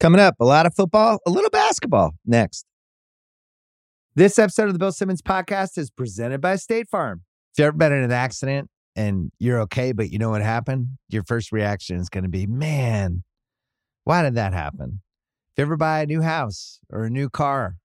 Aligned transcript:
Coming 0.00 0.20
up, 0.20 0.36
a 0.38 0.44
lot 0.44 0.64
of 0.64 0.74
football, 0.76 1.18
a 1.26 1.30
little 1.30 1.50
basketball 1.50 2.14
next. 2.24 2.64
This 4.14 4.38
episode 4.38 4.68
of 4.68 4.72
the 4.72 4.78
Bill 4.78 4.92
Simmons 4.92 5.22
podcast 5.22 5.76
is 5.76 5.90
presented 5.90 6.40
by 6.40 6.54
State 6.54 6.88
Farm. 6.88 7.22
If 7.52 7.58
you've 7.58 7.66
ever 7.66 7.76
been 7.76 7.92
in 7.92 8.04
an 8.04 8.12
accident 8.12 8.70
and 8.94 9.32
you're 9.40 9.60
okay, 9.62 9.90
but 9.90 10.10
you 10.10 10.18
know 10.20 10.30
what 10.30 10.40
happened, 10.40 10.98
your 11.08 11.24
first 11.24 11.50
reaction 11.50 11.96
is 11.96 12.08
going 12.08 12.22
to 12.22 12.30
be, 12.30 12.46
man, 12.46 13.24
why 14.04 14.22
did 14.22 14.36
that 14.36 14.52
happen? 14.52 15.00
If 15.50 15.58
you 15.58 15.62
ever 15.62 15.76
buy 15.76 16.02
a 16.02 16.06
new 16.06 16.22
house 16.22 16.78
or 16.90 17.02
a 17.02 17.10
new 17.10 17.28
car 17.28 17.78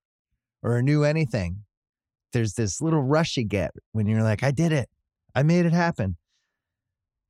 or 0.61 0.77
a 0.77 0.83
new 0.83 1.03
anything, 1.03 1.63
there's 2.31 2.53
this 2.53 2.79
little 2.79 3.01
rush 3.01 3.37
you 3.37 3.43
get 3.43 3.71
when 3.91 4.05
you're 4.05 4.21
like, 4.21 4.43
I 4.43 4.51
did 4.51 4.71
it. 4.71 4.87
I 5.33 5.41
made 5.41 5.65
it 5.65 5.73
happen. 5.73 6.17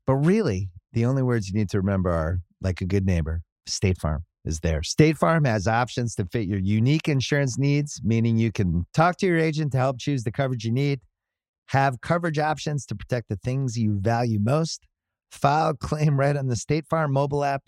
But 0.06 0.16
really, 0.16 0.72
the 0.92 1.06
only 1.06 1.24
words 1.24 1.48
you 1.48 1.54
need 1.54 1.70
to 1.70 1.78
remember 1.78 2.10
are 2.10 2.42
like 2.60 2.82
a 2.82 2.86
good 2.86 3.06
neighbor, 3.06 3.44
State 3.66 3.98
Farm 3.98 4.26
is 4.46 4.60
there. 4.60 4.84
State 4.84 5.18
Farm 5.18 5.46
has 5.46 5.68
options 5.68 6.16
to 6.16 6.26
fit 6.26 6.48
your 6.48 6.60
unique 6.60 7.08
insurance 7.08 7.58
needs, 7.58 8.02
meaning 8.04 8.38
you 8.38 8.52
can 8.52 8.86
talk 8.94 9.18
to 9.18 9.26
your 9.26 9.38
agent 9.38 9.72
to 9.72 9.78
help 9.78 10.00
choose 10.00 10.24
the 10.24 10.32
coverage 10.32 10.66
you 10.66 10.72
need, 10.72 11.00
have 11.68 12.02
coverage 12.02 12.40
options 12.40 12.86
to 12.88 12.96
protect 12.96 13.30
the 13.30 13.38
things 13.38 13.78
you 13.78 13.98
value 14.00 14.40
most, 14.40 14.86
file 15.32 15.74
claim 15.74 16.20
right 16.20 16.36
on 16.36 16.48
the 16.48 16.56
State 16.56 16.86
Farm 16.88 17.14
mobile 17.14 17.44
app, 17.44 17.64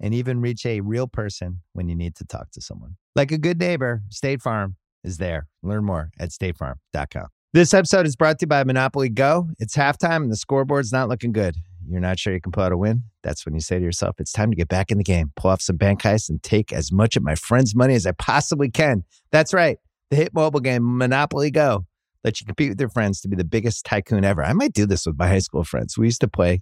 and 0.00 0.14
even 0.14 0.40
reach 0.40 0.66
a 0.66 0.80
real 0.80 1.06
person 1.06 1.60
when 1.72 1.88
you 1.88 1.94
need 1.94 2.14
to 2.16 2.24
talk 2.24 2.50
to 2.52 2.60
someone. 2.60 2.96
Like 3.14 3.30
a 3.30 3.38
good 3.38 3.58
neighbor, 3.58 4.02
State 4.10 4.42
Farm 4.42 4.76
is 5.04 5.18
there. 5.18 5.46
Learn 5.62 5.84
more 5.84 6.10
at 6.18 6.30
statefarm.com. 6.30 7.26
This 7.52 7.74
episode 7.74 8.06
is 8.06 8.16
brought 8.16 8.38
to 8.38 8.44
you 8.44 8.48
by 8.48 8.64
Monopoly 8.64 9.10
Go. 9.10 9.48
It's 9.58 9.76
halftime 9.76 10.22
and 10.22 10.32
the 10.32 10.36
scoreboard's 10.36 10.92
not 10.92 11.08
looking 11.08 11.32
good. 11.32 11.56
You're 11.88 12.00
not 12.00 12.18
sure 12.18 12.32
you 12.32 12.40
can 12.40 12.52
pull 12.52 12.62
out 12.62 12.72
a 12.72 12.76
win? 12.76 13.04
That's 13.22 13.44
when 13.44 13.54
you 13.54 13.60
say 13.60 13.78
to 13.78 13.84
yourself, 13.84 14.16
it's 14.18 14.32
time 14.32 14.50
to 14.50 14.56
get 14.56 14.68
back 14.68 14.90
in 14.90 14.98
the 14.98 15.04
game, 15.04 15.32
pull 15.36 15.50
off 15.50 15.60
some 15.60 15.76
bank 15.76 16.02
heists, 16.02 16.28
and 16.28 16.42
take 16.42 16.72
as 16.72 16.92
much 16.92 17.16
of 17.16 17.22
my 17.22 17.34
friend's 17.34 17.74
money 17.74 17.94
as 17.94 18.06
I 18.06 18.12
possibly 18.12 18.70
can. 18.70 19.04
That's 19.30 19.52
right. 19.52 19.78
The 20.10 20.16
hit 20.16 20.34
mobile 20.34 20.60
game, 20.60 20.98
Monopoly 20.98 21.50
Go, 21.50 21.86
lets 22.24 22.40
you 22.40 22.46
compete 22.46 22.70
with 22.70 22.80
your 22.80 22.88
friends 22.88 23.20
to 23.22 23.28
be 23.28 23.36
the 23.36 23.44
biggest 23.44 23.84
tycoon 23.84 24.24
ever. 24.24 24.44
I 24.44 24.52
might 24.52 24.72
do 24.72 24.86
this 24.86 25.06
with 25.06 25.18
my 25.18 25.28
high 25.28 25.38
school 25.38 25.64
friends. 25.64 25.96
We 25.96 26.06
used 26.06 26.20
to 26.20 26.28
play 26.28 26.60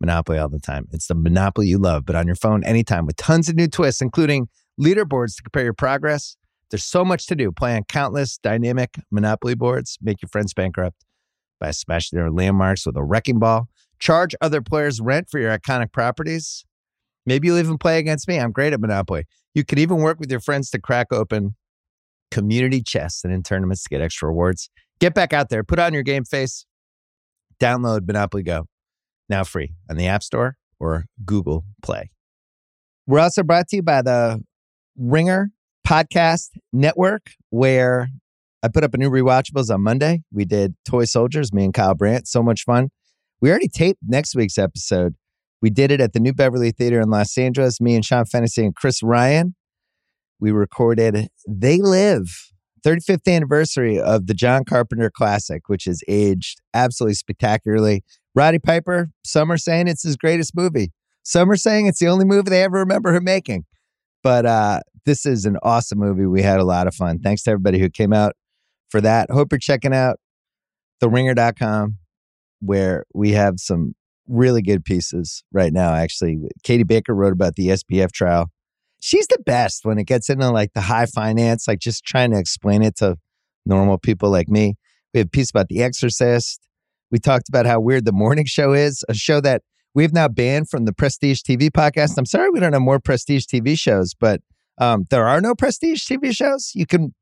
Monopoly 0.00 0.38
all 0.38 0.48
the 0.48 0.58
time. 0.58 0.86
It's 0.92 1.06
the 1.06 1.14
Monopoly 1.14 1.68
you 1.68 1.78
love, 1.78 2.04
but 2.04 2.16
on 2.16 2.26
your 2.26 2.36
phone 2.36 2.64
anytime 2.64 3.06
with 3.06 3.16
tons 3.16 3.48
of 3.48 3.56
new 3.56 3.68
twists, 3.68 4.00
including 4.00 4.48
leaderboards 4.80 5.36
to 5.36 5.42
compare 5.42 5.64
your 5.64 5.72
progress. 5.72 6.36
There's 6.70 6.84
so 6.84 7.04
much 7.04 7.26
to 7.26 7.34
do. 7.34 7.52
Play 7.52 7.76
on 7.76 7.84
countless 7.84 8.38
dynamic 8.38 8.96
Monopoly 9.10 9.54
boards, 9.54 9.98
make 10.02 10.20
your 10.20 10.28
friends 10.28 10.52
bankrupt 10.52 11.04
by 11.60 11.70
smashing 11.70 12.18
their 12.18 12.30
landmarks 12.30 12.86
with 12.86 12.96
a 12.96 13.04
wrecking 13.04 13.38
ball 13.38 13.68
charge 13.98 14.34
other 14.40 14.60
players 14.60 15.00
rent 15.00 15.28
for 15.30 15.38
your 15.40 15.56
iconic 15.56 15.92
properties. 15.92 16.64
Maybe 17.24 17.48
you'll 17.48 17.58
even 17.58 17.78
play 17.78 17.98
against 17.98 18.28
me. 18.28 18.38
I'm 18.38 18.52
great 18.52 18.72
at 18.72 18.80
Monopoly. 18.80 19.24
You 19.54 19.64
can 19.64 19.78
even 19.78 19.98
work 19.98 20.20
with 20.20 20.30
your 20.30 20.40
friends 20.40 20.70
to 20.70 20.80
crack 20.80 21.08
open 21.12 21.56
community 22.30 22.82
chests 22.82 23.24
and 23.24 23.32
in 23.32 23.42
tournaments 23.42 23.82
to 23.84 23.88
get 23.88 24.00
extra 24.00 24.28
rewards. 24.28 24.70
Get 25.00 25.14
back 25.14 25.32
out 25.32 25.48
there, 25.48 25.62
put 25.64 25.78
on 25.78 25.92
your 25.92 26.02
game 26.02 26.24
face, 26.24 26.66
download 27.60 28.06
Monopoly 28.06 28.42
Go, 28.42 28.66
now 29.28 29.44
free 29.44 29.74
on 29.90 29.96
the 29.96 30.06
App 30.06 30.22
Store 30.22 30.56
or 30.78 31.06
Google 31.24 31.64
Play. 31.82 32.10
We're 33.06 33.20
also 33.20 33.42
brought 33.42 33.68
to 33.68 33.76
you 33.76 33.82
by 33.82 34.02
the 34.02 34.42
Ringer 34.96 35.50
Podcast 35.86 36.50
Network, 36.72 37.30
where 37.50 38.08
I 38.62 38.68
put 38.68 38.82
up 38.82 38.94
a 38.94 38.98
new 38.98 39.10
rewatchables 39.10 39.72
on 39.72 39.82
Monday. 39.82 40.22
We 40.32 40.44
did 40.44 40.74
Toy 40.84 41.04
Soldiers, 41.04 41.52
me 41.52 41.64
and 41.64 41.74
Kyle 41.74 41.94
Brandt. 41.94 42.26
So 42.26 42.42
much 42.42 42.64
fun. 42.64 42.88
We 43.40 43.50
already 43.50 43.68
taped 43.68 44.00
next 44.06 44.34
week's 44.34 44.58
episode. 44.58 45.14
We 45.60 45.70
did 45.70 45.90
it 45.90 46.00
at 46.00 46.12
the 46.12 46.20
New 46.20 46.32
Beverly 46.32 46.70
Theater 46.70 47.00
in 47.00 47.10
Los 47.10 47.36
Angeles. 47.36 47.80
Me 47.80 47.94
and 47.94 48.04
Sean 48.04 48.24
Fennessy 48.24 48.64
and 48.64 48.74
Chris 48.74 49.02
Ryan. 49.02 49.54
We 50.38 50.50
recorded 50.52 51.28
They 51.48 51.78
Live, 51.78 52.52
35th 52.84 53.26
anniversary 53.26 53.98
of 53.98 54.26
the 54.26 54.34
John 54.34 54.64
Carpenter 54.64 55.10
classic, 55.10 55.68
which 55.68 55.84
has 55.84 56.02
aged 56.08 56.60
absolutely 56.74 57.14
spectacularly. 57.14 58.04
Roddy 58.34 58.58
Piper, 58.58 59.10
some 59.24 59.50
are 59.50 59.56
saying 59.56 59.88
it's 59.88 60.02
his 60.02 60.16
greatest 60.16 60.54
movie. 60.54 60.92
Some 61.22 61.50
are 61.50 61.56
saying 61.56 61.86
it's 61.86 61.98
the 61.98 62.08
only 62.08 62.24
movie 62.24 62.50
they 62.50 62.62
ever 62.62 62.78
remember 62.78 63.14
him 63.14 63.24
making. 63.24 63.64
But 64.22 64.46
uh, 64.46 64.80
this 65.04 65.24
is 65.24 65.46
an 65.46 65.56
awesome 65.62 65.98
movie. 65.98 66.26
We 66.26 66.42
had 66.42 66.60
a 66.60 66.64
lot 66.64 66.86
of 66.86 66.94
fun. 66.94 67.18
Thanks 67.18 67.42
to 67.44 67.50
everybody 67.50 67.78
who 67.78 67.88
came 67.88 68.12
out 68.12 68.34
for 68.90 69.00
that. 69.00 69.30
Hope 69.30 69.52
you're 69.52 69.58
checking 69.58 69.94
out 69.94 70.20
theringer.com 71.02 71.96
where 72.60 73.04
we 73.14 73.32
have 73.32 73.54
some 73.58 73.94
really 74.28 74.62
good 74.62 74.84
pieces 74.84 75.44
right 75.52 75.72
now. 75.72 75.94
Actually, 75.94 76.38
Katie 76.62 76.82
Baker 76.82 77.14
wrote 77.14 77.32
about 77.32 77.54
the 77.54 77.68
SBF 77.68 78.12
trial. 78.12 78.50
She's 79.00 79.26
the 79.26 79.38
best 79.44 79.84
when 79.84 79.98
it 79.98 80.04
gets 80.04 80.28
into 80.28 80.50
like 80.50 80.72
the 80.72 80.80
high 80.80 81.06
finance, 81.06 81.68
like 81.68 81.78
just 81.78 82.04
trying 82.04 82.32
to 82.32 82.38
explain 82.38 82.82
it 82.82 82.96
to 82.96 83.16
normal 83.64 83.98
people 83.98 84.30
like 84.30 84.48
me. 84.48 84.74
We 85.12 85.18
have 85.18 85.28
a 85.28 85.30
piece 85.30 85.50
about 85.50 85.68
The 85.68 85.82
Exorcist. 85.82 86.60
We 87.10 87.18
talked 87.18 87.48
about 87.48 87.66
how 87.66 87.78
weird 87.78 88.04
the 88.04 88.12
morning 88.12 88.46
show 88.46 88.72
is, 88.72 89.04
a 89.08 89.14
show 89.14 89.40
that 89.42 89.62
we've 89.94 90.12
now 90.12 90.28
banned 90.28 90.68
from 90.68 90.86
the 90.86 90.92
Prestige 90.92 91.40
TV 91.42 91.70
podcast. 91.70 92.18
I'm 92.18 92.26
sorry 92.26 92.50
we 92.50 92.58
don't 92.58 92.72
have 92.72 92.82
more 92.82 92.98
Prestige 92.98 93.44
TV 93.44 93.78
shows, 93.78 94.14
but 94.18 94.40
um, 94.78 95.04
there 95.10 95.26
are 95.26 95.40
no 95.40 95.54
Prestige 95.54 96.04
TV 96.04 96.34
shows. 96.34 96.72
You 96.74 96.86
can 96.86 97.14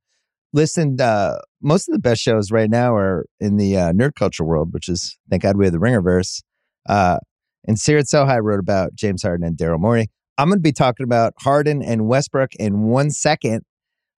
listen. 0.53 1.01
Uh, 1.01 1.39
most 1.65 1.89
of 1.89 1.93
the 1.93 1.99
best 1.99 2.21
shows 2.21 2.53
right 2.53 2.71
now 2.71 2.95
are 2.95 3.27
in 3.41 3.57
the 3.57 3.77
uh, 3.77 3.93
nerd 3.93 4.15
culture 4.15 4.45
world, 4.45 4.73
which 4.73 4.89
is 4.89 5.19
thank 5.31 5.43
God 5.43 5.57
we 5.57 5.65
have 5.65 5.73
the 5.73 5.79
Ringerverse. 5.79 6.43
Uh, 6.89 7.19
and 7.67 7.79
Seerat 7.79 8.05
Sohi 8.05 8.43
wrote 8.43 8.61
about 8.61 8.95
James 8.95 9.23
Harden 9.23 9.47
and 9.47 9.57
Daryl 9.57 9.81
Morey. 9.81 10.09
I'm 10.37 10.49
going 10.49 10.59
to 10.59 10.63
be 10.63 10.73
talking 10.73 11.05
about 11.05 11.33
Harden 11.41 11.83
and 11.83 12.07
Westbrook 12.07 12.55
in 12.57 12.83
one 12.83 13.11
second. 13.11 13.63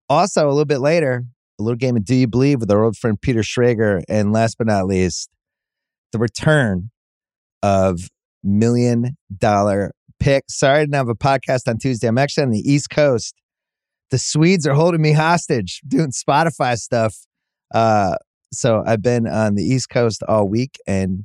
Also, 0.08 0.46
a 0.46 0.50
little 0.50 0.64
bit 0.64 0.80
later, 0.80 1.24
a 1.58 1.62
little 1.62 1.76
game 1.76 1.96
of 1.96 2.04
Do 2.04 2.14
You 2.14 2.26
Believe 2.26 2.60
with 2.60 2.70
our 2.70 2.82
old 2.82 2.96
friend 2.96 3.20
Peter 3.20 3.40
Schrager. 3.40 4.02
And 4.08 4.32
last 4.32 4.58
but 4.58 4.66
not 4.66 4.86
least, 4.86 5.30
the 6.12 6.18
return 6.18 6.90
of 7.62 8.08
Million 8.42 9.16
Dollar 9.36 9.92
Pick. 10.18 10.44
Sorry 10.48 10.78
I 10.78 10.82
didn't 10.82 10.94
have 10.94 11.08
a 11.08 11.14
podcast 11.14 11.68
on 11.68 11.78
Tuesday. 11.78 12.08
I'm 12.08 12.18
actually 12.18 12.44
on 12.44 12.50
the 12.50 12.60
East 12.60 12.90
Coast. 12.90 13.34
The 14.10 14.18
Swedes 14.18 14.66
are 14.66 14.74
holding 14.74 15.02
me 15.02 15.12
hostage 15.12 15.80
doing 15.86 16.10
Spotify 16.10 16.78
stuff. 16.78 17.26
Uh, 17.72 18.16
so 18.52 18.82
I've 18.86 19.02
been 19.02 19.26
on 19.26 19.54
the 19.54 19.62
East 19.62 19.90
Coast 19.90 20.22
all 20.28 20.48
week 20.48 20.78
and 20.86 21.24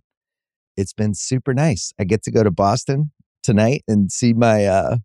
it's 0.77 0.93
been 0.93 1.13
super 1.13 1.53
nice. 1.53 1.93
I 1.99 2.03
get 2.03 2.23
to 2.23 2.31
go 2.31 2.43
to 2.43 2.51
Boston 2.51 3.11
tonight 3.43 3.83
and 3.87 4.11
see 4.11 4.33
my 4.33 4.65
uh 4.65 4.97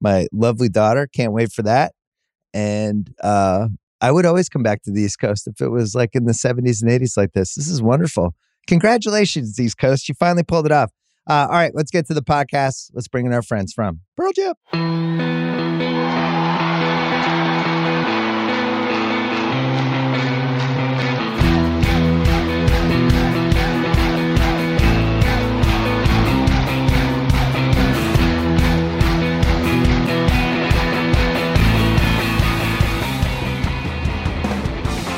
my 0.00 0.26
lovely 0.32 0.68
daughter. 0.68 1.06
Can't 1.06 1.32
wait 1.32 1.52
for 1.52 1.62
that. 1.62 1.92
And 2.54 3.14
uh 3.22 3.68
I 4.00 4.12
would 4.12 4.26
always 4.26 4.48
come 4.48 4.62
back 4.62 4.82
to 4.84 4.92
the 4.92 5.02
East 5.02 5.18
Coast 5.18 5.46
if 5.48 5.60
it 5.60 5.68
was 5.70 5.94
like 5.94 6.14
in 6.14 6.24
the 6.24 6.32
70s 6.32 6.82
and 6.82 6.90
80s 6.90 7.16
like 7.16 7.32
this. 7.32 7.54
This 7.54 7.68
is 7.68 7.82
wonderful. 7.82 8.34
Congratulations, 8.68 9.58
East 9.58 9.78
Coast. 9.78 10.08
You 10.08 10.14
finally 10.14 10.44
pulled 10.44 10.66
it 10.66 10.72
off. 10.72 10.92
Uh, 11.28 11.46
all 11.50 11.56
right, 11.56 11.72
let's 11.74 11.90
get 11.90 12.06
to 12.06 12.14
the 12.14 12.22
podcast. 12.22 12.90
Let's 12.94 13.08
bring 13.08 13.26
in 13.26 13.32
our 13.32 13.42
friends 13.42 13.72
from 13.72 14.00
Pearl 14.16 14.32
Jam. 14.32 14.54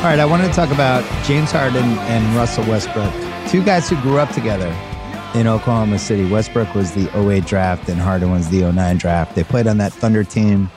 All 0.00 0.06
right, 0.06 0.18
I 0.18 0.24
wanted 0.24 0.46
to 0.46 0.54
talk 0.54 0.70
about 0.70 1.04
James 1.26 1.52
Harden 1.52 1.84
and 1.84 2.34
Russell 2.34 2.64
Westbrook, 2.64 3.12
two 3.50 3.62
guys 3.62 3.86
who 3.86 4.00
grew 4.00 4.18
up 4.18 4.30
together 4.30 4.74
in 5.34 5.46
Oklahoma 5.46 5.98
City. 5.98 6.24
Westbrook 6.26 6.74
was 6.74 6.92
the 6.92 7.14
08 7.14 7.44
draft 7.44 7.86
and 7.86 8.00
Harden 8.00 8.30
was 8.30 8.48
the 8.48 8.62
09 8.72 8.96
draft. 8.96 9.34
They 9.34 9.44
played 9.44 9.66
on 9.66 9.76
that 9.76 9.92
Thunder 9.92 10.24
team 10.24 10.70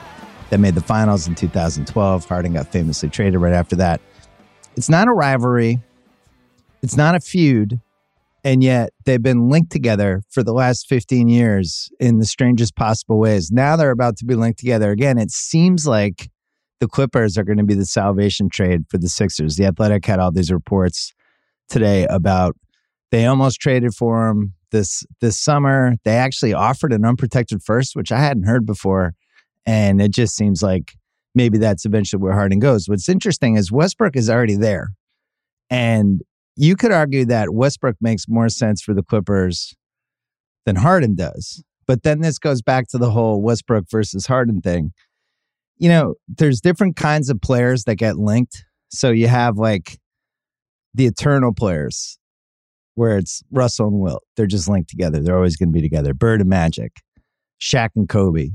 that 0.50 0.58
made 0.58 0.74
the 0.74 0.82
finals 0.82 1.26
in 1.26 1.34
2012. 1.34 2.28
Harden 2.28 2.52
got 2.52 2.70
famously 2.70 3.08
traded 3.08 3.40
right 3.40 3.54
after 3.54 3.76
that. 3.76 4.02
It's 4.76 4.90
not 4.90 5.08
a 5.08 5.12
rivalry, 5.12 5.80
it's 6.82 6.98
not 6.98 7.14
a 7.14 7.20
feud, 7.20 7.80
and 8.44 8.62
yet 8.62 8.90
they've 9.06 9.22
been 9.22 9.48
linked 9.48 9.72
together 9.72 10.22
for 10.28 10.42
the 10.42 10.52
last 10.52 10.86
15 10.86 11.28
years 11.28 11.90
in 11.98 12.18
the 12.18 12.26
strangest 12.26 12.76
possible 12.76 13.18
ways. 13.18 13.50
Now 13.50 13.76
they're 13.76 13.90
about 13.90 14.18
to 14.18 14.26
be 14.26 14.34
linked 14.34 14.58
together 14.58 14.90
again. 14.90 15.16
It 15.16 15.30
seems 15.30 15.86
like 15.86 16.28
the 16.84 16.88
Clippers 16.88 17.38
are 17.38 17.44
going 17.44 17.56
to 17.56 17.64
be 17.64 17.72
the 17.72 17.86
salvation 17.86 18.50
trade 18.50 18.82
for 18.90 18.98
the 18.98 19.08
Sixers. 19.08 19.56
The 19.56 19.64
Athletic 19.64 20.04
had 20.04 20.18
all 20.18 20.30
these 20.30 20.52
reports 20.52 21.14
today 21.70 22.06
about 22.10 22.56
they 23.10 23.24
almost 23.24 23.58
traded 23.58 23.94
for 23.94 24.28
him 24.28 24.52
this 24.70 25.02
this 25.22 25.40
summer. 25.40 25.94
They 26.04 26.16
actually 26.16 26.52
offered 26.52 26.92
an 26.92 27.06
unprotected 27.06 27.62
first, 27.62 27.96
which 27.96 28.12
I 28.12 28.18
hadn't 28.18 28.42
heard 28.42 28.66
before, 28.66 29.14
and 29.64 30.02
it 30.02 30.10
just 30.10 30.36
seems 30.36 30.62
like 30.62 30.92
maybe 31.34 31.56
that's 31.56 31.86
eventually 31.86 32.22
where 32.22 32.34
Harden 32.34 32.58
goes. 32.58 32.86
What's 32.86 33.08
interesting 33.08 33.56
is 33.56 33.72
Westbrook 33.72 34.14
is 34.14 34.28
already 34.28 34.56
there, 34.56 34.88
and 35.70 36.20
you 36.54 36.76
could 36.76 36.92
argue 36.92 37.24
that 37.24 37.54
Westbrook 37.54 37.96
makes 37.98 38.28
more 38.28 38.50
sense 38.50 38.82
for 38.82 38.92
the 38.92 39.02
Clippers 39.02 39.74
than 40.66 40.76
Harden 40.76 41.14
does. 41.14 41.64
But 41.86 42.02
then 42.02 42.20
this 42.20 42.38
goes 42.38 42.60
back 42.60 42.88
to 42.88 42.98
the 42.98 43.10
whole 43.10 43.40
Westbrook 43.40 43.86
versus 43.90 44.26
Harden 44.26 44.60
thing 44.60 44.92
you 45.76 45.88
know, 45.88 46.14
there's 46.28 46.60
different 46.60 46.96
kinds 46.96 47.30
of 47.30 47.40
players 47.40 47.84
that 47.84 47.96
get 47.96 48.16
linked. 48.16 48.64
So 48.88 49.10
you 49.10 49.28
have 49.28 49.56
like 49.56 49.98
the 50.94 51.06
eternal 51.06 51.52
players 51.52 52.18
where 52.94 53.18
it's 53.18 53.42
Russell 53.50 53.88
and 53.88 54.00
Wilt. 54.00 54.22
They're 54.36 54.46
just 54.46 54.68
linked 54.68 54.88
together. 54.88 55.20
They're 55.20 55.36
always 55.36 55.56
going 55.56 55.70
to 55.70 55.72
be 55.72 55.82
together. 55.82 56.14
Bird 56.14 56.40
and 56.40 56.48
Magic, 56.48 56.92
Shaq 57.60 57.90
and 57.96 58.08
Kobe, 58.08 58.50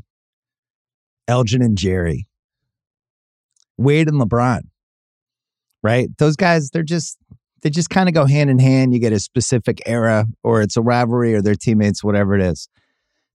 Elgin 1.27 1.61
and 1.61 1.77
Jerry, 1.77 2.27
Wade 3.77 4.07
and 4.07 4.19
LeBron. 4.21 4.61
Right? 5.83 6.09
Those 6.17 6.35
guys, 6.35 6.71
they're 6.71 6.83
just 6.83 7.17
they 7.61 7.69
just 7.69 7.89
kind 7.89 8.07
of 8.07 8.15
go 8.15 8.25
hand 8.25 8.49
in 8.49 8.59
hand. 8.59 8.93
You 8.93 8.99
get 8.99 9.13
a 9.13 9.19
specific 9.19 9.81
era 9.85 10.25
or 10.43 10.61
it's 10.61 10.77
a 10.77 10.81
rivalry 10.81 11.33
or 11.33 11.41
their 11.41 11.55
teammates, 11.55 12.03
whatever 12.03 12.35
it 12.35 12.41
is. 12.41 12.69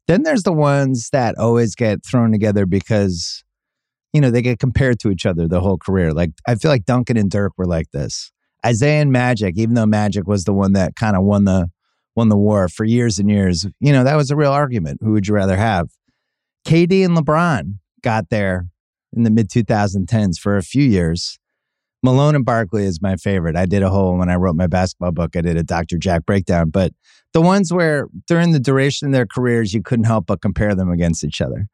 Then 0.08 0.22
there's 0.22 0.42
the 0.42 0.52
ones 0.52 1.08
that 1.12 1.38
always 1.38 1.74
get 1.74 2.04
thrown 2.04 2.32
together 2.32 2.66
because 2.66 3.43
you 4.14 4.20
know, 4.20 4.30
they 4.30 4.40
get 4.40 4.60
compared 4.60 5.00
to 5.00 5.10
each 5.10 5.26
other 5.26 5.48
the 5.48 5.60
whole 5.60 5.76
career. 5.76 6.12
Like 6.12 6.30
I 6.46 6.54
feel 6.54 6.70
like 6.70 6.86
Duncan 6.86 7.16
and 7.16 7.30
Dirk 7.30 7.52
were 7.58 7.66
like 7.66 7.90
this. 7.90 8.30
Isiah 8.66 9.02
and 9.02 9.12
Magic, 9.12 9.58
even 9.58 9.74
though 9.74 9.86
Magic 9.86 10.26
was 10.26 10.44
the 10.44 10.54
one 10.54 10.72
that 10.72 10.94
kind 10.96 11.16
of 11.16 11.24
won 11.24 11.44
the 11.44 11.68
won 12.14 12.28
the 12.28 12.36
war 12.36 12.68
for 12.68 12.84
years 12.84 13.18
and 13.18 13.28
years, 13.28 13.66
you 13.80 13.92
know, 13.92 14.04
that 14.04 14.14
was 14.14 14.30
a 14.30 14.36
real 14.36 14.52
argument. 14.52 15.00
Who 15.02 15.12
would 15.12 15.26
you 15.26 15.34
rather 15.34 15.56
have? 15.56 15.88
KD 16.64 17.04
and 17.04 17.16
LeBron 17.16 17.78
got 18.02 18.30
there 18.30 18.68
in 19.12 19.24
the 19.24 19.30
mid 19.30 19.50
2010s 19.50 20.38
for 20.38 20.56
a 20.56 20.62
few 20.62 20.84
years. 20.84 21.38
Malone 22.04 22.36
and 22.36 22.44
Barkley 22.44 22.84
is 22.84 23.02
my 23.02 23.16
favorite. 23.16 23.56
I 23.56 23.66
did 23.66 23.82
a 23.82 23.90
whole 23.90 24.16
when 24.16 24.28
I 24.28 24.36
wrote 24.36 24.54
my 24.54 24.68
basketball 24.68 25.10
book, 25.10 25.34
I 25.34 25.40
did 25.40 25.56
a 25.56 25.64
Dr. 25.64 25.98
Jack 25.98 26.24
breakdown, 26.24 26.70
but 26.70 26.92
the 27.32 27.40
ones 27.40 27.72
where 27.72 28.06
during 28.28 28.52
the 28.52 28.60
duration 28.60 29.08
of 29.08 29.12
their 29.12 29.26
careers 29.26 29.74
you 29.74 29.82
couldn't 29.82 30.04
help 30.04 30.26
but 30.26 30.40
compare 30.40 30.76
them 30.76 30.90
against 30.90 31.24
each 31.24 31.40
other. 31.40 31.66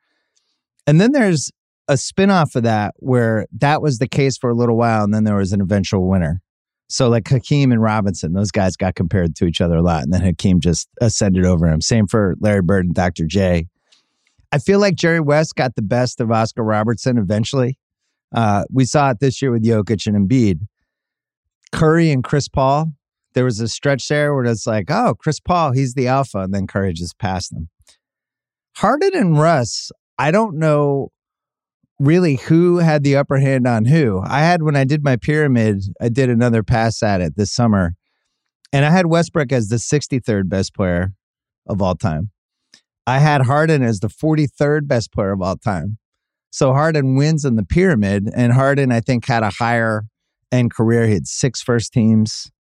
And 0.87 1.01
then 1.01 1.13
there's 1.13 1.51
a 1.91 1.95
spinoff 1.95 2.55
of 2.55 2.63
that 2.63 2.95
where 2.99 3.47
that 3.59 3.83
was 3.83 3.99
the 3.99 4.07
case 4.07 4.39
for 4.39 4.49
a 4.49 4.55
little 4.55 4.77
while 4.77 5.03
and 5.03 5.13
then 5.13 5.25
there 5.25 5.35
was 5.35 5.53
an 5.53 5.61
eventual 5.61 6.09
winner. 6.09 6.41
So 6.89 7.09
like 7.09 7.27
Hakeem 7.29 7.73
and 7.73 7.83
Robinson, 7.83 8.33
those 8.33 8.53
guys 8.53 8.77
got 8.77 8.95
compared 8.95 9.35
to 9.37 9.45
each 9.45 9.61
other 9.61 9.77
a 9.77 9.83
lot 9.83 10.05
and 10.05 10.13
then 10.13 10.23
Hakeem 10.23 10.61
just 10.61 10.89
ascended 11.01 11.45
over 11.45 11.67
him. 11.67 11.81
Same 11.81 12.07
for 12.07 12.37
Larry 12.39 12.63
Bird 12.63 12.87
and 12.87 12.95
Dr. 12.95 13.27
J. 13.27 13.67
I 14.53 14.59
feel 14.59 14.79
like 14.79 14.95
Jerry 14.95 15.19
West 15.19 15.57
got 15.57 15.75
the 15.75 15.83
best 15.83 16.21
of 16.21 16.31
Oscar 16.31 16.63
Robertson 16.63 17.19
eventually. 17.19 17.77
Uh, 18.33 18.65
we 18.71 18.85
saw 18.85 19.11
it 19.11 19.19
this 19.19 19.43
year 19.43 19.51
with 19.51 19.65
Jokic 19.65 20.07
and 20.07 20.29
Embiid. 20.29 20.61
Curry 21.73 22.13
and 22.13 22.23
Chris 22.23 22.47
Paul, 22.47 22.93
there 23.35 23.45
was 23.45 23.59
a 23.59 23.67
stretch 23.67 24.07
there 24.07 24.33
where 24.33 24.45
it's 24.45 24.67
like, 24.67 24.91
oh, 24.91 25.17
Chris 25.19 25.41
Paul, 25.41 25.73
he's 25.73 25.95
the 25.95 26.07
alpha, 26.07 26.39
and 26.39 26.55
then 26.55 26.69
Curry 26.69 26.93
just 26.93 27.19
passed 27.19 27.53
him. 27.53 27.69
Harden 28.77 29.11
and 29.15 29.39
Russ, 29.39 29.91
I 30.19 30.31
don't 30.31 30.57
know 30.57 31.11
really 32.01 32.37
who 32.37 32.79
had 32.79 33.05
the 33.05 33.15
upper 33.15 33.39
hand 33.39 33.67
on 33.67 33.85
who. 33.85 34.21
I 34.25 34.41
had 34.41 34.63
when 34.63 34.75
I 34.75 34.85
did 34.85 35.05
my 35.05 35.17
pyramid, 35.17 35.83
I 36.01 36.09
did 36.09 36.31
another 36.31 36.63
pass 36.63 37.03
at 37.03 37.21
it 37.21 37.37
this 37.37 37.53
summer, 37.53 37.95
and 38.73 38.85
I 38.85 38.91
had 38.91 39.07
Westbrook 39.07 39.53
as 39.53 39.69
the 39.69 39.77
63rd 39.77 40.49
best 40.49 40.75
player 40.75 41.13
of 41.69 41.81
all 41.83 41.95
time. 41.95 42.31
I 43.07 43.19
had 43.19 43.43
Harden 43.43 43.83
as 43.83 44.01
the 44.01 44.09
43rd 44.09 44.89
best 44.89 45.13
player 45.13 45.33
of 45.33 45.43
all 45.43 45.57
time. 45.57 45.99
So 46.51 46.73
Harden 46.73 47.17
wins 47.17 47.45
in 47.45 47.57
the 47.57 47.65
pyramid, 47.65 48.29
and 48.35 48.53
Harden, 48.53 48.91
I 48.91 49.01
think, 49.01 49.27
had 49.27 49.43
a 49.43 49.51
higher 49.51 50.05
end 50.51 50.73
career. 50.73 51.07
He 51.07 51.15
had 51.15 51.27
six 51.27 51.63
first 51.63 51.93
teams, 51.93 52.51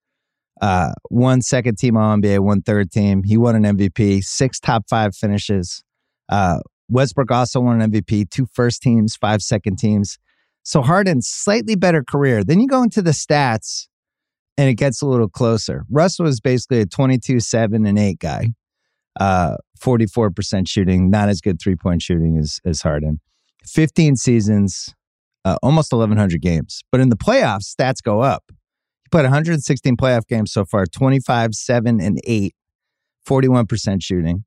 uh, 0.60 0.92
one 1.08 1.40
second 1.40 1.78
team 1.78 1.96
All 1.96 2.16
NBA, 2.16 2.40
one 2.40 2.62
third 2.62 2.92
team. 2.92 3.22
He 3.24 3.36
won 3.36 3.56
an 3.56 3.76
MVP, 3.76 4.22
six 4.22 4.60
top 4.60 4.84
five 4.88 5.16
finishes, 5.16 5.82
uh, 6.28 6.60
Westbrook 6.90 7.30
also 7.30 7.60
won 7.60 7.80
an 7.80 7.90
MVP, 7.90 8.30
two 8.30 8.46
first 8.52 8.82
teams, 8.82 9.16
five 9.16 9.42
second 9.42 9.76
teams. 9.76 10.18
So 10.62 10.82
Harden, 10.82 11.22
slightly 11.22 11.74
better 11.74 12.04
career. 12.04 12.44
Then 12.44 12.60
you 12.60 12.68
go 12.68 12.82
into 12.82 13.02
the 13.02 13.12
stats 13.12 13.86
and 14.58 14.68
it 14.68 14.74
gets 14.74 15.00
a 15.00 15.06
little 15.06 15.28
closer. 15.28 15.84
Russ 15.90 16.18
was 16.18 16.40
basically 16.40 16.80
a 16.80 16.86
22, 16.86 17.40
7, 17.40 17.86
and 17.86 17.98
8 17.98 18.18
guy. 18.18 18.48
Uh, 19.18 19.56
44% 19.80 20.68
shooting, 20.68 21.10
not 21.10 21.28
as 21.28 21.40
good 21.40 21.60
three 21.60 21.76
point 21.76 22.02
shooting 22.02 22.36
as, 22.38 22.60
as 22.64 22.82
Harden. 22.82 23.20
15 23.64 24.16
seasons, 24.16 24.94
uh, 25.44 25.56
almost 25.62 25.92
1,100 25.92 26.40
games. 26.40 26.82
But 26.92 27.00
in 27.00 27.08
the 27.08 27.16
playoffs, 27.16 27.74
stats 27.74 28.02
go 28.02 28.20
up. 28.20 28.44
He 28.48 29.08
played 29.10 29.22
116 29.22 29.96
playoff 29.96 30.26
games 30.26 30.52
so 30.52 30.64
far 30.64 30.86
25, 30.86 31.54
7, 31.54 32.00
and 32.00 32.20
8, 32.24 32.54
41% 33.26 34.02
shooting. 34.02 34.44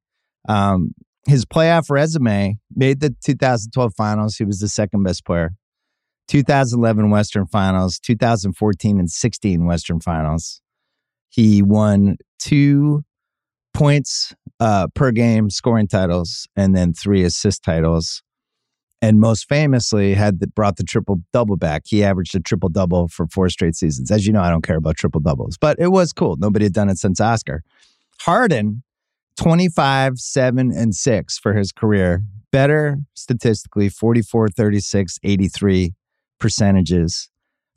Um, 0.48 0.92
his 1.26 1.46
playoff 1.46 1.90
resume 1.90 2.58
made 2.76 3.00
the 3.00 3.16
2012 3.24 3.94
finals. 3.96 4.36
He 4.36 4.44
was 4.44 4.60
the 4.60 4.68
second 4.68 5.04
best 5.04 5.26
player. 5.26 5.54
2011 6.28 7.10
Western 7.10 7.46
Finals, 7.46 8.00
2014 8.00 9.00
and 9.00 9.10
16 9.10 9.66
Western 9.66 10.00
Finals. 10.00 10.62
He 11.30 11.62
won 11.62 12.18
two 12.40 13.04
points 13.74 14.34
uh, 14.60 14.88
per 14.94 15.12
game 15.12 15.50
scoring 15.50 15.88
titles 15.88 16.48
and 16.56 16.76
then 16.76 16.94
three 16.94 17.24
assist 17.24 17.64
titles. 17.64 18.22
And 19.02 19.20
most 19.20 19.50
famously, 19.50 20.14
had 20.14 20.40
the, 20.40 20.48
brought 20.48 20.78
the 20.78 20.84
triple 20.84 21.22
double 21.34 21.58
back. 21.58 21.84
He 21.86 22.06
averaged 22.06 22.36
a 22.36 22.40
triple 22.40 22.70
double 22.70 23.10
for 23.10 23.28
four 23.28 23.50
straight 23.50 23.76
seasons. 23.76 24.10
As 24.12 24.26
you 24.26 24.32
know, 24.32 24.42
I 24.42 24.50
don't 24.50 24.62
care 24.62 24.78
about 24.78 24.96
triple 24.96 25.20
doubles, 25.20 25.58
but 25.58 25.78
it 25.78 25.92
was 25.92 26.14
cool. 26.14 26.38
Nobody 26.38 26.66
had 26.66 26.74
done 26.74 26.88
it 26.88 26.98
since 26.98 27.20
Oscar. 27.20 27.64
Harden 28.22 28.84
25, 29.38 30.20
7, 30.20 30.72
and 30.72 30.96
6 30.96 31.38
for 31.40 31.54
his 31.54 31.72
career. 31.72 32.24
Better 32.52 32.98
statistically, 33.16 33.90
44, 33.90 34.50
36, 34.50 35.20
83 35.24 35.94
percentages. 36.40 37.30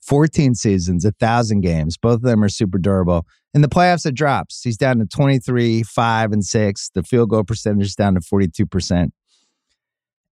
14 0.03 0.55
seasons, 0.55 1.05
1,000 1.05 1.63
games. 1.63 1.97
Both 1.97 2.17
of 2.17 2.23
them 2.23 2.45
are 2.45 2.49
super 2.49 2.79
durable. 2.79 3.27
In 3.55 3.63
the 3.63 3.69
playoffs, 3.69 4.07
it 4.07 4.15
drops. 4.15 4.63
He's 4.63 4.77
down 4.77 4.99
to 4.99 5.07
23, 5.07 5.83
5, 5.83 6.33
and 6.33 6.45
6. 6.45 6.91
The 6.95 7.03
field 7.03 7.31
goal 7.31 7.43
percentage 7.43 7.87
is 7.87 7.95
down 7.95 8.15
to 8.15 8.21
42%. 8.21 9.11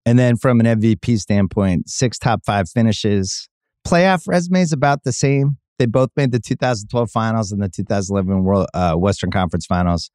And 0.05 0.19
then 0.19 0.37
from 0.37 0.59
an 0.59 0.65
MVP 0.65 1.19
standpoint, 1.19 1.89
six 1.89 2.19
top 2.19 2.45
five 2.45 2.69
finishes. 2.69 3.49
Playoff 3.85 4.27
resume 4.27 4.61
is 4.61 4.71
about 4.71 5.03
the 5.03 5.11
same. 5.11 5.57
They 5.79 5.87
both 5.87 6.09
made 6.15 6.31
the 6.31 6.39
2012 6.39 7.09
finals 7.09 7.51
and 7.51 7.61
the 7.61 7.67
2011 7.67 8.43
World 8.43 8.67
uh, 8.73 8.93
Western 8.93 9.31
Conference 9.31 9.65
finals. 9.65 10.09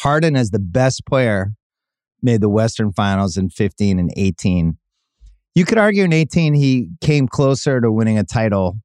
Harden 0.00 0.36
as 0.36 0.50
the 0.50 0.58
best 0.58 1.06
player 1.06 1.52
made 2.22 2.40
the 2.40 2.48
Western 2.48 2.92
Finals 2.92 3.36
in 3.36 3.50
15 3.50 3.98
and 3.98 4.10
18. 4.16 4.76
You 5.54 5.64
could 5.64 5.78
argue 5.78 6.04
in 6.04 6.12
18 6.12 6.54
he 6.54 6.90
came 7.00 7.28
closer 7.28 7.80
to 7.80 7.90
winning 7.90 8.18
a 8.18 8.24
title 8.24 8.78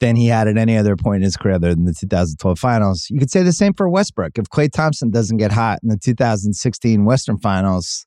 than 0.00 0.16
he 0.16 0.26
had 0.26 0.48
at 0.48 0.56
any 0.56 0.76
other 0.76 0.96
point 0.96 1.16
in 1.16 1.22
his 1.22 1.36
career 1.36 1.54
other 1.54 1.74
than 1.74 1.84
the 1.84 1.94
2012 1.94 2.58
finals. 2.58 3.08
You 3.10 3.18
could 3.18 3.30
say 3.30 3.42
the 3.42 3.52
same 3.52 3.74
for 3.74 3.88
Westbrook. 3.88 4.38
If 4.38 4.46
Klay 4.46 4.70
Thompson 4.70 5.10
doesn't 5.10 5.38
get 5.38 5.52
hot 5.52 5.80
in 5.82 5.88
the 5.88 5.96
2016 5.96 7.04
Western 7.04 7.38
Finals, 7.38 8.06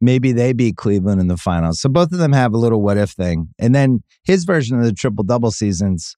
maybe 0.00 0.32
they 0.32 0.52
beat 0.52 0.76
Cleveland 0.76 1.20
in 1.20 1.28
the 1.28 1.36
finals. 1.36 1.80
So 1.80 1.88
both 1.88 2.12
of 2.12 2.18
them 2.18 2.32
have 2.32 2.54
a 2.54 2.58
little 2.58 2.82
what 2.82 2.96
if 2.96 3.10
thing. 3.10 3.48
And 3.58 3.74
then 3.74 4.02
his 4.24 4.44
version 4.44 4.78
of 4.78 4.84
the 4.84 4.92
triple 4.92 5.24
double 5.24 5.50
seasons, 5.50 6.16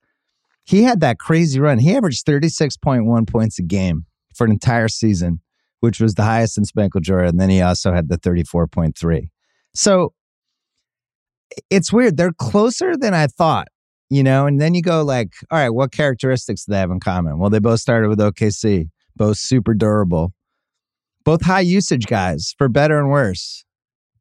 he 0.64 0.84
had 0.84 1.00
that 1.00 1.18
crazy 1.18 1.60
run. 1.60 1.78
He 1.78 1.94
averaged 1.94 2.24
36.1 2.24 3.28
points 3.28 3.58
a 3.58 3.62
game 3.62 4.06
for 4.34 4.44
an 4.44 4.52
entire 4.52 4.88
season, 4.88 5.40
which 5.80 6.00
was 6.00 6.14
the 6.14 6.24
highest 6.24 6.54
since 6.54 6.74
Michael 6.74 7.00
Jordan. 7.00 7.30
And 7.30 7.40
then 7.40 7.50
he 7.50 7.60
also 7.60 7.92
had 7.92 8.08
the 8.08 8.18
34.3. 8.18 9.28
So 9.74 10.12
it's 11.70 11.92
weird. 11.92 12.16
They're 12.16 12.32
closer 12.32 12.96
than 12.96 13.14
I 13.14 13.26
thought, 13.26 13.68
you 14.10 14.22
know? 14.22 14.46
And 14.46 14.60
then 14.60 14.74
you 14.74 14.82
go 14.82 15.02
like, 15.02 15.32
all 15.50 15.58
right, 15.58 15.70
what 15.70 15.92
characteristics 15.92 16.64
do 16.64 16.72
they 16.72 16.78
have 16.78 16.90
in 16.90 17.00
common? 17.00 17.38
Well, 17.38 17.50
they 17.50 17.58
both 17.58 17.80
started 17.80 18.08
with 18.08 18.18
OKC, 18.18 18.88
both 19.16 19.38
super 19.38 19.74
durable, 19.74 20.32
both 21.24 21.42
high 21.42 21.60
usage 21.60 22.06
guys 22.06 22.54
for 22.56 22.68
better 22.68 22.98
and 22.98 23.10
worse. 23.10 23.64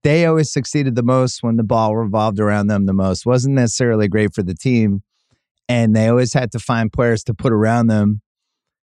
They 0.04 0.26
always 0.26 0.52
succeeded 0.52 0.96
the 0.96 1.04
most 1.04 1.44
when 1.44 1.56
the 1.56 1.64
ball 1.64 1.96
revolved 1.96 2.40
around 2.40 2.68
them 2.68 2.86
the 2.86 2.94
most. 2.94 3.26
Wasn't 3.26 3.56
necessarily 3.56 4.08
great 4.08 4.34
for 4.34 4.44
the 4.44 4.54
team. 4.54 5.02
And 5.70 5.96
they 5.96 6.10
always 6.10 6.34
had 6.34 6.52
to 6.52 6.60
find 6.60 6.92
players 6.92 7.24
to 7.24 7.34
put 7.34 7.54
around 7.54 7.88
them 7.88 8.22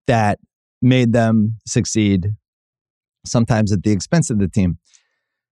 that 0.08 0.40
made 0.82 1.14
them 1.14 1.58
succeed, 1.66 2.32
sometimes 3.26 3.72
at 3.72 3.84
the 3.84 3.92
expense 3.92 4.30
of 4.30 4.40
the 4.40 4.48
team. 4.48 4.78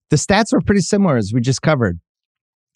The 0.09 0.17
stats 0.17 0.53
were 0.53 0.61
pretty 0.61 0.81
similar 0.81 1.17
as 1.17 1.31
we 1.33 1.41
just 1.41 1.61
covered. 1.61 1.99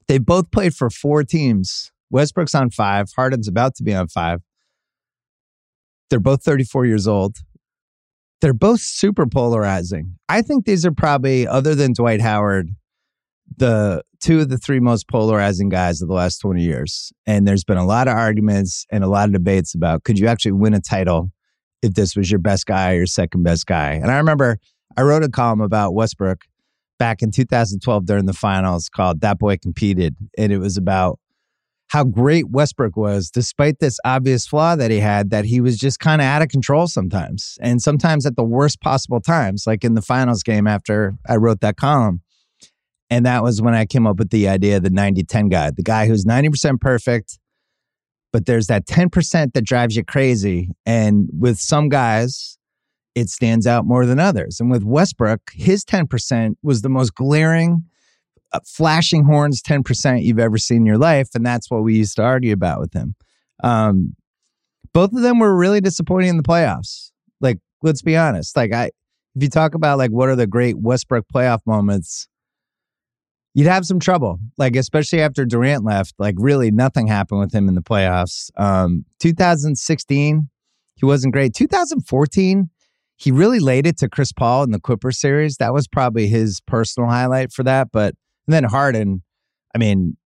They 0.08 0.18
both 0.18 0.52
played 0.52 0.74
for 0.74 0.90
four 0.90 1.24
teams. 1.24 1.92
Westbrook's 2.10 2.56
on 2.56 2.70
five, 2.70 3.10
Harden's 3.16 3.48
about 3.48 3.76
to 3.76 3.84
be 3.84 3.94
on 3.94 4.08
five. 4.08 4.42
They're 6.10 6.20
both 6.20 6.44
34 6.44 6.86
years 6.86 7.08
old. 7.08 7.38
They're 8.40 8.54
both 8.54 8.80
super 8.80 9.26
polarizing. 9.26 10.16
I 10.30 10.42
think 10.42 10.66
these 10.66 10.86
are 10.86 10.92
probably, 10.92 11.48
other 11.48 11.76
than 11.76 11.94
Dwight 11.94 12.22
Howard, 12.22 12.70
the 13.58 14.04
two 14.20 14.42
of 14.42 14.50
the 14.50 14.58
three 14.58 14.80
most 14.80 15.08
polarizing 15.10 15.70
guys 15.70 16.02
of 16.02 16.08
the 16.08 16.14
last 16.14 16.40
20 16.40 16.62
years. 16.62 17.12
And 17.26 17.48
there's 17.48 17.64
been 17.64 17.78
a 17.78 17.86
lot 17.86 18.08
of 18.08 18.16
arguments 18.16 18.86
and 18.92 19.04
a 19.04 19.08
lot 19.08 19.28
of 19.28 19.34
debates 19.34 19.76
about 19.76 20.04
could 20.04 20.20
you 20.20 20.28
actually 20.28 20.54
win 20.54 20.74
a 20.74 20.82
title 20.82 21.32
if 21.82 21.94
this 21.94 22.16
was 22.16 22.30
your 22.32 22.40
best 22.40 22.66
guy 22.66 22.94
or 22.94 23.06
second 23.06 23.44
best 23.44 23.66
guy. 23.66 23.94
And 23.94 24.12
I 24.12 24.18
remember 24.18 24.60
I 24.96 25.02
wrote 25.02 25.24
a 25.24 25.30
column 25.30 25.62
about 25.62 25.94
Westbrook 25.94 26.46
back 26.98 27.22
in 27.22 27.32
2012 27.32 28.06
during 28.06 28.26
the 28.26 28.34
finals 28.34 28.90
called 28.90 29.22
That 29.22 29.38
Boy 29.38 29.58
Competed. 29.58 30.16
And 30.38 30.52
it 30.52 30.58
was 30.58 30.78
about 30.78 31.20
how 31.90 32.04
great 32.04 32.50
Westbrook 32.50 32.98
was, 32.98 33.30
despite 33.30 33.80
this 33.80 33.98
obvious 34.04 34.46
flaw 34.46 34.76
that 34.76 34.92
he 34.92 35.00
had, 35.00 35.30
that 35.30 35.46
he 35.46 35.62
was 35.62 35.78
just 35.78 36.00
kind 36.00 36.22
of 36.22 36.26
out 36.26 36.42
of 36.42 36.50
control 36.50 36.88
sometimes. 36.88 37.58
And 37.62 37.82
sometimes 37.82 38.26
at 38.26 38.36
the 38.36 38.44
worst 38.44 38.82
possible 38.82 39.22
times, 39.22 39.66
like 39.66 39.84
in 39.84 39.94
the 39.94 40.02
finals 40.02 40.44
game 40.44 40.68
after 40.68 41.16
I 41.28 41.38
wrote 41.38 41.62
that 41.62 41.78
column. 41.78 42.22
And 43.10 43.26
that 43.26 43.42
was 43.42 43.62
when 43.62 43.74
I 43.74 43.86
came 43.86 44.06
up 44.06 44.18
with 44.18 44.32
the 44.32 44.50
idea 44.50 44.78
of 44.78 44.84
the 44.84 44.90
90 44.90 45.24
10 45.24 45.48
guy, 45.48 45.72
the 45.72 45.84
guy 45.84 46.08
who's 46.08 46.26
90% 46.26 46.82
perfect, 46.82 47.40
but 48.38 48.46
there's 48.46 48.68
that 48.68 48.86
10% 48.86 49.54
that 49.54 49.64
drives 49.64 49.96
you 49.96 50.04
crazy. 50.04 50.70
And 50.86 51.28
with 51.34 51.58
some 51.58 51.90
guys, 51.90 52.60
it 53.16 53.32
stands 53.32 53.66
out 53.66 53.88
more 53.88 54.06
than 54.06 54.20
others. 54.20 54.60
And 54.60 54.70
with 54.70 54.84
Westbrook, 54.84 55.42
his 55.54 55.84
10% 55.84 56.54
was 56.62 56.84
the 56.84 56.90
most 56.90 57.16
glaring, 57.16 57.86
uh, 58.54 58.60
flashing 58.64 59.24
horns 59.24 59.64
10% 59.64 60.22
you've 60.22 60.38
ever 60.38 60.60
seen 60.60 60.78
in 60.78 60.86
your 60.86 61.00
life. 61.00 61.30
And 61.34 61.44
that's 61.44 61.72
what 61.72 61.82
we 61.82 61.96
used 61.96 62.18
to 62.18 62.22
argue 62.22 62.54
about 62.54 62.80
with 62.80 62.94
him. 62.94 63.16
Um, 63.64 64.16
both 64.94 65.14
of 65.14 65.24
them 65.24 65.40
were 65.40 65.58
really 65.58 65.82
disappointing 65.82 66.30
in 66.30 66.38
the 66.38 66.44
playoffs. 66.44 67.10
Like, 67.42 67.58
let's 67.82 68.04
be 68.04 68.16
honest. 68.16 68.56
Like, 68.56 68.72
I, 68.72 68.92
if 69.36 69.42
you 69.42 69.50
talk 69.50 69.74
about 69.74 69.98
like 69.98 70.12
what 70.12 70.30
are 70.30 70.36
the 70.36 70.46
great 70.46 70.78
Westbrook 70.78 71.26
playoff 71.34 71.62
moments, 71.66 72.28
you'd 73.58 73.68
have 73.68 73.86
some 73.88 74.00
trouble. 74.00 74.40
Like, 74.60 74.76
especially 74.76 75.20
after 75.20 75.44
Durant 75.44 75.84
left, 75.84 76.14
like 76.20 76.36
really 76.38 76.70
nothing 76.70 77.08
happened 77.08 77.40
with 77.40 77.54
him 77.54 77.68
in 77.68 77.74
the 77.74 77.82
playoffs. 77.82 78.52
Um, 78.56 79.04
2016, 79.20 80.48
he 80.94 81.06
wasn't 81.06 81.34
great. 81.34 81.56
2014, 81.56 82.70
he 83.16 83.32
really 83.32 83.60
laid 83.60 83.88
it 83.88 83.98
to 83.98 84.10
Chris 84.10 84.32
Paul 84.32 84.62
in 84.62 84.70
the 84.70 84.80
Clipper 84.80 85.12
series. 85.12 85.58
That 85.58 85.74
was 85.74 85.88
probably 85.88 86.28
his 86.28 86.62
personal 86.62 87.10
highlight 87.10 87.52
for 87.52 87.64
that. 87.64 87.88
But 87.92 88.14
then 88.46 88.64
Harden, 88.64 89.24
I 89.74 89.80
mean, 89.80 90.18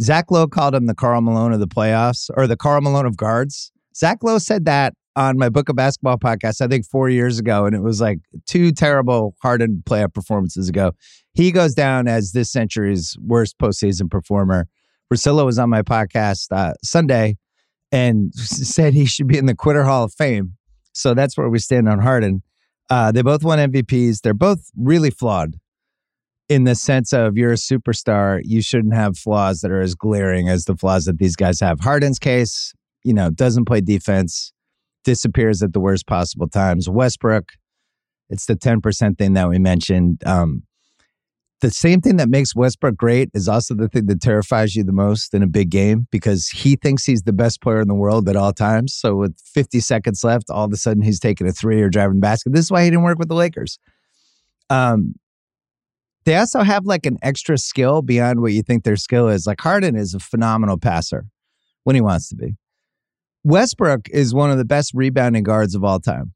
Zach 0.00 0.30
Lowe 0.30 0.46
called 0.46 0.76
him 0.76 0.86
the 0.86 0.94
Karl 0.94 1.20
Malone 1.22 1.52
of 1.52 1.58
the 1.58 1.66
playoffs 1.66 2.30
or 2.36 2.46
the 2.46 2.56
Karl 2.56 2.80
Malone 2.82 3.04
of 3.04 3.16
guards. 3.16 3.72
Zach 3.96 4.22
Lowe 4.22 4.38
said 4.38 4.64
that 4.66 4.94
on 5.16 5.38
my 5.38 5.48
Book 5.48 5.68
of 5.68 5.76
Basketball 5.76 6.18
podcast, 6.18 6.60
I 6.60 6.68
think 6.68 6.86
four 6.86 7.08
years 7.08 7.38
ago, 7.38 7.66
and 7.66 7.74
it 7.74 7.82
was 7.82 8.00
like 8.00 8.20
two 8.46 8.72
terrible 8.72 9.34
Harden 9.42 9.82
playoff 9.84 10.14
performances 10.14 10.68
ago. 10.68 10.92
He 11.32 11.52
goes 11.52 11.74
down 11.74 12.08
as 12.08 12.32
this 12.32 12.50
century's 12.50 13.16
worst 13.20 13.58
postseason 13.58 14.10
performer. 14.10 14.68
Priscilla 15.08 15.44
was 15.44 15.58
on 15.58 15.68
my 15.70 15.82
podcast 15.82 16.46
uh, 16.52 16.74
Sunday 16.82 17.36
and 17.92 18.34
said 18.34 18.94
he 18.94 19.06
should 19.06 19.26
be 19.26 19.38
in 19.38 19.46
the 19.46 19.54
Quitter 19.54 19.84
Hall 19.84 20.04
of 20.04 20.14
Fame. 20.14 20.56
So 20.92 21.14
that's 21.14 21.36
where 21.36 21.48
we 21.48 21.58
stand 21.58 21.88
on 21.88 22.00
Harden. 22.00 22.42
Uh, 22.88 23.12
they 23.12 23.22
both 23.22 23.44
won 23.44 23.58
MVPs. 23.58 24.22
They're 24.22 24.34
both 24.34 24.70
really 24.76 25.10
flawed 25.10 25.56
in 26.48 26.64
the 26.64 26.74
sense 26.74 27.12
of 27.12 27.36
you're 27.36 27.52
a 27.52 27.56
superstar. 27.56 28.40
You 28.44 28.60
shouldn't 28.60 28.94
have 28.94 29.16
flaws 29.16 29.60
that 29.60 29.70
are 29.70 29.80
as 29.80 29.94
glaring 29.94 30.48
as 30.48 30.64
the 30.64 30.76
flaws 30.76 31.04
that 31.04 31.18
these 31.18 31.36
guys 31.36 31.60
have. 31.60 31.80
Harden's 31.80 32.18
case, 32.18 32.74
you 33.04 33.14
know, 33.14 33.30
doesn't 33.30 33.66
play 33.66 33.80
defense, 33.80 34.52
disappears 35.04 35.62
at 35.62 35.72
the 35.72 35.80
worst 35.80 36.06
possible 36.06 36.48
times. 36.48 36.88
Westbrook, 36.88 37.52
it's 38.28 38.46
the 38.46 38.56
10% 38.56 39.18
thing 39.18 39.32
that 39.34 39.48
we 39.48 39.58
mentioned. 39.58 40.22
Um, 40.26 40.62
the 41.60 41.70
same 41.70 42.00
thing 42.00 42.16
that 42.16 42.30
makes 42.30 42.56
Westbrook 42.56 42.96
great 42.96 43.28
is 43.34 43.46
also 43.46 43.74
the 43.74 43.88
thing 43.88 44.06
that 44.06 44.22
terrifies 44.22 44.74
you 44.74 44.82
the 44.82 44.92
most 44.92 45.34
in 45.34 45.42
a 45.42 45.46
big 45.46 45.68
game 45.68 46.06
because 46.10 46.48
he 46.48 46.74
thinks 46.76 47.04
he's 47.04 47.22
the 47.22 47.34
best 47.34 47.60
player 47.60 47.80
in 47.80 47.88
the 47.88 47.94
world 47.94 48.28
at 48.28 48.36
all 48.36 48.52
times. 48.52 48.94
So 48.94 49.16
with 49.16 49.38
50 49.44 49.80
seconds 49.80 50.24
left, 50.24 50.48
all 50.48 50.64
of 50.64 50.72
a 50.72 50.76
sudden 50.76 51.02
he's 51.02 51.20
taking 51.20 51.46
a 51.46 51.52
three 51.52 51.82
or 51.82 51.90
driving 51.90 52.16
the 52.16 52.22
basket. 52.22 52.52
This 52.54 52.64
is 52.64 52.70
why 52.70 52.84
he 52.84 52.90
didn't 52.90 53.02
work 53.04 53.18
with 53.18 53.28
the 53.28 53.34
Lakers. 53.34 53.78
Um, 54.70 55.16
they 56.24 56.36
also 56.36 56.62
have 56.62 56.86
like 56.86 57.06
an 57.06 57.18
extra 57.22 57.58
skill 57.58 58.02
beyond 58.02 58.40
what 58.40 58.52
you 58.52 58.62
think 58.62 58.84
their 58.84 58.96
skill 58.96 59.28
is. 59.28 59.46
Like 59.46 59.60
Harden 59.60 59.96
is 59.96 60.14
a 60.14 60.20
phenomenal 60.20 60.78
passer 60.78 61.26
when 61.84 61.94
he 61.94 62.00
wants 62.00 62.28
to 62.30 62.36
be. 62.36 62.56
Westbrook 63.44 64.08
is 64.10 64.34
one 64.34 64.50
of 64.50 64.58
the 64.58 64.64
best 64.64 64.92
rebounding 64.94 65.42
guards 65.42 65.74
of 65.74 65.82
all 65.82 66.00
time. 66.00 66.34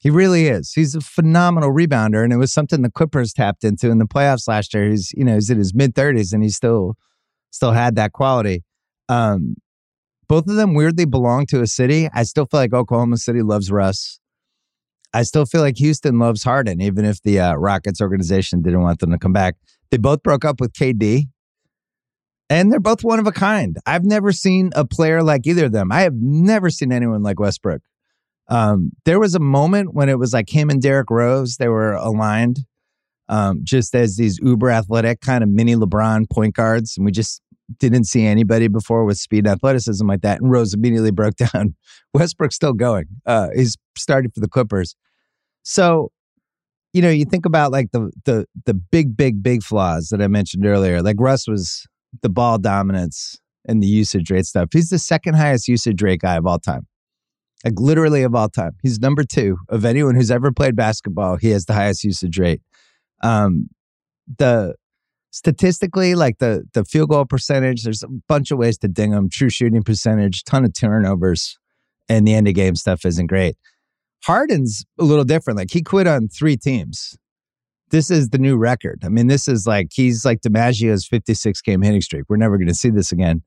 He 0.00 0.10
really 0.10 0.46
is. 0.46 0.72
He's 0.74 0.94
a 0.94 1.00
phenomenal 1.00 1.70
rebounder, 1.70 2.22
and 2.22 2.32
it 2.32 2.36
was 2.36 2.52
something 2.52 2.82
the 2.82 2.90
Clippers 2.90 3.32
tapped 3.32 3.64
into 3.64 3.90
in 3.90 3.98
the 3.98 4.06
playoffs 4.06 4.46
last 4.46 4.72
year. 4.72 4.88
He's 4.90 5.12
you 5.16 5.24
know 5.24 5.34
he's 5.34 5.50
in 5.50 5.58
his 5.58 5.74
mid 5.74 5.94
thirties, 5.94 6.32
and 6.32 6.42
he 6.42 6.50
still 6.50 6.96
still 7.50 7.72
had 7.72 7.96
that 7.96 8.12
quality. 8.12 8.62
Um, 9.08 9.56
both 10.28 10.46
of 10.46 10.56
them 10.56 10.74
weirdly 10.74 11.06
belong 11.06 11.46
to 11.46 11.62
a 11.62 11.66
city. 11.66 12.08
I 12.12 12.22
still 12.22 12.46
feel 12.46 12.60
like 12.60 12.74
Oklahoma 12.74 13.16
City 13.16 13.42
loves 13.42 13.72
Russ. 13.72 14.20
I 15.14 15.22
still 15.22 15.46
feel 15.46 15.62
like 15.62 15.78
Houston 15.78 16.18
loves 16.18 16.44
Harden, 16.44 16.82
even 16.82 17.04
if 17.04 17.22
the 17.22 17.40
uh, 17.40 17.54
Rockets 17.54 18.00
organization 18.00 18.60
didn't 18.60 18.82
want 18.82 19.00
them 19.00 19.10
to 19.10 19.18
come 19.18 19.32
back. 19.32 19.56
They 19.90 19.96
both 19.96 20.22
broke 20.22 20.44
up 20.44 20.60
with 20.60 20.74
KD, 20.74 21.28
and 22.50 22.72
they're 22.72 22.80
both 22.80 23.04
one 23.04 23.18
of 23.18 23.26
a 23.26 23.32
kind. 23.32 23.76
I've 23.86 24.04
never 24.04 24.32
seen 24.32 24.70
a 24.74 24.84
player 24.84 25.22
like 25.22 25.46
either 25.46 25.66
of 25.66 25.72
them. 25.72 25.92
I 25.92 26.02
have 26.02 26.14
never 26.14 26.70
seen 26.70 26.92
anyone 26.92 27.22
like 27.22 27.38
Westbrook. 27.38 27.82
Um, 28.48 28.92
there 29.04 29.20
was 29.20 29.34
a 29.34 29.40
moment 29.40 29.94
when 29.94 30.08
it 30.08 30.18
was 30.18 30.32
like 30.32 30.48
him 30.48 30.70
and 30.70 30.80
Derrick 30.80 31.10
Rose, 31.10 31.56
they 31.58 31.68
were 31.68 31.92
aligned 31.92 32.60
um, 33.28 33.60
just 33.62 33.94
as 33.94 34.16
these 34.16 34.38
uber 34.42 34.70
athletic 34.70 35.20
kind 35.20 35.44
of 35.44 35.50
mini 35.50 35.74
LeBron 35.74 36.30
point 36.30 36.54
guards. 36.54 36.96
And 36.96 37.04
we 37.04 37.12
just 37.12 37.42
didn't 37.78 38.04
see 38.04 38.24
anybody 38.24 38.68
before 38.68 39.04
with 39.04 39.18
speed 39.18 39.46
and 39.46 39.48
athleticism 39.48 40.06
like 40.06 40.22
that. 40.22 40.40
And 40.40 40.50
Rose 40.50 40.72
immediately 40.72 41.10
broke 41.12 41.36
down. 41.36 41.74
Westbrook's 42.14 42.56
still 42.56 42.72
going. 42.72 43.06
Uh, 43.26 43.48
he's 43.54 43.76
starting 43.96 44.30
for 44.30 44.40
the 44.40 44.48
Clippers. 44.48 44.96
So, 45.62 46.10
you 46.94 47.02
know, 47.02 47.10
you 47.10 47.26
think 47.26 47.44
about 47.44 47.70
like 47.70 47.90
the 47.92 48.10
the 48.24 48.46
the 48.64 48.72
big, 48.72 49.14
big, 49.14 49.42
big 49.42 49.62
flaws 49.62 50.08
that 50.08 50.22
I 50.22 50.28
mentioned 50.28 50.64
earlier. 50.64 51.02
Like 51.02 51.16
Russ 51.18 51.46
was 51.46 51.86
the 52.22 52.28
ball 52.28 52.58
dominance 52.58 53.38
and 53.66 53.82
the 53.82 53.86
usage 53.86 54.30
rate 54.30 54.46
stuff. 54.46 54.68
He's 54.72 54.90
the 54.90 54.98
second 54.98 55.34
highest 55.34 55.68
usage 55.68 56.02
rate 56.02 56.20
guy 56.20 56.36
of 56.36 56.46
all 56.46 56.58
time 56.58 56.86
like 57.64 57.78
literally 57.78 58.22
of 58.22 58.34
all 58.34 58.48
time. 58.48 58.72
He's 58.82 59.00
number 59.00 59.24
two 59.24 59.58
of 59.68 59.84
anyone 59.84 60.14
who's 60.14 60.30
ever 60.30 60.52
played 60.52 60.76
basketball. 60.76 61.36
He 61.36 61.50
has 61.50 61.64
the 61.64 61.74
highest 61.74 62.04
usage 62.04 62.38
rate. 62.38 62.62
Um, 63.22 63.68
the 64.38 64.74
statistically, 65.30 66.14
like 66.14 66.38
the 66.38 66.64
the 66.74 66.84
field 66.84 67.10
goal 67.10 67.24
percentage, 67.24 67.82
there's 67.82 68.02
a 68.02 68.08
bunch 68.28 68.50
of 68.50 68.58
ways 68.58 68.78
to 68.78 68.88
ding 68.88 69.12
him. 69.12 69.28
True 69.28 69.50
shooting 69.50 69.82
percentage, 69.82 70.44
ton 70.44 70.64
of 70.64 70.72
turnovers, 70.74 71.58
and 72.08 72.26
the 72.26 72.34
end 72.34 72.46
of 72.46 72.54
game 72.54 72.76
stuff 72.76 73.04
isn't 73.04 73.26
great. 73.26 73.56
Harden's 74.24 74.84
a 74.98 75.04
little 75.04 75.24
different. 75.24 75.58
Like 75.58 75.72
he 75.72 75.82
quit 75.82 76.06
on 76.06 76.28
three 76.28 76.56
teams. 76.56 77.16
This 77.90 78.10
is 78.10 78.30
the 78.30 78.38
new 78.38 78.56
record. 78.56 79.02
I 79.04 79.08
mean, 79.08 79.28
this 79.28 79.48
is 79.48 79.66
like 79.66 79.88
he's 79.92 80.24
like 80.24 80.40
DiMaggio's 80.40 81.06
56 81.06 81.62
game 81.62 81.82
hitting 81.82 82.00
streak. 82.00 82.24
We're 82.28 82.36
never 82.36 82.58
going 82.58 82.68
to 82.68 82.74
see 82.74 82.90
this 82.90 83.12
again 83.12 83.42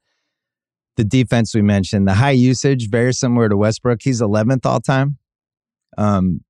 the 0.98 1.04
defense 1.04 1.56
we 1.56 1.62
mentioned, 1.62 2.08
the 2.08 2.14
high 2.14 2.32
usage, 2.32 2.90
very 2.90 3.14
similar 3.14 3.50
to 3.50 3.58
Westbrook. 3.58 4.02
He's 4.02 4.22
11th 4.22 4.66
all 4.66 4.80
time. 4.80 5.18
Um, 5.98 6.42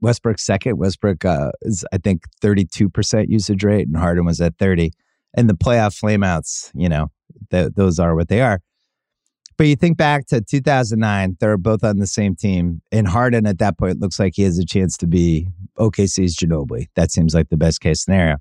Westbrook 0.00 0.38
second. 0.38 0.78
Westbrook 0.78 1.24
uh, 1.24 1.52
is, 1.62 1.84
I 1.92 1.98
think, 1.98 2.24
32% 2.42 3.26
usage 3.28 3.64
rate, 3.64 3.86
and 3.86 3.96
Harden 3.96 4.24
was 4.24 4.40
at 4.40 4.56
30. 4.58 4.92
And 5.34 5.48
the 5.48 5.54
playoff 5.54 6.00
flameouts, 6.00 6.70
you 6.74 6.88
know, 6.88 7.10
th- 7.50 7.72
those 7.76 7.98
are 7.98 8.14
what 8.14 8.28
they 8.28 8.40
are. 8.40 8.60
But 9.60 9.66
you 9.66 9.76
think 9.76 9.98
back 9.98 10.24
to 10.28 10.40
2009, 10.40 11.36
they're 11.38 11.58
both 11.58 11.84
on 11.84 11.98
the 11.98 12.06
same 12.06 12.34
team. 12.34 12.80
And 12.90 13.06
Harden 13.06 13.44
at 13.46 13.58
that 13.58 13.76
point 13.76 14.00
looks 14.00 14.18
like 14.18 14.32
he 14.36 14.42
has 14.44 14.58
a 14.58 14.64
chance 14.64 14.96
to 14.96 15.06
be 15.06 15.48
OKC's 15.78 16.34
Ginobili. 16.34 16.86
That 16.96 17.10
seems 17.10 17.34
like 17.34 17.50
the 17.50 17.58
best 17.58 17.82
case 17.82 18.02
scenario. 18.02 18.38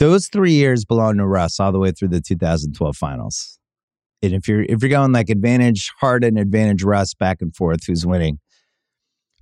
Those 0.00 0.26
three 0.26 0.50
years 0.50 0.84
belong 0.84 1.18
to 1.18 1.26
Russ 1.28 1.60
all 1.60 1.70
the 1.70 1.78
way 1.78 1.92
through 1.92 2.08
the 2.08 2.20
2012 2.20 2.96
finals. 2.96 3.60
And 4.24 4.32
if 4.32 4.48
you're 4.48 4.62
if 4.62 4.82
you're 4.82 4.90
going 4.90 5.12
like 5.12 5.30
advantage 5.30 5.92
Harden, 6.00 6.36
advantage 6.36 6.82
Russ 6.82 7.14
back 7.14 7.40
and 7.40 7.54
forth, 7.54 7.86
who's 7.86 8.04
winning? 8.04 8.40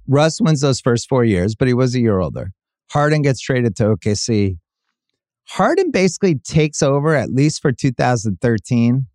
Russ 0.06 0.42
wins 0.42 0.60
those 0.60 0.82
first 0.82 1.08
four 1.08 1.24
years, 1.24 1.54
but 1.54 1.68
he 1.68 1.72
was 1.72 1.94
a 1.94 2.00
year 2.00 2.20
older. 2.20 2.50
Harden 2.90 3.22
gets 3.22 3.40
traded 3.40 3.76
to 3.76 3.96
OKC. 3.96 4.58
Harden 5.44 5.90
basically 5.90 6.34
takes 6.34 6.82
over 6.82 7.14
at 7.14 7.30
least 7.30 7.62
for 7.62 7.72
2013 7.72 9.06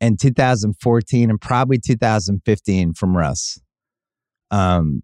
and 0.00 0.18
2014 0.18 1.30
and 1.30 1.40
probably 1.40 1.78
2015 1.78 2.94
from 2.94 3.16
Russ. 3.16 3.60
Um, 4.50 5.02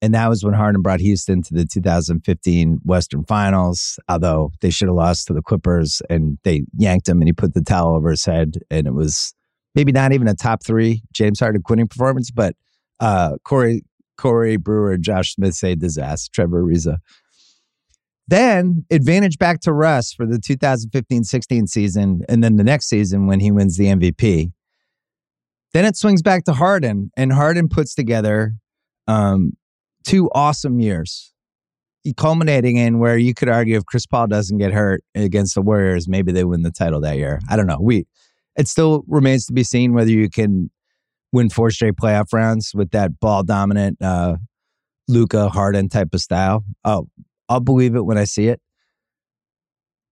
and 0.00 0.14
that 0.14 0.28
was 0.28 0.44
when 0.44 0.54
Harden 0.54 0.82
brought 0.82 1.00
Houston 1.00 1.42
to 1.42 1.54
the 1.54 1.64
2015 1.64 2.80
Western 2.84 3.24
Finals, 3.24 3.98
although 4.08 4.52
they 4.60 4.70
should 4.70 4.88
have 4.88 4.94
lost 4.94 5.26
to 5.26 5.32
the 5.32 5.42
Clippers 5.42 6.00
and 6.08 6.38
they 6.44 6.64
yanked 6.76 7.08
him 7.08 7.20
and 7.20 7.28
he 7.28 7.32
put 7.32 7.54
the 7.54 7.62
towel 7.62 7.96
over 7.96 8.10
his 8.10 8.24
head. 8.24 8.58
And 8.70 8.86
it 8.86 8.94
was 8.94 9.34
maybe 9.74 9.90
not 9.90 10.12
even 10.12 10.28
a 10.28 10.34
top 10.34 10.62
three 10.64 11.02
James 11.12 11.40
Harden 11.40 11.62
quitting 11.62 11.88
performance, 11.88 12.30
but 12.30 12.54
uh, 13.00 13.38
Corey, 13.44 13.82
Corey 14.16 14.56
Brewer, 14.56 14.96
Josh 14.98 15.34
Smith 15.34 15.54
say 15.54 15.76
his 15.80 15.98
ass, 15.98 16.28
Trevor 16.28 16.62
Ariza. 16.62 16.98
Then 18.28 18.84
advantage 18.90 19.38
back 19.38 19.60
to 19.60 19.72
Russ 19.72 20.12
for 20.12 20.26
the 20.26 20.38
2015 20.38 21.24
16 21.24 21.66
season. 21.66 22.20
And 22.28 22.44
then 22.44 22.56
the 22.56 22.64
next 22.64 22.88
season 22.88 23.26
when 23.26 23.40
he 23.40 23.50
wins 23.50 23.78
the 23.78 23.86
MVP. 23.86 24.52
Then 25.72 25.84
it 25.84 25.96
swings 25.96 26.22
back 26.22 26.44
to 26.44 26.54
Harden, 26.54 27.10
and 27.16 27.32
Harden 27.32 27.68
puts 27.68 27.94
together 27.94 28.54
um, 29.06 29.52
two 30.04 30.30
awesome 30.34 30.80
years. 30.80 31.32
culminating 32.16 32.76
in 32.76 32.98
where 32.98 33.18
you 33.18 33.34
could 33.34 33.50
argue 33.50 33.76
if 33.76 33.84
Chris 33.84 34.06
Paul 34.06 34.28
doesn't 34.28 34.56
get 34.56 34.72
hurt 34.72 35.04
against 35.14 35.54
the 35.54 35.60
Warriors, 35.60 36.08
maybe 36.08 36.32
they 36.32 36.44
win 36.44 36.62
the 36.62 36.70
title 36.70 37.00
that 37.02 37.18
year. 37.18 37.40
I 37.50 37.56
don't 37.56 37.66
know. 37.66 37.78
We 37.80 38.06
it 38.56 38.66
still 38.66 39.04
remains 39.06 39.46
to 39.46 39.52
be 39.52 39.62
seen 39.62 39.92
whether 39.92 40.10
you 40.10 40.30
can 40.30 40.70
win 41.32 41.50
four 41.50 41.70
straight 41.70 41.96
playoff 41.96 42.32
rounds 42.32 42.72
with 42.74 42.90
that 42.92 43.20
ball 43.20 43.42
dominant 43.42 44.00
uh 44.02 44.36
Luka 45.06 45.48
Harden 45.48 45.88
type 45.88 46.12
of 46.12 46.20
style. 46.20 46.64
Oh, 46.84 47.08
I'll 47.48 47.60
believe 47.60 47.94
it 47.94 48.04
when 48.04 48.18
I 48.18 48.24
see 48.24 48.48
it. 48.48 48.60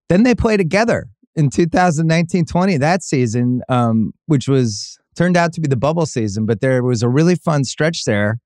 Then 0.09 0.23
they 0.23 0.35
play 0.35 0.57
together 0.57 1.07
in 1.35 1.49
2019-20 1.49 2.79
that 2.79 3.03
season, 3.03 3.61
um, 3.69 4.13
which 4.27 4.47
was 4.47 4.97
turned 5.15 5.37
out 5.37 5.53
to 5.53 5.61
be 5.61 5.67
the 5.67 5.77
bubble 5.77 6.05
season, 6.05 6.45
but 6.45 6.61
there 6.61 6.83
was 6.83 7.01
a 7.01 7.09
really 7.09 7.35
fun 7.35 7.63
stretch 7.63 8.03
there 8.05 8.39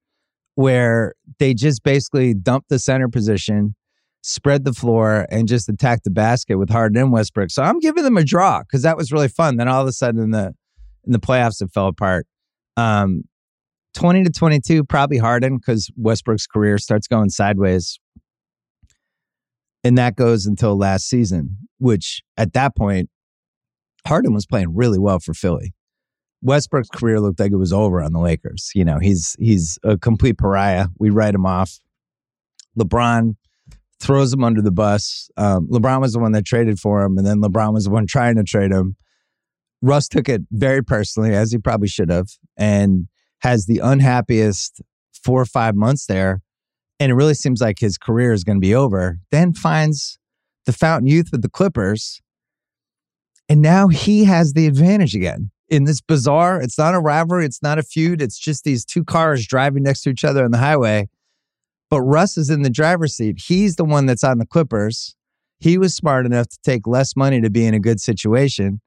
where 0.56 1.14
they 1.40 1.54
just 1.54 1.84
basically 1.84 2.34
dumped 2.34 2.70
the 2.70 2.80
center 2.80 3.08
position, 3.08 3.76
spread 4.22 4.66
the 4.66 4.74
floor, 4.74 5.26
and 5.32 5.48
just 5.48 5.70
attacked 5.70 6.04
the 6.04 6.12
basket 6.12 6.58
with 6.58 6.70
Harden 6.70 6.98
and 7.02 7.12
Westbrook. 7.12 7.50
So 7.50 7.64
I'm 7.64 7.80
giving 7.80 8.04
them 8.04 8.18
a 8.18 8.24
draw 8.24 8.62
because 8.62 8.82
that 8.84 8.98
was 8.98 9.12
really 9.12 9.30
fun. 9.30 9.58
Then 9.58 9.68
all 9.68 9.82
of 9.82 9.88
a 9.88 9.94
sudden 9.94 10.22
in 10.22 10.32
the 10.32 10.54
in 11.06 11.14
the 11.14 11.20
playoffs 11.20 11.62
it 11.62 11.72
fell 11.74 11.88
apart. 11.88 12.28
Um, 12.78 13.24
20 13.96 14.24
to 14.26 14.30
22, 14.30 14.84
probably 14.84 15.18
Harden 15.18 15.58
because 15.58 15.90
Westbrook's 15.96 16.46
career 16.46 16.78
starts 16.78 17.08
going 17.08 17.30
sideways. 17.30 18.00
And 19.84 19.98
that 19.98 20.16
goes 20.16 20.46
until 20.46 20.78
last 20.78 21.08
season, 21.08 21.58
which 21.78 22.22
at 22.38 22.54
that 22.54 22.76
point, 22.76 23.10
Harden 24.06 24.34
was 24.34 24.46
playing 24.46 24.76
really 24.76 25.00
well 25.00 25.20
for 25.20 25.34
Philly. 25.34 25.74
Westbrook's 26.42 26.90
career 26.90 27.20
looked 27.20 27.40
like 27.40 27.52
it 27.52 27.58
was 27.58 27.74
over 27.74 28.02
on 28.02 28.14
the 28.14 28.20
Lakers. 28.20 28.72
You 28.74 28.86
know, 28.86 28.98
he's 29.00 29.36
he's 29.40 29.78
a 29.84 29.98
complete 29.98 30.38
pariah. 30.38 30.88
We 30.98 31.10
write 31.10 31.36
him 31.36 31.46
off. 31.46 31.80
LeBron 32.78 33.36
throws 34.00 34.34
him 34.34 34.44
under 34.44 34.62
the 34.62 34.72
bus. 34.72 35.30
Um, 35.36 35.68
LeBron 35.68 36.00
was 36.00 36.14
the 36.14 36.20
one 36.20 36.32
that 36.32 36.46
traded 36.46 36.80
for 36.80 37.04
him, 37.04 37.18
and 37.18 37.28
then 37.28 37.42
LeBron 37.42 37.74
was 37.74 37.86
the 37.86 37.90
one 37.90 38.08
trying 38.08 38.36
to 38.36 38.44
trade 38.44 38.72
him. 38.72 38.96
Russ 39.82 40.08
took 40.08 40.30
it 40.30 40.42
very 40.52 40.84
personally, 40.84 41.34
as 41.34 41.52
he 41.52 41.58
probably 41.58 41.88
should 41.88 42.10
have, 42.10 42.30
and 42.58 43.08
has 43.42 43.66
the 43.66 43.80
unhappiest 43.80 44.82
four 45.14 45.42
or 45.42 45.46
five 45.46 45.76
months 45.76 46.06
there. 46.06 46.42
And 47.00 47.12
it 47.12 47.16
really 47.16 47.34
seems 47.34 47.62
like 47.62 47.80
his 47.80 47.98
career 47.98 48.34
is 48.34 48.44
going 48.44 48.58
to 48.58 48.62
be 48.62 48.76
over. 48.76 49.20
Then 49.32 49.54
finds 49.54 50.20
the 50.66 50.74
Fountain 50.74 51.08
Youth 51.08 51.30
with 51.32 51.42
the 51.42 51.50
Clippers. 51.50 52.22
And 53.48 53.62
now 53.62 53.88
he 53.88 54.26
has 54.26 54.54
the 54.54 54.68
advantage 54.68 55.16
again 55.16 55.52
in 55.70 55.84
this 55.84 56.02
bizarre, 56.02 56.62
it's 56.62 56.78
not 56.78 56.96
a 56.96 57.00
rivalry, 57.00 57.46
it's 57.46 57.62
not 57.62 57.80
a 57.80 57.84
feud, 57.84 58.22
it's 58.22 58.38
just 58.38 58.64
these 58.64 58.84
two 58.84 59.04
cars 59.04 59.46
driving 59.46 59.84
next 59.84 60.02
to 60.02 60.10
each 60.10 60.24
other 60.24 60.44
on 60.44 60.52
the 60.52 60.58
highway. 60.58 61.08
But 61.90 62.02
Russ 62.02 62.38
is 62.38 62.50
in 62.50 62.64
the 62.64 62.70
driver's 62.70 63.16
seat. 63.16 63.40
He's 63.48 63.76
the 63.76 63.86
one 63.86 64.06
that's 64.06 64.24
on 64.24 64.38
the 64.38 64.46
Clippers. 64.46 65.16
He 65.60 65.78
was 65.78 65.96
smart 65.96 66.26
enough 66.26 66.48
to 66.48 66.58
take 66.64 66.88
less 66.88 67.16
money 67.16 67.42
to 67.42 67.50
be 67.50 67.66
in 67.66 67.74
a 67.74 67.80
good 67.80 68.00
situation. 68.00 68.82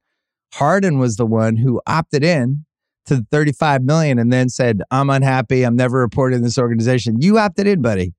Harden 0.54 0.98
was 0.98 1.16
the 1.16 1.26
one 1.26 1.56
who 1.56 1.80
opted 1.86 2.22
in 2.22 2.64
to 3.06 3.16
the 3.16 3.26
35 3.30 3.82
million 3.82 4.18
and 4.18 4.32
then 4.32 4.48
said, 4.48 4.80
I'm 4.90 5.10
unhappy. 5.10 5.64
I'm 5.64 5.76
never 5.76 5.98
reporting 5.98 6.42
this 6.42 6.58
organization. 6.58 7.20
You 7.20 7.38
opted 7.38 7.66
in, 7.66 7.82
buddy. 7.82 8.14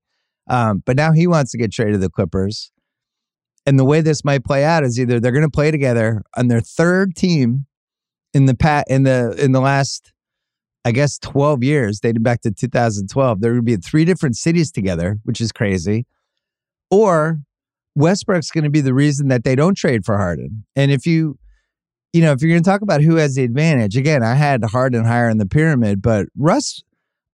Um, 0.48 0.82
but 0.84 0.96
now 0.96 1.12
he 1.12 1.26
wants 1.26 1.52
to 1.52 1.58
get 1.58 1.72
traded 1.72 1.94
to 1.94 1.98
the 1.98 2.10
Clippers. 2.10 2.70
And 3.66 3.78
the 3.78 3.84
way 3.84 4.02
this 4.02 4.24
might 4.24 4.44
play 4.44 4.62
out 4.64 4.84
is 4.84 5.00
either 5.00 5.18
they're 5.18 5.32
going 5.32 5.42
to 5.42 5.50
play 5.50 5.70
together 5.70 6.22
on 6.36 6.48
their 6.48 6.60
third 6.60 7.16
team 7.16 7.66
in 8.34 8.46
the 8.46 8.54
pat 8.54 8.84
in 8.90 9.04
the 9.04 9.34
in 9.42 9.52
the 9.52 9.60
last 9.60 10.12
I 10.84 10.92
guess 10.92 11.18
12 11.18 11.62
years, 11.62 11.98
dating 11.98 12.22
back 12.22 12.42
to 12.42 12.50
2012, 12.50 13.40
They're 13.40 13.52
going 13.52 13.60
to 13.60 13.64
be 13.64 13.72
in 13.72 13.80
three 13.80 14.04
different 14.04 14.36
cities 14.36 14.70
together, 14.70 15.18
which 15.24 15.40
is 15.40 15.50
crazy. 15.50 16.06
Or 16.90 17.38
Westbrook's 17.94 18.50
going 18.50 18.64
to 18.64 18.70
be 18.70 18.82
the 18.82 18.92
reason 18.92 19.28
that 19.28 19.44
they 19.44 19.54
don't 19.54 19.76
trade 19.76 20.04
for 20.04 20.18
Harden. 20.18 20.66
And 20.76 20.90
if 20.90 21.06
you, 21.06 21.38
you 22.14 22.20
know, 22.20 22.30
if 22.30 22.40
you're 22.40 22.50
going 22.50 22.62
to 22.62 22.70
talk 22.70 22.80
about 22.80 23.02
who 23.02 23.16
has 23.16 23.34
the 23.34 23.42
advantage, 23.42 23.96
again, 23.96 24.22
I 24.22 24.34
had 24.34 24.62
Harden 24.62 25.04
higher 25.04 25.28
in 25.28 25.38
the 25.38 25.46
pyramid, 25.46 26.00
but 26.00 26.28
Russ, 26.38 26.80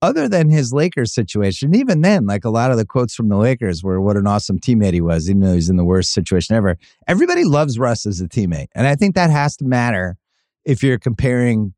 other 0.00 0.26
than 0.26 0.48
his 0.48 0.72
Lakers 0.72 1.12
situation, 1.12 1.74
even 1.74 2.00
then, 2.00 2.26
like 2.26 2.46
a 2.46 2.50
lot 2.50 2.70
of 2.70 2.78
the 2.78 2.86
quotes 2.86 3.14
from 3.14 3.28
the 3.28 3.36
Lakers 3.36 3.84
were 3.84 4.00
what 4.00 4.16
an 4.16 4.26
awesome 4.26 4.58
teammate 4.58 4.94
he 4.94 5.02
was, 5.02 5.28
even 5.28 5.42
though 5.42 5.52
he's 5.52 5.68
in 5.68 5.76
the 5.76 5.84
worst 5.84 6.14
situation 6.14 6.56
ever. 6.56 6.78
Everybody 7.06 7.44
loves 7.44 7.78
Russ 7.78 8.06
as 8.06 8.22
a 8.22 8.26
teammate. 8.26 8.68
And 8.74 8.86
I 8.86 8.96
think 8.96 9.16
that 9.16 9.28
has 9.28 9.54
to 9.58 9.66
matter 9.66 10.16
if 10.64 10.82
you're 10.82 10.98
comparing 10.98 11.74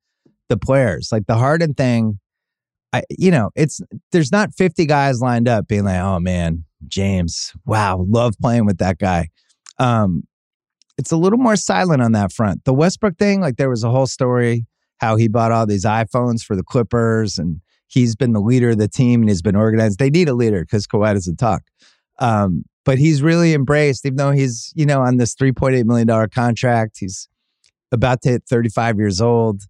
the 0.48 0.56
players. 0.56 1.08
Like 1.10 1.26
the 1.26 1.34
Harden 1.34 1.74
thing, 1.74 2.20
I 2.92 3.02
you 3.10 3.32
know, 3.32 3.50
it's 3.56 3.80
there's 4.12 4.30
not 4.30 4.54
50 4.54 4.86
guys 4.86 5.20
lined 5.20 5.48
up 5.48 5.66
being 5.66 5.84
like, 5.84 6.00
"Oh 6.00 6.20
man, 6.20 6.66
James, 6.86 7.52
wow, 7.66 8.06
love 8.08 8.34
playing 8.40 8.64
with 8.64 8.78
that 8.78 8.98
guy." 8.98 9.30
Um 9.80 10.22
it's 10.98 11.12
a 11.12 11.16
little 11.16 11.38
more 11.38 11.56
silent 11.56 12.02
on 12.02 12.12
that 12.12 12.32
front. 12.32 12.64
The 12.64 12.74
Westbrook 12.74 13.18
thing, 13.18 13.40
like 13.40 13.56
there 13.56 13.70
was 13.70 13.84
a 13.84 13.90
whole 13.90 14.06
story 14.06 14.66
how 14.98 15.16
he 15.16 15.26
bought 15.26 15.50
all 15.50 15.66
these 15.66 15.84
iPhones 15.84 16.42
for 16.42 16.54
the 16.54 16.62
Clippers 16.62 17.36
and 17.36 17.60
he's 17.88 18.14
been 18.14 18.32
the 18.32 18.40
leader 18.40 18.70
of 18.70 18.78
the 18.78 18.88
team 18.88 19.20
and 19.20 19.28
he's 19.28 19.42
been 19.42 19.56
organized. 19.56 19.98
They 19.98 20.10
need 20.10 20.28
a 20.28 20.34
leader 20.34 20.60
because 20.60 20.86
Kawhi 20.86 21.12
doesn't 21.12 21.36
talk. 21.36 21.62
Um, 22.20 22.64
but 22.84 22.98
he's 22.98 23.20
really 23.20 23.52
embraced, 23.52 24.06
even 24.06 24.16
though 24.16 24.30
he's, 24.30 24.72
you 24.76 24.86
know, 24.86 25.02
on 25.02 25.16
this 25.16 25.34
$3.8 25.34 25.84
million 25.84 26.28
contract. 26.30 26.98
He's 27.00 27.28
about 27.90 28.22
to 28.22 28.30
hit 28.30 28.44
35 28.48 28.96
years 28.98 29.20
old. 29.20 29.62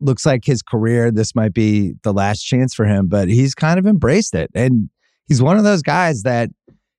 Looks 0.00 0.26
like 0.26 0.44
his 0.44 0.62
career, 0.62 1.10
this 1.10 1.34
might 1.34 1.52
be 1.52 1.94
the 2.02 2.12
last 2.12 2.42
chance 2.42 2.74
for 2.74 2.84
him, 2.84 3.08
but 3.08 3.28
he's 3.28 3.54
kind 3.54 3.78
of 3.78 3.86
embraced 3.86 4.34
it. 4.34 4.50
And 4.54 4.88
he's 5.26 5.42
one 5.42 5.56
of 5.56 5.64
those 5.64 5.82
guys 5.82 6.22
that 6.22 6.50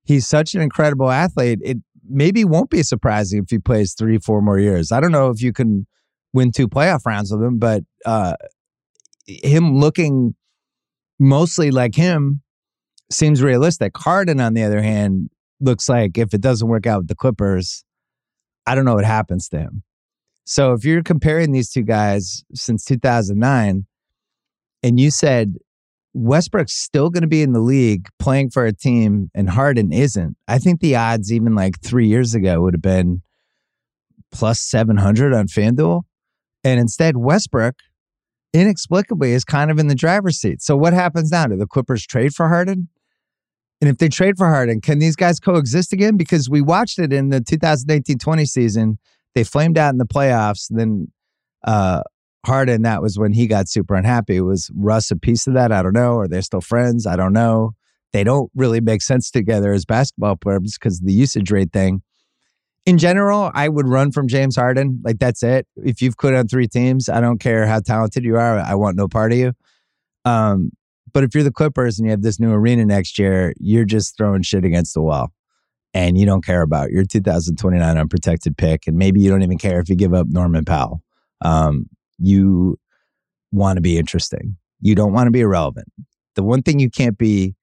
he's 0.04 0.28
such 0.28 0.56
an 0.56 0.62
incredible 0.62 1.10
athlete. 1.10 1.60
It 1.64 1.78
maybe 2.10 2.46
won't 2.46 2.70
be 2.70 2.84
surprising 2.84 3.44
if 3.44 3.50
he 3.50 3.60
plays 3.60 3.94
three, 3.94 4.18
four 4.18 4.42
more 4.42 4.60
years. 4.60 4.92
I 4.92 5.00
don't 5.00 5.12
know 5.12 5.30
if 5.30 5.42
you 5.42 5.54
can 5.54 5.88
win 6.34 6.52
two 6.52 6.68
playoff 6.68 7.06
rounds 7.06 7.32
with 7.32 7.42
him, 7.42 7.58
but 7.58 7.84
uh, 8.06 8.36
him 9.26 9.78
looking 9.78 10.36
mostly 11.20 11.72
like 11.72 11.96
him 11.96 12.42
seems 13.12 13.42
realistic. 13.42 13.98
Harden, 13.98 14.40
on 14.40 14.54
the 14.54 14.64
other 14.64 14.82
hand, 14.82 15.30
looks 15.60 15.88
like 15.88 16.18
if 16.18 16.34
it 16.34 16.42
doesn't 16.42 16.68
work 16.68 16.86
out 16.86 17.00
with 17.00 17.08
the 17.08 17.16
Clippers, 17.16 17.84
I 18.66 18.76
don't 18.76 18.86
know 18.86 18.96
what 18.96 19.06
happens 19.06 19.48
to 19.50 19.60
him. 19.60 19.84
So 20.44 20.74
if 20.74 20.86
you're 20.86 21.04
comparing 21.04 21.52
these 21.52 21.72
two 21.72 21.84
guys 21.84 22.44
since 22.54 22.86
2009, 22.86 23.86
and 24.84 25.00
you 25.00 25.10
said 25.10 25.56
Westbrook's 26.16 26.74
still 26.74 27.10
going 27.10 27.24
to 27.24 27.28
be 27.28 27.42
in 27.42 27.52
the 27.52 27.60
league 27.60 28.08
playing 28.20 28.50
for 28.50 28.66
a 28.66 28.72
team 28.72 29.30
and 29.36 29.50
Harden 29.50 29.92
isn't, 29.92 30.38
I 30.48 30.60
think 30.60 30.80
the 30.80 30.96
odds 30.96 31.32
even 31.32 31.56
like 31.56 31.82
three 31.82 32.08
years 32.08 32.34
ago 32.34 32.62
would 32.62 32.74
have 32.74 32.82
been 32.82 33.22
plus 34.32 34.62
700 34.62 35.34
on 35.34 35.48
FanDuel. 35.48 36.04
And 36.64 36.80
instead, 36.80 37.18
Westbrook 37.18 37.76
inexplicably 38.54 39.34
is 39.34 39.44
kind 39.44 39.70
of 39.70 39.78
in 39.78 39.88
the 39.88 39.96
driver's 39.96 40.38
seat. 40.38 40.62
So 40.62 40.78
what 40.78 40.94
happens 40.94 41.32
now? 41.32 41.48
Do 41.48 41.58
the 41.58 41.68
Clippers 41.68 42.08
trade 42.08 42.34
for 42.34 42.48
Harden? 42.48 42.88
And 43.82 43.90
if 43.90 43.98
they 43.98 44.08
trade 44.08 44.38
for 44.38 44.48
Harden, 44.48 44.80
can 44.80 45.00
these 45.00 45.18
guys 45.18 45.42
coexist 45.42 45.92
again? 45.92 46.16
Because 46.16 46.50
we 46.50 46.62
watched 46.62 46.98
it 46.98 47.12
in 47.12 47.30
the 47.30 47.42
2019 47.42 48.18
20 48.18 48.46
season 48.46 49.00
they 49.36 49.44
flamed 49.44 49.78
out 49.78 49.92
in 49.94 49.98
the 49.98 50.06
playoffs. 50.06 50.68
Then 50.70 51.12
uh, 51.66 52.02
Harden, 52.48 52.84
that 52.84 53.02
was 53.02 53.18
when 53.18 53.34
he 53.34 53.48
got 53.48 53.68
super 53.68 53.96
unhappy. 53.96 54.42
Was 54.42 54.72
Russ 54.76 55.12
a 55.12 55.16
piece 55.16 55.48
of 55.48 55.54
that? 55.54 55.72
I 55.72 55.82
don't 55.82 55.94
know. 55.94 56.18
Are 56.18 56.28
they 56.28 56.42
still 56.42 56.62
friends? 56.62 57.06
I 57.06 57.16
don't 57.16 57.34
know. 57.34 57.72
They 58.14 58.24
don't 58.24 58.50
really 58.56 58.82
make 58.82 59.02
sense 59.02 59.30
together 59.30 59.74
as 59.74 59.86
basketball 59.86 60.36
players 60.38 60.78
because 60.78 61.02
the 61.02 61.14
usage 61.14 61.52
rate 61.52 61.74
thing. 61.74 62.02
In 62.86 62.98
general, 62.98 63.52
I 63.54 63.68
would 63.68 63.88
run 63.88 64.12
from 64.12 64.28
James 64.28 64.56
Harden. 64.56 65.02
Like 65.04 65.20
that's 65.20 65.44
it. 65.44 65.68
If 65.76 66.02
you've 66.02 66.18
quit 66.18 66.36
on 66.36 66.48
three 66.48 66.68
teams, 66.68 67.10
I 67.10 67.20
don't 67.20 67.40
care 67.40 67.66
how 67.66 67.80
talented 67.80 68.24
you 68.24 68.38
are. 68.38 68.60
I 68.60 68.76
want 68.76 68.96
no 68.96 69.08
part 69.08 69.32
of 69.32 69.38
you. 69.38 69.54
Um, 70.24 70.72
but 71.12 71.24
if 71.24 71.34
you're 71.34 71.44
the 71.44 71.52
Clippers 71.52 71.98
and 71.98 72.06
you 72.06 72.12
have 72.12 72.22
this 72.22 72.40
new 72.40 72.52
arena 72.52 72.86
next 72.86 73.18
year, 73.18 73.54
you're 73.60 73.86
just 73.86 74.18
throwing 74.18 74.44
shit 74.44 74.66
against 74.66 74.94
the 74.94 75.02
wall 75.02 75.32
and 75.96 76.18
you 76.18 76.26
don't 76.26 76.44
care 76.44 76.62
about 76.62 76.92
your 76.92 77.06
2029 77.06 77.98
unprotected 77.98 78.58
pick, 78.58 78.86
and 78.86 78.98
maybe 78.98 79.22
you 79.22 79.30
don't 79.30 79.44
even 79.44 79.58
care 79.58 79.80
if 79.80 79.88
you 79.88 79.96
give 79.96 80.14
up 80.14 80.28
Norman 80.28 80.66
Powell. 80.66 81.02
Um, 81.40 81.88
you 82.18 82.78
want 83.52 83.78
to 83.78 83.82
be 83.82 83.98
interesting. 83.98 84.58
You 84.82 84.96
don't 84.96 85.14
want 85.14 85.28
to 85.28 85.32
be 85.32 85.42
irrelevant. 85.42 85.88
The 86.36 86.44
one 86.44 86.62
thing 86.62 86.80
you 86.80 86.90
can't 86.90 87.18
be 87.18 87.56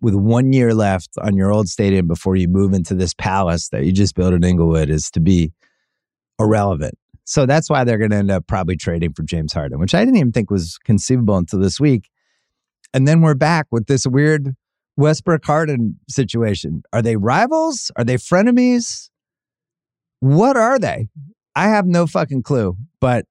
with 0.00 0.14
one 0.14 0.52
year 0.52 0.74
left 0.74 1.10
on 1.22 1.36
your 1.36 1.52
old 1.52 1.68
stadium 1.68 2.06
before 2.06 2.36
you 2.36 2.48
move 2.48 2.72
into 2.72 2.94
this 2.94 3.14
palace 3.14 3.68
that 3.68 3.84
you 3.84 3.92
just 3.92 4.14
built 4.14 4.34
in 4.34 4.44
Inglewood 4.44 4.90
is 4.90 5.10
to 5.12 5.20
be 5.20 5.52
irrelevant. 6.38 6.94
So 7.24 7.46
that's 7.46 7.70
why 7.70 7.84
they're 7.84 7.98
going 7.98 8.10
to 8.10 8.16
end 8.16 8.30
up 8.30 8.46
probably 8.46 8.76
trading 8.76 9.12
for 9.12 9.22
James 9.22 9.52
Harden, 9.52 9.78
which 9.78 9.94
I 9.94 10.04
didn't 10.04 10.16
even 10.16 10.32
think 10.32 10.50
was 10.50 10.78
conceivable 10.84 11.36
until 11.36 11.60
this 11.60 11.78
week. 11.78 12.08
And 12.92 13.06
then 13.06 13.20
we're 13.20 13.34
back 13.34 13.66
with 13.70 13.86
this 13.86 14.06
weird 14.06 14.56
Westbrook 14.96 15.44
Harden 15.44 15.98
situation? 16.08 16.82
Are 16.92 17.02
they 17.02 17.16
rivals? 17.16 17.90
Are 17.96 18.04
they 18.04 18.16
frenemies? 18.16 19.08
What 20.20 20.56
are 20.56 20.78
they? 20.78 21.08
I 21.54 21.68
have 21.68 21.86
no 21.86 22.06
fucking 22.06 22.42
clue, 22.42 22.76
but 23.00 23.26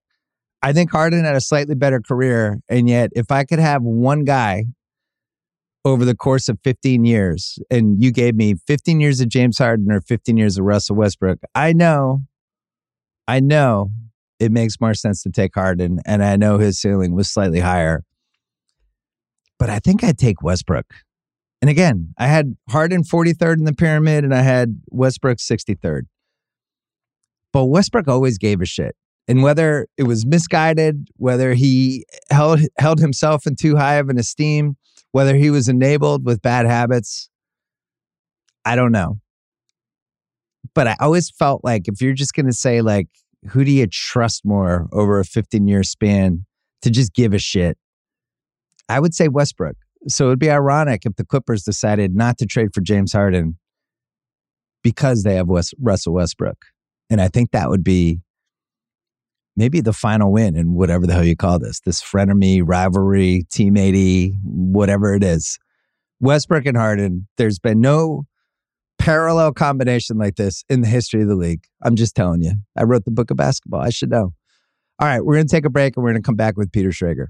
I 0.62 0.74
think 0.74 0.92
Harden 0.92 1.24
had 1.24 1.36
a 1.36 1.42
slightly 1.42 1.76
better 1.76 2.00
career. 2.00 2.60
And 2.70 2.88
yet, 2.88 3.10
if 3.16 3.32
I 3.32 3.44
could 3.44 3.60
have 3.60 3.82
one 3.82 4.24
guy 4.24 4.66
over 5.84 6.06
the 6.06 6.16
course 6.16 6.48
of 6.48 6.60
15 6.64 7.06
years, 7.06 7.58
and 7.72 8.02
you 8.04 8.12
gave 8.12 8.36
me 8.36 8.56
15 8.68 9.00
years 9.00 9.20
of 9.20 9.30
James 9.30 9.58
Harden 9.58 9.92
or 9.92 10.02
15 10.02 10.38
years 10.38 10.58
of 10.58 10.66
Russell 10.66 10.96
Westbrook, 10.96 11.40
I 11.56 11.74
know, 11.74 12.22
I 13.28 13.40
know 13.40 13.92
it 14.40 14.52
makes 14.52 14.80
more 14.80 14.94
sense 14.94 15.24
to 15.24 15.32
take 15.32 15.56
Harden, 15.56 16.00
and 16.06 16.24
I 16.24 16.36
know 16.36 16.58
his 16.58 16.80
ceiling 16.80 17.16
was 17.16 17.30
slightly 17.30 17.60
higher. 17.60 18.04
But 19.58 19.70
I 19.70 19.80
think 19.80 20.04
I'd 20.04 20.18
take 20.18 20.42
Westbrook. 20.42 20.86
And 21.62 21.70
again, 21.70 22.14
I 22.18 22.28
had 22.28 22.56
Harden 22.70 23.04
43rd 23.04 23.60
in 23.60 23.66
the 23.66 23.74
pyramid, 23.74 24.24
and 24.24 24.34
I 24.34 24.42
had 24.42 24.82
Westbrook 24.90 25.38
63rd. 25.38 26.04
But 27.54 27.66
Westbrook 27.66 28.08
always 28.08 28.38
gave 28.38 28.62
a 28.62 28.66
shit. 28.66 28.96
And 29.32 29.44
whether 29.44 29.88
it 29.98 30.04
was 30.04 30.26
misguided, 30.26 31.08
whether 31.16 31.54
he 31.54 32.04
held 32.30 32.60
held 32.78 33.00
himself 33.00 33.48
in 33.48 33.56
too 33.56 33.78
high 33.78 33.96
of 33.96 34.10
an 34.10 34.20
esteem, 34.20 34.76
whether 35.14 35.38
he 35.38 35.50
was 35.50 35.70
enabled 35.70 36.26
with 36.26 36.42
bad 36.42 36.66
habits, 36.66 37.30
I 38.66 38.76
don't 38.76 38.92
know. 38.92 39.22
But 40.76 40.88
I 40.88 40.98
always 41.00 41.30
felt 41.30 41.64
like 41.64 41.88
if 41.88 42.02
you're 42.02 42.12
just 42.12 42.34
going 42.34 42.48
to 42.48 42.52
say, 42.52 42.82
like, 42.82 43.08
who 43.52 43.64
do 43.64 43.72
you 43.72 43.88
trust 43.88 44.44
more 44.44 44.90
over 44.92 45.18
a 45.22 45.24
15 45.24 45.66
year 45.66 45.84
span 45.84 46.46
to 46.82 46.90
just 46.90 47.14
give 47.14 47.34
a 47.34 47.40
shit? 47.40 47.78
I 48.90 49.00
would 49.00 49.14
say 49.14 49.30
Westbrook. 49.30 49.78
So 50.10 50.26
it'd 50.26 50.40
be 50.40 50.52
ironic 50.52 51.06
if 51.06 51.16
the 51.16 51.24
Clippers 51.24 51.64
decided 51.64 52.18
not 52.18 52.38
to 52.40 52.46
trade 52.46 52.74
for 52.74 52.82
James 52.82 53.14
Harden 53.14 53.58
because 54.84 55.24
they 55.24 55.36
have 55.36 55.48
West, 55.48 55.74
Russell 55.80 56.16
Westbrook. 56.16 56.66
And 57.10 57.22
I 57.22 57.30
think 57.30 57.52
that 57.52 57.70
would 57.70 57.86
be 57.86 58.20
maybe 59.56 59.82
the 59.82 59.94
final 59.94 60.32
win 60.32 60.56
in 60.56 60.74
whatever 60.74 61.06
the 61.06 61.14
hell 61.14 61.26
you 61.26 61.36
call 61.36 61.60
this 61.60 61.80
this 61.82 62.02
frenemy, 62.02 62.62
rivalry, 62.64 63.46
teammatey, 63.54 64.34
whatever 64.44 65.14
it 65.14 65.24
is. 65.24 65.58
Westbrook 66.20 66.66
and 66.66 66.78
Harden, 66.78 67.28
there's 67.38 67.60
been 67.60 67.82
no 67.82 68.26
parallel 69.00 69.52
combination 69.52 70.18
like 70.18 70.36
this 70.36 70.64
in 70.70 70.82
the 70.82 70.88
history 70.88 71.24
of 71.24 71.28
the 71.28 71.36
league. 71.36 71.64
I'm 71.82 71.96
just 71.96 72.16
telling 72.16 72.44
you. 72.44 72.54
I 72.78 72.84
wrote 72.84 73.06
the 73.06 73.12
book 73.12 73.32
of 73.32 73.38
basketball. 73.38 73.82
I 73.82 73.90
should 73.90 74.12
know. 74.12 74.34
All 75.00 75.08
right, 75.08 75.26
we're 75.26 75.34
going 75.34 75.48
to 75.48 75.52
take 75.52 75.66
a 75.66 75.70
break 75.70 75.98
and 75.98 76.04
we're 76.04 76.12
going 76.12 76.22
to 76.22 76.26
come 76.26 76.36
back 76.36 76.58
with 76.58 76.72
Peter 76.72 76.90
Schrager. 76.90 77.28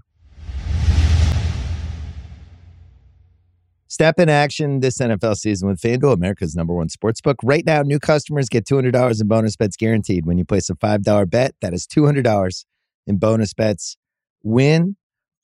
Step 3.91 4.21
in 4.21 4.29
action 4.29 4.79
this 4.79 4.99
NFL 4.99 5.35
season 5.35 5.67
with 5.67 5.81
FanDuel, 5.81 6.13
America's 6.13 6.55
number 6.55 6.73
one 6.73 6.87
sportsbook. 6.87 7.35
Right 7.43 7.65
now, 7.65 7.81
new 7.81 7.99
customers 7.99 8.47
get 8.47 8.65
$200 8.65 9.19
in 9.19 9.27
bonus 9.27 9.57
bets 9.57 9.75
guaranteed 9.75 10.25
when 10.25 10.37
you 10.37 10.45
place 10.45 10.69
a 10.69 10.75
$5 10.75 11.29
bet. 11.29 11.55
That 11.59 11.73
is 11.73 11.87
$200 11.87 12.65
in 13.05 13.17
bonus 13.17 13.53
bets. 13.53 13.97
Win 14.43 14.95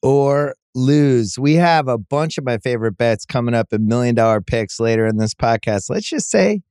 or 0.02 0.56
lose. 0.74 1.38
We 1.38 1.56
have 1.56 1.90
a 1.90 1.98
bunch 1.98 2.38
of 2.38 2.46
my 2.46 2.58
favorite 2.58 2.98
bets 2.98 3.26
coming 3.26 3.54
up 3.54 3.74
in 3.74 3.86
million 3.86 4.16
dollar 4.16 4.40
picks 4.40 4.80
later 4.80 5.06
in 5.06 5.18
this 5.18 5.34
podcast. 5.34 5.90
Let's 5.90 6.08
just 6.08 6.30
say 6.32 6.62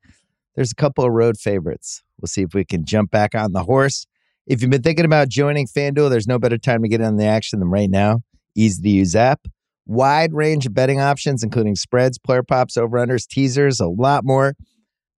there's 0.55 0.73
a 0.73 0.77
couple 0.77 1.05
of 1.05 1.13
road 1.13 1.37
favorites. 1.37 2.03
We'll 2.19 2.29
see 2.29 2.41
if 2.41 2.55
we 2.55 2.65
can 2.65 2.87
jump 2.87 3.11
back 3.11 3.35
on 3.35 3.53
the 3.53 3.65
horse. 3.65 4.07
If 4.47 4.63
you've 4.63 4.71
been 4.71 4.81
thinking 4.81 5.05
about 5.05 5.29
joining 5.29 5.67
FanDuel, 5.67 6.09
there's 6.09 6.27
no 6.27 6.39
better 6.39 6.57
time 6.57 6.81
to 6.85 6.89
get 6.89 7.03
in 7.03 7.19
the 7.19 7.27
action 7.27 7.59
than 7.59 7.69
right 7.69 7.91
now. 7.91 8.23
Easy 8.55 8.81
to 8.81 8.89
use 8.89 9.15
app 9.15 9.47
Wide 9.87 10.33
range 10.33 10.67
of 10.67 10.75
betting 10.75 11.01
options, 11.01 11.43
including 11.43 11.77
spreads, 11.77 12.19
player 12.19 12.43
props, 12.43 12.77
over 12.77 12.99
unders, 12.99 13.27
teasers, 13.27 13.81
a 13.81 13.87
lot 13.87 14.25
more. 14.25 14.55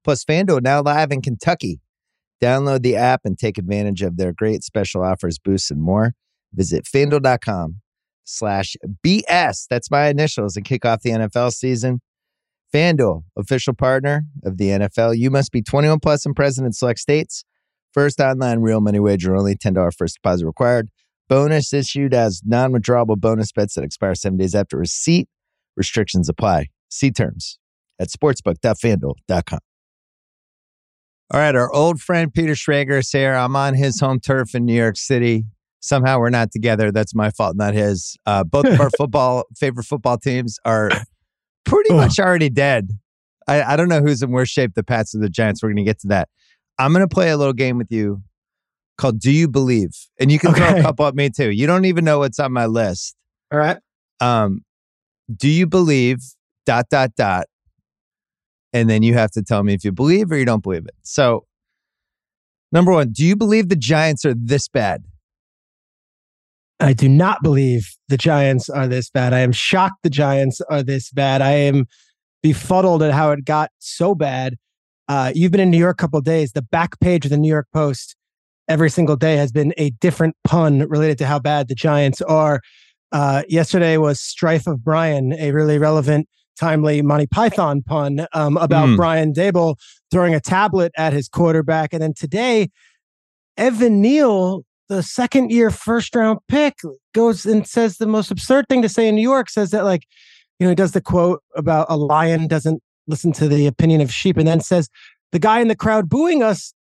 Plus, 0.04 0.24
FanDuel 0.24 0.62
now 0.62 0.82
live 0.82 1.10
in 1.10 1.22
Kentucky. 1.22 1.80
Download 2.42 2.82
the 2.82 2.94
app 2.94 3.22
and 3.24 3.38
take 3.38 3.58
advantage 3.58 4.02
of 4.02 4.16
their 4.16 4.32
great 4.32 4.62
special 4.62 5.02
offers, 5.02 5.38
boosts, 5.38 5.70
and 5.70 5.82
more. 5.82 6.12
Visit 6.52 6.84
fanduel.com 6.84 7.76
slash 8.24 8.76
BS. 9.04 9.66
That's 9.68 9.90
my 9.90 10.08
initials 10.08 10.56
and 10.56 10.64
kick 10.64 10.84
off 10.84 11.02
the 11.02 11.10
NFL 11.10 11.52
season. 11.52 12.00
FanDuel, 12.72 13.24
official 13.36 13.74
partner 13.74 14.24
of 14.44 14.58
the 14.58 14.68
NFL. 14.68 15.16
You 15.16 15.30
must 15.30 15.50
be 15.50 15.62
21 15.62 16.00
plus 16.00 16.26
and 16.26 16.36
present 16.36 16.66
in 16.66 16.72
select 16.72 17.00
states. 17.00 17.44
First 17.92 18.20
online 18.20 18.60
real 18.60 18.80
money 18.80 19.00
wager 19.00 19.34
only. 19.34 19.56
$10 19.56 19.92
first 19.96 20.16
deposit 20.16 20.46
required. 20.46 20.90
Bonus 21.28 21.72
issued 21.72 22.14
as 22.14 22.42
non 22.44 22.72
withdrawable 22.72 23.18
bonus 23.18 23.52
bets 23.52 23.74
that 23.74 23.84
expire 23.84 24.14
seven 24.14 24.38
days 24.38 24.54
after 24.54 24.78
receipt. 24.78 25.28
Restrictions 25.76 26.28
apply. 26.28 26.68
See 26.90 27.10
terms 27.10 27.58
at 28.00 28.08
sportsbook.fanduel.com. 28.08 29.58
All 31.30 31.40
right, 31.40 31.54
our 31.54 31.70
old 31.74 32.00
friend 32.00 32.32
Peter 32.32 32.54
Schrager 32.54 33.00
is 33.00 33.10
here. 33.10 33.34
I'm 33.34 33.54
on 33.54 33.74
his 33.74 34.00
home 34.00 34.18
turf 34.18 34.54
in 34.54 34.64
New 34.64 34.74
York 34.74 34.96
City. 34.96 35.44
Somehow 35.80 36.18
we're 36.18 36.30
not 36.30 36.50
together. 36.50 36.90
That's 36.90 37.14
my 37.14 37.30
fault, 37.30 37.54
not 37.54 37.74
his. 37.74 38.16
Uh, 38.24 38.44
both 38.44 38.64
of 38.64 38.80
our 38.80 38.90
football 38.96 39.44
favorite 39.54 39.84
football 39.84 40.16
teams 40.16 40.58
are 40.64 40.90
pretty 41.66 41.92
much 41.92 42.18
already 42.18 42.48
dead. 42.48 42.88
I, 43.46 43.62
I 43.62 43.76
don't 43.76 43.88
know 43.88 44.00
who's 44.00 44.22
in 44.22 44.30
worse 44.30 44.48
shape, 44.48 44.72
the 44.74 44.82
Pats 44.82 45.14
or 45.14 45.18
the 45.18 45.28
Giants. 45.28 45.62
We're 45.62 45.68
going 45.68 45.76
to 45.76 45.84
get 45.84 46.00
to 46.00 46.08
that. 46.08 46.30
I'm 46.78 46.92
going 46.92 47.06
to 47.06 47.14
play 47.14 47.30
a 47.30 47.36
little 47.36 47.52
game 47.52 47.76
with 47.76 47.92
you 47.92 48.22
called 48.98 49.18
Do 49.20 49.30
You 49.30 49.48
Believe? 49.48 49.96
And 50.20 50.30
you 50.30 50.38
can 50.38 50.50
okay. 50.50 50.68
throw 50.68 50.78
a 50.78 50.82
couple 50.82 51.06
at 51.06 51.14
me 51.14 51.30
too. 51.30 51.50
You 51.50 51.66
don't 51.66 51.86
even 51.86 52.04
know 52.04 52.18
what's 52.18 52.38
on 52.38 52.52
my 52.52 52.66
list. 52.66 53.16
All 53.50 53.58
right. 53.58 53.78
Um, 54.20 54.62
do 55.34 55.48
you 55.48 55.66
believe 55.66 56.18
dot 56.66 56.86
dot 56.90 57.12
dot? 57.16 57.46
And 58.72 58.90
then 58.90 59.02
you 59.02 59.14
have 59.14 59.30
to 59.32 59.42
tell 59.42 59.62
me 59.62 59.72
if 59.72 59.84
you 59.84 59.92
believe 59.92 60.30
or 60.30 60.36
you 60.36 60.44
don't 60.44 60.62
believe 60.62 60.84
it. 60.84 60.94
So 61.02 61.46
number 62.72 62.92
one, 62.92 63.12
do 63.12 63.24
you 63.24 63.36
believe 63.36 63.68
the 63.70 63.76
Giants 63.76 64.24
are 64.26 64.34
this 64.34 64.68
bad? 64.68 65.04
I 66.80 66.92
do 66.92 67.08
not 67.08 67.42
believe 67.42 67.96
the 68.08 68.16
Giants 68.16 68.68
are 68.68 68.86
this 68.86 69.10
bad. 69.10 69.32
I 69.32 69.40
am 69.40 69.52
shocked 69.52 70.02
the 70.02 70.10
Giants 70.10 70.60
are 70.70 70.82
this 70.82 71.10
bad. 71.10 71.42
I 71.42 71.52
am 71.52 71.86
befuddled 72.42 73.02
at 73.02 73.12
how 73.12 73.32
it 73.32 73.44
got 73.44 73.70
so 73.78 74.14
bad. 74.14 74.56
Uh, 75.08 75.32
you've 75.34 75.50
been 75.50 75.60
in 75.60 75.70
New 75.70 75.78
York 75.78 75.98
a 75.98 76.02
couple 76.02 76.20
days. 76.20 76.52
The 76.52 76.62
back 76.62 77.00
page 77.00 77.24
of 77.24 77.30
the 77.30 77.38
New 77.38 77.48
York 77.48 77.66
Post 77.72 78.14
every 78.68 78.90
single 78.90 79.16
day 79.16 79.36
has 79.36 79.50
been 79.50 79.72
a 79.76 79.90
different 79.90 80.36
pun 80.44 80.80
related 80.88 81.18
to 81.18 81.26
how 81.26 81.38
bad 81.38 81.68
the 81.68 81.74
Giants 81.74 82.20
are. 82.22 82.60
Uh, 83.10 83.42
yesterday 83.48 83.96
was 83.96 84.20
Strife 84.20 84.66
of 84.66 84.84
Brian, 84.84 85.32
a 85.32 85.52
really 85.52 85.78
relevant, 85.78 86.28
timely 86.58 87.00
Monty 87.00 87.26
Python 87.26 87.82
pun 87.82 88.26
um, 88.32 88.56
about 88.58 88.88
mm. 88.88 88.96
Brian 88.96 89.32
Daboll 89.32 89.76
throwing 90.10 90.34
a 90.34 90.40
tablet 90.40 90.92
at 90.96 91.12
his 91.12 91.28
quarterback. 91.28 91.92
And 91.92 92.02
then 92.02 92.12
today, 92.12 92.68
Evan 93.56 94.02
Neal, 94.02 94.62
the 94.88 95.02
second 95.02 95.50
year 95.50 95.70
first 95.70 96.14
round 96.14 96.40
pick, 96.48 96.74
goes 97.14 97.46
and 97.46 97.66
says 97.66 97.96
the 97.96 98.06
most 98.06 98.30
absurd 98.30 98.66
thing 98.68 98.82
to 98.82 98.88
say 98.88 99.08
in 99.08 99.14
New 99.14 99.22
York 99.22 99.48
says 99.48 99.70
that, 99.70 99.84
like, 99.84 100.04
you 100.58 100.66
know, 100.66 100.70
he 100.70 100.74
does 100.74 100.92
the 100.92 101.00
quote 101.00 101.42
about 101.56 101.86
a 101.88 101.96
lion 101.96 102.46
doesn't 102.46 102.82
listen 103.06 103.32
to 103.32 103.48
the 103.48 103.66
opinion 103.66 104.00
of 104.00 104.12
sheep 104.12 104.36
and 104.36 104.46
then 104.46 104.60
says, 104.60 104.88
the 105.32 105.38
guy 105.38 105.60
in 105.60 105.68
the 105.68 105.76
crowd 105.76 106.08
booing 106.08 106.42
us 106.42 106.74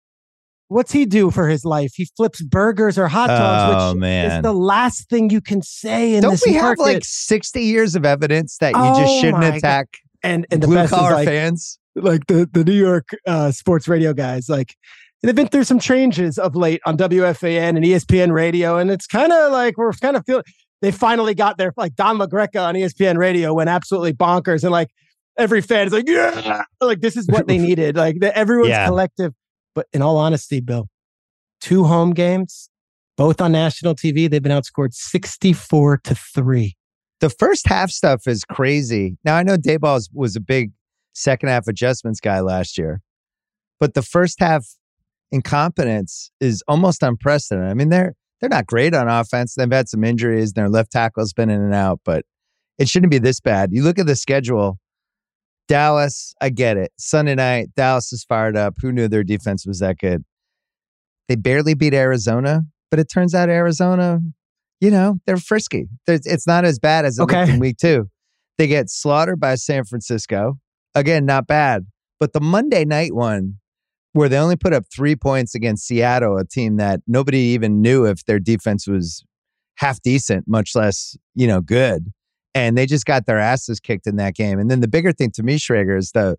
What's 0.69 0.91
he 0.91 1.07
do 1.07 1.31
for 1.31 1.49
his 1.49 1.65
life? 1.65 1.93
He 1.95 2.07
flips 2.17 2.43
burgers 2.43 2.99
or 2.99 3.07
hot 3.07 3.29
dogs, 3.29 3.83
oh, 3.83 3.91
which 3.91 4.01
man. 4.01 4.31
is 4.31 4.43
the 4.43 4.53
last 4.53 5.09
thing 5.09 5.31
you 5.31 5.41
can 5.41 5.63
say 5.63 6.15
in 6.15 6.23
the 6.23 6.29
world. 6.29 6.33
Don't 6.33 6.33
this 6.33 6.47
we 6.47 6.61
market. 6.61 6.69
have 6.69 6.95
like 6.95 7.05
60 7.05 7.63
years 7.63 7.95
of 7.95 8.05
evidence 8.05 8.59
that 8.59 8.75
you 8.75 8.81
oh 8.81 9.01
just 9.01 9.21
shouldn't 9.21 9.45
attack 9.45 9.89
God. 9.93 10.29
and, 10.29 10.47
and 10.51 10.63
the 10.63 10.67
blue 10.67 10.89
collar 10.89 11.13
like, 11.13 11.29
fans? 11.29 11.79
Like 11.95 12.27
the, 12.27 12.49
the 12.53 12.65
New 12.65 12.75
York 12.75 13.11
uh, 13.27 13.53
sports 13.53 13.87
radio 13.87 14.13
guys, 14.13 14.49
like 14.49 14.75
they've 15.23 15.35
been 15.35 15.49
through 15.49 15.65
some 15.65 15.79
changes 15.79 16.39
of 16.39 16.57
late 16.57 16.81
on 16.85 16.97
WFAN 16.97 17.77
and 17.77 17.85
ESPN 17.85 18.33
radio. 18.33 18.77
And 18.77 18.91
it's 18.91 19.07
kind 19.07 19.33
of 19.33 19.53
like 19.53 19.77
we're 19.77 19.93
kind 19.93 20.17
of 20.17 20.25
feeling 20.27 20.45
they 20.83 20.91
finally 20.91 21.35
got 21.35 21.59
there. 21.59 21.73
Like 21.77 21.95
Don 21.95 22.19
LaGreca 22.19 22.61
on 22.61 22.75
ESPN 22.75 23.17
radio 23.17 23.55
went 23.55 23.71
absolutely 23.71 24.13
bonkers. 24.13 24.63
And 24.63 24.73
like 24.73 24.89
every 25.39 25.61
fan 25.61 25.87
is 25.87 25.93
like, 25.93 26.09
yeah, 26.09 26.63
like 26.81 27.01
this 27.01 27.17
is 27.17 27.27
what 27.29 27.47
they 27.47 27.59
needed. 27.69 27.97
Like 27.97 28.21
the, 28.21 28.37
everyone's 28.37 28.71
yeah. 28.71 28.87
collective 28.87 29.33
but 29.77 29.87
in 29.93 30.03
all 30.03 30.17
honesty, 30.17 30.59
Bill, 30.61 30.89
two 31.61 31.85
home 31.85 32.15
games, 32.15 32.71
both 33.17 33.41
on 33.41 33.53
national 33.53 33.95
TV, 33.95 34.29
they've 34.29 34.43
been 34.43 34.51
outscored 34.51 34.95
64 34.95 35.99
to 35.99 36.15
3. 36.15 36.75
The 37.21 37.31
first 37.31 37.69
half 37.69 37.91
stuff 37.91 38.27
is 38.27 38.45
crazy. 38.45 39.19
Now 39.25 39.37
I 39.37 39.43
know 39.43 39.57
Daboll 39.57 40.09
was 40.13 40.35
a 40.35 40.41
big 40.41 40.73
second 41.13 41.51
half 41.51 41.69
adjustments 41.69 42.21
guy 42.21 42.41
last 42.41 42.77
year, 42.77 43.01
but 43.79 43.95
the 43.95 44.03
first 44.03 44.41
half 44.41 44.67
incompetence 45.31 46.31
is 46.41 46.63
almost 46.67 47.03
unprecedented. 47.03 47.71
I 47.71 47.75
mean, 47.75 47.91
they're 47.91 48.15
they're 48.41 48.51
not 48.51 48.67
great 48.67 48.95
on 48.95 49.09
offense. 49.09 49.55
They've 49.55 49.71
had 49.71 49.89
some 49.89 50.05
injuries. 50.05 50.53
Their 50.53 50.69
left 50.69 50.93
tackle's 50.93 51.33
been 51.33 51.49
in 51.49 51.61
and 51.61 51.75
out, 51.75 52.01
but 52.05 52.25
it 52.79 52.89
shouldn't 52.89 53.11
be 53.11 53.19
this 53.19 53.41
bad. 53.41 53.73
You 53.73 53.83
look 53.83 53.99
at 53.99 54.07
the 54.07 54.17
schedule. 54.17 54.79
Dallas, 55.69 56.35
I 56.41 56.51
get 56.51 56.77
it. 56.77 56.93
Sunday 56.99 57.35
night, 57.35 57.69
Dallas 57.75 58.13
is 58.13 58.25
fired 58.25 58.57
up. 58.57 58.75
Who 58.81 58.93
knew 58.93 59.09
their 59.09 59.25
defense 59.25 59.67
was 59.67 59.81
that 59.81 59.99
good? 59.99 60.25
They 61.29 61.35
barely 61.35 61.75
beat 61.75 61.95
Arizona, 61.95 62.63
but 62.91 63.01
it 63.01 63.09
turns 63.13 63.35
out 63.35 63.49
Arizona, 63.49 64.21
you 64.81 64.91
know, 64.91 65.19
they're 65.27 65.37
frisky. 65.37 65.89
It's 66.07 66.47
not 66.47 66.65
as 66.65 66.79
bad 66.79 67.05
as 67.05 67.19
it 67.19 67.23
okay. 67.23 67.51
in 67.51 67.59
week 67.59 67.79
two. 67.79 68.09
They 68.59 68.69
get 68.69 68.89
slaughtered 68.89 69.41
by 69.41 69.57
San 69.57 69.85
Francisco. 69.85 70.59
Again, 70.95 71.27
not 71.27 71.47
bad. 71.47 71.87
But 72.21 72.33
the 72.33 72.41
Monday 72.41 72.85
night 72.85 73.15
one, 73.15 73.59
where 74.13 74.29
they 74.29 74.39
only 74.39 74.57
put 74.57 74.73
up 74.73 74.85
three 74.95 75.17
points 75.17 75.55
against 75.55 75.87
Seattle, 75.87 76.39
a 76.39 76.47
team 76.47 76.77
that 76.77 77.01
nobody 77.07 77.39
even 77.39 77.83
knew 77.83 78.07
if 78.07 78.25
their 78.25 78.39
defense 78.39 78.87
was 78.87 79.25
half 79.77 80.01
decent, 80.01 80.45
much 80.47 80.75
less, 80.75 81.17
you 81.35 81.47
know, 81.47 81.61
good 81.61 82.13
and 82.57 82.79
they 82.79 82.87
just 82.87 83.05
got 83.05 83.27
their 83.27 83.39
asses 83.39 83.81
kicked 83.81 84.07
in 84.07 84.17
that 84.17 84.35
game. 84.35 84.59
And 84.59 84.71
then 84.71 84.81
the 84.81 84.89
bigger 84.89 85.13
thing 85.13 85.31
to 85.33 85.43
me, 85.43 85.59
Schrager, 85.59 85.99
is 85.99 86.13
the 86.13 86.39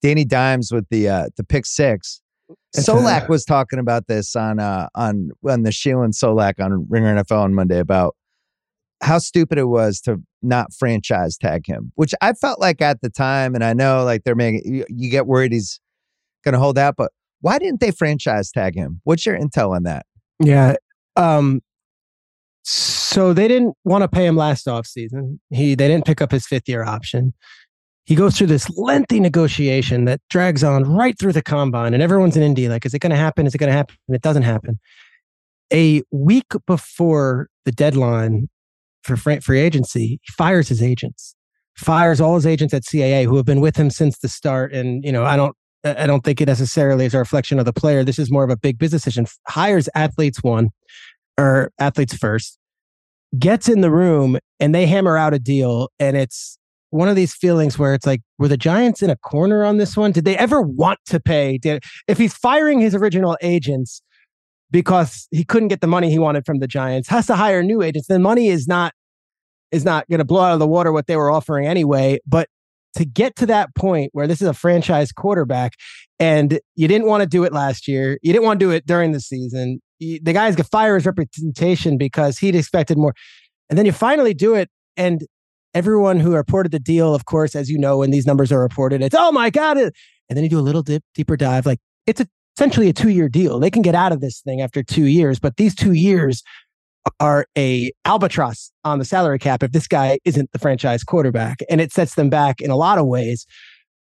Danny 0.00 0.24
Dimes 0.24 0.70
with 0.70 0.86
the 0.90 1.08
uh, 1.08 1.26
the 1.36 1.42
pick 1.42 1.66
six. 1.66 2.22
Solak 2.76 3.28
was 3.28 3.44
talking 3.44 3.80
about 3.80 4.06
this 4.06 4.36
on 4.36 4.60
uh, 4.60 4.88
on 4.94 5.30
on 5.44 5.64
the 5.64 5.72
Sheehan 5.72 6.12
Solak 6.12 6.60
on 6.64 6.86
Ringer 6.88 7.16
NFL 7.16 7.42
on 7.42 7.54
Monday 7.54 7.80
about 7.80 8.14
how 9.02 9.18
stupid 9.18 9.58
it 9.58 9.64
was 9.64 10.00
to 10.02 10.22
not 10.40 10.72
franchise 10.72 11.36
tag 11.36 11.66
him, 11.66 11.90
which 11.96 12.14
I 12.20 12.32
felt 12.32 12.60
like 12.60 12.80
at 12.80 13.00
the 13.00 13.10
time, 13.10 13.56
and 13.56 13.64
I 13.64 13.72
know 13.72 14.04
like 14.04 14.22
they're 14.22 14.36
making 14.36 14.72
you, 14.72 14.84
you 14.88 15.10
get 15.10 15.26
worried 15.26 15.52
he's 15.52 15.80
going 16.44 16.52
to 16.52 16.60
hold 16.60 16.78
out, 16.78 16.94
but 16.96 17.10
why 17.40 17.58
didn't 17.58 17.80
they 17.80 17.90
franchise 17.90 18.52
tag 18.52 18.76
him? 18.76 19.00
What's 19.02 19.26
your 19.26 19.36
intel 19.36 19.74
on 19.74 19.82
that? 19.82 20.06
Yeah. 20.38 20.76
Um, 21.16 21.60
so 22.68 23.32
they 23.32 23.46
didn't 23.46 23.76
want 23.84 24.02
to 24.02 24.08
pay 24.08 24.26
him 24.26 24.36
last 24.36 24.66
offseason. 24.66 25.38
He 25.50 25.76
they 25.76 25.86
didn't 25.86 26.04
pick 26.04 26.20
up 26.20 26.32
his 26.32 26.46
fifth 26.46 26.68
year 26.68 26.82
option. 26.82 27.32
He 28.04 28.16
goes 28.16 28.36
through 28.36 28.48
this 28.48 28.68
lengthy 28.76 29.20
negotiation 29.20 30.04
that 30.04 30.20
drags 30.30 30.64
on 30.64 30.82
right 30.84 31.16
through 31.18 31.32
the 31.32 31.42
combine, 31.42 31.94
and 31.94 32.02
everyone's 32.02 32.36
in 32.36 32.42
Indy 32.42 32.68
like, 32.68 32.84
is 32.84 32.92
it 32.92 32.98
going 32.98 33.10
to 33.10 33.16
happen? 33.16 33.46
Is 33.46 33.54
it 33.54 33.58
going 33.58 33.70
to 33.70 33.76
happen? 33.76 33.94
It 34.08 34.22
doesn't 34.22 34.42
happen. 34.42 34.80
A 35.72 36.02
week 36.10 36.46
before 36.66 37.48
the 37.64 37.72
deadline 37.72 38.48
for 39.02 39.16
free 39.16 39.60
agency, 39.60 40.20
he 40.22 40.32
fires 40.32 40.68
his 40.68 40.82
agents, 40.82 41.36
fires 41.76 42.20
all 42.20 42.34
his 42.34 42.46
agents 42.46 42.74
at 42.74 42.82
CAA 42.82 43.24
who 43.24 43.36
have 43.36 43.46
been 43.46 43.60
with 43.60 43.76
him 43.76 43.90
since 43.90 44.18
the 44.18 44.28
start. 44.28 44.72
And 44.72 45.04
you 45.04 45.12
know, 45.12 45.24
I 45.24 45.36
don't 45.36 45.56
I 45.84 46.06
don't 46.06 46.24
think 46.24 46.40
it 46.40 46.46
necessarily 46.46 47.04
is 47.04 47.14
a 47.14 47.18
reflection 47.18 47.60
of 47.60 47.64
the 47.64 47.72
player. 47.72 48.02
This 48.02 48.18
is 48.18 48.30
more 48.30 48.42
of 48.42 48.50
a 48.50 48.56
big 48.56 48.76
business 48.78 49.02
decision. 49.02 49.26
Hires 49.46 49.88
athletes 49.94 50.42
one 50.42 50.70
or 51.38 51.70
athletes 51.78 52.16
first, 52.16 52.58
gets 53.38 53.68
in 53.68 53.80
the 53.80 53.90
room 53.90 54.38
and 54.60 54.74
they 54.74 54.86
hammer 54.86 55.16
out 55.16 55.34
a 55.34 55.38
deal. 55.38 55.90
And 55.98 56.16
it's 56.16 56.58
one 56.90 57.08
of 57.08 57.16
these 57.16 57.34
feelings 57.34 57.78
where 57.78 57.94
it's 57.94 58.06
like, 58.06 58.22
were 58.38 58.48
the 58.48 58.56
Giants 58.56 59.02
in 59.02 59.10
a 59.10 59.16
corner 59.16 59.64
on 59.64 59.76
this 59.76 59.96
one? 59.96 60.12
Did 60.12 60.24
they 60.24 60.36
ever 60.36 60.62
want 60.62 60.98
to 61.06 61.20
pay? 61.20 61.58
Did, 61.58 61.84
if 62.08 62.18
he's 62.18 62.34
firing 62.34 62.80
his 62.80 62.94
original 62.94 63.36
agents 63.42 64.02
because 64.70 65.28
he 65.30 65.44
couldn't 65.44 65.68
get 65.68 65.80
the 65.80 65.86
money 65.86 66.10
he 66.10 66.18
wanted 66.18 66.46
from 66.46 66.58
the 66.58 66.66
Giants, 66.66 67.08
has 67.08 67.26
to 67.26 67.36
hire 67.36 67.62
new 67.62 67.82
agents, 67.82 68.08
then 68.08 68.22
money 68.22 68.48
is 68.48 68.66
not 68.66 68.92
is 69.72 69.84
not 69.84 70.08
going 70.08 70.18
to 70.18 70.24
blow 70.24 70.42
out 70.42 70.52
of 70.52 70.60
the 70.60 70.66
water 70.66 70.92
what 70.92 71.08
they 71.08 71.16
were 71.16 71.30
offering 71.30 71.66
anyway. 71.66 72.18
But 72.24 72.48
to 72.94 73.04
get 73.04 73.36
to 73.36 73.46
that 73.46 73.74
point 73.74 74.10
where 74.12 74.26
this 74.26 74.40
is 74.40 74.48
a 74.48 74.54
franchise 74.54 75.12
quarterback 75.12 75.72
and 76.18 76.60
you 76.76 76.88
didn't 76.88 77.08
want 77.08 77.22
to 77.22 77.26
do 77.26 77.44
it 77.44 77.52
last 77.52 77.86
year, 77.86 78.18
you 78.22 78.32
didn't 78.32 78.44
want 78.44 78.60
to 78.60 78.66
do 78.66 78.70
it 78.70 78.86
during 78.86 79.12
the 79.12 79.20
season. 79.20 79.80
The 79.98 80.32
guy's 80.32 80.56
got 80.56 80.66
fire 80.70 80.94
his 80.94 81.06
representation 81.06 81.98
because 81.98 82.38
he'd 82.38 82.54
expected 82.54 82.98
more. 82.98 83.14
And 83.70 83.78
then 83.78 83.86
you 83.86 83.92
finally 83.92 84.34
do 84.34 84.54
it. 84.54 84.68
And 84.96 85.26
everyone 85.74 86.20
who 86.20 86.34
reported 86.34 86.72
the 86.72 86.78
deal, 86.78 87.14
of 87.14 87.24
course, 87.26 87.54
as 87.54 87.68
you 87.68 87.78
know, 87.78 87.98
when 87.98 88.10
these 88.10 88.26
numbers 88.26 88.52
are 88.52 88.60
reported, 88.60 89.02
it's, 89.02 89.14
oh 89.18 89.32
my 89.32 89.50
God. 89.50 89.78
And 89.78 89.92
then 90.30 90.42
you 90.42 90.50
do 90.50 90.58
a 90.58 90.60
little 90.60 90.82
dip, 90.82 91.02
deeper 91.14 91.36
dive. 91.36 91.66
Like 91.66 91.78
it's 92.06 92.20
a, 92.20 92.26
essentially 92.56 92.88
a 92.88 92.92
two 92.92 93.10
year 93.10 93.28
deal. 93.28 93.58
They 93.58 93.70
can 93.70 93.82
get 93.82 93.94
out 93.94 94.12
of 94.12 94.20
this 94.20 94.40
thing 94.40 94.60
after 94.60 94.82
two 94.82 95.04
years, 95.04 95.38
but 95.38 95.56
these 95.56 95.74
two 95.74 95.92
years 95.92 96.42
are 97.20 97.46
a 97.56 97.92
albatross 98.04 98.72
on 98.84 98.98
the 98.98 99.04
salary 99.04 99.38
cap 99.38 99.62
if 99.62 99.72
this 99.72 99.86
guy 99.86 100.18
isn't 100.24 100.50
the 100.52 100.58
franchise 100.58 101.04
quarterback, 101.04 101.60
and 101.70 101.80
it 101.80 101.92
sets 101.92 102.14
them 102.14 102.30
back 102.30 102.60
in 102.60 102.70
a 102.70 102.76
lot 102.76 102.98
of 102.98 103.06
ways. 103.06 103.46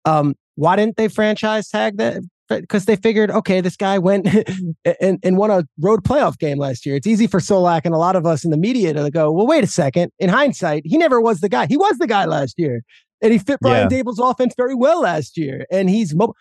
Um, 0.06 0.36
why 0.56 0.76
didn't 0.76 0.98
they 0.98 1.08
franchise 1.08 1.68
tag 1.70 1.98
that? 1.98 2.22
Because 2.62 2.86
they 2.86 2.96
figured, 2.96 3.32
okay, 3.32 3.62
this 3.62 3.76
guy 3.76 3.98
went 4.00 4.28
and, 5.02 5.20
and 5.24 5.38
won 5.38 5.52
a 5.52 5.66
road 5.80 6.04
playoff 6.04 6.38
game 6.38 6.58
last 6.58 6.86
year. 6.86 6.96
It's 6.96 7.08
easy 7.08 7.28
for 7.28 7.40
Solak 7.40 7.82
and 7.86 7.94
a 7.94 7.98
lot 7.98 8.16
of 8.16 8.26
us 8.26 8.44
in 8.44 8.52
the 8.52 8.58
media 8.58 8.94
to 8.94 9.10
go, 9.10 9.32
well, 9.32 9.48
wait 9.48 9.64
a 9.64 9.68
second. 9.68 10.12
In 10.20 10.30
hindsight, 10.30 10.84
he 10.86 10.98
never 10.98 11.22
was 11.22 11.40
the 11.40 11.50
guy. 11.50 11.68
He 11.68 11.78
was 11.78 11.98
the 11.98 12.08
guy 12.08 12.26
last 12.26 12.56
year, 12.58 12.82
and 13.22 13.32
he 13.32 13.40
fit 13.40 13.60
Brian 13.62 13.90
yeah. 13.90 14.04
Daboll's 14.04 14.20
offense 14.20 14.54
very 14.56 14.76
well 14.76 15.02
last 15.02 15.38
year. 15.38 15.66
And 15.72 15.90
he's 15.90 16.14
mobile. 16.16 16.36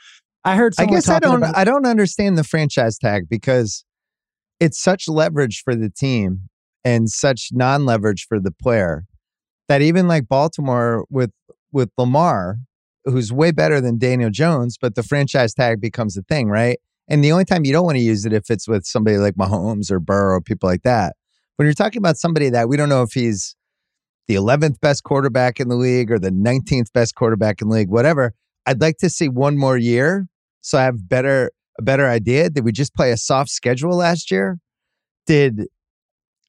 I 0.44 0.56
heard. 0.56 0.74
I 0.78 0.86
guess 0.86 1.08
I 1.08 1.18
don't. 1.18 1.36
About- 1.36 1.56
I 1.56 1.64
don't 1.64 1.86
understand 1.86 2.36
the 2.36 2.44
franchise 2.44 2.98
tag 2.98 3.28
because 3.28 3.84
it's 4.60 4.80
such 4.80 5.08
leverage 5.08 5.62
for 5.64 5.74
the 5.74 5.90
team 5.90 6.48
and 6.84 7.08
such 7.08 7.48
non-leverage 7.52 8.26
for 8.28 8.40
the 8.40 8.50
player 8.50 9.04
that 9.68 9.82
even 9.82 10.08
like 10.08 10.28
Baltimore 10.28 11.04
with 11.10 11.30
with 11.72 11.90
Lamar, 11.96 12.58
who's 13.04 13.32
way 13.32 13.50
better 13.50 13.80
than 13.80 13.98
Daniel 13.98 14.30
Jones, 14.30 14.76
but 14.80 14.94
the 14.94 15.02
franchise 15.02 15.54
tag 15.54 15.80
becomes 15.80 16.16
a 16.16 16.22
thing, 16.22 16.48
right? 16.48 16.78
And 17.08 17.22
the 17.22 17.32
only 17.32 17.44
time 17.44 17.64
you 17.64 17.72
don't 17.72 17.84
want 17.84 17.96
to 17.96 18.02
use 18.02 18.24
it 18.24 18.32
if 18.32 18.50
it's 18.50 18.68
with 18.68 18.84
somebody 18.84 19.18
like 19.18 19.34
Mahomes 19.34 19.90
or 19.90 20.00
Burrow 20.00 20.36
or 20.36 20.40
people 20.40 20.68
like 20.68 20.82
that. 20.82 21.16
When 21.56 21.66
you're 21.66 21.74
talking 21.74 21.98
about 21.98 22.16
somebody 22.16 22.48
that 22.50 22.68
we 22.68 22.76
don't 22.76 22.88
know 22.88 23.02
if 23.02 23.12
he's 23.12 23.56
the 24.28 24.34
11th 24.34 24.80
best 24.80 25.02
quarterback 25.02 25.60
in 25.60 25.68
the 25.68 25.74
league 25.74 26.10
or 26.10 26.18
the 26.18 26.30
19th 26.30 26.92
best 26.92 27.14
quarterback 27.14 27.60
in 27.60 27.68
the 27.68 27.74
league, 27.74 27.90
whatever, 27.90 28.34
I'd 28.66 28.80
like 28.80 28.98
to 28.98 29.10
see 29.10 29.28
one 29.28 29.58
more 29.58 29.76
year 29.76 30.28
so 30.60 30.78
I 30.78 30.84
have 30.84 31.08
better 31.08 31.50
a 31.78 31.82
better 31.82 32.08
idea. 32.08 32.50
Did 32.50 32.64
we 32.64 32.72
just 32.72 32.94
play 32.94 33.12
a 33.12 33.16
soft 33.16 33.50
schedule 33.50 33.96
last 33.96 34.30
year? 34.30 34.58
Did 35.26 35.66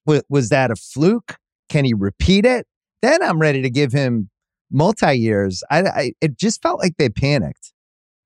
was 0.06 0.48
that 0.50 0.70
a 0.70 0.76
fluke? 0.76 1.36
Can 1.68 1.84
he 1.84 1.94
repeat 1.94 2.44
it? 2.44 2.66
Then 3.02 3.22
I'm 3.22 3.38
ready 3.38 3.62
to 3.62 3.70
give 3.70 3.92
him 3.92 4.30
multi 4.74 5.14
years. 5.14 5.62
I, 5.70 5.82
I, 5.82 6.12
it 6.20 6.38
just 6.38 6.60
felt 6.62 6.80
like 6.80 6.96
they 6.98 7.08
panicked. 7.08 7.72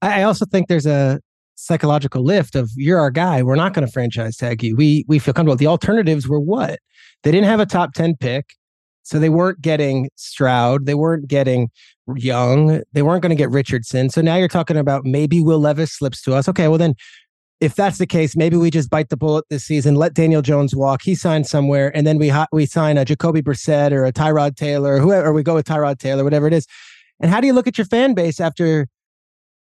I 0.02 0.22
also 0.22 0.44
think 0.44 0.68
there's 0.68 0.86
a 0.86 1.20
psychological 1.54 2.22
lift 2.22 2.54
of 2.54 2.70
you're 2.76 2.98
our 2.98 3.10
guy. 3.10 3.42
We're 3.42 3.56
not 3.56 3.74
going 3.74 3.86
to 3.86 3.92
franchise 3.92 4.36
tag 4.36 4.62
you. 4.62 4.76
We 4.76 5.04
we 5.08 5.18
feel 5.18 5.34
comfortable. 5.34 5.56
The 5.56 5.66
alternatives 5.66 6.28
were 6.28 6.40
what? 6.40 6.78
They 7.22 7.30
didn't 7.30 7.48
have 7.48 7.60
a 7.60 7.66
top 7.66 7.94
10 7.94 8.16
pick. 8.16 8.54
So 9.02 9.18
they 9.18 9.30
weren't 9.30 9.62
getting 9.62 10.10
Stroud. 10.16 10.84
They 10.84 10.94
weren't 10.94 11.28
getting 11.28 11.68
Young. 12.14 12.82
They 12.92 13.02
weren't 13.02 13.22
going 13.22 13.30
to 13.30 13.36
get 13.36 13.50
Richardson. 13.50 14.10
So 14.10 14.20
now 14.20 14.36
you're 14.36 14.48
talking 14.48 14.76
about 14.76 15.04
maybe 15.04 15.40
Will 15.40 15.58
Levis 15.58 15.92
slips 15.92 16.22
to 16.22 16.34
us. 16.34 16.48
Okay, 16.48 16.68
well 16.68 16.78
then 16.78 16.94
if 17.60 17.74
that's 17.74 17.98
the 17.98 18.06
case, 18.06 18.36
maybe 18.36 18.56
we 18.56 18.70
just 18.70 18.88
bite 18.88 19.08
the 19.08 19.16
bullet 19.16 19.44
this 19.50 19.64
season, 19.64 19.96
let 19.96 20.14
Daniel 20.14 20.42
Jones 20.42 20.76
walk. 20.76 21.02
He 21.02 21.14
signs 21.14 21.50
somewhere, 21.50 21.94
and 21.96 22.06
then 22.06 22.18
we 22.18 22.28
ha- 22.28 22.46
we 22.52 22.66
sign 22.66 22.96
a 22.96 23.04
Jacoby 23.04 23.42
Brissett 23.42 23.90
or 23.90 24.04
a 24.04 24.12
Tyrod 24.12 24.56
Taylor, 24.56 24.94
or 24.94 25.00
whoever, 25.00 25.28
or 25.28 25.32
we 25.32 25.42
go 25.42 25.54
with 25.54 25.66
Tyrod 25.66 25.98
Taylor, 25.98 26.24
whatever 26.24 26.46
it 26.46 26.52
is. 26.52 26.66
And 27.20 27.30
how 27.30 27.40
do 27.40 27.46
you 27.48 27.52
look 27.52 27.66
at 27.66 27.76
your 27.76 27.86
fan 27.86 28.14
base 28.14 28.40
after 28.40 28.86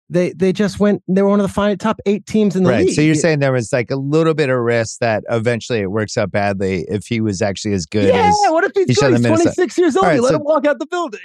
they 0.10 0.32
they 0.32 0.54
just 0.54 0.80
went? 0.80 1.04
They 1.10 1.22
were 1.22 1.30
one 1.30 1.42
of 1.42 1.48
the 1.48 1.54
final 1.54 1.76
top 1.76 2.00
eight 2.06 2.26
teams 2.26 2.56
in 2.56 2.64
the 2.64 2.70
right. 2.70 2.86
league. 2.86 2.96
So 2.96 3.02
you're 3.02 3.16
saying 3.16 3.40
there 3.40 3.52
was 3.52 3.74
like 3.74 3.92
a 3.92 3.98
little 3.98 4.34
bit 4.34 4.50
of 4.50 4.60
risk 4.60 5.00
that 5.00 5.26
eventually 5.30 5.80
it 5.80 5.92
works 5.92 6.18
out 6.18 6.32
badly 6.32 6.86
if 6.88 7.08
he 7.08 7.20
was 7.20 7.42
actually 7.42 7.74
as 7.74 7.86
good. 7.86 8.08
Yeah. 8.08 8.30
As 8.30 8.36
what 8.52 8.64
if 8.64 8.72
he's, 8.74 8.98
good? 8.98 9.18
he's 9.18 9.26
26 9.26 9.78
years 9.78 9.98
old? 9.98 10.06
Right, 10.06 10.16
you 10.16 10.22
let 10.22 10.30
so 10.30 10.36
him 10.38 10.44
walk 10.46 10.66
out 10.66 10.80
the 10.80 10.88
building. 10.88 11.20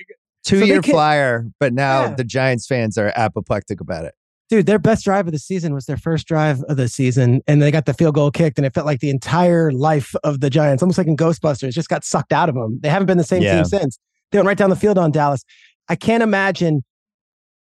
Two 0.45 0.61
so 0.61 0.65
year 0.65 0.83
flyer, 0.83 1.47
but 1.61 1.73
now 1.73 2.05
yeah. 2.05 2.15
the 2.15 2.25
Giants 2.25 2.67
fans 2.67 2.99
are 2.99 3.13
apoplectic 3.17 3.81
about 3.81 4.05
it 4.05 4.15
dude, 4.49 4.67
their 4.67 4.79
best 4.79 5.05
drive 5.05 5.27
of 5.27 5.33
the 5.33 5.39
season 5.39 5.75
was 5.75 5.87
their 5.87 5.97
first 5.97 6.27
drive 6.27 6.63
of 6.65 6.77
the 6.77 6.89
season, 6.89 7.43
and 7.47 7.61
they 7.61 7.71
got 7.71 7.87
the 7.87 7.95
field 7.95 8.15
goal 8.15 8.31
kicked, 8.31 8.59
and 8.59 8.67
it 8.67 8.75
felt 8.75 8.87
like 8.87 9.01
the 9.01 9.11
entire 9.11 9.73
life 9.73 10.15
of 10.25 10.41
the 10.41 10.51
Giants, 10.51 10.83
almost 10.83 10.99
like 10.99 11.07
in 11.07 11.17
Ghostbusters, 11.17 11.73
just 11.73 11.89
got 11.89 12.05
sucked 12.05 12.33
out 12.33 12.49
of 12.49 12.55
them. 12.55 12.79
They 12.83 12.89
haven't 12.89 13.07
been 13.07 13.19
the 13.19 13.25
same 13.25 13.43
yeah. 13.43 13.57
team 13.57 13.65
since. 13.65 13.99
They 14.31 14.39
went 14.39 14.47
right 14.47 14.59
down 14.59 14.71
the 14.71 14.77
field 14.77 14.99
on 14.99 15.11
Dallas. 15.11 15.45
I 15.89 15.97
can't 15.97 16.23
imagine 16.23 16.85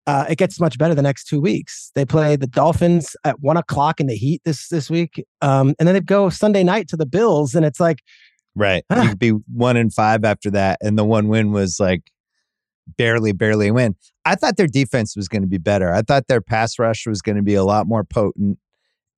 uh, 0.06 0.26
it 0.28 0.36
gets 0.36 0.60
much 0.60 0.78
better 0.78 0.94
the 0.94 1.02
next 1.02 1.24
two 1.24 1.40
weeks. 1.40 1.90
They 1.94 2.04
play 2.04 2.36
the 2.36 2.46
Dolphins 2.46 3.16
at 3.24 3.40
one 3.40 3.56
o'clock 3.56 4.00
in 4.00 4.06
the 4.06 4.16
heat 4.16 4.42
this 4.44 4.68
this 4.68 4.90
week, 4.90 5.24
um, 5.40 5.74
and 5.78 5.88
then 5.88 5.94
they 5.94 6.00
go 6.00 6.28
Sunday 6.28 6.64
night 6.64 6.88
to 6.88 6.96
the 6.96 7.06
Bills, 7.06 7.54
and 7.54 7.64
it's 7.64 7.80
like, 7.80 8.02
right, 8.54 8.84
you 8.94 9.08
could 9.08 9.18
be 9.18 9.30
one 9.30 9.76
and 9.76 9.92
five 9.92 10.24
after 10.24 10.50
that, 10.50 10.78
and 10.82 10.98
the 10.98 11.04
one 11.04 11.28
win 11.28 11.52
was 11.52 11.80
like 11.80 12.02
barely, 12.98 13.32
barely 13.32 13.70
win. 13.70 13.96
I 14.24 14.34
thought 14.34 14.56
their 14.56 14.66
defense 14.66 15.16
was 15.16 15.28
going 15.28 15.42
to 15.42 15.48
be 15.48 15.58
better. 15.58 15.92
I 15.92 16.02
thought 16.02 16.28
their 16.28 16.40
pass 16.40 16.78
rush 16.78 17.06
was 17.06 17.20
going 17.20 17.36
to 17.36 17.42
be 17.42 17.54
a 17.54 17.64
lot 17.64 17.86
more 17.86 18.04
potent. 18.04 18.58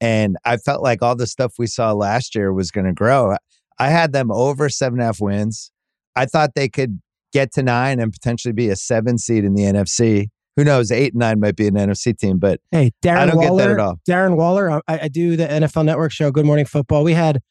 And 0.00 0.36
I 0.44 0.56
felt 0.56 0.82
like 0.82 1.02
all 1.02 1.16
the 1.16 1.26
stuff 1.26 1.54
we 1.58 1.66
saw 1.66 1.92
last 1.92 2.34
year 2.34 2.52
was 2.52 2.70
going 2.70 2.86
to 2.86 2.92
grow. 2.92 3.36
I 3.78 3.88
had 3.88 4.12
them 4.12 4.30
over 4.30 4.68
seven 4.68 4.98
and 4.98 5.02
a 5.02 5.06
half 5.06 5.20
wins. 5.20 5.70
I 6.14 6.26
thought 6.26 6.54
they 6.54 6.68
could 6.68 7.00
get 7.32 7.52
to 7.52 7.62
nine 7.62 8.00
and 8.00 8.12
potentially 8.12 8.52
be 8.52 8.68
a 8.68 8.76
seven 8.76 9.18
seed 9.18 9.44
in 9.44 9.54
the 9.54 9.62
NFC. 9.62 10.28
Who 10.56 10.64
knows? 10.64 10.90
Eight 10.90 11.12
and 11.12 11.20
nine 11.20 11.38
might 11.38 11.56
be 11.56 11.66
an 11.66 11.74
NFC 11.74 12.16
team, 12.16 12.38
but 12.38 12.60
hey, 12.72 12.92
Darren 13.04 13.18
I 13.18 13.26
don't 13.26 13.36
Waller, 13.36 13.48
get 13.50 13.56
that 13.56 13.70
at 13.72 13.80
all. 13.80 14.00
Darren 14.08 14.36
Waller, 14.36 14.80
I, 14.88 15.00
I, 15.02 15.08
do 15.08 15.36
the 15.36 15.46
NFL 15.46 15.84
Network 15.84 16.12
show, 16.12 16.30
Good 16.30 16.46
Morning 16.46 16.64
Football. 16.64 17.04
We 17.04 17.12
had 17.12 17.42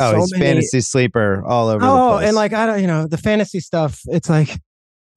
oh, 0.00 0.12
so 0.12 0.16
he's 0.16 0.32
many, 0.32 0.44
fantasy 0.44 0.80
sleeper 0.80 1.44
all 1.46 1.68
over. 1.68 1.84
Oh, 1.84 2.16
and 2.16 2.34
like 2.34 2.54
I 2.54 2.64
don't, 2.64 2.80
you 2.80 2.86
know, 2.86 3.06
the 3.06 3.18
fantasy 3.18 3.60
stuff. 3.60 4.00
It's 4.06 4.30
like 4.30 4.58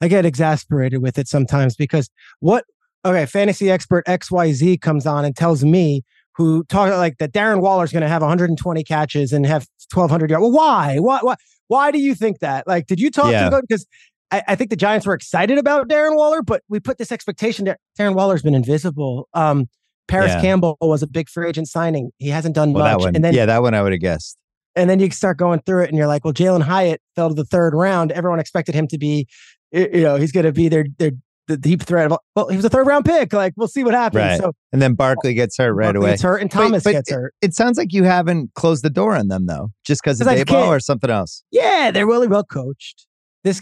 I 0.01 0.07
get 0.07 0.25
exasperated 0.25 1.01
with 1.01 1.17
it 1.17 1.27
sometimes 1.27 1.75
because 1.75 2.09
what 2.39 2.65
okay, 3.05 3.25
fantasy 3.25 3.71
expert 3.71 4.05
XYZ 4.05 4.81
comes 4.81 5.05
on 5.05 5.25
and 5.25 5.35
tells 5.35 5.63
me 5.63 6.03
who 6.35 6.63
talk 6.65 6.89
like 6.91 7.17
that 7.17 7.33
Darren 7.33 7.61
Waller's 7.61 7.91
going 7.91 8.01
to 8.01 8.07
have 8.07 8.21
120 8.21 8.83
catches 8.83 9.33
and 9.33 9.45
have 9.45 9.67
1200 9.93 10.29
yards. 10.29 10.41
Well, 10.41 10.51
why? 10.51 10.97
Why 10.97 11.19
why 11.21 11.35
why 11.67 11.91
do 11.91 11.99
you 11.99 12.15
think 12.15 12.39
that? 12.39 12.67
Like 12.67 12.87
did 12.87 12.99
you 12.99 13.11
talk 13.11 13.31
yeah. 13.31 13.45
to 13.45 13.49
them 13.49 13.61
because 13.67 13.85
I, 14.31 14.43
I, 14.47 14.55
think 14.55 14.69
the 14.69 14.77
Giants 14.77 15.05
were 15.05 15.13
excited 15.13 15.57
about 15.57 15.89
Darren 15.89 16.15
Waller, 16.15 16.41
but 16.41 16.63
we 16.69 16.79
put 16.79 16.97
this 16.97 17.11
expectation 17.11 17.65
that 17.65 17.79
Darren 17.99 18.15
Waller's 18.15 18.41
been 18.41 18.55
invisible. 18.55 19.27
Um, 19.33 19.67
Parris 20.07 20.31
yeah. 20.31 20.41
Campbell 20.41 20.77
was 20.81 21.03
a 21.03 21.07
big 21.07 21.29
free 21.29 21.47
agent 21.47 21.67
signing. 21.67 22.11
He 22.17 22.29
hasn't 22.29 22.55
done 22.55 22.73
well, 22.73 22.85
much. 22.85 23.05
One, 23.05 23.15
and 23.15 23.23
then 23.23 23.33
yeah, 23.33 23.45
that 23.45 23.61
one 23.61 23.73
I 23.73 23.81
would 23.81 23.91
have 23.91 24.01
guessed. 24.01 24.37
And 24.75 24.89
then 24.89 25.01
you 25.01 25.11
start 25.11 25.37
going 25.37 25.59
through 25.65 25.83
it 25.83 25.89
and 25.89 25.97
you're 25.97 26.07
like, 26.07 26.23
well, 26.23 26.33
Jalin 26.33 26.61
Hyatt 26.61 27.01
fell 27.15 27.27
to 27.27 27.35
the 27.35 27.43
third 27.43 27.73
round. 27.73 28.13
Everyone 28.13 28.39
expected 28.39 28.73
him 28.73 28.87
to 28.87 28.97
be, 28.97 29.27
you 29.71 30.01
know, 30.01 30.15
he's 30.17 30.31
going 30.31 30.45
to 30.45 30.51
be 30.51 30.69
their, 30.69 30.85
their, 30.97 31.11
the 31.47 31.57
deep 31.57 31.81
threat 31.81 32.11
of, 32.11 32.17
well, 32.35 32.47
he 32.49 32.55
was 32.55 32.65
a 32.65 32.69
third 32.69 32.87
round 32.87 33.03
pick. 33.05 33.33
Like, 33.33 33.53
we'll 33.57 33.67
see 33.67 33.83
what 33.83 33.93
happens. 33.93 34.21
Right. 34.21 34.39
So, 34.39 34.53
and 34.71 34.81
then 34.81 34.93
Barkley 34.93 35.33
gets 35.33 35.57
hurt 35.57 35.73
right 35.73 35.85
Barkley 35.87 35.99
away. 35.99 36.09
gets 36.11 36.21
hurt 36.21 36.37
and 36.41 36.49
Thomas 36.51 36.83
but 36.83 36.91
gets 36.91 37.11
it- 37.11 37.15
hurt. 37.15 37.33
It 37.41 37.53
sounds 37.53 37.77
like 37.77 37.91
you 37.91 38.03
haven't 38.03 38.53
closed 38.53 38.83
the 38.83 38.89
door 38.89 39.15
on 39.15 39.27
them 39.27 39.47
though, 39.47 39.69
just 39.83 40.01
because 40.03 40.21
of 40.21 40.27
I 40.27 40.37
Daboll 40.43 40.67
or 40.67 40.79
something 40.79 41.09
else. 41.09 41.43
Yeah, 41.51 41.91
they're 41.91 42.07
really 42.07 42.27
well 42.27 42.43
coached. 42.43 43.05
This 43.43 43.61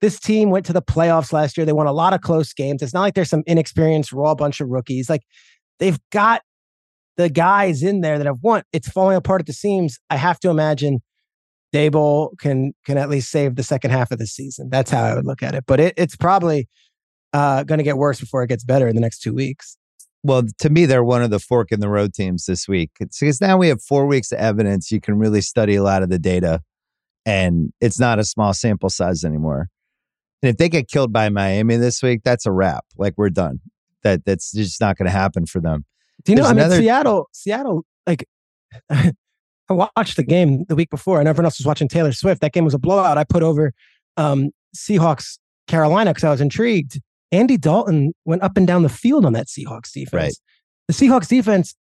this 0.00 0.18
team 0.18 0.50
went 0.50 0.64
to 0.66 0.72
the 0.72 0.82
playoffs 0.82 1.32
last 1.32 1.56
year. 1.56 1.64
They 1.66 1.72
won 1.74 1.86
a 1.86 1.92
lot 1.92 2.14
of 2.14 2.20
close 2.22 2.52
games. 2.52 2.82
It's 2.82 2.94
not 2.94 3.02
like 3.02 3.14
there's 3.14 3.28
some 3.30 3.42
inexperienced 3.46 4.12
raw 4.12 4.34
bunch 4.34 4.60
of 4.60 4.68
rookies. 4.68 5.08
Like 5.10 5.22
they've 5.78 5.98
got 6.10 6.42
the 7.16 7.28
guys 7.28 7.82
in 7.82 8.00
there 8.00 8.16
that 8.18 8.26
have 8.26 8.38
won. 8.42 8.62
It's 8.72 8.88
falling 8.88 9.16
apart 9.16 9.40
at 9.42 9.46
the 9.46 9.52
seams. 9.52 9.98
I 10.08 10.16
have 10.16 10.40
to 10.40 10.48
imagine 10.50 11.00
Daboll 11.72 12.36
can 12.38 12.72
can 12.84 12.98
at 12.98 13.08
least 13.08 13.30
save 13.30 13.56
the 13.56 13.62
second 13.62 13.90
half 13.90 14.10
of 14.10 14.18
the 14.18 14.26
season. 14.26 14.68
That's 14.70 14.90
how 14.90 15.04
I 15.04 15.14
would 15.14 15.26
look 15.26 15.42
at 15.42 15.54
it. 15.54 15.64
But 15.66 15.80
it, 15.80 15.94
it's 15.96 16.16
probably 16.16 16.68
uh, 17.32 17.62
going 17.62 17.78
to 17.78 17.84
get 17.84 17.96
worse 17.96 18.20
before 18.20 18.42
it 18.42 18.48
gets 18.48 18.64
better 18.64 18.88
in 18.88 18.94
the 18.94 19.00
next 19.00 19.20
two 19.20 19.32
weeks. 19.34 19.76
Well, 20.22 20.42
to 20.58 20.68
me, 20.68 20.84
they're 20.84 21.04
one 21.04 21.22
of 21.22 21.30
the 21.30 21.38
fork 21.38 21.72
in 21.72 21.80
the 21.80 21.88
road 21.88 22.12
teams 22.12 22.44
this 22.44 22.68
week. 22.68 22.90
It's 23.00 23.18
because 23.18 23.40
now 23.40 23.56
we 23.56 23.68
have 23.68 23.82
four 23.82 24.06
weeks 24.06 24.32
of 24.32 24.38
evidence. 24.38 24.90
You 24.90 25.00
can 25.00 25.18
really 25.18 25.40
study 25.40 25.76
a 25.76 25.82
lot 25.82 26.02
of 26.02 26.10
the 26.10 26.18
data, 26.18 26.60
and 27.24 27.72
it's 27.80 27.98
not 27.98 28.18
a 28.18 28.24
small 28.24 28.52
sample 28.52 28.90
size 28.90 29.24
anymore. 29.24 29.68
And 30.42 30.50
if 30.50 30.56
they 30.56 30.68
get 30.68 30.88
killed 30.88 31.12
by 31.12 31.28
Miami 31.28 31.76
this 31.76 32.02
week, 32.02 32.20
that's 32.24 32.46
a 32.46 32.52
wrap. 32.52 32.84
Like 32.98 33.14
we're 33.16 33.30
done. 33.30 33.60
That 34.02 34.24
that's 34.24 34.52
just 34.52 34.80
not 34.80 34.96
going 34.96 35.06
to 35.06 35.12
happen 35.12 35.46
for 35.46 35.60
them. 35.60 35.84
Do 36.24 36.32
you 36.32 36.36
know? 36.36 36.42
There's 36.42 36.50
I 36.50 36.54
mean, 36.54 36.64
another- 36.64 36.80
Seattle, 36.82 37.28
Seattle, 37.32 37.84
like 38.06 38.26
I 39.70 39.88
watched 39.96 40.16
the 40.16 40.24
game 40.24 40.64
the 40.68 40.74
week 40.74 40.90
before, 40.90 41.20
and 41.20 41.28
everyone 41.28 41.46
else 41.46 41.58
was 41.58 41.66
watching 41.66 41.88
Taylor 41.88 42.12
Swift. 42.12 42.40
That 42.40 42.52
game 42.52 42.64
was 42.64 42.74
a 42.74 42.78
blowout. 42.78 43.16
I 43.16 43.24
put 43.24 43.42
over 43.42 43.72
um, 44.16 44.50
Seahawks 44.76 45.38
Carolina 45.68 46.10
because 46.10 46.24
I 46.24 46.30
was 46.30 46.40
intrigued. 46.40 47.00
Andy 47.30 47.56
Dalton 47.56 48.12
went 48.24 48.42
up 48.42 48.56
and 48.56 48.66
down 48.66 48.82
the 48.82 48.88
field 48.88 49.24
on 49.24 49.32
that 49.34 49.46
Seahawks 49.46 49.92
defense. 49.92 50.12
Right. 50.12 50.34
The 50.88 50.94
Seahawks 50.94 51.28
defense, 51.28 51.76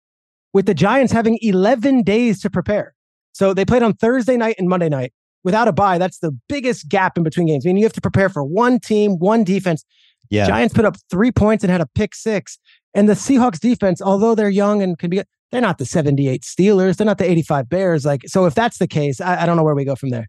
with 0.51 0.65
the 0.65 0.73
Giants 0.73 1.13
having 1.13 1.37
11 1.41 2.01
days 2.01 2.41
to 2.41 2.49
prepare. 2.49 2.95
So 3.33 3.53
they 3.53 3.65
played 3.65 3.83
on 3.83 3.93
Thursday 3.93 4.37
night 4.37 4.55
and 4.57 4.67
Monday 4.67 4.89
night 4.89 5.13
without 5.43 5.67
a 5.67 5.71
bye. 5.71 5.99
That's 5.99 6.19
the 6.19 6.31
biggest 6.49 6.89
gap 6.89 7.17
in 7.17 7.23
between 7.23 7.45
games. 7.45 7.65
I 7.65 7.69
mean, 7.69 7.77
you 7.77 7.83
have 7.83 7.93
to 7.93 8.01
prepare 8.01 8.29
for 8.29 8.43
one 8.43 8.79
team, 8.79 9.19
one 9.19 9.43
defense. 9.43 9.85
Yeah, 10.31 10.47
Giants 10.47 10.73
put 10.73 10.85
up 10.85 10.97
three 11.11 11.31
points 11.31 11.63
and 11.63 11.69
had 11.69 11.81
a 11.81 11.87
pick 11.93 12.15
six. 12.15 12.57
And 12.95 13.07
the 13.07 13.13
Seahawks 13.13 13.59
defense, 13.59 14.01
although 14.01 14.33
they're 14.33 14.49
young 14.49 14.81
and 14.81 14.97
can 14.97 15.09
be, 15.11 15.21
they're 15.55 15.61
not 15.61 15.77
the 15.77 15.85
78 15.85 16.41
Steelers. 16.41 16.97
They're 16.97 17.05
not 17.05 17.17
the 17.17 17.29
85 17.31 17.69
Bears. 17.69 18.05
Like, 18.05 18.23
so 18.27 18.45
if 18.45 18.53
that's 18.53 18.77
the 18.77 18.87
case, 18.87 19.21
I, 19.21 19.43
I 19.43 19.45
don't 19.45 19.55
know 19.55 19.63
where 19.63 19.73
we 19.73 19.85
go 19.85 19.95
from 19.95 20.09
there. 20.09 20.27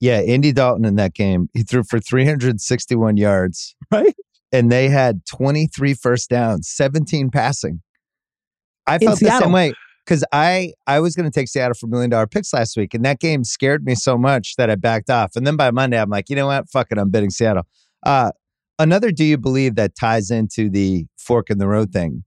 yeah. 0.00 0.16
Andy 0.20 0.50
Dalton 0.50 0.86
in 0.86 0.96
that 0.96 1.12
game, 1.14 1.48
he 1.52 1.62
threw 1.62 1.82
for 1.84 2.00
361 2.00 3.18
yards, 3.18 3.76
Right. 3.92 4.14
and 4.50 4.72
they 4.72 4.88
had 4.88 5.26
23 5.26 5.92
first 5.92 6.30
downs, 6.30 6.68
17 6.70 7.30
passing. 7.30 7.82
I 8.86 8.94
In 8.94 9.00
felt 9.08 9.20
the 9.20 9.38
same 9.38 9.52
way 9.52 9.74
because 10.06 10.24
I 10.32 10.72
I 10.86 11.00
was 11.00 11.14
going 11.14 11.30
to 11.30 11.38
take 11.38 11.48
Seattle 11.48 11.74
for 11.74 11.86
million 11.86 12.08
dollar 12.10 12.26
picks 12.26 12.52
last 12.54 12.76
week, 12.78 12.94
and 12.94 13.04
that 13.04 13.20
game 13.20 13.44
scared 13.44 13.84
me 13.84 13.94
so 13.94 14.16
much 14.16 14.56
that 14.56 14.70
I 14.70 14.74
backed 14.74 15.10
off. 15.10 15.36
And 15.36 15.46
then 15.46 15.56
by 15.56 15.70
Monday, 15.70 16.00
I'm 16.00 16.08
like, 16.10 16.30
you 16.30 16.34
know 16.34 16.46
what? 16.46 16.68
Fuck 16.70 16.88
it, 16.90 16.96
I'm 16.98 17.10
betting 17.10 17.30
Seattle. 17.30 17.64
Uh, 18.04 18.32
another, 18.78 19.12
do 19.12 19.22
you 19.24 19.36
believe 19.36 19.74
that 19.76 19.94
ties 19.94 20.30
into 20.30 20.70
the 20.70 21.04
fork 21.18 21.50
in 21.50 21.58
the 21.58 21.68
road 21.68 21.92
thing? 21.92 22.24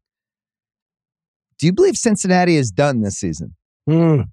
Do 1.63 1.67
you 1.67 1.71
believe 1.71 1.95
Cincinnati 1.95 2.57
is 2.57 2.71
done 2.71 3.03
this 3.03 3.15
season? 3.15 3.55
Hmm. 3.87 4.23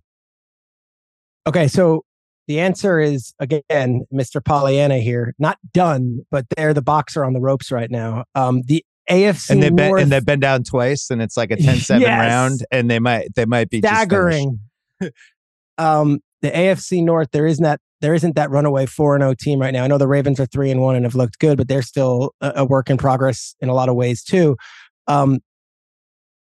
Okay. 1.46 1.68
So 1.68 2.04
the 2.48 2.58
answer 2.58 2.98
is 2.98 3.32
again, 3.38 4.04
Mr. 4.12 4.44
Pollyanna 4.44 4.98
here, 4.98 5.32
not 5.38 5.56
done, 5.72 6.22
but 6.32 6.46
they're 6.56 6.74
the 6.74 6.82
boxer 6.82 7.24
on 7.24 7.32
the 7.32 7.38
ropes 7.38 7.70
right 7.70 7.88
now. 7.88 8.24
Um, 8.34 8.62
the 8.66 8.84
AFC 9.08 9.50
And 9.50 9.62
they've 9.62 9.76
been 9.76 9.90
North 9.90 10.02
and 10.02 10.10
they've 10.10 10.26
been 10.26 10.40
down 10.40 10.64
twice, 10.64 11.08
and 11.08 11.22
it's 11.22 11.36
like 11.36 11.52
a 11.52 11.56
10-7 11.56 12.00
Yes. 12.00 12.18
round, 12.18 12.66
and 12.72 12.90
they 12.90 12.98
might 12.98 13.32
they 13.36 13.44
might 13.44 13.70
be 13.70 13.80
just 13.80 13.94
staggering. 13.94 14.58
um, 15.78 16.18
the 16.42 16.50
AFC 16.50 17.04
North, 17.04 17.28
there 17.30 17.46
isn't 17.46 17.62
that 17.62 17.78
there 18.00 18.12
isn't 18.12 18.34
that 18.34 18.50
runaway 18.50 18.86
four 18.86 19.14
and 19.14 19.22
zero 19.22 19.34
team 19.34 19.60
right 19.60 19.72
now. 19.72 19.84
I 19.84 19.86
know 19.86 19.98
the 19.98 20.08
Ravens 20.08 20.40
are 20.40 20.46
three 20.46 20.72
and 20.72 20.80
one 20.80 20.96
and 20.96 21.04
have 21.04 21.14
looked 21.14 21.38
good, 21.38 21.58
but 21.58 21.68
they're 21.68 21.80
still 21.80 22.34
a, 22.40 22.54
a 22.56 22.64
work 22.64 22.90
in 22.90 22.96
progress 22.96 23.54
in 23.60 23.68
a 23.68 23.74
lot 23.74 23.88
of 23.88 23.94
ways 23.94 24.24
too. 24.24 24.56
Um, 25.06 25.38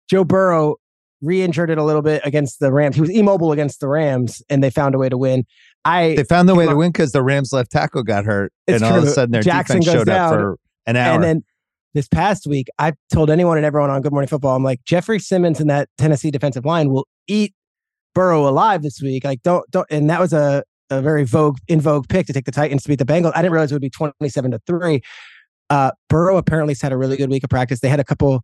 Joe 0.09 0.25
Burrow 0.25 0.77
re-injured 1.23 1.71
it 1.71 1.79
a 1.79 1.85
little 1.85 2.03
bit 2.03 2.23
against 2.25 2.61
the 2.61 2.73
Rams. 2.73 2.95
He 2.95 3.01
was 3.01 3.11
immobile 3.11 3.53
against 3.53 3.81
the 3.81 3.88
Rams, 3.88 4.42
and 4.49 4.62
they 4.62 4.71
found 4.71 4.95
a 4.95 4.99
way 4.99 5.09
to 5.09 5.16
win. 5.16 5.45
I 5.85 6.14
They 6.16 6.25
found 6.25 6.49
the 6.49 6.55
way 6.55 6.66
to 6.66 6.77
win 6.77 6.92
because 6.92 7.12
the 7.12 7.23
Rams 7.23 7.53
left 7.53 7.71
tackle 7.71 8.03
got 8.03 8.25
hurt, 8.25 8.53
and 8.66 8.83
all 8.83 8.97
of 8.97 9.05
a 9.05 9.11
sudden 9.11 9.33
their 9.33 9.42
Jackson 9.42 9.81
defense 9.81 9.97
showed 9.97 10.09
up 10.09 10.33
for 10.33 10.59
an 10.87 10.97
hour. 10.97 11.14
And 11.14 11.23
then 11.23 11.45
this 11.95 12.09
past 12.09 12.47
week, 12.47 12.69
I 12.79 12.92
told 13.12 13.31
anyone 13.31 13.57
and 13.57 13.64
everyone 13.64 13.90
on 13.90 14.03
Good 14.03 14.12
Morning 14.12 14.29
Football, 14.29 14.57
I'm 14.57 14.64
like, 14.64 14.85
Jeffrey 14.85 15.19
Simmons 15.19 15.61
and 15.61 15.71
that 15.71 15.88
Tennessee 15.97 16.31
defensive 16.31 16.64
line 16.64 16.90
will 16.90 17.07
eat 17.27 17.55
Burrow 18.14 18.49
alive 18.49 18.83
this 18.83 19.01
week. 19.01 19.25
Like, 19.25 19.42
don't 19.42 19.69
don't. 19.71 19.87
And 19.90 20.11
that 20.11 20.21
was 20.21 20.33
a 20.33 20.64
a 20.90 21.01
very 21.03 21.25
vogue 21.25 21.59
in 21.69 21.81
vogue 21.81 22.09
pick 22.09 22.27
to 22.27 22.33
take 22.33 22.45
the 22.45 22.53
Titans 22.53 22.83
to 22.85 22.88
beat 22.88 22.99
the 22.99 23.05
Bengals. 23.05 23.33
I 23.35 23.42
didn't 23.42 23.53
realize 23.53 23.73
it 23.73 23.75
would 23.75 23.83
be 23.83 23.90
27 23.90 24.51
to 24.53 24.61
three. 24.66 25.03
Uh, 25.69 25.90
Burrow 26.09 26.37
apparently 26.37 26.77
had 26.81 26.92
a 26.92 26.97
really 26.97 27.16
good 27.16 27.29
week 27.29 27.42
of 27.42 27.51
practice. 27.51 27.81
They 27.81 27.88
had 27.88 27.99
a 27.99 28.05
couple 28.05 28.42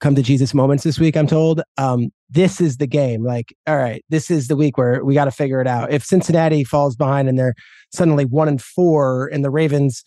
come 0.00 0.14
to 0.14 0.22
Jesus 0.22 0.52
moments 0.54 0.84
this 0.84 0.98
week. 0.98 1.16
I'm 1.16 1.26
told. 1.26 1.62
Um, 1.78 2.10
this 2.28 2.60
is 2.60 2.76
the 2.78 2.86
game. 2.86 3.24
Like, 3.24 3.54
all 3.66 3.76
right, 3.76 4.04
this 4.10 4.30
is 4.30 4.48
the 4.48 4.56
week 4.56 4.76
where 4.76 5.04
we 5.04 5.14
got 5.14 5.24
to 5.26 5.30
figure 5.30 5.60
it 5.60 5.66
out. 5.66 5.92
If 5.92 6.04
Cincinnati 6.04 6.64
falls 6.64 6.96
behind 6.96 7.28
and 7.28 7.38
they're 7.38 7.54
suddenly 7.94 8.24
one 8.24 8.48
and 8.48 8.60
four, 8.60 9.28
and 9.28 9.44
the 9.44 9.50
Ravens 9.50 10.02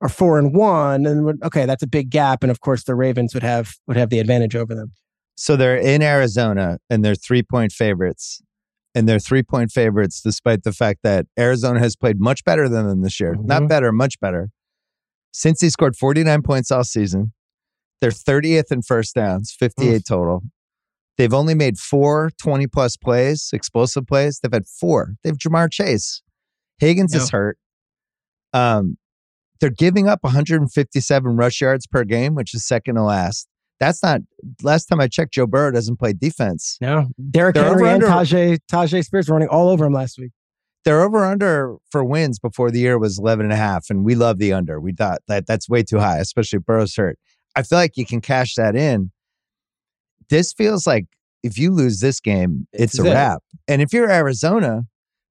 are 0.00 0.08
four 0.08 0.38
and 0.38 0.54
one, 0.54 1.04
and 1.06 1.42
okay, 1.44 1.66
that's 1.66 1.82
a 1.82 1.86
big 1.88 2.10
gap. 2.10 2.42
And 2.42 2.50
of 2.50 2.60
course, 2.60 2.84
the 2.84 2.94
Ravens 2.94 3.34
would 3.34 3.42
have 3.42 3.72
would 3.86 3.96
have 3.96 4.10
the 4.10 4.18
advantage 4.20 4.54
over 4.56 4.74
them. 4.74 4.92
So 5.36 5.56
they're 5.56 5.76
in 5.76 6.02
Arizona 6.02 6.78
and 6.90 7.04
they're 7.04 7.14
three 7.14 7.42
point 7.42 7.72
favorites. 7.72 8.40
And 8.94 9.08
they're 9.08 9.20
three 9.20 9.42
point 9.42 9.70
favorites 9.70 10.20
despite 10.22 10.62
the 10.64 10.72
fact 10.72 11.00
that 11.04 11.26
Arizona 11.38 11.78
has 11.78 11.94
played 11.94 12.18
much 12.18 12.42
better 12.44 12.68
than 12.68 12.86
them 12.88 13.02
this 13.02 13.20
year. 13.20 13.36
Not 13.40 13.62
Mhm. 13.62 13.68
better, 13.68 13.92
much 13.92 14.18
better. 14.18 14.50
Since 15.32 15.60
he 15.60 15.70
scored 15.70 15.94
49 15.94 16.42
points 16.42 16.70
all 16.72 16.82
season, 16.84 17.32
they're 18.00 18.10
30th 18.10 18.70
in 18.70 18.82
first 18.82 19.14
downs, 19.14 19.54
58 19.58 20.02
total. 20.06 20.42
They've 21.16 21.34
only 21.34 21.54
made 21.54 21.78
four 21.78 22.30
20 22.40 22.68
plus 22.68 22.96
plays, 22.96 23.50
explosive 23.52 24.06
plays. 24.06 24.38
They've 24.40 24.52
had 24.52 24.66
four. 24.66 25.14
They 25.22 25.30
have 25.30 25.38
Ja'Marr 25.38 25.70
Chase. 25.70 26.22
Higgins 26.78 27.12
is 27.14 27.30
hurt. 27.30 27.58
Um, 28.52 28.96
they're 29.60 29.70
giving 29.70 30.08
up 30.08 30.20
157 30.22 31.36
rush 31.36 31.60
yards 31.60 31.86
per 31.88 32.04
game, 32.04 32.36
which 32.36 32.54
is 32.54 32.64
second 32.64 32.94
to 32.94 33.02
last. 33.02 33.48
That's 33.80 34.02
not 34.02 34.20
last 34.62 34.86
time 34.86 35.00
I 35.00 35.08
checked. 35.08 35.34
Joe 35.34 35.46
Burrow 35.46 35.70
doesn't 35.72 35.98
play 35.98 36.12
defense. 36.12 36.78
No, 36.80 37.08
Derrick 37.30 37.54
They're 37.54 37.64
Henry 37.64 37.88
and. 37.88 38.02
Tyjae 38.02 38.58
Tyjae 38.70 39.04
Spears 39.04 39.28
were 39.28 39.34
running 39.34 39.48
all 39.48 39.68
over 39.68 39.84
him 39.84 39.92
last 39.92 40.18
week. 40.18 40.32
Their 40.84 41.02
over 41.02 41.24
under 41.24 41.76
for 41.90 42.04
wins 42.04 42.38
before 42.38 42.70
the 42.70 42.80
year 42.80 42.98
was 42.98 43.18
11 43.18 43.46
and 43.46 43.52
a 43.52 43.56
half, 43.56 43.86
and 43.90 44.04
we 44.04 44.14
love 44.14 44.38
the 44.38 44.52
under. 44.52 44.80
We 44.80 44.92
thought 44.92 45.20
that 45.28 45.46
that's 45.46 45.68
way 45.68 45.82
too 45.82 45.98
high, 45.98 46.18
especially 46.18 46.58
if 46.58 46.64
Burrow's 46.64 46.94
hurt. 46.96 47.18
I 47.56 47.62
feel 47.62 47.78
like 47.78 47.96
you 47.96 48.06
can 48.06 48.20
cash 48.20 48.54
that 48.56 48.76
in. 48.76 49.10
This 50.30 50.52
feels 50.52 50.86
like 50.86 51.06
if 51.42 51.58
you 51.58 51.70
lose 51.70 52.00
this 52.00 52.20
game, 52.20 52.66
it's 52.72 52.98
a 52.98 53.04
it. 53.04 53.12
wrap. 53.12 53.42
And 53.66 53.80
if 53.82 53.92
you're 53.92 54.10
Arizona, 54.10 54.82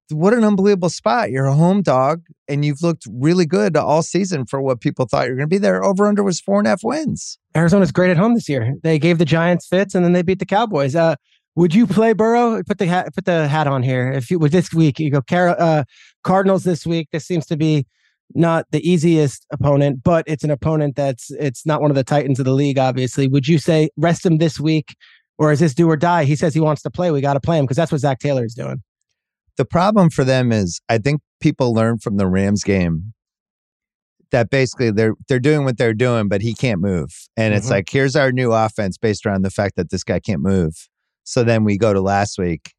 what 0.10 0.34
an 0.34 0.44
unbelievable 0.44 0.90
spot. 0.90 1.32
You're 1.32 1.46
a 1.46 1.54
home 1.54 1.82
dog, 1.82 2.24
and 2.48 2.64
you've 2.64 2.82
looked 2.82 3.06
really 3.12 3.46
good 3.46 3.76
all 3.76 4.02
season 4.02 4.46
for 4.46 4.62
what 4.62 4.80
people 4.80 5.06
thought 5.06 5.26
you 5.26 5.32
were 5.32 5.38
going 5.38 5.50
to 5.50 5.54
be 5.54 5.58
there. 5.58 5.84
Over 5.84 6.08
under 6.08 6.24
was 6.24 6.40
four 6.40 6.60
and 6.60 6.68
a 6.68 6.72
half 6.72 6.84
wins. 6.84 7.38
Arizona's 7.56 7.92
great 7.92 8.12
at 8.12 8.18
home 8.18 8.34
this 8.34 8.48
year. 8.48 8.76
They 8.84 9.00
gave 9.00 9.18
the 9.18 9.26
Giants 9.26 9.68
fits, 9.68 9.96
and 9.96 10.06
then 10.06 10.14
they 10.14 10.22
beat 10.22 10.40
the 10.40 10.46
Cowboys. 10.46 10.96
Uh, 10.96 11.16
would 11.56 11.74
you 11.74 11.88
play 11.88 12.14
Burrow? 12.14 12.62
Put 12.64 12.78
the 12.78 12.86
hat 12.86 13.14
put 13.16 13.26
the 13.26 13.48
hat 13.48 13.68
on 13.68 13.84
here. 13.84 14.12
If 14.12 14.32
you 14.32 14.40
with 14.40 14.52
this 14.52 14.74
week, 14.74 15.00
you 15.00 15.12
go 15.12 15.22
Car- 15.22 15.60
uh, 15.60 15.84
Cardinals 16.24 16.64
this 16.64 16.86
week. 16.86 17.10
This 17.12 17.26
seems 17.26 17.46
to 17.48 17.58
be 17.58 17.86
not 18.36 18.66
the 18.72 18.88
easiest 18.88 19.46
opponent, 19.52 20.04
but 20.04 20.24
it's 20.28 20.44
an 20.44 20.52
opponent 20.52 20.96
that's 20.96 21.32
it's 21.32 21.66
not 21.66 21.82
one 21.82 21.92
of 21.92 21.96
the 21.96 22.04
titans 22.04 22.40
of 22.40 22.46
the 22.46 22.52
league. 22.54 22.78
Obviously, 22.78 23.28
would 23.28 23.48
you 23.48 23.58
say 23.58 23.90
rest 23.98 24.26
him 24.26 24.38
this 24.38 24.60
week, 24.60 24.96
or 25.38 25.52
is 25.52 25.60
this 25.60 25.74
do 25.74 25.90
or 25.90 25.96
die? 25.98 26.24
He 26.26 26.36
says 26.36 26.54
he 26.54 26.60
wants 26.60 26.82
to 26.84 26.90
play. 26.92 27.12
We 27.12 27.22
got 27.22 27.34
to 27.34 27.40
play 27.40 27.58
him 27.58 27.66
because 27.66 27.78
that's 27.78 27.92
what 27.92 28.02
Zac 28.02 28.20
Taylor 28.20 28.44
is 28.46 28.54
doing. 28.54 28.84
the 29.58 29.66
problem 29.66 30.12
for 30.12 30.24
them 30.24 30.52
is 30.52 30.80
I 30.88 31.00
think 31.00 31.20
people 31.40 31.74
learn 31.74 31.98
from 31.98 32.18
the 32.18 32.28
Rams 32.28 32.64
game 32.64 33.14
that 34.32 34.50
basically 34.50 34.92
they're 34.92 35.14
they're 35.28 35.40
doing 35.40 35.64
what 35.66 35.78
they're 35.78 35.94
doing, 35.96 36.28
but 36.28 36.42
he 36.42 36.54
can't 36.54 36.80
move. 36.82 37.10
And 37.38 37.54
it's 37.56 37.68
Mhm. 37.68 37.72
like, 37.72 37.90
here's 37.90 38.16
our 38.16 38.32
new 38.32 38.52
offense 38.52 38.98
based 38.98 39.26
around 39.26 39.44
the 39.44 39.50
fact 39.50 39.76
that 39.78 39.90
this 39.90 40.04
guy 40.04 40.20
can't 40.20 40.42
move. 40.42 40.74
So 41.24 41.44
then 41.44 41.64
we 41.64 41.78
go 41.78 41.92
to 41.94 42.02
last 42.02 42.38
week, 42.38 42.74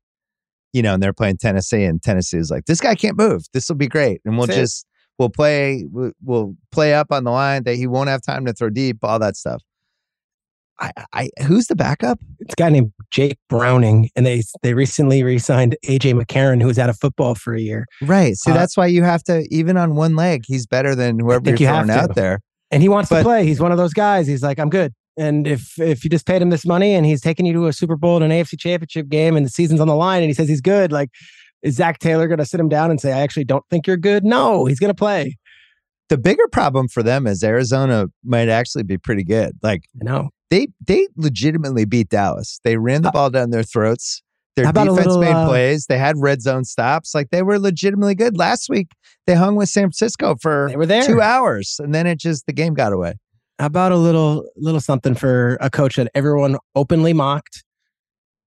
you 0.72 0.82
know, 0.82 0.94
and 0.94 1.02
they're 1.02 1.12
playing 1.12 1.38
Tennessee, 1.38 1.82
and 1.84 2.00
Tennessee 2.02 2.38
is 2.38 2.50
like, 2.50 2.66
this 2.66 2.80
guy 2.80 2.94
can't 2.94 3.18
move. 3.18 3.42
This 3.52 3.68
will 3.68 3.76
be 3.76 3.88
great, 3.88 4.20
and 4.24 4.36
we'll 4.38 4.46
That's 4.46 4.58
just 4.58 4.86
we'll 5.18 5.28
play 5.30 5.84
we'll, 5.90 6.12
we'll 6.24 6.54
play 6.72 6.94
up 6.94 7.08
on 7.10 7.24
the 7.24 7.30
line 7.30 7.64
that 7.64 7.76
he 7.76 7.86
won't 7.86 8.08
have 8.08 8.22
time 8.22 8.44
to 8.46 8.52
throw 8.52 8.70
deep, 8.70 8.98
all 9.02 9.18
that 9.18 9.36
stuff. 9.36 9.62
I, 10.80 10.92
I 11.12 11.30
who's 11.44 11.66
the 11.66 11.74
backup? 11.74 12.20
It's 12.38 12.52
a 12.52 12.56
guy 12.56 12.68
named 12.70 12.92
Jake 13.10 13.36
Browning, 13.48 14.10
and 14.14 14.24
they 14.24 14.42
they 14.62 14.74
recently 14.74 15.24
re-signed 15.24 15.76
AJ 15.84 16.14
McCarron, 16.20 16.60
who 16.60 16.68
was 16.68 16.78
out 16.78 16.88
of 16.88 16.96
football 16.98 17.34
for 17.34 17.52
a 17.54 17.60
year. 17.60 17.84
Right. 18.02 18.36
So 18.36 18.52
Uh, 18.52 18.54
that's 18.54 18.76
why 18.76 18.86
you 18.86 19.02
have 19.02 19.24
to 19.24 19.44
even 19.50 19.76
on 19.76 19.96
one 19.96 20.14
leg, 20.14 20.44
he's 20.46 20.66
better 20.66 20.94
than 20.94 21.18
whoever 21.18 21.50
you're 21.50 21.58
you 21.58 21.66
throwing 21.66 21.90
out 21.90 22.14
there. 22.14 22.38
and 22.70 22.80
he 22.80 22.88
wants 22.88 23.10
But- 23.10 23.18
to 23.18 23.24
play. 23.24 23.44
He's 23.44 23.60
one 23.60 23.72
of 23.72 23.78
those 23.78 23.92
guys. 23.92 24.28
He's 24.28 24.42
like, 24.42 24.60
I'm 24.60 24.70
good. 24.70 24.92
And 25.16 25.48
if 25.48 25.80
if 25.80 26.04
you 26.04 26.10
just 26.10 26.26
paid 26.26 26.40
him 26.40 26.50
this 26.50 26.64
money 26.64 26.94
and 26.94 27.04
he's 27.04 27.20
taking 27.20 27.44
you 27.44 27.52
to 27.54 27.66
a 27.66 27.72
Super 27.72 27.96
Bowl 27.96 28.22
and 28.22 28.24
an 28.24 28.30
AFC 28.30 28.56
Championship 28.56 29.08
game 29.08 29.36
and 29.36 29.44
the 29.44 29.50
season's 29.50 29.80
on 29.80 29.88
the 29.88 29.96
line 29.96 30.22
and 30.22 30.30
he 30.30 30.34
says 30.34 30.48
he's 30.48 30.60
good, 30.60 30.92
like, 30.92 31.10
is 31.62 31.76
Zac 31.76 31.98
Taylor 31.98 32.28
going 32.28 32.38
to 32.38 32.46
sit 32.46 32.60
him 32.60 32.68
down 32.68 32.90
and 32.90 33.00
say, 33.00 33.12
I 33.12 33.20
actually 33.20 33.44
don't 33.44 33.64
think 33.70 33.86
you're 33.86 33.96
good? 33.96 34.24
No, 34.24 34.64
he's 34.66 34.78
going 34.80 34.90
to 34.90 34.94
play. 34.94 35.36
The 36.08 36.18
bigger 36.18 36.46
problem 36.50 36.88
for 36.88 37.02
them 37.02 37.26
is 37.26 37.42
Arizona 37.44 38.06
might 38.24 38.48
actually 38.48 38.84
be 38.84 38.96
pretty 38.98 39.24
good. 39.24 39.52
Like 39.62 39.82
I 40.00 40.04
know. 40.04 40.30
they 40.50 40.68
they 40.86 41.06
legitimately 41.16 41.84
beat 41.84 42.08
Dallas. 42.08 42.60
They 42.64 42.76
ran 42.78 43.02
the 43.02 43.08
Uh, 43.08 43.12
ball 43.12 43.30
down 43.30 43.50
their 43.50 43.62
throats. 43.62 44.22
Their 44.56 44.72
defense 44.72 44.90
little, 45.06 45.20
made 45.20 45.32
uh, 45.34 45.46
plays. 45.46 45.86
They 45.86 45.98
had 45.98 46.16
red 46.18 46.40
zone 46.42 46.64
stops. 46.64 47.14
Like 47.14 47.28
they 47.30 47.42
were 47.42 47.58
legitimately 47.60 48.14
good. 48.14 48.36
Last 48.38 48.68
week 48.68 48.88
they 49.26 49.34
hung 49.34 49.54
with 49.54 49.68
San 49.68 49.82
Francisco 49.84 50.34
for 50.40 50.66
They 50.70 50.76
were 50.76 50.86
there. 50.86 51.04
two 51.04 51.20
hours, 51.20 51.76
and 51.78 51.94
then 51.94 52.06
it 52.06 52.18
just 52.18 52.46
the 52.46 52.52
game 52.52 52.74
got 52.74 52.92
away. 52.92 53.14
How 53.58 53.66
about 53.66 53.92
a 53.92 53.96
little 53.96 54.48
little 54.56 54.80
something 54.80 55.14
for 55.14 55.58
a 55.60 55.68
coach 55.70 55.96
that 55.96 56.10
everyone 56.14 56.56
openly 56.74 57.12
mocked, 57.12 57.62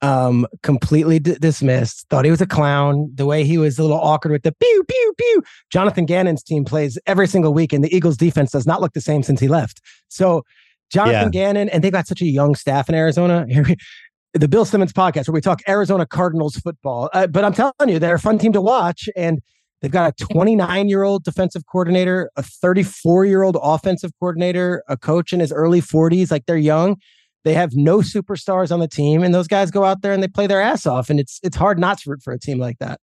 um, 0.02 0.47
completely 0.64 1.20
d- 1.20 1.36
dismissed, 1.39 2.08
thought 2.10 2.26
he 2.26 2.32
was 2.32 2.41
a 2.41 2.47
clown. 2.47 3.12
The 3.14 3.26
way 3.26 3.43
he 3.43 3.58
was 3.58 3.78
a 3.78 3.84
little 3.84 3.99
awkward 3.99 4.32
with 4.32 4.43
the 4.43 4.52
pew 4.52 4.84
pew 4.88 5.14
pew. 5.18 5.43
Jonathan 5.72 6.06
Gannon's 6.06 6.43
team 6.43 6.66
plays 6.66 6.97
every 7.06 7.28
single 7.28 7.54
week, 7.54 7.74
and 7.74 7.84
the 7.84 7.95
Eagles' 7.95 8.18
defense 8.18 8.52
does 8.52 8.66
not 8.66 8.82
look 8.82 8.93
the 8.93 9.02
same 9.02 9.24
since 9.24 9.39
he 9.39 9.47
left. 9.47 9.82
So 10.08 10.43
Jonathan 10.91 11.30
Gannon, 11.32 11.70
and 11.70 11.84
they 11.84 11.91
got 11.91 12.08
such 12.08 12.22
a 12.22 12.26
young 12.26 12.56
staff 12.56 12.89
in 12.89 12.95
Arizona. 12.95 13.45
The 14.34 14.47
Bill 14.47 14.64
Simmons 14.64 14.93
podcast, 14.93 15.28
where 15.28 15.34
we 15.34 15.41
talk 15.41 15.60
Arizona 15.68 16.06
Cardinals 16.06 16.56
football. 16.56 17.10
Uh, 17.12 17.28
but 17.28 17.43
I'm 17.43 17.52
telling 17.52 17.89
you, 17.89 17.99
they're 17.99 18.16
a 18.16 18.20
fun 18.20 18.39
team 18.39 18.54
to 18.54 18.62
watch, 18.62 19.10
and 19.18 19.41
They've 19.82 19.91
got 19.91 20.22
a 20.22 20.26
29 20.34 20.89
year 20.89 21.04
old 21.04 21.24
defensive 21.24 21.66
coordinator, 21.66 22.32
a 22.36 22.43
34 22.43 23.26
year 23.26 23.43
old 23.43 23.58
offensive 23.62 24.12
coordinator, 24.20 24.84
a 24.88 24.97
coach 24.97 25.34
in 25.34 25.39
his 25.39 25.52
early 25.52 25.82
40s. 25.82 26.32
Like 26.32 26.45
they're 26.45 26.58
young. 26.58 26.97
They 27.44 27.54
have 27.54 27.76
no 27.76 28.00
superstars 28.00 28.72
on 28.72 28.80
the 28.80 28.88
team, 28.88 29.24
and 29.24 29.34
those 29.34 29.48
guys 29.48 29.72
go 29.72 29.84
out 29.84 30.02
there 30.02 30.14
and 30.14 30.22
they 30.22 30.28
play 30.28 30.48
their 30.48 30.62
ass 30.62 30.86
off. 30.86 31.10
And 31.10 31.20
it's 31.20 31.39
it's 31.44 31.58
hard 31.58 31.80
not 31.80 32.00
to 32.00 32.12
root 32.12 32.22
for 32.22 32.34
a 32.34 32.39
team 32.39 32.60
like 32.60 32.80
that. 32.80 33.00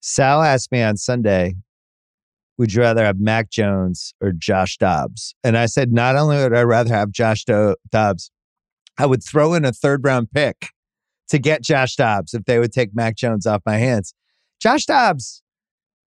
Sal 0.00 0.42
asked 0.42 0.70
me 0.70 0.82
on 0.82 0.96
Sunday, 0.96 1.56
would 2.58 2.72
you 2.72 2.80
rather 2.80 3.04
have 3.04 3.18
Mac 3.18 3.50
Jones 3.50 4.14
or 4.20 4.32
Josh 4.32 4.76
Dobbs? 4.76 5.34
And 5.42 5.58
I 5.58 5.66
said, 5.66 5.92
not 5.92 6.16
only 6.16 6.36
would 6.36 6.54
I 6.54 6.62
rather 6.62 6.94
have 6.94 7.10
Josh 7.10 7.44
Do- 7.44 7.76
Dobbs, 7.90 8.30
I 8.98 9.06
would 9.06 9.22
throw 9.22 9.54
in 9.54 9.64
a 9.64 9.72
third 9.72 10.04
round 10.04 10.30
pick 10.30 10.68
to 11.28 11.38
get 11.38 11.62
Josh 11.62 11.96
Dobbs 11.96 12.34
if 12.34 12.44
they 12.44 12.58
would 12.58 12.72
take 12.72 12.94
Mac 12.94 13.16
Jones 13.16 13.46
off 13.46 13.62
my 13.66 13.78
hands. 13.78 14.14
Josh 14.60 14.86
Dobbs, 14.86 15.42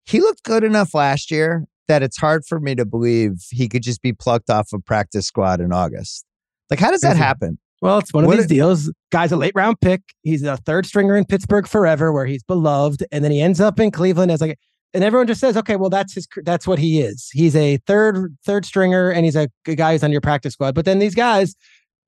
he 0.06 0.20
looked 0.20 0.42
good 0.42 0.64
enough 0.64 0.94
last 0.94 1.30
year 1.30 1.66
that 1.86 2.02
it's 2.02 2.18
hard 2.18 2.44
for 2.46 2.60
me 2.60 2.74
to 2.74 2.84
believe 2.84 3.46
he 3.50 3.68
could 3.68 3.82
just 3.82 4.00
be 4.00 4.12
plucked 4.12 4.48
off 4.48 4.72
a 4.72 4.78
practice 4.78 5.26
squad 5.26 5.60
in 5.60 5.72
August. 5.72 6.24
Like, 6.70 6.80
how 6.80 6.90
does 6.90 7.00
that 7.00 7.16
happen? 7.16 7.58
Well, 7.80 7.98
it's 7.98 8.12
one 8.12 8.24
of 8.24 8.28
What 8.28 8.36
these 8.36 8.46
it- 8.46 8.48
deals. 8.48 8.92
Guy's 9.12 9.32
a 9.32 9.36
late 9.36 9.52
round 9.54 9.80
pick. 9.80 10.02
He's 10.22 10.42
a 10.42 10.56
third 10.58 10.84
stringer 10.84 11.16
in 11.16 11.24
Pittsburgh 11.24 11.66
forever, 11.66 12.12
where 12.12 12.26
he's 12.26 12.42
beloved, 12.42 13.04
and 13.12 13.24
then 13.24 13.30
he 13.30 13.40
ends 13.40 13.60
up 13.60 13.78
in 13.78 13.90
Cleveland 13.90 14.30
as 14.32 14.40
like, 14.40 14.58
and 14.94 15.04
everyone 15.04 15.26
just 15.26 15.40
says, 15.40 15.56
okay, 15.56 15.76
well, 15.76 15.90
that's 15.90 16.14
his, 16.14 16.26
that's 16.44 16.66
what 16.66 16.78
he 16.78 17.00
is. 17.00 17.28
He's 17.32 17.54
a 17.54 17.76
third 17.86 18.36
third 18.44 18.64
stringer, 18.64 19.10
and 19.10 19.24
he's 19.24 19.36
a 19.36 19.48
good 19.64 19.76
guy 19.76 19.92
who's 19.92 20.02
on 20.02 20.10
your 20.12 20.20
practice 20.20 20.54
squad. 20.54 20.74
But 20.74 20.86
then 20.86 20.98
these 20.98 21.14
guys, 21.14 21.54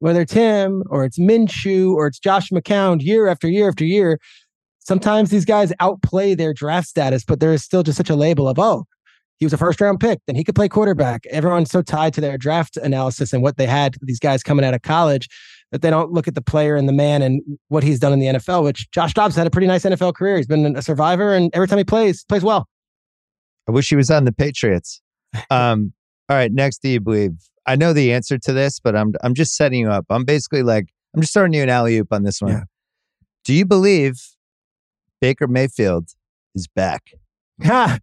whether 0.00 0.22
it's 0.22 0.32
him 0.32 0.82
or 0.90 1.04
it's 1.04 1.18
Minshew 1.18 1.94
or 1.94 2.06
it's 2.08 2.18
Josh 2.18 2.48
McCown, 2.50 3.00
year 3.02 3.28
after 3.28 3.48
year 3.48 3.68
after 3.68 3.84
year, 3.84 4.18
sometimes 4.80 5.30
these 5.30 5.44
guys 5.44 5.72
outplay 5.78 6.34
their 6.34 6.52
draft 6.54 6.88
status, 6.88 7.22
but 7.24 7.38
there 7.38 7.52
is 7.52 7.62
still 7.62 7.82
just 7.82 7.96
such 7.98 8.10
a 8.10 8.16
label 8.16 8.48
of 8.48 8.58
oh. 8.58 8.86
He 9.40 9.46
was 9.46 9.52
a 9.52 9.58
first 9.58 9.80
round 9.80 9.98
pick, 10.00 10.20
then 10.26 10.36
he 10.36 10.44
could 10.44 10.54
play 10.54 10.68
quarterback. 10.68 11.26
Everyone's 11.30 11.70
so 11.70 11.82
tied 11.82 12.14
to 12.14 12.20
their 12.20 12.38
draft 12.38 12.76
analysis 12.76 13.32
and 13.32 13.42
what 13.42 13.56
they 13.56 13.66
had, 13.66 13.96
these 14.02 14.20
guys 14.20 14.42
coming 14.42 14.64
out 14.64 14.74
of 14.74 14.82
college 14.82 15.28
that 15.72 15.82
they 15.82 15.90
don't 15.90 16.12
look 16.12 16.28
at 16.28 16.34
the 16.34 16.42
player 16.42 16.76
and 16.76 16.88
the 16.88 16.92
man 16.92 17.22
and 17.22 17.42
what 17.68 17.82
he's 17.82 17.98
done 17.98 18.12
in 18.12 18.18
the 18.18 18.26
NFL, 18.26 18.62
which 18.64 18.90
Josh 18.92 19.14
Dobbs 19.14 19.34
had 19.34 19.46
a 19.46 19.50
pretty 19.50 19.66
nice 19.66 19.84
NFL 19.84 20.14
career. 20.14 20.36
He's 20.36 20.46
been 20.46 20.76
a 20.76 20.82
survivor 20.82 21.34
and 21.34 21.50
every 21.54 21.66
time 21.66 21.78
he 21.78 21.84
plays, 21.84 22.24
plays 22.24 22.44
well. 22.44 22.68
I 23.68 23.72
wish 23.72 23.88
he 23.88 23.96
was 23.96 24.10
on 24.10 24.24
the 24.24 24.32
Patriots. 24.32 25.00
Um, 25.48 25.92
all 26.28 26.36
right, 26.36 26.52
next, 26.52 26.82
do 26.82 26.88
you 26.88 27.00
believe? 27.00 27.32
I 27.66 27.76
know 27.76 27.92
the 27.92 28.12
answer 28.12 28.36
to 28.38 28.52
this, 28.52 28.80
but 28.80 28.96
I'm 28.96 29.14
I'm 29.22 29.34
just 29.34 29.54
setting 29.54 29.80
you 29.80 29.90
up. 29.90 30.06
I'm 30.10 30.24
basically 30.24 30.62
like 30.62 30.86
I'm 31.14 31.20
just 31.20 31.32
throwing 31.32 31.52
you 31.52 31.62
an 31.62 31.68
alley 31.68 31.98
oop 31.98 32.12
on 32.12 32.24
this 32.24 32.40
one. 32.40 32.52
Yeah. 32.52 32.62
Do 33.44 33.54
you 33.54 33.64
believe 33.64 34.20
Baker 35.20 35.46
Mayfield 35.46 36.10
is 36.54 36.66
back? 36.66 37.12
Ha! 37.62 37.98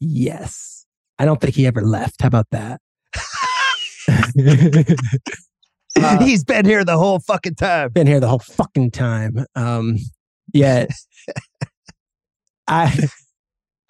Yes. 0.00 0.86
I 1.18 1.24
don't 1.24 1.40
think 1.40 1.54
he 1.54 1.66
ever 1.66 1.82
left. 1.82 2.22
How 2.22 2.28
about 2.28 2.46
that? 2.50 2.80
Uh, 6.00 6.22
He's 6.24 6.44
been 6.44 6.64
here 6.64 6.84
the 6.84 6.96
whole 6.96 7.18
fucking 7.18 7.56
time. 7.56 7.90
been 7.90 8.06
here 8.06 8.20
the 8.20 8.28
whole 8.28 8.38
fucking 8.38 8.92
time. 8.92 9.44
Um, 9.56 9.96
yeah, 10.52 10.86
I 12.68 13.08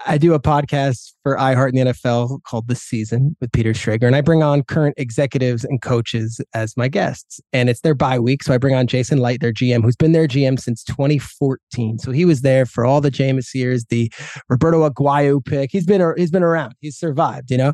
I 0.07 0.17
do 0.17 0.33
a 0.33 0.41
podcast 0.41 1.13
for 1.23 1.37
iHeart 1.37 1.71
in 1.71 1.75
the 1.87 1.93
NFL 1.93 2.43
called 2.45 2.69
The 2.69 2.75
Season 2.77 3.37
with 3.41 3.51
Peter 3.53 3.73
Schrager, 3.73 4.07
and 4.07 4.15
I 4.15 4.21
bring 4.21 4.43
on 4.43 4.63
current 4.63 4.95
executives 4.97 5.65
and 5.65 5.83
coaches 5.83 6.41
as 6.55 6.77
my 6.77 6.89
guests. 6.89 7.41
And 7.53 7.69
it's 7.69 7.81
their 7.81 7.95
bye 7.95 8.19
week, 8.19 8.43
so 8.43 8.55
I 8.55 8.59
bring 8.59 8.75
on 8.75 8.87
Jason 8.87 9.19
Licht, 9.19 9.41
their 9.41 9.53
GM, 9.53 9.83
who's 9.83 9.97
been 9.97 10.13
their 10.13 10.29
GM 10.29 10.59
since 10.59 10.85
2014. 10.85 11.99
So 11.99 12.13
he 12.13 12.25
was 12.25 12.43
there 12.43 12.65
for 12.65 12.85
all 12.85 13.01
the 13.01 13.11
Jameis 13.11 13.53
years, 13.55 13.87
the 13.87 14.13
Roberto 14.49 14.89
Aguayo 14.89 15.45
pick. 15.45 15.71
He's 15.73 15.87
been 15.87 16.15
he's 16.17 16.31
been 16.31 16.45
around. 16.45 16.75
He's 16.81 16.97
survived, 16.97 17.51
you 17.51 17.59
know. 17.59 17.73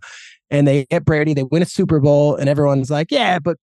And 0.51 0.66
they 0.66 0.87
get 0.87 1.05
Brady, 1.05 1.35
they 1.35 1.43
win 1.43 1.62
a 1.62 1.66
Super 1.66 2.01
Bowl, 2.01 2.37
and 2.37 2.49
everyone's 2.49 2.91
like, 2.91 3.11
"Yeah, 3.11 3.39
but 3.39 3.59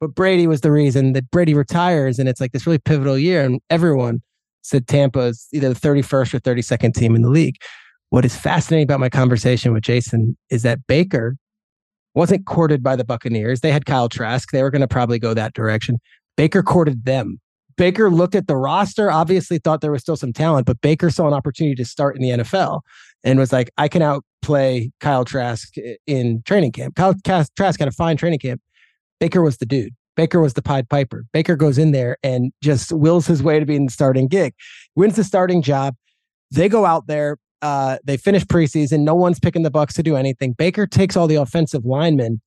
but 0.00 0.14
Brady 0.14 0.46
was 0.46 0.60
the 0.60 0.70
reason 0.70 1.12
that 1.14 1.30
Brady 1.30 1.54
retires, 1.54 2.18
and 2.18 2.28
it's 2.28 2.40
like 2.40 2.52
this 2.52 2.66
really 2.66 2.78
pivotal 2.78 3.18
year. 3.18 3.44
And 3.44 3.60
everyone 3.68 4.22
said 4.62 4.86
Tampa 4.86 5.20
is 5.20 5.46
either 5.52 5.72
the 5.72 5.80
31st 5.80 6.34
or 6.34 6.40
32nd 6.40 6.94
team 6.94 7.16
in 7.16 7.22
the 7.22 7.30
league. 7.30 7.56
What 8.10 8.24
is 8.24 8.36
fascinating 8.36 8.84
about 8.84 9.00
my 9.00 9.10
conversation 9.10 9.72
with 9.72 9.82
Jason 9.82 10.36
is 10.50 10.62
that 10.62 10.86
Baker 10.86 11.36
wasn't 12.14 12.46
courted 12.46 12.82
by 12.82 12.96
the 12.96 13.04
Buccaneers. 13.04 13.60
They 13.60 13.70
had 13.70 13.86
Kyle 13.86 14.08
Trask. 14.08 14.50
They 14.50 14.62
were 14.62 14.70
going 14.70 14.80
to 14.80 14.88
probably 14.88 15.18
go 15.18 15.34
that 15.34 15.52
direction. 15.52 15.98
Baker 16.36 16.62
courted 16.62 17.04
them. 17.04 17.38
Baker 17.76 18.10
looked 18.10 18.34
at 18.34 18.48
the 18.48 18.56
roster, 18.56 19.10
obviously 19.10 19.58
thought 19.58 19.82
there 19.82 19.92
was 19.92 20.02
still 20.02 20.16
some 20.16 20.32
talent, 20.32 20.66
but 20.66 20.80
Baker 20.80 21.10
saw 21.10 21.28
an 21.28 21.32
opportunity 21.32 21.76
to 21.76 21.84
start 21.84 22.16
in 22.16 22.22
the 22.22 22.30
NFL 22.42 22.80
and 23.22 23.38
was 23.38 23.52
like, 23.52 23.70
I 23.78 23.86
can 23.86 24.02
outplay 24.02 24.90
Kyle 24.98 25.24
Trask 25.24 25.72
in 26.06 26.42
training 26.44 26.72
camp. 26.72 26.96
Kyle 26.96 27.14
Trask 27.24 27.78
had 27.78 27.88
a 27.88 27.92
fine 27.92 28.16
training 28.16 28.40
camp. 28.40 28.60
Baker 29.20 29.42
was 29.42 29.58
the 29.58 29.66
dude. 29.66 29.94
Baker 30.16 30.40
was 30.40 30.54
the 30.54 30.62
Pied 30.62 30.88
Piper. 30.88 31.24
Baker 31.32 31.54
goes 31.54 31.78
in 31.78 31.92
there 31.92 32.16
and 32.24 32.52
just 32.60 32.90
wills 32.90 33.28
his 33.28 33.44
way 33.44 33.60
to 33.60 33.66
being 33.66 33.86
the 33.86 33.92
starting 33.92 34.26
gig, 34.26 34.54
wins 34.96 35.14
the 35.14 35.22
starting 35.22 35.62
job. 35.62 35.94
They 36.50 36.68
go 36.68 36.84
out 36.84 37.06
there. 37.06 37.36
Uh, 37.60 37.98
they 38.04 38.16
finish 38.16 38.44
preseason. 38.44 39.00
No 39.00 39.14
one's 39.14 39.40
picking 39.40 39.62
the 39.62 39.70
Bucks 39.70 39.94
to 39.94 40.02
do 40.02 40.16
anything. 40.16 40.52
Baker 40.52 40.86
takes 40.86 41.16
all 41.16 41.26
the 41.26 41.36
offensive 41.36 41.84
linemen 41.84 42.40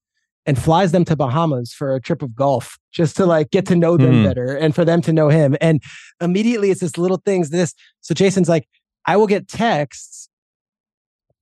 and 0.45 0.57
flies 0.57 0.91
them 0.91 1.05
to 1.05 1.15
Bahamas 1.15 1.71
for 1.73 1.93
a 1.93 2.01
trip 2.01 2.21
of 2.21 2.35
golf 2.35 2.77
just 2.91 3.15
to 3.17 3.25
like 3.25 3.51
get 3.51 3.65
to 3.67 3.75
know 3.75 3.97
them 3.97 4.21
Hmm. 4.21 4.23
better 4.25 4.55
and 4.55 4.73
for 4.73 4.83
them 4.83 5.01
to 5.01 5.13
know 5.13 5.29
him. 5.29 5.55
And 5.61 5.81
immediately 6.19 6.71
it's 6.71 6.81
this 6.81 6.97
little 6.97 7.21
things. 7.23 7.49
This 7.51 7.75
so 7.99 8.13
Jason's 8.15 8.49
like, 8.49 8.67
I 9.05 9.17
will 9.17 9.27
get 9.27 9.47
texts 9.47 10.29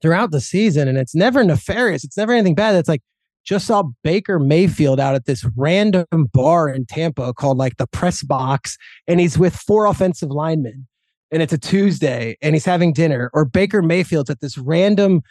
throughout 0.02 0.32
the 0.32 0.42
season, 0.42 0.88
and 0.88 0.98
it's 0.98 1.16
never 1.16 1.44
nefarious. 1.44 2.04
It's 2.04 2.18
never 2.18 2.34
anything 2.34 2.56
bad. 2.56 2.76
It's 2.76 2.90
like 2.90 3.02
just 3.46 3.68
saw 3.68 3.84
Baker 4.04 4.38
Mayfield 4.38 5.00
out 5.00 5.16
at 5.16 5.26
this 5.26 5.46
random 5.56 6.06
bar 6.34 6.70
in 6.70 6.86
Tampa 6.86 7.34
called 7.34 7.58
like 7.58 7.78
the 7.78 7.88
press 7.88 8.22
box, 8.22 8.78
and 9.08 9.20
he's 9.20 9.38
with 9.38 9.56
four 9.56 9.86
offensive 9.86 10.30
linemen, 10.30 10.88
and 11.32 11.42
it's 11.42 11.54
a 11.54 11.58
Tuesday, 11.58 12.38
and 12.42 12.56
he's 12.56 12.66
having 12.66 12.94
dinner. 12.94 13.30
Or 13.34 13.46
Baker 13.46 13.82
Mayfield's 13.82 14.30
at 14.30 14.40
this 14.42 14.58
random, 14.58 15.22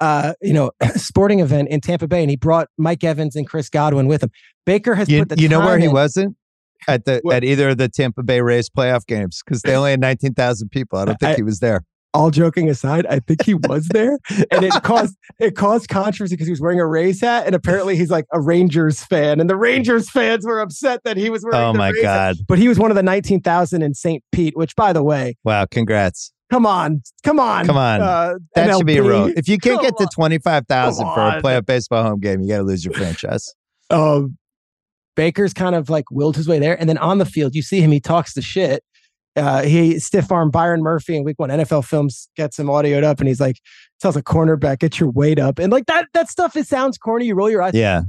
uh, 0.00 0.34
you 0.42 0.52
know, 0.52 0.70
sporting 0.96 1.40
event 1.40 1.68
in 1.68 1.80
Tampa 1.80 2.08
Bay, 2.08 2.22
and 2.22 2.30
he 2.30 2.36
brought 2.36 2.68
Mike 2.78 3.04
Evans 3.04 3.36
and 3.36 3.46
Chris 3.48 3.68
Godwin 3.68 4.06
with 4.06 4.22
him. 4.22 4.30
Baker 4.66 4.94
has 4.94 5.08
You, 5.08 5.20
put 5.20 5.30
the 5.30 5.40
you 5.40 5.48
know 5.48 5.60
where 5.60 5.78
he 5.78 5.86
in. 5.86 5.92
wasn't? 5.92 6.36
At 6.86 7.06
the 7.06 7.20
What? 7.22 7.36
at 7.36 7.44
either 7.44 7.70
of 7.70 7.78
the 7.78 7.88
Tampa 7.88 8.22
Bay 8.22 8.40
Rays 8.42 8.68
playoff 8.68 9.06
games 9.06 9.42
because 9.44 9.62
they 9.62 9.74
only 9.76 9.92
had 9.92 10.00
nineteen 10.00 10.34
thousand 10.34 10.68
people. 10.70 10.98
I 10.98 11.04
don't 11.06 11.18
think 11.18 11.32
I- 11.32 11.36
he 11.36 11.42
was 11.42 11.60
there. 11.60 11.84
All 12.14 12.30
joking 12.30 12.70
aside, 12.70 13.04
I 13.06 13.18
think 13.18 13.42
he 13.44 13.52
was 13.54 13.86
there, 13.88 14.18
and 14.50 14.64
it 14.64 14.72
caused 14.82 15.16
it 15.40 15.56
caused 15.56 15.88
controversy 15.88 16.34
because 16.36 16.46
he 16.46 16.52
was 16.52 16.60
wearing 16.60 16.80
a 16.80 16.86
Rays 16.86 17.20
hat, 17.20 17.44
and 17.46 17.54
apparently 17.54 17.96
he's 17.96 18.10
like 18.10 18.24
a 18.32 18.40
Rangers 18.40 19.02
fan, 19.04 19.40
and 19.40 19.50
the 19.50 19.56
Rangers 19.56 20.08
fans 20.08 20.46
were 20.46 20.60
upset 20.60 21.00
that 21.04 21.16
he 21.16 21.28
was 21.28 21.44
wearing. 21.44 21.60
Oh 21.60 21.72
the 21.72 21.78
my 21.78 21.90
Rays 21.90 22.04
hat. 22.04 22.36
god! 22.36 22.46
But 22.48 22.58
he 22.58 22.68
was 22.68 22.78
one 22.78 22.90
of 22.90 22.94
the 22.94 23.02
nineteen 23.02 23.40
thousand 23.42 23.82
in 23.82 23.92
St. 23.94 24.22
Pete, 24.32 24.56
which, 24.56 24.74
by 24.76 24.92
the 24.92 25.02
way, 25.02 25.36
Wow, 25.44 25.66
congrats! 25.66 26.32
come 26.50 26.66
on, 26.66 27.02
come 27.24 27.40
on, 27.40 27.66
Come 27.66 27.76
on. 27.76 28.00
uh, 28.00 28.34
That 28.54 28.76
should 28.76 28.86
be 28.86 28.96
a 28.98 29.02
MLB. 29.02 29.08
road. 29.10 29.32
If 29.36 29.48
you 29.48 29.58
can't 29.58 29.80
Come 29.80 29.84
get 29.90 29.96
to 29.98 30.06
twenty 30.14 30.38
five 30.38 30.66
thousand 30.68 31.06
for 31.06 31.20
a 31.20 31.42
playoff 31.42 31.66
baseball 31.66 32.04
home 32.04 32.20
game, 32.20 32.42
you 32.42 32.48
got 32.48 32.58
to 32.58 32.62
lose 32.62 32.84
your 32.84 32.94
franchise. 32.94 33.52
Um, 33.90 34.38
Baker's 35.14 35.52
kind 35.52 35.74
of 35.74 35.90
like 35.90 36.06
willed 36.10 36.36
his 36.36 36.48
way 36.48 36.58
there. 36.58 36.78
And 36.80 36.88
then 36.88 36.98
on 36.98 37.18
the 37.18 37.26
field, 37.26 37.54
you 37.54 37.60
see 37.62 37.80
him, 37.80 37.92
he 37.92 38.00
talks 38.00 38.32
the 38.34 38.40
shit. 38.42 38.82
Uh, 39.36 39.62
he 39.62 39.98
stiff 39.98 40.30
arm 40.30 40.50
Byron 40.50 40.80
Murphy 40.82 41.16
in 41.16 41.24
week 41.24 41.38
one. 41.38 41.50
NFL 41.50 41.84
Films 41.84 42.28
gets 42.36 42.58
him 42.58 42.66
audioed 42.68 43.02
up 43.02 43.18
and 43.18 43.26
he's 43.28 43.40
like, 43.40 43.56
tells 44.00 44.16
a 44.16 44.22
cornerback, 44.22 44.78
get 44.78 45.00
your 45.00 45.10
weight 45.10 45.38
up. 45.40 45.58
And 45.58 45.72
like 45.72 45.86
that, 45.86 46.06
that 46.14 46.28
stuff, 46.28 46.56
it 46.56 46.66
sounds 46.66 46.96
corny. 46.98 47.26
You 47.26 47.34
roll 47.34 47.50
your 47.50 47.60
eyes. 47.62 47.74
Yeah. 47.74 48.02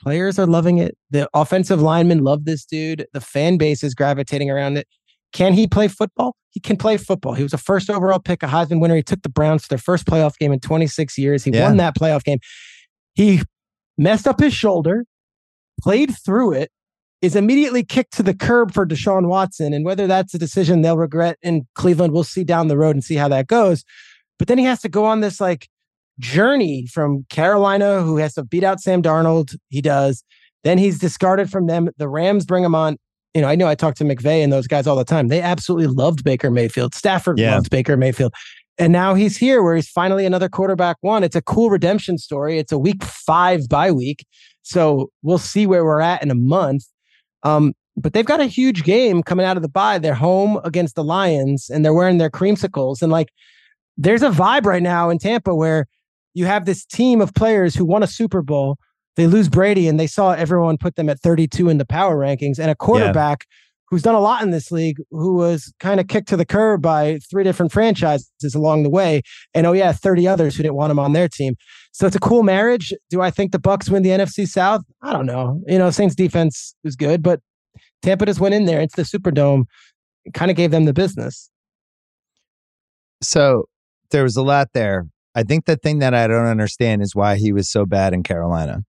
Players 0.00 0.38
are 0.38 0.46
loving 0.46 0.78
it. 0.78 0.96
The 1.10 1.28
offensive 1.34 1.80
linemen 1.82 2.24
love 2.24 2.44
this 2.46 2.64
dude. 2.64 3.06
The 3.12 3.20
fan 3.20 3.58
base 3.58 3.84
is 3.84 3.94
gravitating 3.94 4.50
around 4.50 4.76
it. 4.78 4.88
Can 5.32 5.52
he 5.52 5.66
play 5.66 5.88
football? 5.88 6.36
He 6.50 6.60
can 6.60 6.76
play 6.76 6.96
football. 6.96 7.34
He 7.34 7.42
was 7.42 7.52
a 7.54 7.58
first 7.58 7.88
overall 7.88 8.18
pick, 8.18 8.42
a 8.42 8.46
Heisman 8.46 8.80
winner. 8.80 8.96
He 8.96 9.02
took 9.02 9.22
the 9.22 9.28
Browns 9.28 9.62
to 9.62 9.68
their 9.68 9.78
first 9.78 10.06
playoff 10.06 10.36
game 10.38 10.52
in 10.52 10.60
26 10.60 11.16
years. 11.18 11.44
He 11.44 11.50
Yeah. 11.52 11.68
won 11.68 11.76
that 11.78 11.94
playoff 11.96 12.24
game. 12.24 12.38
He 13.14 13.42
messed 13.96 14.26
up 14.26 14.40
his 14.40 14.52
shoulder, 14.52 15.04
played 15.80 16.12
through 16.24 16.52
it, 16.54 16.70
is 17.22 17.36
immediately 17.36 17.84
kicked 17.84 18.12
to 18.14 18.22
the 18.22 18.34
curb 18.34 18.74
for 18.74 18.84
Deshaun 18.84 19.28
Watson. 19.28 19.72
And 19.72 19.84
whether 19.84 20.06
that's 20.06 20.34
a 20.34 20.38
decision 20.38 20.82
they'll 20.82 20.98
regret 20.98 21.38
in 21.40 21.66
Cleveland, 21.76 22.12
we'll 22.12 22.24
see 22.24 22.44
down 22.44 22.68
the 22.68 22.76
road 22.76 22.96
and 22.96 23.04
see 23.04 23.14
how 23.14 23.28
that 23.28 23.46
goes. 23.46 23.84
But 24.38 24.48
then 24.48 24.58
he 24.58 24.64
has 24.64 24.80
to 24.82 24.88
go 24.88 25.04
on 25.04 25.20
this 25.20 25.40
like 25.40 25.68
journey 26.18 26.86
from 26.86 27.24
Carolina, 27.30 28.02
who 28.02 28.16
has 28.16 28.34
to 28.34 28.44
beat 28.44 28.64
out 28.64 28.80
Sam 28.80 29.02
Darnold. 29.02 29.56
He 29.68 29.80
does. 29.80 30.24
Then 30.64 30.78
he's 30.78 30.98
discarded 30.98 31.50
from 31.50 31.66
them. 31.68 31.88
The 31.96 32.08
Rams 32.08 32.44
bring 32.44 32.64
him 32.64 32.74
on. 32.74 32.96
You 33.34 33.40
know, 33.40 33.48
I 33.48 33.54
know 33.54 33.66
I 33.66 33.74
talk 33.74 33.94
to 33.96 34.04
McVay 34.04 34.42
and 34.44 34.52
those 34.52 34.66
guys 34.66 34.86
all 34.86 34.96
the 34.96 35.04
time. 35.04 35.28
They 35.28 35.40
absolutely 35.40 35.86
loved 35.86 36.22
Baker 36.22 36.50
Mayfield. 36.50 36.94
Stafford 36.94 37.38
Yeah. 37.38 37.54
loved 37.54 37.70
Baker 37.70 37.96
Mayfield. 37.96 38.34
And 38.78 38.92
now 38.92 39.14
he's 39.14 39.36
here 39.36 39.62
where 39.62 39.76
he's 39.76 39.88
finally 39.88 40.26
another 40.26 40.48
quarterback 40.48 40.96
one. 41.00 41.22
It's 41.22 41.36
a 41.36 41.42
cool 41.42 41.70
redemption 41.70 42.18
story. 42.18 42.58
It's 42.58 42.72
a 42.72 42.78
week 42.78 43.02
five 43.04 43.68
bye 43.68 43.90
week. 43.92 44.26
So 44.62 45.10
we'll 45.22 45.38
see 45.38 45.66
where 45.66 45.84
we're 45.84 46.00
at 46.00 46.22
in 46.22 46.30
a 46.30 46.34
month. 46.34 46.84
Um, 47.42 47.74
but 47.96 48.12
they've 48.12 48.24
got 48.24 48.40
a 48.40 48.46
huge 48.46 48.84
game 48.84 49.22
coming 49.22 49.44
out 49.44 49.56
of 49.56 49.62
the 49.62 49.68
bye. 49.68 49.98
They're 49.98 50.14
home 50.14 50.60
against 50.64 50.94
the 50.94 51.04
Lions 51.04 51.68
and 51.68 51.84
they're 51.84 51.92
wearing 51.92 52.18
their 52.18 52.30
creamsicles. 52.30 53.02
And 53.02 53.12
like, 53.12 53.30
there's 53.98 54.22
a 54.22 54.30
vibe 54.30 54.64
right 54.64 54.82
now 54.82 55.10
in 55.10 55.18
Tampa 55.18 55.54
where 55.54 55.86
you 56.34 56.46
have 56.46 56.64
this 56.64 56.84
team 56.84 57.20
of 57.20 57.34
players 57.34 57.74
who 57.74 57.84
won 57.84 58.02
a 58.02 58.06
Super 58.06 58.40
Bowl. 58.40 58.78
They 59.16 59.26
lose 59.26 59.48
Brady 59.50 59.88
and 59.88 60.00
they 60.00 60.06
saw 60.06 60.32
everyone 60.32 60.78
put 60.78 60.96
them 60.96 61.10
at 61.10 61.20
32 61.20 61.68
in 61.68 61.76
the 61.76 61.84
power 61.84 62.16
rankings 62.16 62.58
and 62.58 62.70
a 62.70 62.74
quarterback 62.74 63.46
who's 63.92 64.02
done 64.02 64.14
a 64.14 64.20
lot 64.20 64.42
in 64.42 64.52
this 64.52 64.72
league 64.72 64.96
who 65.10 65.34
was 65.34 65.70
kind 65.78 66.00
of 66.00 66.08
kicked 66.08 66.26
to 66.26 66.34
the 66.34 66.46
curb 66.46 66.80
by 66.80 67.18
three 67.30 67.44
different 67.44 67.70
franchises 67.70 68.54
along 68.54 68.84
the 68.84 68.88
way. 68.88 69.20
And 69.52 69.66
oh 69.66 69.74
yeah, 69.74 69.92
30 69.92 70.26
others 70.26 70.56
who 70.56 70.62
didn't 70.62 70.76
want 70.76 70.90
him 70.90 70.98
on 70.98 71.12
their 71.12 71.28
team. 71.28 71.56
So 71.92 72.06
it's 72.06 72.16
a 72.16 72.20
cool 72.20 72.42
marriage. 72.42 72.94
Do 73.10 73.20
I 73.20 73.30
think 73.30 73.52
the 73.52 73.58
Bucks 73.58 73.90
win 73.90 74.02
the 74.02 74.08
NFC 74.08 74.48
South? 74.48 74.80
I 75.02 75.12
don't 75.12 75.26
know. 75.26 75.60
You 75.66 75.76
know, 75.76 75.90
Saints 75.90 76.14
defense 76.14 76.74
is 76.84 76.96
good, 76.96 77.22
but 77.22 77.40
Tampa 78.00 78.24
just 78.24 78.40
went 78.40 78.54
in 78.54 78.64
there 78.64 78.80
into 78.80 78.96
the 78.96 79.02
Superdome, 79.02 79.64
kind 80.32 80.50
of 80.50 80.56
gave 80.56 80.70
them 80.70 80.86
the 80.86 80.94
business. 80.94 81.50
So 83.20 83.66
there 84.10 84.22
was 84.22 84.38
a 84.38 84.42
lot 84.42 84.68
there. 84.72 85.06
I 85.34 85.42
think 85.42 85.66
the 85.66 85.76
thing 85.76 85.98
that 85.98 86.14
I 86.14 86.26
don't 86.28 86.46
understand 86.46 87.02
is 87.02 87.14
why 87.14 87.36
he 87.36 87.52
was 87.52 87.70
so 87.70 87.84
bad 87.84 88.14
in 88.14 88.22
Carolina. 88.22 88.84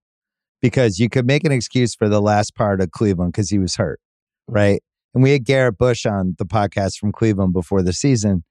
Because 0.62 0.98
you 0.98 1.10
could 1.10 1.26
make 1.26 1.44
an 1.44 1.52
excuse 1.52 1.94
for 1.94 2.08
the 2.08 2.22
last 2.22 2.54
part 2.54 2.80
of 2.80 2.90
Cleveland 2.90 3.34
because 3.34 3.50
he 3.50 3.58
was 3.58 3.76
hurt, 3.76 4.00
mm-hmm. 4.48 4.54
right? 4.54 4.82
And 5.14 5.22
we 5.22 5.30
had 5.30 5.44
Garrett 5.44 5.78
Bush 5.78 6.04
on 6.06 6.34
the 6.38 6.44
podcast 6.44 6.98
from 6.98 7.12
Cleveland 7.12 7.52
before 7.52 7.82
the 7.82 7.92
season, 7.92 8.44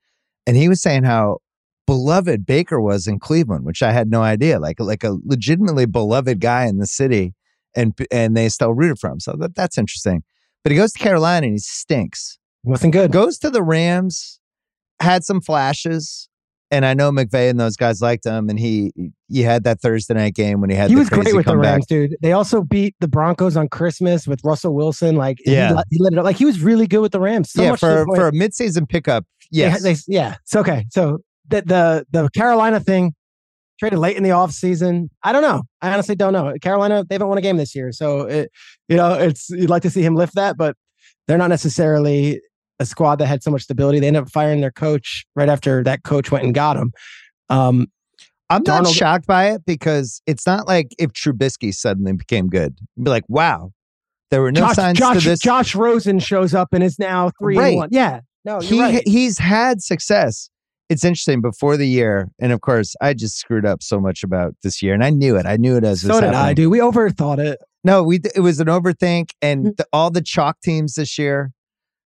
and 0.47 0.55
he 0.57 0.69
was 0.69 0.81
saying 0.81 1.03
how 1.03 1.39
beloved 1.85 2.45
Baker 2.45 2.79
was 2.79 3.05
in 3.07 3.19
Cleveland, 3.19 3.65
which 3.65 3.83
I 3.83 3.91
had 3.91 4.09
no 4.09 4.21
idea. 4.21 4.59
Like 4.59 4.79
like 4.79 5.03
a 5.03 5.17
legitimately 5.25 5.85
beloved 5.85 6.39
guy 6.39 6.65
in 6.65 6.77
the 6.77 6.87
city, 6.87 7.33
and 7.75 7.93
and 8.11 8.35
they 8.37 8.49
still 8.49 8.73
rooted 8.73 8.99
for 8.99 9.09
him. 9.09 9.19
So 9.19 9.33
that, 9.39 9.55
that's 9.55 9.77
interesting. 9.77 10.23
But 10.63 10.71
he 10.71 10.77
goes 10.77 10.93
to 10.93 10.99
Carolina 10.99 11.47
and 11.47 11.55
he 11.55 11.59
stinks 11.59 12.39
Wasn't 12.63 12.93
good. 12.93 13.11
goes 13.11 13.37
to 13.39 13.49
the 13.49 13.61
Rams, 13.61 14.39
had 15.01 15.25
some 15.25 15.41
flashes, 15.41 16.29
and 16.73 16.85
I 16.85 16.93
know 16.93 17.11
McVay 17.11 17.49
and 17.49 17.59
those 17.59 17.75
guys 17.77 18.01
liked 18.01 18.25
him. 18.25 18.49
And 18.49 18.59
he 18.59 18.91
he 19.29 19.41
had 19.41 19.63
that 19.63 19.79
Thursday 19.79 20.13
night 20.13 20.33
game 20.35 20.59
when 20.61 20.69
he 20.69 20.75
had 20.75 20.89
he 20.89 20.95
the 20.95 20.99
was 20.99 21.09
great 21.09 21.35
with 21.35 21.45
the. 21.45 21.57
Rams, 21.57 21.85
dude. 21.85 22.15
They 22.21 22.33
also 22.33 22.61
beat 22.63 22.95
the 22.99 23.07
Broncos 23.07 23.55
on 23.55 23.69
Christmas 23.69 24.27
with 24.27 24.41
Russell 24.43 24.73
Wilson. 24.75 25.15
Like, 25.15 25.37
he 25.45 25.53
Yeah. 25.53 25.71
let- 25.73 25.85
he, 25.89 25.97
let 25.99 26.13
it 26.13 26.19
up. 26.19 26.25
Like, 26.25 26.35
he 26.35 26.45
was 26.45 26.59
really 26.61 26.87
good 26.87 27.01
with 27.01 27.11
the 27.11 27.19
Rams. 27.19 27.51
So 27.51 27.61
yeah, 27.63 27.71
much 27.71 27.79
for 27.79 28.05
for 28.15 28.27
a 28.27 28.31
midseason 28.31 28.87
pickup. 28.89 29.23
They- 29.51 29.59
Yes, 29.59 29.83
They, 29.83 29.95
yeah. 30.07 30.35
It's 30.43 30.55
okay. 30.55 30.85
So 30.89 31.19
the, 31.47 31.61
the 31.61 32.05
the 32.11 32.29
Carolina 32.31 32.79
thing 32.79 33.13
traded 33.79 33.99
late 33.99 34.17
in 34.17 34.23
the 34.23 34.29
offseason. 34.31 35.09
I 35.23 35.31
don't 35.31 35.41
know. 35.41 35.63
I 35.81 35.91
honestly 35.93 36.15
don't 36.15 36.33
know. 36.33 36.53
Carolina, 36.61 37.03
they 37.07 37.15
haven't 37.15 37.27
won 37.27 37.37
a 37.37 37.41
game 37.41 37.57
this 37.57 37.75
year. 37.75 37.91
So 37.91 38.21
it, 38.21 38.51
you 38.87 38.95
know, 38.97 39.13
it's 39.13 39.49
you'd 39.49 39.69
like 39.69 39.81
to 39.83 39.89
see 39.89 40.01
him 40.03 40.15
lift 40.15 40.35
that, 40.35 40.57
but 40.57 40.75
they're 41.27 41.37
not 41.37 41.49
necessarily 41.49 42.41
a 42.83 42.85
squad 42.85 43.17
that 43.17 43.25
had 43.27 43.41
so 43.43 43.51
much 43.51 43.63
stability. 43.63 43.99
They 43.99 44.07
ended 44.07 44.23
up 44.23 44.29
firing 44.31 44.61
their 44.61 44.71
coach 44.71 45.25
right 45.35 45.49
after 45.49 45.83
that 45.83 46.03
coach 46.03 46.31
went 46.31 46.45
and 46.45 46.53
got 46.53 46.77
him. 46.77 46.91
Um, 47.49 47.87
I'm 48.49 48.61
not 48.67 48.83
Darnold- 48.83 48.93
shocked 48.95 49.25
by 49.25 49.51
it 49.51 49.65
because 49.65 50.21
it's 50.27 50.45
not 50.45 50.67
like 50.67 50.93
if 50.99 51.11
Trubisky 51.13 51.73
suddenly 51.73 52.13
became 52.13 52.47
good. 52.49 52.77
You'd 52.95 53.05
be 53.05 53.09
like, 53.09 53.23
wow, 53.27 53.71
there 54.29 54.41
were 54.41 54.51
no 54.51 54.61
Josh, 54.61 54.75
signs 54.75 54.99
Josh, 54.99 55.23
to 55.23 55.29
this. 55.29 55.39
Josh 55.39 55.73
Rosen 55.75 56.19
shows 56.19 56.53
up 56.53 56.69
and 56.73 56.83
is 56.83 56.99
now 56.99 57.31
three 57.39 57.57
Right. 57.57 57.67
and 57.69 57.77
one. 57.77 57.89
Yeah. 57.91 58.19
No, 58.45 58.55
you're 58.61 58.63
he 58.63 58.81
right. 58.81 59.07
he's 59.07 59.39
had 59.39 59.81
success. 59.81 60.49
It's 60.89 61.03
interesting 61.05 61.41
before 61.41 61.77
the 61.77 61.87
year, 61.87 62.29
and 62.39 62.51
of 62.51 62.59
course, 62.61 62.93
I 63.01 63.13
just 63.13 63.37
screwed 63.37 63.65
up 63.65 63.81
so 63.81 63.99
much 64.01 64.21
about 64.23 64.53
this 64.63 64.81
year, 64.81 64.93
and 64.93 65.03
I 65.03 65.09
knew 65.11 65.37
it. 65.37 65.45
I 65.45 65.55
knew 65.55 65.77
it 65.77 65.85
as 65.85 66.01
So 66.01 66.19
did 66.19 66.33
I, 66.33 66.53
Do. 66.53 66.69
We 66.69 66.79
overthought 66.79 67.39
it. 67.39 67.57
No, 67.85 68.03
we 68.03 68.19
it 68.35 68.41
was 68.41 68.59
an 68.59 68.67
overthink, 68.67 69.29
and 69.41 69.67
Mm. 69.67 69.77
the, 69.77 69.85
all 69.93 70.11
the 70.11 70.21
chalk 70.21 70.57
teams 70.61 70.95
this 70.95 71.17
year. 71.17 71.51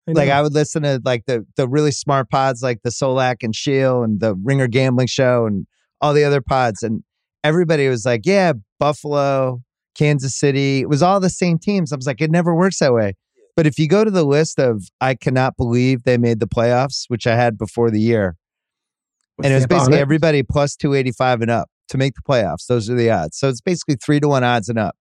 Like. 0.07 0.29
I 0.29 0.43
would 0.43 0.53
listen 0.53 0.83
to 0.83 1.01
like 1.05 1.25
the 1.27 1.47
the 1.57 1.69
really 1.69 1.91
smart 1.91 2.31
pods 2.31 2.63
like 2.63 2.83
the 2.83 2.91
Solak 2.91 3.37
and 3.43 3.55
Shield 3.55 4.05
and 4.05 4.21
the 4.21 4.35
Ringer 4.35 4.69
Gambling 4.69 5.07
Show 5.07 5.47
and 5.47 5.67
all 6.01 6.13
the 6.13 6.25
other 6.25 6.43
pods, 6.43 6.83
and 6.83 7.03
everybody 7.43 7.89
was 7.89 8.05
like, 8.05 8.23
"Yeah, 8.25 8.53
Buffalo, 8.79 9.63
Kansas 9.95 10.37
City." 10.37 10.81
It 10.81 10.89
was 10.89 11.03
all 11.03 11.21
the 11.21 11.31
same 11.31 11.59
teams. 11.59 11.93
I 11.93 11.97
was 11.97 12.07
like, 12.07 12.21
it 12.21 12.31
never 12.31 12.55
works 12.55 12.81
that 12.81 12.93
way. 12.93 13.15
But 13.57 13.67
if 13.67 13.79
you 13.79 13.89
go 13.89 14.05
to 14.05 14.11
the 14.11 14.25
list 14.25 14.59
of 14.59 14.83
I 15.01 15.15
cannot 15.15 15.57
believe 15.57 16.03
they 16.03 16.19
made 16.19 16.41
the 16.41 16.49
playoffs, 16.49 17.05
which 17.09 17.27
I 17.27 17.37
had 17.37 17.57
before 17.57 17.91
the 17.91 18.01
year, 18.01 18.37
What's 19.37 19.47
and 19.47 19.53
it 19.53 19.57
was 19.57 19.67
basically 19.67 19.99
everybody 19.99 20.43
plus 20.43 20.77
285 20.77 21.43
and 21.43 21.51
up 21.51 21.69
to 21.89 21.99
make 21.99 22.15
the 22.15 22.23
playoffs. 22.23 22.67
Those 22.67 22.91
are 22.91 22.95
the 22.95 23.11
odds. 23.11 23.39
So 23.39 23.49
it's 23.49 23.61
basically 23.61 23.97
three 23.97 24.21
to 24.21 24.29
one 24.29 24.45
odds 24.45 24.69
and 24.69 24.79
up. 24.79 24.97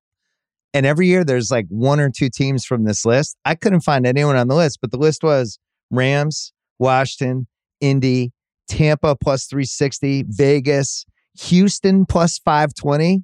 And 0.73 0.85
every 0.85 1.07
year 1.07 1.23
there's 1.23 1.51
like 1.51 1.65
one 1.69 1.99
or 1.99 2.09
two 2.09 2.29
teams 2.29 2.65
from 2.65 2.83
this 2.83 3.05
list. 3.05 3.37
I 3.45 3.55
couldn't 3.55 3.81
find 3.81 4.07
anyone 4.07 4.35
on 4.35 4.47
the 4.47 4.55
list, 4.55 4.79
but 4.81 4.91
the 4.91 4.97
list 4.97 5.23
was 5.23 5.59
Rams, 5.91 6.51
Washington, 6.79 7.47
Indy, 7.79 8.31
Tampa 8.67 9.15
plus 9.15 9.45
360, 9.45 10.25
Vegas, 10.29 11.05
Houston 11.41 12.05
plus 12.05 12.39
520, 12.39 13.23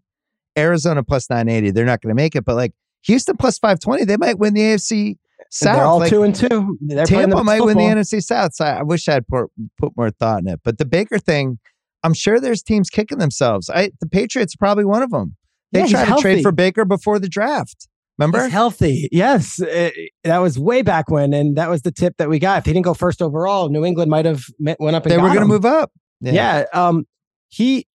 Arizona 0.58 1.04
plus 1.04 1.30
980. 1.30 1.72
They're 1.72 1.86
not 1.86 2.02
going 2.02 2.10
to 2.10 2.16
make 2.16 2.36
it, 2.36 2.46
but 2.46 2.56
like 2.56 2.74
Houston 3.04 3.38
plus 3.38 3.58
520, 3.58 4.06
they 4.06 4.18
might 4.18 4.38
win 4.38 4.54
the 4.54 4.62
AFC 4.62 5.16
South. 5.50 5.76
They're 5.76 5.86
all 5.86 6.00
Like, 6.00 6.10
two 6.10 6.24
and 6.24 6.36
two. 6.36 6.78
They're 6.82 7.06
Tampa 7.06 7.44
might 7.44 7.62
win 7.64 7.78
the. 7.78 7.84
NFC 7.84 8.22
South. 8.22 8.54
So 8.54 8.66
I, 8.66 8.80
I 8.80 8.84
wish 8.84 9.08
I'd 9.08 9.28
put, 9.28 9.50
put 9.80 9.94
more 9.98 10.12
thought 10.12 10.42
in 10.42 10.48
it. 10.48 10.60
But 10.64 10.78
the 10.78 10.86
Baker 10.86 11.18
thing, 11.18 11.60
I'm 12.04 12.14
sure 12.14 12.40
there's 12.40 12.62
teams 12.62 12.90
kicking 12.90 13.18
themselves. 13.18 13.70
I, 13.70 13.92
the 14.00 14.08
Patriots 14.08 14.54
are 14.56 14.60
probably 14.60 14.86
one 14.86 15.02
of 15.02 15.12
them. 15.12 15.36
They 15.72 15.82
Yeah, 15.82 16.06
tried 16.06 16.16
to 16.16 16.22
trade 16.22 16.42
for 16.44 16.52
Baker 16.52 16.86
before 16.86 17.20
the 17.20 17.30
draft. 17.30 17.88
Remember? 18.18 18.44
He's 18.44 18.52
healthy. 18.52 19.08
Yes. 19.12 19.62
Uh, 19.62 19.92
that 20.26 20.40
was 20.40 20.60
way 20.60 20.82
back 20.82 21.10
when. 21.10 21.34
And 21.34 21.56
that 21.58 21.70
was 21.70 21.84
the 21.84 21.92
tip 21.92 22.16
that 22.18 22.28
we 22.30 22.38
got. 22.40 22.58
If 22.60 22.66
he 22.66 22.74
didn't 22.74 22.84
go 22.86 22.94
first 22.94 23.22
overall, 23.22 23.70
New 23.70 23.86
England 23.86 24.12
might 24.12 24.26
have 24.26 24.44
went 24.60 24.96
up 24.96 25.06
and 25.06 25.12
They 25.12 25.18
were 25.18 25.30
going 25.30 25.40
to 25.40 25.46
move 25.46 25.64
up. 25.66 25.92
Yeah. 26.20 26.66
Um, 26.74 27.06
he, 27.48 27.88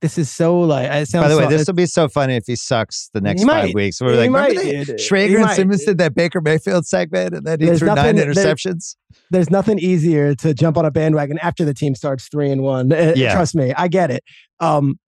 this 0.00 0.16
is 0.16 0.30
so 0.30 0.60
like, 0.60 0.88
it 0.90 1.08
sounds 1.08 1.24
By 1.24 1.28
the 1.28 1.36
way, 1.36 1.44
so, 1.44 1.50
this 1.50 1.66
will 1.66 1.74
be 1.74 1.84
so 1.86 2.08
funny 2.08 2.36
if 2.36 2.44
he 2.46 2.54
sucks 2.56 3.10
the 3.12 3.20
next 3.20 3.42
five 3.42 3.64
might. 3.66 3.74
weeks. 3.74 4.00
We're 4.00 4.14
like, 4.16 4.30
might, 4.30 4.56
remember 4.56 4.92
Schrager 4.94 5.34
and 5.34 5.44
might. 5.44 5.54
Simmons 5.56 5.84
did 5.84 5.98
that 5.98 6.14
Baker 6.14 6.40
Mayfield 6.40 6.86
segment 6.86 7.34
and 7.34 7.44
then 7.46 7.58
he 7.60 7.66
There's 7.66 7.80
threw 7.80 7.88
nine 7.88 7.96
nothing- 7.96 8.16
there- 8.16 8.32
interceptions. 8.32 8.96
there's 9.30 9.50
nothing 9.50 9.78
easier 9.80 10.34
to 10.36 10.54
jump 10.54 10.78
on 10.78 10.84
a 10.86 10.90
bandwagon 10.92 11.38
after 11.42 11.64
the 11.64 11.74
team 11.74 11.94
starts 11.96 12.28
three 12.28 12.50
and 12.50 12.62
one. 12.62 12.92
Uh, 12.92 13.12
Yeah. 13.16 13.34
Trust 13.34 13.54
me, 13.56 13.74
I 13.76 13.88
get 13.88 14.10
it. 14.12 14.22
Um, 14.60 14.98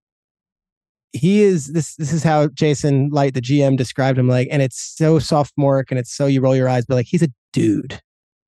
he 1.15 1.43
is 1.43 1.69
this. 1.73 1.95
This 1.97 2.13
is 2.13 2.23
how 2.23 2.49
Jason 2.49 3.09
Licht, 3.11 3.35
the 3.35 3.41
GM, 3.41 3.77
described 3.77 4.19
him. 4.19 4.29
Like, 4.29 4.49
and 4.51 4.61
it's 4.61 4.95
so 4.97 5.19
sophomoric, 5.19 5.91
and 5.91 5.99
it's 5.99 6.15
so 6.15 6.27
you 6.27 6.41
roll 6.41 6.55
your 6.57 6.69
eyes, 6.69 6.85
but 6.87 6.97
like 6.97 7.07
he's 7.07 7.23
a 7.23 7.29
dude, 7.53 8.01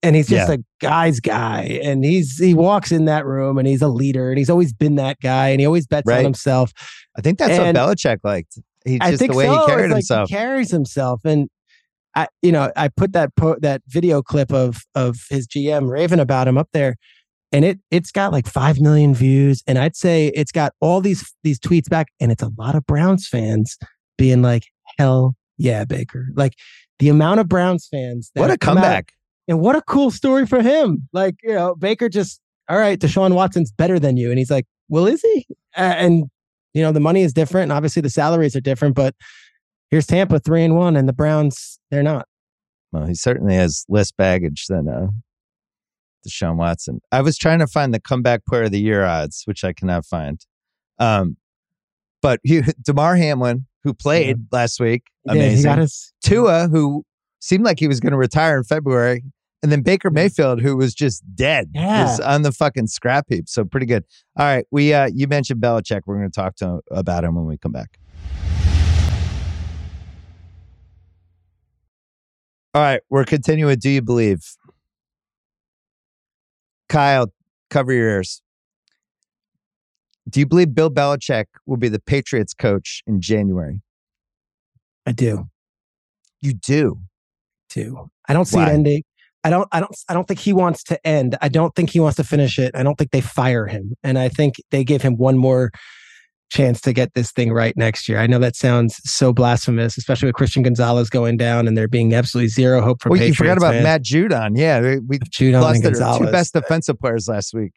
and 0.03 0.15
he's 0.17 0.29
just 0.29 0.49
Yeah. 0.49 0.57
a 0.57 0.59
guy's 0.81 1.21
guy, 1.21 1.63
and 1.83 2.05
he's 2.05 2.37
he 2.39 2.53
walks 2.55 2.93
in 2.93 3.05
that 3.07 3.25
room, 3.25 3.57
and 3.57 3.67
he's 3.67 3.83
a 3.83 3.89
leader, 3.89 4.29
and 4.31 4.37
he's 4.39 4.51
always 4.51 4.73
been 4.73 4.97
that 4.97 5.19
guy, 5.23 5.49
and 5.49 5.61
he 5.61 5.67
always 5.67 5.87
bets 5.87 6.07
Right. 6.07 6.19
on 6.19 6.25
himself. 6.25 6.73
I 7.17 7.21
think 7.23 7.39
that's 7.39 7.53
And- 7.59 7.77
what 7.79 7.97
Belichick 7.97 8.19
liked. 8.25 8.59
He 8.85 9.01
I 9.01 9.11
just 9.11 9.21
think 9.21 9.33
the 9.33 9.39
way 9.39 9.47
so. 9.47 9.61
he 9.61 9.67
carried 9.67 9.83
like 9.89 9.97
himself. 9.97 10.29
He 10.29 10.35
carries 10.35 10.71
himself, 10.71 11.21
and 11.25 11.49
I, 12.15 12.29
you 12.41 12.51
know, 12.53 12.73
I 12.77 12.89
put 12.89 13.13
that 13.13 13.35
po- 13.37 13.59
that 13.61 13.83
video 13.89 14.23
clip 14.23 14.53
of 14.53 14.79
of 14.95 15.19
his 15.31 15.47
GM 15.47 15.89
raving 15.91 16.21
about 16.21 16.49
him 16.49 16.57
up 16.59 16.69
there, 16.73 16.97
and 17.57 17.65
it 17.65 17.79
it's 17.91 18.13
got 18.13 18.33
like 18.33 18.47
five 18.47 18.79
million 18.81 19.15
views, 19.15 19.63
and 19.67 19.79
I'd 19.79 19.97
say 19.97 20.29
it's 20.29 20.53
got 20.53 20.75
all 20.81 21.01
these 21.01 21.35
these 21.43 21.59
tweets 21.59 21.89
back, 21.89 22.09
and 22.21 22.31
it's 22.31 22.43
a 22.43 22.51
lot 22.59 22.75
of 22.75 22.85
Browns 22.87 23.27
fans 23.27 23.79
being 24.19 24.43
like, 24.43 24.65
"Hell 24.99 25.35
Yeah, 25.59 25.85
Baker. 25.85 26.29
Like 26.35 26.53
the 26.99 27.09
amount 27.09 27.41
of 27.41 27.49
Browns 27.49 27.89
fans. 27.91 28.31
What 28.35 28.51
a 28.51 28.59
comeback. 28.59 29.13
and 29.49 29.61
what 29.61 29.77
a 29.77 29.83
cool 29.83 30.11
story 30.11 30.47
for 30.47 30.63
him. 30.63 31.09
Like, 31.13 31.37
you 31.43 31.53
know, 31.53 31.75
Baker 31.75 32.09
just, 32.09 32.41
all 32.69 32.79
right, 32.79 32.99
Deshaun 32.99 33.35
Watson's 33.35 33.71
better 33.73 33.99
than 33.99 34.17
you. 34.17 34.31
And 34.31 34.39
he's 34.39 34.51
like, 34.51 34.67
well, 34.89 35.07
is 35.07 35.21
he? 35.23 35.47
Uh, 35.77 35.95
and, 35.97 36.25
you 36.75 36.83
know, 36.83 36.93
the 36.93 37.01
money 37.01 37.23
is 37.23 37.33
different. 37.33 37.65
And 37.65 37.73
obviously 37.73 38.03
the 38.03 38.11
salaries 38.11 38.57
are 38.57 38.61
different. 38.61 38.95
But 38.95 39.15
here's 39.91 40.07
Tampa 40.07 40.39
three 40.39 40.65
and 40.65 40.77
one, 40.77 40.97
and 40.97 41.09
the 41.09 41.13
Browns, 41.13 41.79
they're 41.91 42.03
not. 42.03 42.27
Well, 42.93 43.07
he 43.07 43.15
certainly 43.15 43.55
has 43.55 43.85
less 43.89 44.11
baggage 44.11 44.67
than 44.69 44.89
uh, 44.89 45.09
Deshaun 46.27 46.57
Watson. 46.57 47.01
I 47.13 47.21
was 47.23 47.39
trying 47.39 47.61
to 47.61 47.67
find 47.67 47.95
the 47.95 48.01
comeback 48.01 48.45
player 48.47 48.65
of 48.65 48.73
the 48.73 48.81
year 48.81 49.05
odds, 49.05 49.43
which 49.45 49.65
I 49.65 49.73
cannot 49.73 50.05
find. 50.05 50.45
Um, 50.99 51.37
but 52.23 52.41
he, 52.43 52.63
Damar 52.83 53.17
Hamlin, 53.17 53.67
who 53.85 53.95
played 53.95 54.39
yeah. 54.39 54.59
last 54.59 54.81
week, 54.81 55.05
he 55.25 55.31
amazing. 55.31 55.79
His- 55.79 56.13
Tua, 56.23 56.69
who 56.69 57.05
seemed 57.41 57.65
like 57.65 57.79
he 57.79 57.89
was 57.89 58.01
going 58.01 58.13
to 58.13 58.19
retire 58.19 58.59
in 58.59 58.65
February, 58.65 59.23
and 59.63 59.73
then 59.73 59.83
Baker 59.83 60.11
Mayfield, 60.11 60.61
who 60.61 60.77
was 60.77 60.95
just 60.95 61.23
dead, 61.35 61.71
yeah. 61.75 62.05
was 62.05 62.21
on 62.21 62.43
the 62.43 62.53
fucking 62.53 62.89
scrap 62.89 63.27
heap. 63.29 63.49
So 63.49 63.65
pretty 63.65 63.87
good. 63.87 64.05
All 64.39 64.45
right, 64.45 64.67
we 64.71 64.93
uh, 64.93 65.09
you 65.13 65.27
mentioned 65.27 65.61
Belichick. 65.61 66.03
We're 66.07 66.19
going 66.19 66.31
to 66.31 66.35
talk 66.35 66.57
to 66.57 66.81
about 66.91 67.25
him 67.25 67.35
when 67.35 67.47
we 67.47 67.59
come 67.59 67.73
back. 67.73 67.99
All 72.75 72.83
right, 72.83 73.01
we're 73.09 73.25
continuing. 73.25 73.79
Do 73.79 73.89
you 73.89 74.03
believe? 74.03 74.45
Kyle, 76.89 77.33
cover 77.71 77.93
your 77.93 78.09
ears. 78.09 78.43
Do 80.29 80.41
you 80.41 80.47
believe 80.47 80.75
Bill 80.75 80.91
Belichick 80.91 81.47
will 81.67 81.77
be 81.77 81.89
the 81.89 82.01
Patriots 82.01 82.53
coach 82.53 83.03
in 83.07 83.21
January? 83.21 83.81
I 85.07 85.13
do. 85.13 85.49
You 86.41 86.55
do. 86.55 87.01
Do. 87.71 88.11
I 88.29 88.33
don't 88.33 88.45
see 88.45 88.57
Why? 88.57 88.71
it 88.71 88.75
ending. 88.75 89.03
I 89.45 89.51
don't 89.51 89.69
I 89.71 89.79
don't 89.79 89.97
I 90.09 90.15
don't 90.15 90.27
think 90.27 90.41
he 90.41 90.53
wants 90.53 90.83
to 90.85 91.07
end. 91.07 91.37
I 91.41 91.49
don't 91.49 91.75
think 91.77 91.91
he 91.91 92.01
wants 92.01 92.17
to 92.17 92.25
finish 92.25 92.59
it. 92.59 92.75
I 92.75 92.83
don't 92.83 92.97
think 92.97 93.13
they 93.13 93.21
fire 93.21 93.67
him. 93.67 93.95
And 94.03 94.19
I 94.19 94.29
think 94.29 94.57
they 94.71 94.83
give 94.83 95.03
him 95.03 95.17
one 95.17 95.39
more 95.39 95.71
chance 96.51 96.81
to 96.83 96.93
get 96.93 97.15
this 97.15 97.33
thing 97.33 97.53
right 97.53 97.77
next 97.77 98.09
year. 98.09 98.19
I 98.19 98.27
know 98.27 98.39
that 98.39 98.57
sounds 98.57 99.01
so 99.05 99.33
blasphemous, 99.33 99.99
especially 99.99 100.27
with 100.27 100.37
Christian 100.37 100.63
Gonzalez 100.63 101.11
going 101.11 101.37
down 101.37 101.67
and 101.67 101.77
there 101.77 101.89
being 101.89 102.15
absolutely 102.15 102.49
zero 102.49 102.81
hope 102.81 103.03
for 103.03 103.11
well, 103.11 103.19
Patriots 103.19 103.39
you 103.39 103.45
forgot 103.45 103.59
about 103.59 103.73
fans. 103.73 103.85
Matt 103.85 104.03
Judon. 104.03 104.57
Yeah, 104.57 104.99
we 105.07 105.19
Judon 105.19 105.61
lost 105.61 105.85
and 105.85 105.95
their 105.95 106.19
two 106.19 106.31
best 106.31 106.53
defensive 106.53 106.99
players 106.99 107.29
last 107.29 107.53
week. 107.55 107.73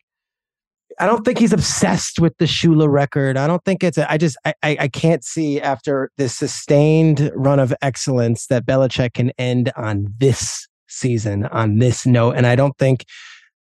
I 1.01 1.05
don't 1.05 1.23
think 1.23 1.39
he's 1.39 1.53
obsessed 1.53 2.19
with 2.19 2.37
the 2.39 2.45
Shula 2.45 2.89
record. 2.89 3.37
I 3.37 3.47
don't 3.47 3.63
think 3.63 3.83
it's. 3.83 3.97
A, 3.97 4.11
I 4.11 4.17
just. 4.17 4.37
I, 4.43 4.53
I. 4.61 4.77
I 4.81 4.87
can't 4.89 5.23
see 5.23 5.61
after 5.61 6.11
this 6.17 6.35
sustained 6.35 7.31
run 7.35 7.59
of 7.59 7.73
excellence 7.81 8.47
that 8.47 8.65
Belichick 8.65 9.13
can 9.13 9.31
end 9.37 9.71
on 9.77 10.07
this 10.17 10.67
season 10.89 11.45
on 11.45 11.77
this 11.77 12.05
note. 12.05 12.35
And 12.35 12.45
I 12.45 12.55
don't 12.55 12.77
think 12.77 13.05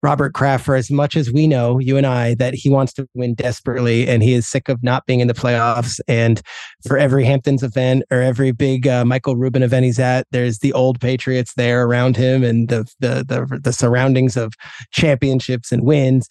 Robert 0.02 0.34
Kraft, 0.34 0.64
for 0.64 0.74
as 0.74 0.90
much 0.90 1.16
as 1.16 1.32
we 1.32 1.46
know, 1.46 1.78
you 1.78 1.96
and 1.96 2.06
I, 2.06 2.34
that 2.34 2.54
he 2.54 2.68
wants 2.68 2.92
to 2.94 3.06
win 3.14 3.34
desperately, 3.34 4.08
and 4.08 4.22
he 4.22 4.34
is 4.34 4.48
sick 4.48 4.68
of 4.68 4.82
not 4.82 5.06
being 5.06 5.20
in 5.20 5.28
the 5.28 5.34
playoffs. 5.34 6.00
And 6.08 6.42
for 6.86 6.98
every 6.98 7.24
Hamptons 7.24 7.62
event 7.62 8.02
or 8.10 8.20
every 8.20 8.52
big 8.52 8.88
uh, 8.88 9.04
Michael 9.04 9.36
Rubin 9.36 9.62
event 9.62 9.84
he's 9.84 9.98
at, 10.00 10.26
there's 10.32 10.58
the 10.58 10.72
old 10.72 11.00
Patriots 11.00 11.54
there 11.54 11.84
around 11.84 12.16
him, 12.16 12.42
and 12.42 12.68
the 12.68 12.84
the 13.00 13.24
the, 13.26 13.60
the 13.62 13.72
surroundings 13.72 14.36
of 14.36 14.54
championships 14.92 15.72
and 15.72 15.84
wins 15.84 16.28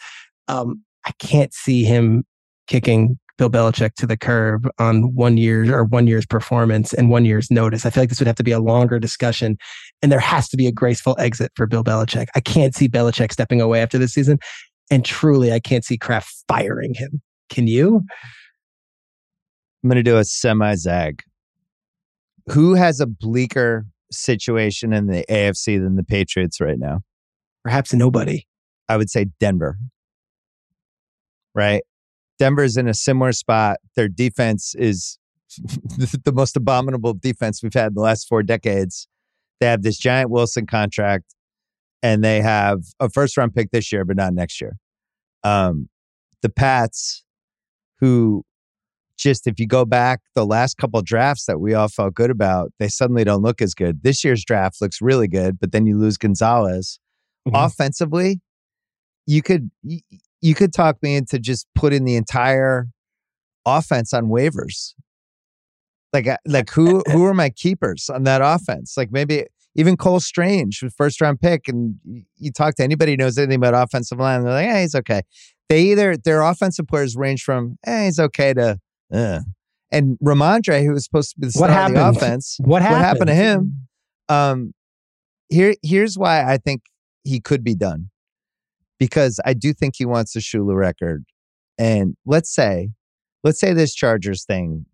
um, 0.52 0.84
I 1.06 1.12
can't 1.20 1.54
see 1.54 1.84
him 1.84 2.24
kicking 2.68 3.18
Bill 3.42 3.50
Belichick 3.50 3.96
to 3.96 4.06
the 4.06 4.16
curb 4.16 4.70
on 4.78 5.16
one 5.16 5.36
year 5.36 5.76
or 5.76 5.84
one 5.84 6.06
year's 6.06 6.28
performance 6.28 6.94
and 6.94 7.10
one 7.10 7.26
year's 7.26 7.50
notice. 7.50 7.88
I 7.88 7.90
feel 7.90 8.04
like 8.04 8.10
this 8.10 8.20
would 8.20 8.28
have 8.28 8.36
to 8.36 8.44
be 8.44 8.52
a 8.52 8.60
longer 8.60 9.00
discussion, 9.00 9.58
and 10.04 10.12
there 10.12 10.20
has 10.20 10.48
to 10.50 10.58
be 10.58 10.68
a 10.68 10.72
graceful 10.72 11.16
exit 11.18 11.52
for 11.56 11.66
Bill 11.66 11.84
Belichick. 11.84 12.28
I 12.36 12.40
can't 12.40 12.76
see 12.76 12.88
Belichick 12.88 13.32
stepping 13.32 13.60
away 13.60 13.82
after 13.82 13.98
this 13.98 14.14
season, 14.14 14.38
and 14.92 15.04
truly, 15.04 15.52
I 15.52 15.60
can't 15.60 15.84
see 15.84 15.98
Kraft 15.98 16.32
firing 16.48 16.94
him. 16.94 17.20
Can 17.50 17.66
you? 17.66 18.04
I'm 19.84 19.90
going 19.90 19.96
to 19.96 20.04
do 20.04 20.18
a 20.18 20.24
semi 20.24 20.76
zag. 20.76 21.24
Who 22.52 22.76
has 22.76 23.00
a 23.00 23.08
bleaker 23.08 23.88
situation 24.12 24.94
in 24.94 25.08
the 25.08 25.26
AFC 25.28 25.82
than 25.82 25.96
the 25.96 26.04
Patriots 26.04 26.62
right 26.62 26.78
now? 26.78 27.02
Perhaps 27.64 27.92
nobody. 27.92 28.46
I 28.88 28.98
would 28.98 29.10
say 29.10 29.28
Denver 29.40 29.80
right? 31.54 31.84
Denver's 32.42 32.76
in 32.76 32.88
a 32.88 32.94
similar 32.96 33.34
spot. 33.34 33.78
Their 33.96 34.08
defense 34.08 34.74
is 34.74 35.20
the 35.58 36.32
most 36.34 36.58
abominable 36.58 37.14
defense 37.14 37.62
we've 37.62 37.72
had 37.72 37.90
in 37.90 37.94
the 37.94 38.02
last 38.02 38.28
four 38.28 38.42
decades. 38.42 39.08
They 39.60 39.68
have 39.68 39.84
this 39.84 40.00
giant 40.00 40.32
Wilson 40.32 40.66
contract, 40.66 41.36
and 42.02 42.24
they 42.24 42.42
have 42.42 42.80
a 43.00 43.12
first 43.12 43.38
round 43.38 43.54
pick 43.54 43.70
this 43.70 43.92
year, 43.92 44.06
but 44.06 44.16
not 44.16 44.34
next 44.34 44.60
year. 44.60 44.78
Um, 45.44 45.88
the 46.42 46.50
Pats, 46.50 47.24
who 48.00 48.44
just 49.20 49.46
if 49.46 49.60
you 49.60 49.68
go 49.68 49.86
back 49.86 50.22
the 50.34 50.44
last 50.44 50.78
couple 50.78 51.00
drafts 51.04 51.46
that 51.46 51.60
we 51.60 51.76
all 51.76 51.90
felt 51.90 52.16
good 52.16 52.32
about, 52.32 52.72
they 52.80 52.88
suddenly 52.88 53.24
don't 53.24 53.44
look 53.44 53.62
as 53.62 53.76
good. 53.76 54.02
This 54.02 54.24
year's 54.24 54.44
draft 54.44 54.82
looks 54.82 55.00
really 55.00 55.28
good, 55.28 55.60
but 55.60 55.74
then 55.74 55.86
you 55.86 55.96
lose 55.96 56.18
Gonzalez. 56.18 56.98
Mm-hmm. 57.48 57.56
Offensively, 57.56 58.42
you 59.28 59.44
could 59.44 59.70
you 60.42 60.56
could 60.56 60.74
talk 60.74 60.98
me 61.02 61.16
into 61.16 61.40
just 61.40 61.68
putting 61.76 62.04
the 62.04 62.16
entire 62.16 62.88
offense 63.66 64.14
on 64.14 64.26
waivers. 64.26 64.94
Like, 66.14 66.28
uh, 66.28 66.38
like 66.46 66.70
who 66.72 67.04
who 67.08 67.24
are 67.26 67.34
my 67.34 67.50
keepers 67.50 68.10
on 68.10 68.24
that 68.24 68.42
offense? 68.44 68.96
Like 68.98 69.12
maybe 69.12 69.46
even 69.76 69.96
Cole 69.96 70.20
Strange, 70.20 70.84
first 70.98 71.22
round 71.22 71.40
pick, 71.40 71.68
and 71.70 71.96
you 72.38 72.52
talk 72.52 72.76
to 72.76 72.84
anybody 72.84 73.14
who 73.14 73.18
knows 73.18 73.38
anything 73.38 73.56
about 73.56 73.74
offensive 73.74 74.20
line, 74.20 74.44
they're 74.44 74.52
like, 74.52 74.68
"Hey, 74.68 74.82
he's 74.82 74.96
okay." 74.96 75.22
They 75.70 75.84
either 75.84 76.18
their 76.18 76.42
offensive 76.42 76.88
players 76.88 77.16
range 77.16 77.44
from 77.44 77.78
"Hey, 77.86 78.06
he's 78.06 78.20
okay" 78.20 78.54
to 78.54 78.80
uh. 79.14 79.40
and 79.90 80.18
Rhamondre, 80.22 80.84
who 80.84 80.92
was 80.92 81.06
supposed 81.06 81.32
to 81.32 81.40
be 81.40 81.48
the 81.48 81.52
star 81.54 81.62
what 81.62 81.70
happened? 81.70 81.98
of 81.98 82.14
the 82.16 82.20
offense, 82.20 82.58
what 82.62 82.82
happened? 82.82 83.00
what 83.00 83.06
happened 83.06 83.28
to 83.28 83.34
him? 83.34 83.88
Um, 84.28 84.74
here 85.48 85.76
here's 85.82 86.18
why 86.18 86.44
I 86.44 86.58
think 86.58 86.82
he 87.24 87.40
could 87.40 87.64
be 87.64 87.76
done 87.76 88.10
because 89.02 89.40
I 89.44 89.56
do 89.56 89.74
think 89.74 89.96
he 89.98 90.06
wants 90.06 90.34
the 90.34 90.40
Shula 90.42 90.76
record. 90.76 91.26
And 91.80 92.16
let's 92.28 92.54
say, 92.54 92.90
let's 93.44 93.60
say 93.60 93.74
this 93.74 93.96
Chargers 93.96 94.46
thing, 94.46 94.86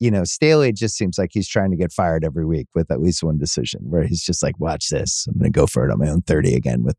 you 0.00 0.10
know, 0.10 0.24
Staley 0.24 0.72
just 0.72 0.96
seems 0.96 1.18
like 1.18 1.30
he's 1.32 1.46
trying 1.46 1.70
to 1.70 1.76
get 1.76 1.92
fired 1.92 2.24
every 2.24 2.44
week 2.44 2.66
with 2.74 2.90
at 2.90 3.00
least 3.00 3.22
one 3.22 3.38
decision 3.38 3.82
where 3.84 4.02
he's 4.02 4.24
just 4.24 4.42
like, 4.42 4.58
watch 4.58 4.88
this. 4.88 5.28
I'm 5.28 5.38
going 5.38 5.52
to 5.52 5.56
go 5.56 5.68
for 5.68 5.88
it 5.88 5.92
on 5.92 6.00
my 6.00 6.08
own 6.08 6.22
30 6.22 6.52
again 6.56 6.82
with 6.82 6.96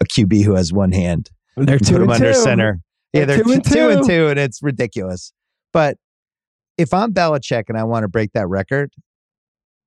a 0.00 0.06
QB 0.06 0.44
who 0.44 0.54
has 0.54 0.72
one 0.72 0.92
hand. 0.92 1.28
They're 1.58 1.78
two 1.78 1.96
and 1.96 2.10
under 2.10 2.32
two. 2.32 2.38
center. 2.38 2.80
Yeah, 3.12 3.26
They're 3.26 3.36
they're, 3.36 3.44
two 3.44 3.52
and 3.52 3.64
two 3.64 3.88
and 3.90 4.00
two. 4.00 4.08
two, 4.08 4.28
and 4.28 4.38
it's 4.38 4.62
ridiculous. 4.62 5.34
But 5.74 5.98
if 6.78 6.94
I'm 6.94 7.12
Belichick 7.12 7.64
and 7.68 7.76
I 7.76 7.84
want 7.84 8.04
to 8.04 8.08
break 8.08 8.32
that 8.32 8.48
record, 8.48 8.94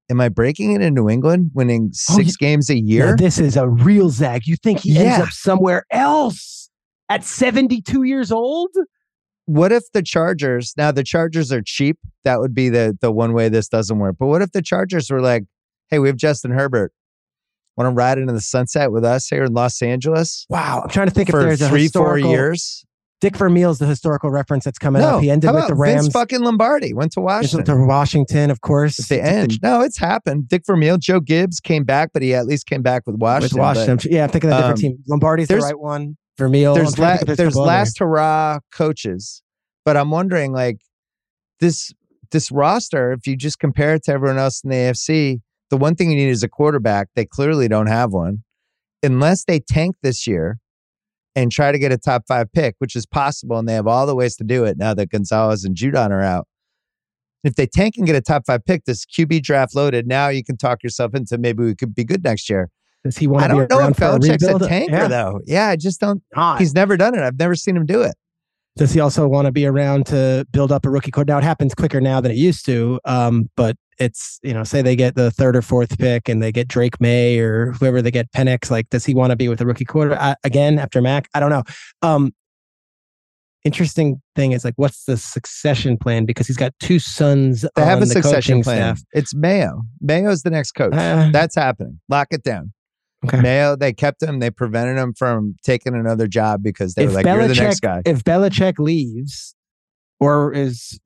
am 0.09 0.21
I 0.21 0.29
breaking 0.29 0.71
it 0.71 0.81
in 0.81 0.93
New 0.93 1.09
England, 1.09 1.51
winning 1.53 1.91
Oh, 2.09 2.15
six 2.15 2.29
you- 2.29 2.33
games 2.39 2.69
a 2.69 2.75
Yeah, 2.75 2.81
year? 3.05 3.15
this 3.17 3.39
is 3.39 3.55
a 3.57 3.67
real 3.67 4.09
Zag. 4.09 4.45
You 4.47 4.55
think 4.55 4.79
he 4.81 4.97
ends 4.97 5.19
up 5.25 5.29
somewhere 5.31 5.83
else 5.91 6.69
at 7.09 7.23
72 7.23 8.03
years 8.03 8.31
old? 8.31 8.69
what 9.47 9.71
if 9.71 9.83
the 9.93 10.01
Chargers 10.01 10.73
now 10.75 10.91
the 10.91 11.03
Chargers 11.03 11.51
are 11.51 11.61
cheap? 11.63 11.97
That 12.23 12.39
would 12.39 12.55
be 12.55 12.69
the 12.69 12.97
the 12.99 13.11
one 13.11 13.33
way 13.33 13.47
this 13.47 13.67
doesn't 13.67 13.99
work. 13.99 14.15
But 14.19 14.25
what 14.27 14.41
if 14.41 14.51
the 14.53 14.61
Chargers 14.63 15.11
were 15.11 15.21
like, 15.21 15.43
hey, 15.89 15.99
we 15.99 16.07
have 16.07 16.17
Justin 16.17 16.49
Herbert. 16.51 16.91
Want 17.77 17.91
to 17.91 17.93
ride 17.95 18.17
into 18.17 18.33
the 18.33 18.41
sunset 18.41 18.91
with 18.91 19.03
us 19.05 19.27
here 19.27 19.43
in 19.43 19.53
Los 19.53 19.81
Angeles 19.83 20.45
Wow. 20.49 20.81
I'm 20.83 20.89
trying 20.89 21.07
to 21.09 21.13
think 21.13 21.29
if 21.29 21.33
for 21.33 21.43
there's 21.43 21.61
a 21.61 21.69
three, 21.69 21.89
four 21.89 22.17
years? 22.17 22.85
Dick 23.25 23.37
Vermeil's 23.37 23.79
the 23.79 23.87
historical 23.87 24.29
reference 24.29 24.65
that's 24.65 24.77
coming 24.77 25.01
No, 25.01 25.15
up. 25.17 25.23
He 25.23 25.31
ended 25.31 25.51
with 25.51 25.65
the 25.67 25.73
Rams. 25.73 26.03
Vince 26.03 26.13
fucking 26.13 26.41
Lombardi 26.41 26.93
went 26.93 27.11
to 27.13 27.21
Washington. 27.21 27.57
went 27.57 27.65
to 27.65 27.85
Washington, 27.87 28.51
of 28.51 28.61
course. 28.61 28.99
At 28.99 29.09
the 29.09 29.19
end. 29.19 29.59
No, 29.63 29.81
it's 29.81 29.97
happened. 29.97 30.47
Dick 30.47 30.61
Vermeil, 30.67 30.99
Joe 30.99 31.19
Gibbs 31.19 31.59
came 31.59 31.85
back, 31.85 32.11
but 32.13 32.21
he 32.21 32.35
at 32.35 32.45
least 32.45 32.67
came 32.67 32.83
back 32.83 33.01
with 33.07 33.13
With 33.15 33.21
Washington. 33.21 33.57
but 33.57 33.61
Washington. 33.77 34.11
yeah, 34.11 34.25
I'm 34.25 34.29
thinking 34.29 34.51
of 34.51 34.57
a 34.57 34.59
different 34.59 34.77
um, 34.77 34.81
team. 34.81 34.97
Lombardi's 35.07 35.47
the 35.47 35.57
right 35.57 35.79
one. 35.79 36.17
Vermeil. 36.37 36.75
There's 36.75 36.99
la- 36.99 37.17
there's 37.17 37.55
last 37.55 37.97
hurrah 37.97 38.59
coaches, 38.71 39.41
but 39.85 39.97
I'm 39.97 40.11
wondering 40.11 40.51
like 40.53 40.77
this 41.59 41.91
this 42.29 42.51
roster. 42.51 43.11
If 43.13 43.25
you 43.25 43.35
just 43.35 43.57
compare 43.57 43.95
it 43.95 44.03
to 44.03 44.11
everyone 44.11 44.37
else 44.37 44.61
in 44.63 44.69
the 44.69 44.75
AFC, 44.75 45.41
the 45.71 45.77
one 45.77 45.95
thing 45.95 46.11
you 46.11 46.17
need 46.17 46.29
is 46.29 46.43
a 46.43 46.47
quarterback. 46.47 47.07
They 47.15 47.25
clearly 47.25 47.67
don't 47.67 47.87
have 47.87 48.11
one, 48.11 48.43
unless 49.01 49.45
they 49.45 49.59
tank 49.59 49.95
this 50.03 50.27
year 50.27 50.59
and 51.35 51.51
try 51.51 51.71
to 51.71 51.77
get 51.79 51.91
a 51.91 51.97
top 51.97 52.23
five 52.27 52.51
pick, 52.53 52.75
which 52.79 52.95
is 52.95 53.05
possible, 53.05 53.57
and 53.57 53.67
they 53.67 53.73
have 53.73 53.87
all 53.87 54.05
the 54.05 54.15
ways 54.15 54.35
to 54.37 54.43
do 54.43 54.63
it 54.63 54.77
now 54.77 54.93
that 54.93 55.09
Gonzalez 55.09 55.63
and 55.65 55.75
Judon 55.75 56.11
are 56.11 56.21
out. 56.21 56.47
If 57.43 57.55
they 57.55 57.67
tank 57.67 57.95
and 57.97 58.07
get 58.07 58.15
a 58.15 58.21
top 58.21 58.43
five 58.47 58.65
pick, 58.65 58.85
this 58.85 59.05
QB 59.05 59.43
draft 59.43 59.75
loaded, 59.75 60.07
now 60.07 60.29
you 60.29 60.43
can 60.43 60.57
talk 60.57 60.81
yourself 60.81 61.13
into 61.13 61.37
maybe 61.37 61.63
we 61.63 61.75
could 61.75 61.93
be 61.93 62.03
good 62.03 62.23
next 62.23 62.49
year. 62.49 62.69
Does 63.03 63.17
he 63.17 63.27
want 63.27 63.43
I 63.43 63.47
to 63.49 63.53
be 63.53 63.67
don't 63.67 63.69
know 63.69 63.87
if 63.89 63.97
a 63.99 64.01
Belichick's 64.01 64.43
a 64.43 64.53
rebuild? 64.53 64.69
tanker 64.69 64.95
Yeah. 64.95 65.07
though. 65.07 65.39
Yeah, 65.45 65.67
I 65.67 65.75
just 65.75 65.99
don't. 65.99 66.23
Not. 66.35 66.59
He's 66.59 66.73
never 66.73 66.97
done 66.97 67.13
it. 67.13 67.21
I've 67.21 67.37
never 67.37 67.53
seen 67.53 67.77
him 67.77 67.85
do 67.85 68.01
it. 68.01 68.15
Does 68.77 68.93
he 68.93 68.99
also 68.99 69.27
want 69.27 69.45
to 69.45 69.51
be 69.51 69.65
around 69.67 70.07
to 70.07 70.45
build 70.51 70.71
up 70.71 70.85
a 70.85 70.89
rookie 70.89 71.11
core? 71.11 71.23
Now 71.23 71.37
it 71.37 71.43
happens 71.43 71.75
quicker 71.75 72.01
now 72.01 72.19
than 72.19 72.31
it 72.31 72.37
used 72.37 72.65
to, 72.65 72.99
um, 73.05 73.49
but 73.55 73.77
it's 73.97 74.39
you 74.43 74.53
know, 74.53 74.63
say 74.63 74.81
they 74.81 74.95
get 74.95 75.15
the 75.15 75.31
third 75.31 75.55
or 75.55 75.61
fourth 75.61 75.97
pick 75.97 76.27
and 76.29 76.41
they 76.41 76.51
get 76.51 76.67
Drake 76.67 76.99
Maye 76.99 77.39
or 77.39 77.71
whoever 77.73 78.01
they 78.01 78.11
get 78.11 78.31
Penix. 78.31 78.69
Like, 78.69 78.89
does 78.89 79.05
he 79.05 79.13
want 79.13 79.31
to 79.31 79.35
be 79.35 79.47
with 79.47 79.61
a 79.61 79.65
rookie 79.65 79.85
quarter 79.85 80.15
I, 80.19 80.35
again 80.43 80.79
after 80.79 81.01
Mac? 81.01 81.29
I 81.33 81.39
don't 81.39 81.49
know. 81.49 81.63
Um, 82.01 82.33
interesting 83.63 84.21
thing 84.35 84.51
is 84.51 84.63
like, 84.63 84.75
what's 84.77 85.05
the 85.05 85.17
succession 85.17 85.97
plan? 85.97 86.25
Because 86.25 86.47
he's 86.47 86.57
got 86.57 86.73
two 86.79 86.99
sons. 86.99 87.65
They 87.75 87.83
have 87.83 87.97
a 87.97 88.01
the 88.01 88.07
succession 88.07 88.61
plan. 88.61 88.95
staff. 88.95 89.05
It's 89.13 89.33
Mayo. 89.35 89.81
Mayo's 90.01 90.43
the 90.43 90.51
next 90.51 90.73
coach. 90.73 90.93
Uh, 90.93 91.29
That's 91.31 91.55
happening. 91.55 91.99
Lock 92.07 92.27
it 92.31 92.43
down. 92.43 92.71
okay. 93.25 93.41
Mayo, 93.41 93.75
they 93.75 93.91
kept 93.91 94.21
him. 94.21 94.39
They 94.39 94.51
prevented 94.51 94.97
him 94.97 95.13
from 95.13 95.55
taking 95.63 95.95
another 95.95 96.27
job 96.27 96.61
because 96.61 96.93
they 96.93 97.03
If 97.03 97.09
were 97.09 97.15
like, 97.15 97.25
"You're 97.25 97.47
the 97.47 97.55
next 97.55 97.79
guy." 97.79 98.01
If 98.05 98.23
Belichick 98.23 98.77
leaves 98.77 99.55
or 100.19 100.53
is 100.53 100.99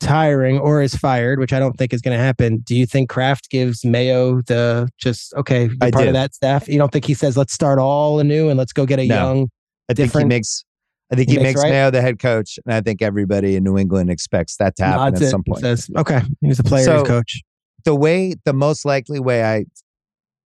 retiring 0.00 0.58
or 0.58 0.82
is 0.82 0.94
fired, 0.94 1.38
which 1.38 1.52
I 1.52 1.58
don't 1.58 1.76
think 1.76 1.92
is 1.92 2.00
going 2.00 2.16
to 2.16 2.22
happen, 2.22 2.58
do 2.58 2.74
you 2.76 2.86
think 2.86 3.08
Kraft 3.10 3.50
gives 3.50 3.84
Mayo 3.84 4.40
the 4.42 4.88
just 4.98 5.34
okay, 5.34 5.62
you're 5.68 5.76
part 5.90 5.94
do. 6.04 6.08
of 6.08 6.12
that 6.14 6.34
staff? 6.34 6.68
You 6.68 6.78
don't 6.78 6.92
think 6.92 7.04
he 7.04 7.14
says 7.14 7.36
let's 7.36 7.52
start 7.52 7.78
all 7.78 8.20
anew 8.20 8.48
and 8.48 8.58
let's 8.58 8.72
go 8.72 8.86
get 8.86 8.98
a 8.98 9.06
No. 9.06 9.14
young? 9.14 9.48
I 9.88 9.94
think 9.94 10.12
he 10.14 10.24
makes. 10.24 10.64
I 11.10 11.16
think 11.16 11.30
he 11.30 11.36
he, 11.36 11.42
makes 11.42 11.48
makes 11.54 11.62
right? 11.62 11.70
Mayo 11.70 11.90
the 11.90 12.02
head 12.02 12.18
coach, 12.18 12.58
and 12.66 12.74
I 12.74 12.80
think 12.82 13.00
everybody 13.00 13.56
in 13.56 13.64
New 13.64 13.78
England 13.78 14.10
expects 14.10 14.56
that 14.58 14.76
to 14.76 14.84
happen 14.84 14.98
nods 14.98 15.22
at 15.22 15.28
it 15.28 15.30
some 15.30 15.42
point. 15.42 15.60
Says 15.60 15.88
okay, 15.96 16.20
he's 16.42 16.58
a 16.58 16.64
player's 16.64 16.86
So- 16.86 17.04
coach. 17.04 17.40
the 17.84 17.94
way, 17.94 18.34
the 18.44 18.52
most 18.52 18.84
likely 18.84 19.18
way 19.18 19.42
I 19.44 19.64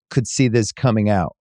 could 0.09 0.27
see 0.27 0.47
this 0.47 0.71
coming 0.71 1.09
out 1.09 1.35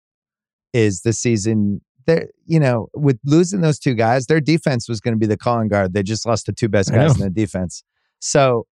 is 0.72 1.00
the 1.02 1.12
season. 1.12 1.80
There, 2.06 2.28
you 2.46 2.58
know, 2.60 2.88
with 2.94 3.18
losing 3.24 3.60
those 3.60 3.78
two 3.78 3.94
guys, 3.94 4.26
their 4.26 4.40
defense 4.40 4.88
was 4.88 5.00
going 5.00 5.12
to 5.14 5.18
be 5.18 5.26
the 5.26 5.36
calling 5.36 5.68
guard. 5.68 5.92
They 5.92 6.02
just 6.02 6.24
lost 6.24 6.46
the 6.46 6.52
two 6.52 6.68
best 6.68 6.90
guys 6.92 7.14
in 7.14 7.20
the 7.20 7.30
defense. 7.30 7.82
So, 8.20 8.66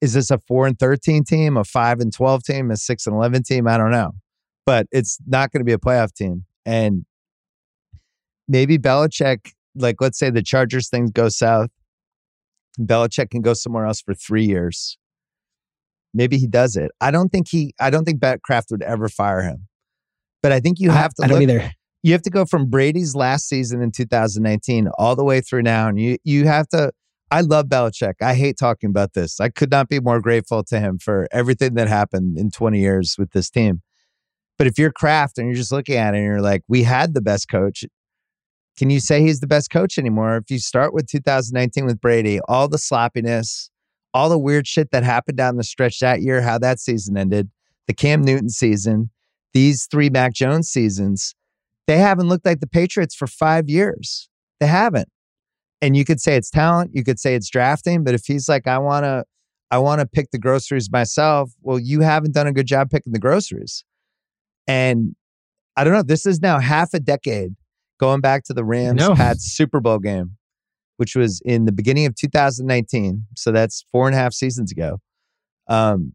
is 0.00 0.12
this 0.14 0.30
a 0.30 0.38
four 0.46 0.66
and 0.66 0.78
thirteen 0.78 1.24
team, 1.24 1.56
a 1.56 1.64
five 1.64 2.00
and 2.00 2.12
twelve 2.12 2.42
team, 2.42 2.70
a 2.70 2.76
six 2.76 3.06
and 3.06 3.14
eleven 3.16 3.42
team? 3.42 3.66
I 3.68 3.76
don't 3.78 3.90
know, 3.90 4.12
but 4.64 4.86
it's 4.90 5.18
not 5.26 5.52
going 5.52 5.60
to 5.60 5.64
be 5.64 5.72
a 5.72 5.78
playoff 5.78 6.12
team. 6.14 6.44
And 6.64 7.04
maybe 8.48 8.78
Belichick, 8.78 9.52
like 9.74 9.96
let's 10.00 10.18
say 10.18 10.30
the 10.30 10.42
Chargers 10.42 10.88
thing 10.88 11.06
goes 11.06 11.36
south, 11.36 11.70
Belichick 12.78 13.30
can 13.30 13.42
go 13.42 13.54
somewhere 13.54 13.86
else 13.86 14.00
for 14.00 14.14
three 14.14 14.44
years. 14.44 14.98
Maybe 16.14 16.38
he 16.38 16.46
does 16.46 16.76
it. 16.76 16.90
I 17.00 17.10
don't 17.10 17.28
think 17.28 17.48
he. 17.48 17.74
I 17.78 17.90
don't 17.90 18.04
think 18.04 18.20
Bet 18.20 18.42
Kraft 18.42 18.68
would 18.70 18.82
ever 18.82 19.08
fire 19.08 19.42
him. 19.42 19.68
But 20.42 20.52
I 20.52 20.60
think 20.60 20.78
you 20.80 20.90
I- 20.90 20.94
have 20.94 21.14
to 21.14 21.24
I, 21.24 21.28
don't 21.28 21.42
either. 21.42 21.70
you 22.02 22.12
have 22.12 22.22
to 22.22 22.30
go 22.30 22.44
from 22.46 22.70
Brady's 22.70 23.14
last 23.14 23.48
season 23.48 23.82
in 23.82 23.90
2019 23.92 24.88
all 24.98 25.16
the 25.16 25.24
way 25.24 25.40
through 25.40 25.62
now. 25.62 25.88
And 25.88 25.98
you 26.00 26.16
you 26.24 26.46
have 26.46 26.68
to 26.68 26.92
I 27.30 27.40
love 27.40 27.66
Belichick. 27.66 28.14
I 28.22 28.34
hate 28.34 28.56
talking 28.56 28.90
about 28.90 29.14
this. 29.14 29.40
I 29.40 29.48
could 29.48 29.70
not 29.70 29.88
be 29.88 29.98
more 29.98 30.20
grateful 30.20 30.62
to 30.64 30.78
him 30.78 30.98
for 30.98 31.26
everything 31.32 31.74
that 31.74 31.88
happened 31.88 32.38
in 32.38 32.50
20 32.50 32.78
years 32.78 33.16
with 33.18 33.32
this 33.32 33.50
team. 33.50 33.82
But 34.58 34.66
if 34.66 34.78
you're 34.78 34.92
Kraft 34.92 35.36
and 35.36 35.48
you're 35.48 35.56
just 35.56 35.72
looking 35.72 35.96
at 35.96 36.14
it 36.14 36.18
and 36.18 36.26
you're 36.26 36.40
like, 36.40 36.62
we 36.68 36.84
had 36.84 37.14
the 37.14 37.20
best 37.20 37.48
coach, 37.48 37.84
can 38.78 38.90
you 38.90 39.00
say 39.00 39.22
he's 39.22 39.40
the 39.40 39.46
best 39.46 39.70
coach 39.70 39.98
anymore? 39.98 40.36
If 40.36 40.50
you 40.50 40.58
start 40.58 40.94
with 40.94 41.08
2019 41.08 41.84
with 41.84 42.00
Brady, 42.00 42.40
all 42.46 42.68
the 42.68 42.78
sloppiness, 42.78 43.70
all 44.14 44.28
the 44.28 44.38
weird 44.38 44.66
shit 44.66 44.92
that 44.92 45.02
happened 45.02 45.36
down 45.36 45.56
the 45.56 45.64
stretch 45.64 45.98
that 46.00 46.22
year, 46.22 46.42
how 46.42 46.58
that 46.58 46.78
season 46.78 47.16
ended, 47.16 47.50
the 47.86 47.94
Cam 47.94 48.22
Newton 48.22 48.50
season, 48.50 49.10
these 49.52 49.86
three 49.90 50.10
Mac 50.10 50.32
Jones 50.32 50.68
seasons, 50.68 51.34
they 51.86 51.98
haven't 51.98 52.28
looked 52.28 52.46
like 52.46 52.60
the 52.60 52.66
Patriots 52.66 53.14
for 53.14 53.26
five 53.26 53.68
years. 53.68 54.28
They 54.60 54.66
haven't. 54.66 55.08
And 55.82 55.96
you 55.96 56.04
could 56.04 56.20
say 56.20 56.36
it's 56.36 56.50
talent, 56.50 56.92
you 56.94 57.04
could 57.04 57.18
say 57.18 57.34
it's 57.34 57.50
drafting, 57.50 58.02
but 58.02 58.14
if 58.14 58.24
he's 58.26 58.48
like, 58.48 58.66
I 58.66 58.78
wanna, 58.78 59.24
I 59.70 59.78
wanna 59.78 60.06
pick 60.06 60.30
the 60.30 60.38
groceries 60.38 60.90
myself, 60.90 61.52
well, 61.60 61.78
you 61.78 62.00
haven't 62.00 62.32
done 62.32 62.46
a 62.46 62.52
good 62.52 62.66
job 62.66 62.90
picking 62.90 63.12
the 63.12 63.18
groceries. 63.18 63.84
And 64.66 65.14
I 65.76 65.84
don't 65.84 65.92
know, 65.92 66.02
this 66.02 66.24
is 66.26 66.40
now 66.40 66.58
half 66.58 66.94
a 66.94 67.00
decade 67.00 67.54
going 67.98 68.20
back 68.20 68.44
to 68.44 68.54
the 68.54 68.64
Rams 68.64 69.00
know. 69.00 69.14
Pats 69.14 69.44
Super 69.44 69.80
Bowl 69.80 69.98
game, 69.98 70.36
which 70.96 71.14
was 71.14 71.42
in 71.44 71.64
the 71.66 71.72
beginning 71.72 72.06
of 72.06 72.14
2019. 72.14 73.26
So 73.36 73.52
that's 73.52 73.84
four 73.92 74.06
and 74.06 74.14
a 74.14 74.18
half 74.18 74.32
seasons 74.32 74.72
ago. 74.72 74.98
Um, 75.68 76.14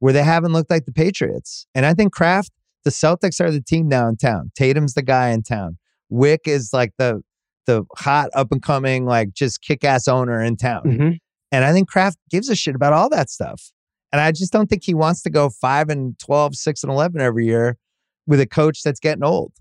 where 0.00 0.12
they 0.12 0.22
haven't 0.22 0.52
looked 0.52 0.70
like 0.70 0.84
the 0.84 0.92
Patriots. 0.92 1.66
And 1.74 1.84
I 1.84 1.94
think 1.94 2.12
Kraft, 2.12 2.52
the 2.84 2.90
Celtics 2.90 3.40
are 3.40 3.50
the 3.50 3.60
team 3.60 3.88
now 3.88 4.08
in 4.08 4.16
town. 4.16 4.52
Tatum's 4.56 4.94
the 4.94 5.02
guy 5.02 5.30
in 5.30 5.42
town. 5.42 5.78
Wyc 6.12 6.46
is 6.46 6.70
like 6.72 6.92
the 6.98 7.22
the 7.68 7.84
hot 7.96 8.30
up 8.34 8.48
and 8.50 8.60
coming, 8.60 9.06
like 9.06 9.32
just 9.32 9.62
kick 9.62 9.84
ass 9.84 10.08
owner 10.08 10.42
in 10.42 10.56
town. 10.56 10.82
Mhm. 10.84 11.18
And 11.52 11.64
I 11.64 11.72
think 11.72 11.88
Kraft 11.88 12.18
gives 12.30 12.48
a 12.48 12.56
shit 12.56 12.74
about 12.74 12.92
all 12.92 13.08
that 13.10 13.30
stuff. 13.30 13.62
And 14.10 14.20
I 14.20 14.32
just 14.32 14.52
don't 14.52 14.68
think 14.68 14.82
he 14.84 14.94
wants 14.94 15.22
to 15.22 15.30
go 15.30 15.50
five 15.50 15.88
and 15.88 16.18
12, 16.18 16.56
six 16.56 16.82
and 16.82 16.90
11 16.90 17.20
every 17.20 17.46
year 17.46 17.76
with 18.26 18.40
a 18.40 18.46
coach 18.46 18.82
that's 18.82 18.98
getting 18.98 19.22
old. 19.22 19.52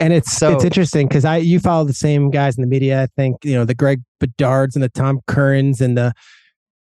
And 0.00 0.12
it's 0.12 0.36
So- 0.36 0.52
it's 0.52 0.64
interesting 0.64 1.06
because 1.08 1.24
I 1.24 1.36
you 1.38 1.60
follow 1.60 1.84
the 1.84 1.94
same 1.94 2.30
guys 2.30 2.56
in 2.58 2.62
the 2.62 2.66
media. 2.68 3.02
I 3.02 3.06
think 3.16 3.36
you 3.44 3.54
know 3.54 3.64
the 3.64 3.74
Greg 3.74 4.02
Bedards 4.22 4.74
and 4.74 4.82
the 4.82 4.88
Tom 4.88 5.20
Currans 5.26 5.80
and 5.80 5.96
the 5.96 6.12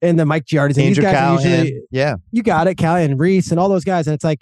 and 0.02 0.18
the 0.18 0.26
Mike 0.26 0.44
Giardis. 0.44 0.76
And 0.76 0.86
these 0.88 0.98
guys 0.98 1.14
Callahan. 1.14 1.50
usually 1.66 1.80
yeah. 1.90 2.16
you 2.32 2.42
got 2.42 2.66
it, 2.66 2.74
Callie 2.76 3.04
and 3.04 3.18
Reiss 3.18 3.50
and 3.52 3.58
all 3.60 3.68
those 3.68 3.84
guys. 3.84 4.06
And 4.06 4.14
it's 4.14 4.24
like 4.24 4.40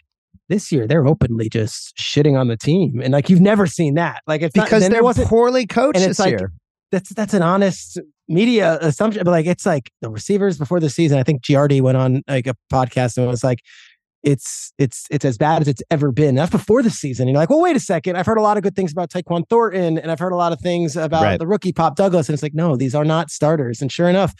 this 0.52 0.70
year 0.72 0.86
they're 0.86 1.06
openly 1.06 1.48
just 1.48 1.96
shitting 1.96 2.38
on 2.38 2.46
the 2.48 2.56
team, 2.56 3.00
and 3.02 3.12
like 3.12 3.28
you've 3.30 3.40
never 3.40 3.66
seen 3.66 3.94
that. 3.94 4.22
Like 4.26 4.42
it's 4.42 4.52
Because 4.52 4.88
they're 4.88 5.02
wasn't 5.02 5.28
poorly 5.28 5.66
coached 5.66 5.98
and 5.98 6.10
this 6.10 6.18
like- 6.18 6.38
year. 6.38 6.52
that's 6.92 7.10
that's 7.14 7.34
an 7.34 7.42
honest 7.42 7.98
media 8.28 8.78
assumption, 8.80 9.22
but 9.24 9.30
like 9.30 9.46
it's 9.46 9.66
like 9.66 9.90
the 10.02 10.10
receivers 10.10 10.58
before 10.58 10.78
the 10.80 10.90
season. 10.90 11.18
I 11.18 11.22
think 11.22 11.42
Giardi 11.42 11.80
went 11.80 11.96
on 11.96 12.22
like 12.28 12.46
a 12.46 12.54
podcast 12.72 13.16
and 13.18 13.26
was 13.26 13.42
like, 13.42 13.58
"It's 14.22 14.72
it's 14.78 15.06
it's 15.10 15.24
as 15.24 15.36
bad 15.38 15.62
as 15.62 15.68
it's 15.68 15.82
ever 15.90 16.12
been." 16.12 16.34
That's 16.34 16.50
before 16.50 16.82
the 16.82 16.90
season. 16.90 17.24
And 17.28 17.30
you're 17.32 17.40
like, 17.42 17.50
"Well, 17.50 17.60
wait 17.60 17.76
a 17.76 17.80
second. 17.80 18.16
I've 18.16 18.26
heard 18.26 18.38
a 18.38 18.42
lot 18.42 18.56
of 18.56 18.62
good 18.62 18.76
things 18.76 18.92
about 18.92 19.10
Tyquan 19.10 19.42
Thornton, 19.48 19.98
and 19.98 20.10
I've 20.10 20.18
heard 20.20 20.32
a 20.32 20.36
lot 20.36 20.52
of 20.52 20.60
things 20.60 20.96
about 20.96 21.22
Right. 21.22 21.38
the 21.38 21.46
rookie 21.46 21.72
Pop 21.72 21.96
Douglas." 21.96 22.28
And 22.28 22.34
it's 22.34 22.42
like, 22.42 22.54
no, 22.54 22.76
these 22.76 22.94
are 22.94 23.04
not 23.04 23.30
starters. 23.30 23.80
And 23.82 23.90
sure 23.90 24.08
enough, 24.08 24.32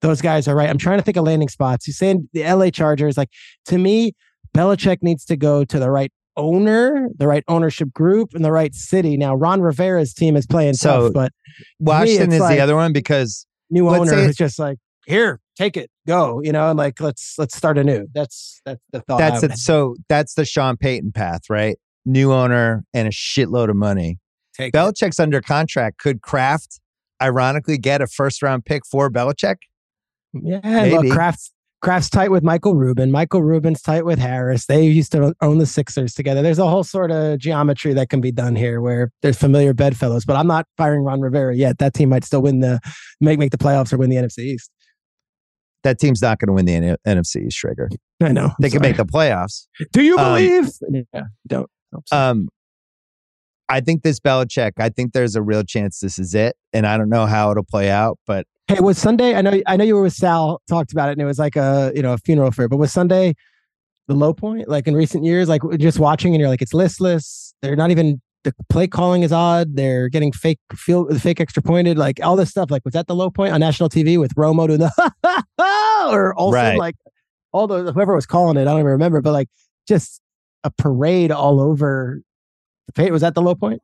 those 0.00 0.20
guys 0.20 0.48
are 0.48 0.56
right. 0.56 0.68
I'm 0.70 0.78
trying 0.78 0.98
to 0.98 1.02
think 1.04 1.16
of 1.16 1.24
landing 1.24 1.48
spots. 1.48 1.84
He's 1.86 1.98
saying 1.98 2.28
the 2.32 2.42
LA 2.44 2.70
Chargers. 2.70 3.16
Like 3.16 3.30
to 3.66 3.78
me, 3.78 4.12
Belichick 4.56 4.98
needs 5.02 5.24
to 5.26 5.36
go 5.36 5.64
to 5.64 5.78
the 5.78 5.90
right 5.90 6.12
owner, 6.36 7.08
the 7.16 7.26
right 7.26 7.44
ownership 7.48 7.92
group, 7.92 8.30
and 8.34 8.44
the 8.44 8.52
right 8.52 8.74
city. 8.74 9.16
Now, 9.16 9.34
Ron 9.34 9.60
Rivera's 9.60 10.14
team 10.14 10.36
is 10.36 10.46
playing 10.46 10.74
So, 10.74 11.04
tough, 11.04 11.12
but 11.12 11.32
Washington 11.80 12.26
it's 12.28 12.34
is 12.34 12.40
like- 12.40 12.56
the 12.56 12.60
other 12.62 12.76
one 12.76 12.92
because 12.92 13.46
new 13.70 13.88
owner 13.88 14.14
is 14.14 14.36
just 14.36 14.58
like, 14.58 14.78
here, 15.06 15.40
take 15.56 15.76
it, 15.76 15.90
go, 16.06 16.40
you 16.42 16.52
know, 16.52 16.68
and 16.70 16.78
like 16.78 17.00
let's 17.00 17.34
let's 17.38 17.56
start 17.56 17.78
anew. 17.78 18.06
That's 18.14 18.60
that's 18.64 18.80
the 18.92 19.00
thought. 19.00 19.18
That's 19.18 19.42
it. 19.42 19.56
So 19.56 19.96
that's 20.08 20.34
the 20.34 20.44
Sean 20.44 20.76
Payton 20.76 21.12
path, 21.12 21.42
right? 21.48 21.78
New 22.04 22.32
owner 22.32 22.84
and 22.94 23.08
a 23.08 23.10
shitload 23.10 23.70
of 23.70 23.76
money. 23.76 24.18
take. 24.54 24.74
it. 24.74 24.76
Belichick's 24.76 25.18
under 25.18 25.40
contract. 25.40 25.98
Could 25.98 26.20
Kraft 26.22 26.78
ironically 27.22 27.78
get 27.78 28.00
a 28.02 28.06
first 28.06 28.42
round 28.42 28.64
pick 28.66 28.84
for 28.86 29.10
Belichick? 29.10 29.56
Yeah, 30.34 30.60
maybe. 30.62 31.08
Kraft's 31.10 31.52
Kraft's 31.80 32.10
tight 32.10 32.30
with 32.30 32.42
Michael 32.42 32.74
Rubin. 32.74 33.12
Michael 33.12 33.42
Rubin's 33.42 33.80
tight 33.80 34.04
with 34.04 34.18
Harris. 34.18 34.66
They 34.66 34.84
used 34.86 35.12
to 35.12 35.32
own 35.40 35.58
the 35.58 35.66
Sixers 35.66 36.12
together. 36.12 36.42
There's 36.42 36.58
a 36.58 36.66
whole 36.66 36.82
sort 36.82 37.12
of 37.12 37.38
geometry 37.38 37.94
that 37.94 38.08
can 38.08 38.20
be 38.20 38.32
done 38.32 38.56
here 38.56 38.80
where 38.80 39.12
there's 39.22 39.38
familiar 39.38 39.72
bedfellows. 39.72 40.24
But 40.24 40.36
I'm 40.36 40.48
not 40.48 40.66
firing 40.76 41.04
Ron 41.04 41.20
Rivera 41.20 41.54
yet. 41.54 41.78
That 41.78 41.94
team 41.94 42.08
might 42.08 42.24
still 42.24 42.42
win 42.42 42.60
the 42.60 42.80
make 43.20 43.38
make 43.38 43.52
the 43.52 43.58
playoffs 43.58 43.92
or 43.92 43.96
win 43.96 44.10
the 44.10 44.16
NFC 44.16 44.40
East. 44.40 44.70
That 45.84 46.00
team's 46.00 46.20
not 46.20 46.40
going 46.40 46.48
to 46.48 46.52
win 46.54 46.66
the 46.66 46.74
N- 46.74 46.96
NFC 47.06 47.46
East 47.46 47.58
trigger. 47.58 47.88
I 48.20 48.32
know. 48.32 48.50
They 48.60 48.70
can 48.70 48.82
make 48.82 48.96
the 48.96 49.06
playoffs. 49.06 49.68
Do 49.92 50.02
you 50.02 50.18
um, 50.18 50.34
believe? 50.34 50.70
yeah, 51.14 51.22
don't. 51.46 51.70
Um, 52.10 52.48
I 53.68 53.80
think 53.80 54.02
this 54.02 54.18
Belichick. 54.18 54.72
I 54.78 54.88
think 54.88 55.12
there's 55.12 55.36
a 55.36 55.42
real 55.42 55.62
chance 55.62 56.00
this 56.00 56.18
is 56.18 56.34
it, 56.34 56.56
and 56.72 56.86
I 56.86 56.96
don't 56.96 57.08
know 57.08 57.26
how 57.26 57.52
it'll 57.52 57.62
play 57.62 57.88
out, 57.90 58.18
but 58.26 58.46
Hey, 58.68 58.80
was 58.80 58.98
Sunday? 58.98 59.34
I 59.34 59.40
know, 59.40 59.62
I 59.66 59.76
know 59.78 59.84
you 59.84 59.94
were 59.94 60.02
with 60.02 60.12
Sal. 60.12 60.60
Talked 60.68 60.92
about 60.92 61.08
it, 61.08 61.12
and 61.12 61.22
it 61.22 61.24
was 61.24 61.38
like 61.38 61.56
a 61.56 61.90
you 61.94 62.02
know 62.02 62.12
a 62.12 62.18
funeral 62.18 62.50
for. 62.50 62.64
it, 62.64 62.68
But 62.68 62.76
was 62.76 62.92
Sunday 62.92 63.34
the 64.08 64.14
low 64.14 64.34
point? 64.34 64.68
Like 64.68 64.86
in 64.86 64.94
recent 64.94 65.24
years, 65.24 65.48
like 65.48 65.62
just 65.78 65.98
watching, 65.98 66.34
and 66.34 66.40
you're 66.40 66.50
like, 66.50 66.60
it's 66.60 66.74
listless. 66.74 67.54
They're 67.62 67.76
not 67.76 67.90
even 67.90 68.20
the 68.44 68.54
play 68.68 68.86
calling 68.86 69.22
is 69.22 69.32
odd. 69.32 69.74
They're 69.74 70.10
getting 70.10 70.32
fake 70.32 70.58
field, 70.74 71.20
fake 71.20 71.40
extra 71.40 71.62
pointed. 71.62 71.96
Like 71.96 72.22
all 72.22 72.36
this 72.36 72.50
stuff. 72.50 72.70
Like 72.70 72.84
was 72.84 72.92
that 72.92 73.06
the 73.06 73.14
low 73.14 73.30
point 73.30 73.52
on 73.54 73.60
national 73.60 73.88
TV 73.88 74.18
with 74.20 74.34
Romo 74.34 74.66
doing 74.66 74.80
the 74.80 75.44
or 76.12 76.34
also 76.34 76.56
Right. 76.56 76.78
Like 76.78 76.96
all 77.52 77.66
the 77.66 77.90
whoever 77.92 78.14
was 78.14 78.26
calling 78.26 78.58
it, 78.58 78.62
I 78.62 78.64
don't 78.64 78.80
even 78.80 78.86
remember. 78.92 79.22
But 79.22 79.32
like 79.32 79.48
just 79.86 80.20
a 80.62 80.70
parade 80.70 81.32
all 81.32 81.58
over. 81.60 82.20
the 82.86 82.92
pay. 82.92 83.10
Was 83.10 83.22
that 83.22 83.34
the 83.34 83.42
low 83.42 83.54
point? 83.54 83.80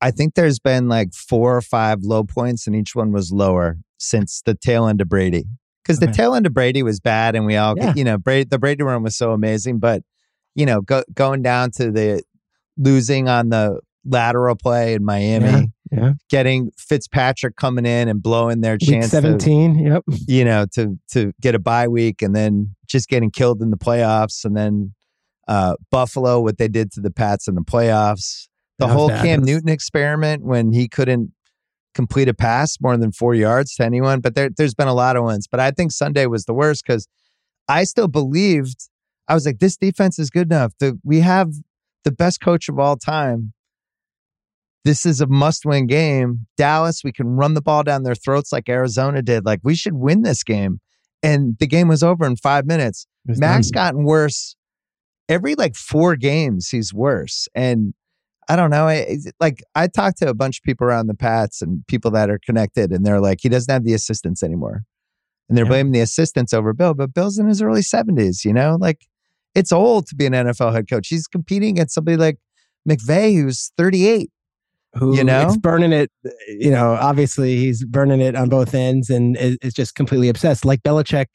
I 0.00 0.10
think 0.10 0.34
there's 0.34 0.58
been 0.58 0.88
like 0.88 1.12
four 1.12 1.56
or 1.56 1.60
five 1.62 2.02
low 2.02 2.24
points, 2.24 2.66
and 2.66 2.76
each 2.76 2.94
one 2.94 3.12
was 3.12 3.32
lower 3.32 3.78
since 3.98 4.42
the 4.44 4.54
tail 4.54 4.86
end 4.86 5.00
of 5.00 5.08
Brady. 5.08 5.44
Because 5.82 5.98
the 6.00 6.06
tail 6.06 6.34
end 6.34 6.46
of 6.46 6.52
Brady 6.52 6.82
was 6.82 7.00
bad, 7.00 7.34
and 7.34 7.46
we 7.46 7.56
all, 7.56 7.74
Yeah. 7.76 7.94
you 7.96 8.04
know, 8.04 8.18
Brady, 8.18 8.46
the 8.48 8.58
Brady 8.58 8.82
run 8.82 9.02
was 9.02 9.16
so 9.16 9.32
amazing. 9.32 9.78
But 9.78 10.02
you 10.54 10.66
know, 10.66 10.80
go, 10.80 11.02
going 11.14 11.42
down 11.42 11.70
to 11.72 11.90
the 11.90 12.22
losing 12.76 13.28
on 13.28 13.48
the 13.48 13.80
lateral 14.04 14.54
play 14.56 14.94
in 14.94 15.04
Miami, 15.04 15.46
Yeah. 15.46 15.62
Yeah. 15.90 16.12
getting 16.28 16.70
Fitzpatrick 16.76 17.56
coming 17.56 17.86
in 17.86 18.08
and 18.08 18.22
blowing 18.22 18.60
their 18.60 18.74
Week 18.74 18.90
chance 18.90 19.06
to, 19.06 19.22
17. 19.22 19.78
Yep. 19.78 20.04
you 20.26 20.44
know, 20.44 20.66
to 20.74 20.98
to 21.12 21.32
get 21.40 21.54
a 21.54 21.58
bye 21.58 21.88
week 21.88 22.20
and 22.20 22.36
then 22.36 22.74
just 22.86 23.08
getting 23.08 23.30
killed 23.30 23.62
in 23.62 23.70
the 23.70 23.78
playoffs 23.78 24.44
and 24.44 24.54
then 24.56 24.94
uh 25.48 25.76
Buffalo, 25.90 26.40
what 26.40 26.58
they 26.58 26.68
did 26.68 26.92
to 26.92 27.00
the 27.00 27.10
Pats 27.10 27.48
in 27.48 27.54
the 27.54 27.62
playoffs. 27.62 28.47
The 28.78 28.88
whole. 28.88 29.08
Cam 29.08 29.42
Newton 29.42 29.68
experiment 29.68 30.44
when 30.44 30.72
he 30.72 30.88
couldn't 30.88 31.32
complete 31.94 32.28
a 32.28 32.34
pass 32.34 32.76
more 32.80 32.96
than 32.96 33.10
four 33.10 33.34
yards 33.34 33.74
to 33.74 33.84
anyone. 33.84 34.20
But 34.20 34.34
there, 34.34 34.50
there's 34.56 34.74
been 34.74 34.88
a 34.88 34.94
lot 34.94 35.16
of 35.16 35.24
ones. 35.24 35.48
But 35.50 35.60
I 35.60 35.70
think 35.72 35.90
Sunday 35.92 36.26
was 36.26 36.44
the 36.44 36.54
worst 36.54 36.84
because 36.86 37.08
I 37.68 37.84
still 37.84 38.08
believed 38.08 38.88
I 39.28 39.34
was 39.34 39.44
like, 39.44 39.58
this 39.58 39.76
defense 39.76 40.18
is 40.18 40.30
good 40.30 40.50
enough. 40.50 40.72
The, 40.80 40.98
we 41.04 41.20
have 41.20 41.52
the 42.04 42.10
best 42.10 42.40
coach 42.40 42.68
of 42.68 42.78
all 42.78 42.96
time. 42.96 43.52
This 44.84 45.04
is 45.04 45.20
a 45.20 45.26
must 45.26 45.66
win 45.66 45.86
game. 45.86 46.46
Dallas, 46.56 47.02
we 47.04 47.12
can 47.12 47.26
run 47.36 47.52
the 47.52 47.60
ball 47.60 47.82
down 47.82 48.04
their 48.04 48.14
throats 48.14 48.52
like 48.52 48.68
Arizona 48.68 49.20
did. 49.20 49.44
Like, 49.44 49.60
we 49.62 49.74
should 49.74 49.94
win 49.94 50.22
this 50.22 50.42
game. 50.42 50.80
And 51.22 51.56
the 51.58 51.66
game 51.66 51.88
was 51.88 52.02
over 52.02 52.24
in 52.24 52.36
five 52.36 52.64
minutes. 52.64 53.06
Mac's 53.26 53.70
gotten 53.70 54.04
worse. 54.04 54.56
Every 55.28 55.54
like 55.56 55.76
four 55.76 56.16
games, 56.16 56.70
he's 56.70 56.94
worse. 56.94 57.48
And 57.54 57.92
I 58.48 58.56
don't 58.56 58.70
know. 58.70 58.86
Eh, 58.88 59.04
I, 59.26 59.30
like 59.40 59.62
I 59.74 59.86
talked 59.88 60.18
to 60.18 60.28
a 60.28 60.34
bunch 60.34 60.58
of 60.58 60.62
people 60.64 60.86
around 60.86 61.06
the 61.08 61.14
Pats 61.14 61.60
and 61.62 61.86
people 61.86 62.10
that 62.12 62.30
are 62.30 62.38
connected, 62.44 62.90
and 62.92 63.04
they're 63.04 63.20
like, 63.20 63.38
he 63.42 63.48
doesn't 63.48 63.72
have 63.72 63.84
the 63.84 63.94
assistants 63.94 64.42
anymore, 64.42 64.82
and 65.48 65.56
they're 65.58 65.64
Yeah. 65.64 65.70
blaming 65.70 65.92
the 65.92 66.00
assistants 66.00 66.52
over 66.52 66.72
Bill. 66.72 66.94
But 66.94 67.12
Bill's 67.14 67.38
in 67.38 67.46
his 67.48 67.60
early 67.62 67.82
seventies. 67.82 68.44
You 68.44 68.52
know, 68.52 68.76
like 68.80 69.06
it's 69.54 69.72
old 69.72 70.06
to 70.08 70.14
be 70.14 70.26
an 70.26 70.32
NFL 70.32 70.72
head 70.72 70.88
coach. 70.88 71.08
He's 71.08 71.26
competing 71.26 71.70
against 71.70 71.94
somebody 71.94 72.16
like 72.16 72.38
McVay, 72.88 73.34
who's 73.34 73.70
thirty 73.76 74.06
eight. 74.06 74.30
who 74.94 75.14
you 75.16 75.24
know? 75.24 75.46
it's 75.46 75.56
burning 75.58 75.92
it. 75.92 76.10
You 76.48 76.70
know, 76.70 76.92
obviously 76.92 77.56
he's 77.56 77.84
burning 77.84 78.20
it 78.20 78.34
on 78.34 78.48
both 78.48 78.74
ends 78.74 79.10
and 79.10 79.36
is, 79.36 79.58
is 79.62 79.74
just 79.74 79.94
completely 79.94 80.28
obsessed. 80.30 80.64
Like 80.64 80.82
Belichick 80.82 81.26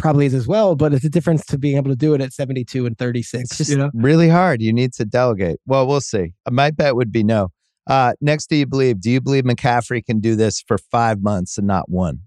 probably 0.00 0.26
is 0.26 0.34
as 0.34 0.48
well, 0.48 0.74
but 0.74 0.92
it's 0.92 1.04
a 1.04 1.10
difference 1.10 1.44
to 1.46 1.58
being 1.58 1.76
able 1.76 1.90
to 1.90 1.96
do 1.96 2.14
it 2.14 2.20
at 2.20 2.32
72 2.32 2.86
and 2.86 2.98
36. 2.98 3.44
It's 3.44 3.58
just 3.58 3.70
you 3.70 3.76
know, 3.76 3.90
really 3.94 4.28
hard. 4.28 4.60
You 4.62 4.72
need 4.72 4.92
to 4.94 5.04
delegate. 5.04 5.60
Well, 5.66 5.86
we'll 5.86 6.00
see. 6.00 6.32
My 6.50 6.70
bet 6.70 6.96
would 6.96 7.12
be 7.12 7.22
no. 7.22 7.50
Uh, 7.86 8.12
next, 8.20 8.48
do 8.48 8.56
you 8.56 8.66
believe? 8.66 9.00
Do 9.00 9.10
you 9.10 9.20
believe 9.20 9.44
McCaffrey 9.44 10.04
can 10.04 10.20
do 10.20 10.36
this 10.36 10.60
for 10.60 10.78
five 10.78 11.22
months 11.22 11.58
and 11.58 11.66
not 11.66 11.88
one? 11.88 12.20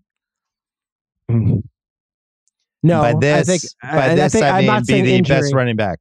Mhm. 1.29 1.63
no, 2.83 3.01
by 3.01 3.13
this, 3.19 3.49
I 3.49 3.51
think, 3.51 3.61
by 3.81 4.11
I, 4.11 4.15
this, 4.15 4.35
I 4.35 4.39
think 4.39 4.45
I 4.45 4.59
am 4.59 4.65
not 4.65 4.85
be 4.85 4.93
saying 4.93 5.05
the 5.05 5.15
injury. 5.15 5.37
best 5.37 5.53
running 5.53 5.75
back. 5.75 5.99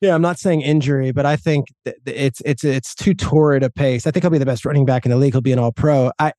Yeah, 0.00 0.14
I'm 0.14 0.22
not 0.22 0.38
saying 0.38 0.62
injury, 0.62 1.12
but 1.12 1.24
I 1.24 1.36
think 1.36 1.68
th- 1.84 1.96
th- 2.04 2.16
it's 2.18 2.42
it's 2.44 2.64
it's 2.64 2.94
too 2.94 3.14
torrid 3.14 3.62
a 3.62 3.70
pace. 3.70 4.06
I 4.06 4.10
think 4.10 4.22
he'll 4.24 4.30
be 4.30 4.38
the 4.38 4.46
best 4.46 4.64
running 4.64 4.84
back 4.84 5.06
in 5.06 5.10
the 5.10 5.16
league. 5.16 5.32
He'll 5.32 5.40
be 5.40 5.52
an 5.52 5.58
All 5.58 5.72
Pro. 5.72 6.10
I 6.18 6.32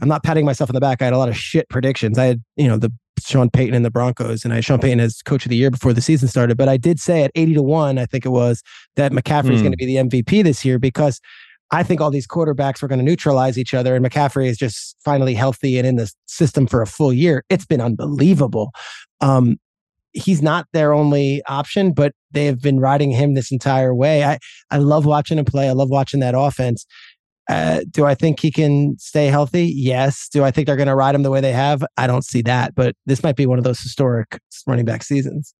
I'm 0.00 0.08
not 0.08 0.24
patting 0.24 0.44
myself 0.44 0.70
on 0.70 0.74
the 0.74 0.80
back. 0.80 1.02
I 1.02 1.04
had 1.04 1.14
a 1.14 1.18
lot 1.18 1.28
of 1.28 1.36
shit 1.36 1.68
predictions. 1.68 2.18
I 2.18 2.24
had 2.24 2.42
you 2.56 2.66
know 2.66 2.78
the 2.78 2.92
Sean 3.20 3.50
Payton 3.50 3.74
and 3.74 3.84
the 3.84 3.90
Broncos, 3.90 4.44
and 4.44 4.52
I 4.52 4.60
Sean 4.60 4.78
Payton 4.80 5.00
as 5.00 5.22
coach 5.22 5.44
of 5.46 5.50
the 5.50 5.56
year 5.56 5.70
before 5.70 5.92
the 5.92 6.00
season 6.00 6.28
started. 6.28 6.56
But 6.56 6.68
I 6.68 6.76
did 6.76 6.98
say 6.98 7.22
at 7.22 7.30
80 7.34 7.54
to 7.54 7.62
one, 7.62 7.98
I 7.98 8.06
think 8.06 8.24
it 8.26 8.30
was 8.30 8.62
that 8.96 9.12
McCaffrey 9.12 9.52
is 9.52 9.60
Hmm. 9.60 9.66
going 9.66 9.72
to 9.72 9.76
be 9.76 9.86
the 9.86 9.96
MVP 9.96 10.42
this 10.42 10.64
year 10.64 10.78
because 10.78 11.20
I 11.70 11.82
think 11.82 12.00
all 12.00 12.10
these 12.10 12.26
quarterbacks 12.26 12.82
were 12.82 12.88
going 12.88 12.98
to 12.98 13.04
neutralize 13.04 13.56
each 13.58 13.72
other, 13.74 13.94
and 13.96 14.04
McCaffrey 14.04 14.46
is 14.48 14.58
just 14.58 14.96
finally 15.04 15.34
healthy 15.34 15.78
and 15.78 15.86
in 15.86 15.96
the 15.96 16.12
system 16.26 16.66
for 16.66 16.82
a 16.82 16.86
full 16.86 17.12
year. 17.12 17.44
It's 17.48 17.64
been 17.64 17.80
unbelievable. 17.80 18.70
Um, 19.20 19.56
he's 20.12 20.42
not 20.42 20.66
their 20.74 20.92
only 20.92 21.42
option, 21.48 21.92
but 21.94 22.12
they 22.32 22.44
have 22.44 22.60
been 22.60 22.78
riding 22.78 23.10
him 23.10 23.32
this 23.32 23.50
entire 23.50 23.94
way. 23.94 24.24
I, 24.24 24.38
I 24.70 24.76
love 24.78 25.06
watching 25.06 25.38
him 25.38 25.46
play. 25.46 25.68
I 25.68 25.72
love 25.72 25.88
watching 25.88 26.20
that 26.20 26.34
offense. 26.36 26.84
Uh, 27.48 27.80
do 27.90 28.04
I 28.04 28.14
think 28.14 28.40
he 28.40 28.50
can 28.50 28.96
stay 28.98 29.26
healthy? 29.26 29.64
Yes. 29.74 30.28
Do 30.32 30.44
I 30.44 30.50
think 30.50 30.66
they're 30.66 30.76
going 30.76 30.86
to 30.88 30.94
ride 30.94 31.14
him 31.14 31.22
the 31.22 31.30
way 31.30 31.40
they 31.40 31.52
have? 31.52 31.84
I 31.96 32.06
don't 32.06 32.24
see 32.24 32.40
that, 32.42 32.74
but 32.74 32.94
this 33.06 33.22
might 33.22 33.36
be 33.36 33.46
one 33.46 33.58
of 33.58 33.64
those 33.64 33.80
historic 33.80 34.38
running 34.66 34.84
back 34.84 35.02
seasons. 35.02 35.54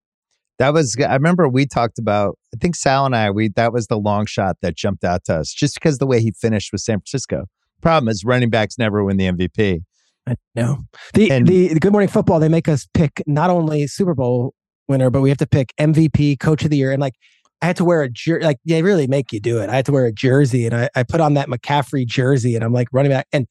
That 0.59 0.73
was. 0.75 0.97
I 1.01 1.15
remember 1.15 1.49
we 1.49 1.67
talked 1.67 1.99
about. 1.99 2.39
I 2.55 2.59
think 2.59 2.77
Sal 2.77 3.05
and 3.05 3.17
I. 3.17 3.31
We 3.31 3.49
that 3.57 3.73
was 3.73 3.89
the 3.89 3.99
long 3.99 4.27
shot 4.27 4.57
that 4.63 4.77
jumped 4.77 5.03
out 5.03 5.25
to 5.25 5.35
us, 5.37 5.53
just 5.53 5.75
because 5.75 5.99
the 5.99 6.07
way 6.07 6.21
he 6.21 6.31
finished 6.31 6.71
with 6.73 6.83
San 6.83 6.99
Francisco. 6.99 7.47
Problem 7.81 8.09
is, 8.09 8.23
running 8.25 8.51
backs 8.51 8.79
never 8.79 9.03
win 9.03 9.17
the 9.17 9.25
MVP. 9.27 9.81
I 10.29 10.37
know. 10.55 10.83
The, 11.15 11.33
And- 11.33 11.49
the 11.49 11.75
the 11.75 11.81
Good 11.81 11.91
Morning 11.91 12.09
Football, 12.09 12.39
they 12.39 12.49
make 12.49 12.69
us 12.69 12.87
pick 12.95 13.23
not 13.27 13.51
only 13.51 13.89
Super 13.89 14.15
Bowl 14.15 14.55
winner, 14.89 15.11
but 15.11 15.21
we 15.21 15.31
have 15.31 15.39
to 15.39 15.49
pick 15.49 15.73
MVP, 15.81 16.39
Coach 16.39 16.63
of 16.63 16.71
the 16.71 16.77
Year, 16.77 16.93
and 16.93 17.01
like 17.01 17.15
I 17.63 17.67
had 17.67 17.77
to 17.77 17.85
wear 17.85 18.03
a 18.03 18.09
jersey. 18.11 18.45
Like 18.45 18.59
they 18.67 18.83
really 18.83 19.07
make 19.07 19.33
you 19.33 19.41
do 19.41 19.61
it. 19.61 19.71
I 19.71 19.77
had 19.77 19.87
to 19.87 19.93
wear 19.93 20.05
a 20.07 20.13
jersey, 20.13 20.67
and 20.67 20.75
I, 20.75 20.89
I 20.95 21.05
put 21.05 21.21
on 21.21 21.35
that 21.35 21.49
McCaffrey 21.49 22.05
jersey, 22.07 22.55
and 22.57 22.65
I'm 22.65 22.73
like 22.73 22.89
running 22.93 23.13
back, 23.13 23.29
and 23.33 23.47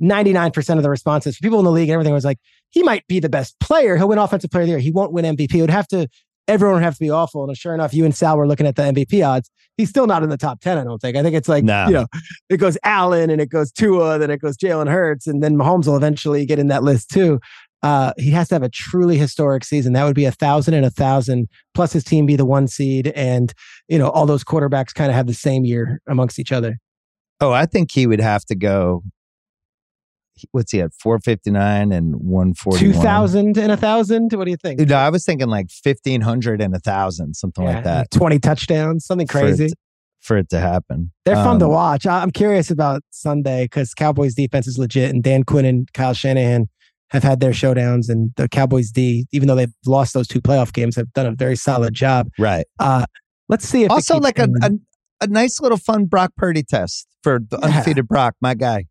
99 0.00 0.52
percent 0.52 0.78
of 0.78 0.82
the 0.84 0.90
responses, 0.90 1.36
for 1.36 1.42
people 1.42 1.58
in 1.58 1.64
the 1.64 1.70
league 1.72 1.88
and 1.88 1.94
everything 1.94 2.14
was 2.14 2.24
like, 2.24 2.38
he 2.70 2.82
might 2.82 3.06
be 3.08 3.20
the 3.20 3.28
best 3.28 3.58
player. 3.60 3.96
He'll 3.96 4.08
win 4.08 4.18
Offensive 4.18 4.50
Player 4.50 4.62
of 4.62 4.66
the 4.66 4.70
Year. 4.72 4.78
He 4.78 4.90
won't 4.90 5.12
win 5.12 5.24
MVP. 5.36 5.54
It 5.54 5.60
would 5.62 5.70
have 5.70 5.88
to. 5.88 6.08
Everyone 6.48 6.74
would 6.74 6.84
have 6.84 6.94
to 6.94 7.00
be 7.00 7.10
awful. 7.10 7.44
And 7.44 7.56
sure 7.56 7.74
enough, 7.74 7.92
you 7.92 8.04
and 8.04 8.14
Sal 8.14 8.36
were 8.36 8.46
looking 8.46 8.68
at 8.68 8.76
the 8.76 8.82
MVP 8.82 9.26
odds. 9.26 9.50
He's 9.76 9.88
still 9.90 10.06
not 10.06 10.22
in 10.22 10.28
the 10.28 10.36
top 10.36 10.60
10, 10.60 10.78
I 10.78 10.84
don't 10.84 11.00
think. 11.00 11.16
I 11.16 11.22
think 11.24 11.34
it's 11.34 11.48
like, 11.48 11.64
No. 11.64 11.86
you 11.86 11.92
know, 11.92 12.06
it 12.48 12.58
goes 12.58 12.78
Allen 12.84 13.30
and 13.30 13.40
it 13.40 13.48
goes 13.48 13.72
Tua, 13.72 14.18
then 14.20 14.30
it 14.30 14.40
goes 14.40 14.56
Jalen 14.56 14.88
Hurts, 14.88 15.26
and 15.26 15.42
then 15.42 15.56
Mahomes 15.56 15.86
will 15.86 15.96
eventually 15.96 16.46
get 16.46 16.60
in 16.60 16.68
that 16.68 16.84
list 16.84 17.10
too. 17.10 17.40
Uh, 17.82 18.12
he 18.16 18.30
has 18.30 18.48
to 18.48 18.54
have 18.54 18.62
a 18.62 18.68
truly 18.68 19.16
historic 19.18 19.62
season. 19.64 19.92
That 19.92 20.04
would 20.04 20.14
be 20.16 20.24
a 20.24 20.32
thousand 20.32 20.74
and 20.74 20.84
a 20.84 20.90
thousand, 20.90 21.48
plus 21.74 21.92
his 21.92 22.02
team 22.04 22.26
be 22.26 22.34
the 22.36 22.46
one 22.46 22.66
seed, 22.68 23.08
and 23.08 23.52
you 23.88 23.98
know 23.98 24.08
all 24.08 24.26
those 24.26 24.42
quarterbacks 24.44 24.94
kind 24.94 25.10
of 25.10 25.14
have 25.14 25.26
the 25.26 25.34
same 25.34 25.64
year 25.64 26.00
amongst 26.08 26.38
each 26.38 26.52
other. 26.52 26.78
Oh, 27.40 27.52
I 27.52 27.66
think 27.66 27.92
he 27.92 28.06
would 28.06 28.20
have 28.20 28.44
to 28.46 28.54
go. 28.54 29.02
What's 30.52 30.72
he 30.72 30.80
at? 30.82 30.92
Four 30.94 31.18
fifty 31.18 31.50
nine 31.50 31.92
and 31.92 32.14
one 32.16 32.54
forty. 32.54 32.78
Two 32.78 32.92
thousand 32.92 33.56
and 33.56 33.72
a 33.72 33.76
thousand. 33.76 34.32
What 34.32 34.44
do 34.44 34.50
you 34.50 34.56
think? 34.56 34.80
No, 34.80 34.96
I 34.96 35.08
was 35.08 35.24
thinking 35.24 35.48
like 35.48 35.70
fifteen 35.70 36.20
hundred 36.22 36.60
and 36.60 36.74
a 36.74 36.78
thousand, 36.78 37.34
something 37.36 37.64
like 37.64 37.84
that. 37.84 38.10
Twenty 38.10 38.38
touchdowns, 38.38 39.06
something 39.06 39.26
for 39.26 39.38
it 39.38 39.42
crazy. 39.42 39.68
For 40.20 40.36
it 40.38 40.48
to 40.48 40.58
happen, 40.58 41.12
They're 41.24 41.36
fun 41.36 41.60
to 41.60 41.66
Um, 41.66 41.70
watch. 41.70 42.04
I'm 42.04 42.32
curious 42.32 42.70
about 42.70 43.02
Sunday 43.10 43.64
because 43.66 43.94
Cowboys 43.94 44.34
defense 44.34 44.66
is 44.66 44.76
legit, 44.76 45.10
and 45.14 45.22
Dan 45.22 45.44
Quinn 45.44 45.64
and 45.64 45.90
Kyle 45.92 46.14
Shanahan 46.14 46.68
have 47.10 47.22
had 47.22 47.40
their 47.40 47.52
showdowns, 47.52 48.08
and 48.08 48.32
the 48.36 48.48
Cowboys 48.48 48.90
D, 48.90 49.26
even 49.32 49.48
though 49.48 49.54
they've 49.54 49.72
lost 49.86 50.14
those 50.14 50.26
two 50.28 50.40
playoff 50.40 50.72
games, 50.72 50.96
have 50.96 51.12
done 51.12 51.26
a 51.26 51.32
very 51.32 51.56
solid 51.56 51.94
job. 51.94 52.28
Right. 52.38 52.66
Uh, 52.78 53.06
let's 53.48 53.68
see 53.68 53.84
if 53.84 53.90
Also, 53.90 54.18
like 54.18 54.38
a, 54.38 54.48
a 54.62 54.70
a 55.22 55.26
nice 55.28 55.60
little 55.60 55.78
fun 55.78 56.04
Brock 56.06 56.32
Purdy 56.36 56.62
test 56.62 57.06
for 57.22 57.38
the 57.38 57.58
Yeah. 57.58 57.66
undefeated 57.68 58.06
Brock, 58.08 58.34
my 58.40 58.54
guy. 58.54 58.84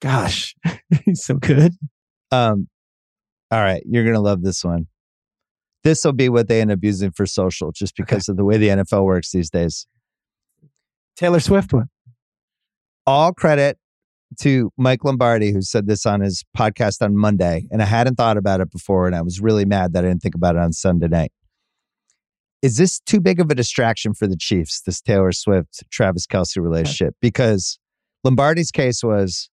gosh, 0.00 0.54
he's 1.04 1.24
so 1.24 1.34
good. 1.34 1.72
Um, 2.30 2.68
all 3.50 3.60
right, 3.60 3.82
you're 3.88 4.04
gonna 4.04 4.20
love 4.20 4.42
this 4.42 4.62
one. 4.64 4.86
This 5.84 6.04
will 6.04 6.12
be 6.12 6.28
what 6.28 6.48
they 6.48 6.60
end 6.60 6.70
up 6.72 6.78
using 6.82 7.10
for 7.10 7.26
social, 7.26 7.72
just 7.72 7.96
because 7.96 8.28
of 8.28 8.36
the 8.36 8.44
way 8.44 8.56
the 8.56 8.68
NFL 8.68 9.04
works 9.04 9.32
these 9.32 9.50
days. 9.50 9.86
Taylor 11.16 11.40
Swift 11.40 11.72
one. 11.72 11.88
All 13.06 13.32
credit 13.32 13.78
to 14.40 14.70
Mike 14.76 15.04
Lombardi, 15.04 15.52
who 15.52 15.62
said 15.62 15.86
this 15.86 16.06
on 16.06 16.20
his 16.20 16.44
podcast 16.56 17.02
on 17.02 17.16
Monday, 17.16 17.66
and 17.70 17.82
I 17.82 17.86
hadn't 17.86 18.16
thought 18.16 18.36
about 18.36 18.60
it 18.60 18.70
before, 18.70 19.06
and 19.06 19.14
I 19.14 19.22
was 19.22 19.40
really 19.40 19.64
mad 19.64 19.92
that 19.92 20.04
I 20.04 20.08
didn't 20.08 20.22
think 20.22 20.34
about 20.34 20.56
it 20.56 20.62
on 20.62 20.72
Sunday 20.72 21.08
night. 21.08 21.32
Is 22.62 22.76
this 22.76 23.00
too 23.00 23.20
big 23.20 23.40
of 23.40 23.50
a 23.50 23.54
distraction 23.54 24.14
for 24.14 24.26
the 24.26 24.36
Chiefs? 24.36 24.80
This 24.80 25.00
Taylor 25.00 25.32
Swift 25.32 25.84
Travis 25.90 26.26
Kelce 26.26 26.56
relationship, 26.56 27.14
because 27.20 27.78
Lombardi's 28.24 28.70
case 28.70 29.02
was 29.04 29.50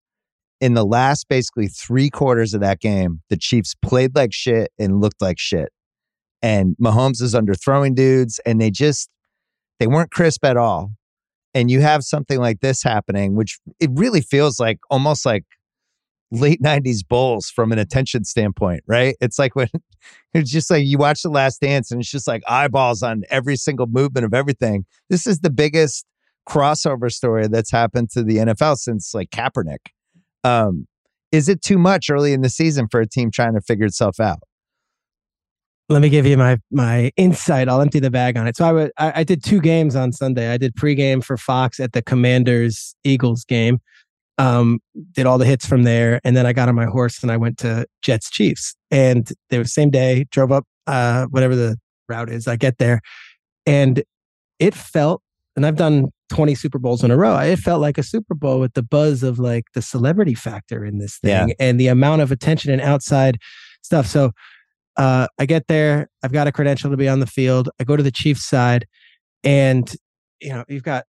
in 0.62 0.76
the 0.76 0.86
last 0.86 1.28
basically 1.28 1.68
three 1.68 2.10
quarters 2.10 2.54
of 2.54 2.62
that 2.62 2.80
game, 2.80 3.22
the 3.30 3.36
Chiefs 3.36 3.76
played 3.82 4.16
like 4.16 4.32
shit 4.32 4.72
and 4.80 5.02
looked 5.02 5.22
like 5.22 5.40
shit. 5.40 5.70
And 6.42 6.76
Mahomes 6.82 7.22
is 7.22 7.36
underthrowing 7.36 7.96
dudes, 7.96 8.40
and 8.46 8.62
they 8.62 8.72
just 8.72 9.10
they 9.80 9.88
weren't 9.88 10.12
crisp 10.12 10.46
at 10.46 10.58
all. 10.58 10.92
And 11.54 11.70
you 11.70 11.82
have 11.82 12.04
something 12.04 12.40
like 12.40 12.62
this 12.62 12.82
happening, 12.82 13.36
which 13.36 13.60
it 13.80 13.90
really 13.94 14.22
feels 14.22 14.60
like 14.60 14.80
almost 14.90 15.26
like 15.26 15.44
late 16.32 16.62
90s 16.62 17.06
Bulls 17.08 17.50
from 17.50 17.72
an 17.72 17.80
attention 17.80 18.24
standpoint, 18.24 18.84
right? 18.88 19.16
It's 19.20 19.38
like 19.38 19.56
when 19.56 19.68
it's 20.34 20.50
just 20.50 20.72
like 20.72 20.86
you 20.86 20.98
watch 20.98 21.22
The 21.24 21.30
Last 21.30 21.62
Dance 21.62 21.92
and 21.92 22.02
it's 22.02 22.10
just 22.10 22.28
like 22.28 22.42
eyeballs 22.48 23.04
on 23.04 23.24
every 23.30 23.58
single 23.58 23.88
movement 23.88 24.26
of 24.26 24.34
everything. 24.34 24.86
This 25.10 25.28
is 25.28 25.42
the 25.42 25.50
biggest 25.50 26.06
crossover 26.48 27.12
story 27.12 27.48
that's 27.48 27.72
happened 27.72 28.10
to 28.12 28.24
the 28.24 28.38
NFL 28.38 28.78
since 28.78 29.14
like 29.14 29.30
Kaepernick. 29.30 29.88
Um, 30.44 30.88
is 31.32 31.48
it 31.48 31.62
too 31.62 31.78
much 31.78 32.10
early 32.10 32.34
in 32.34 32.42
the 32.42 32.50
season 32.50 32.88
for 32.90 33.00
a 33.00 33.08
team 33.08 33.32
trying 33.32 33.54
to 33.54 33.62
figure 33.62 33.86
itself 33.86 34.20
out? 34.20 34.40
Let 35.92 36.02
me 36.02 36.10
give 36.10 36.26
you 36.26 36.38
my 36.38 36.58
my 36.72 37.12
insight. 37.18 37.68
I'll 37.68 37.82
empty 37.82 38.00
the 38.00 38.10
bag 38.10 38.38
on 38.38 38.48
it. 38.48 38.56
So 38.56 38.66
I 38.66 38.72
would 38.72 38.92
I, 38.98 39.12
I 39.18 39.24
did 39.24 39.44
two 39.44 39.60
games 39.60 39.96
on 39.96 40.14
Sunday. 40.14 40.52
I 40.52 40.58
did 40.58 40.74
pregame 40.76 41.22
for 41.24 41.36
Fox 41.36 41.80
at 41.82 41.92
the 41.92 42.02
Commanders 42.02 42.96
Eagles 43.04 43.44
game. 43.44 43.80
Um, 44.38 44.80
did 45.12 45.26
all 45.26 45.38
the 45.38 45.46
hits 45.46 45.66
from 45.66 45.84
there, 45.84 46.22
and 46.24 46.36
then 46.36 46.46
I 46.46 46.54
got 46.54 46.70
on 46.70 46.76
my 46.76 46.86
horse 46.86 47.22
and 47.22 47.32
I 47.32 47.38
went 47.38 47.58
to 47.60 47.86
Jets 48.02 48.30
Chiefs. 48.30 48.74
And 48.90 49.30
they 49.50 49.58
were 49.58 49.66
same 49.66 49.90
day. 49.90 50.26
Drove 50.32 50.52
up 50.52 50.66
uh 50.88 51.26
whatever 51.26 51.56
the 51.56 51.78
route 52.08 52.30
is. 52.30 52.48
I 52.48 52.56
get 52.56 52.78
there, 52.78 53.02
and 53.66 54.02
it 54.60 54.74
felt 54.74 55.22
and 55.58 55.66
I've 55.66 55.76
done 55.76 56.08
20 56.30 56.56
Super 56.56 56.80
Bowls 56.80 57.04
in 57.04 57.12
a 57.12 57.18
row. 57.18 57.38
It 57.38 57.60
felt 57.60 57.82
like 57.82 57.98
a 57.98 58.04
Super 58.04 58.34
Bowl 58.34 58.62
with 58.62 58.74
the 58.74 58.84
buzz 58.84 59.24
of 59.24 59.40
like 59.40 59.66
the 59.74 59.82
celebrity 59.82 60.36
factor 60.36 60.86
in 60.86 61.00
this 61.00 61.18
thing 61.18 61.50
Yeah. 61.50 61.54
and 61.60 61.78
the 61.78 61.88
amount 61.88 62.22
of 62.22 62.32
attention 62.32 62.72
and 62.72 62.82
outside 62.82 63.38
stuff. 63.82 64.08
So 64.08 64.32
uh, 64.98 65.28
I 65.40 65.46
get 65.46 65.68
there, 65.68 66.10
I've 66.24 66.32
got 66.32 66.48
a 66.48 66.52
credential 66.52 66.92
to 66.92 66.98
be 66.98 67.08
on 67.08 67.20
the 67.20 67.28
field. 67.28 67.70
I 67.80 67.84
go 67.84 67.96
to 67.96 68.04
the 68.04 68.12
Chiefs 68.12 68.44
side, 68.44 68.86
and 69.44 69.94
you 70.40 70.50
know, 70.50 70.64
you've 70.68 70.84
got 70.84 71.06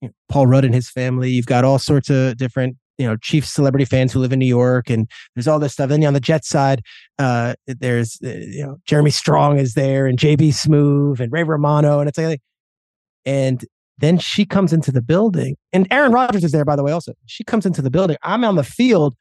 you 0.00 0.08
know, 0.08 0.14
Paul 0.28 0.46
Rudd 0.46 0.64
and 0.64 0.74
his 0.74 0.90
family. 0.90 1.30
You've 1.30 1.46
got 1.46 1.64
all 1.64 1.78
sorts 1.78 2.10
of 2.10 2.36
different, 2.36 2.76
you 2.98 3.06
know, 3.06 3.16
Chiefs 3.16 3.50
celebrity 3.50 3.84
fans 3.84 4.12
who 4.12 4.20
live 4.20 4.32
in 4.32 4.38
New 4.38 4.46
York, 4.46 4.90
and 4.90 5.10
there's 5.34 5.48
all 5.48 5.58
this 5.58 5.72
stuff. 5.72 5.88
Then 5.88 6.04
on 6.04 6.14
the 6.14 6.20
Jets 6.20 6.48
side, 6.48 6.82
uh, 7.18 7.54
there's 7.66 8.18
uh, 8.24 8.28
you 8.28 8.64
know 8.64 8.76
Jeremy 8.86 9.10
Strong 9.10 9.58
is 9.58 9.74
there, 9.74 10.06
and 10.06 10.18
JB 10.18 10.48
Smoove 10.48 11.20
and 11.20 11.32
Ray 11.32 11.42
Romano, 11.42 12.00
and 12.00 12.08
it's 12.08 12.18
like, 12.18 12.40
and 13.24 13.64
then 13.98 14.18
she 14.18 14.44
comes 14.44 14.72
into 14.72 14.92
the 14.92 15.02
building, 15.02 15.56
and 15.72 15.88
Aaron 15.90 16.12
Rodgers 16.12 16.44
is 16.44 16.52
there, 16.52 16.64
by 16.64 16.76
the 16.76 16.84
way. 16.84 16.92
Also, 16.92 17.14
she 17.26 17.42
comes 17.42 17.66
into 17.66 17.82
the 17.82 17.90
building. 17.90 18.16
I'm 18.22 18.44
on 18.44 18.56
the 18.56 18.64
field. 18.64 19.14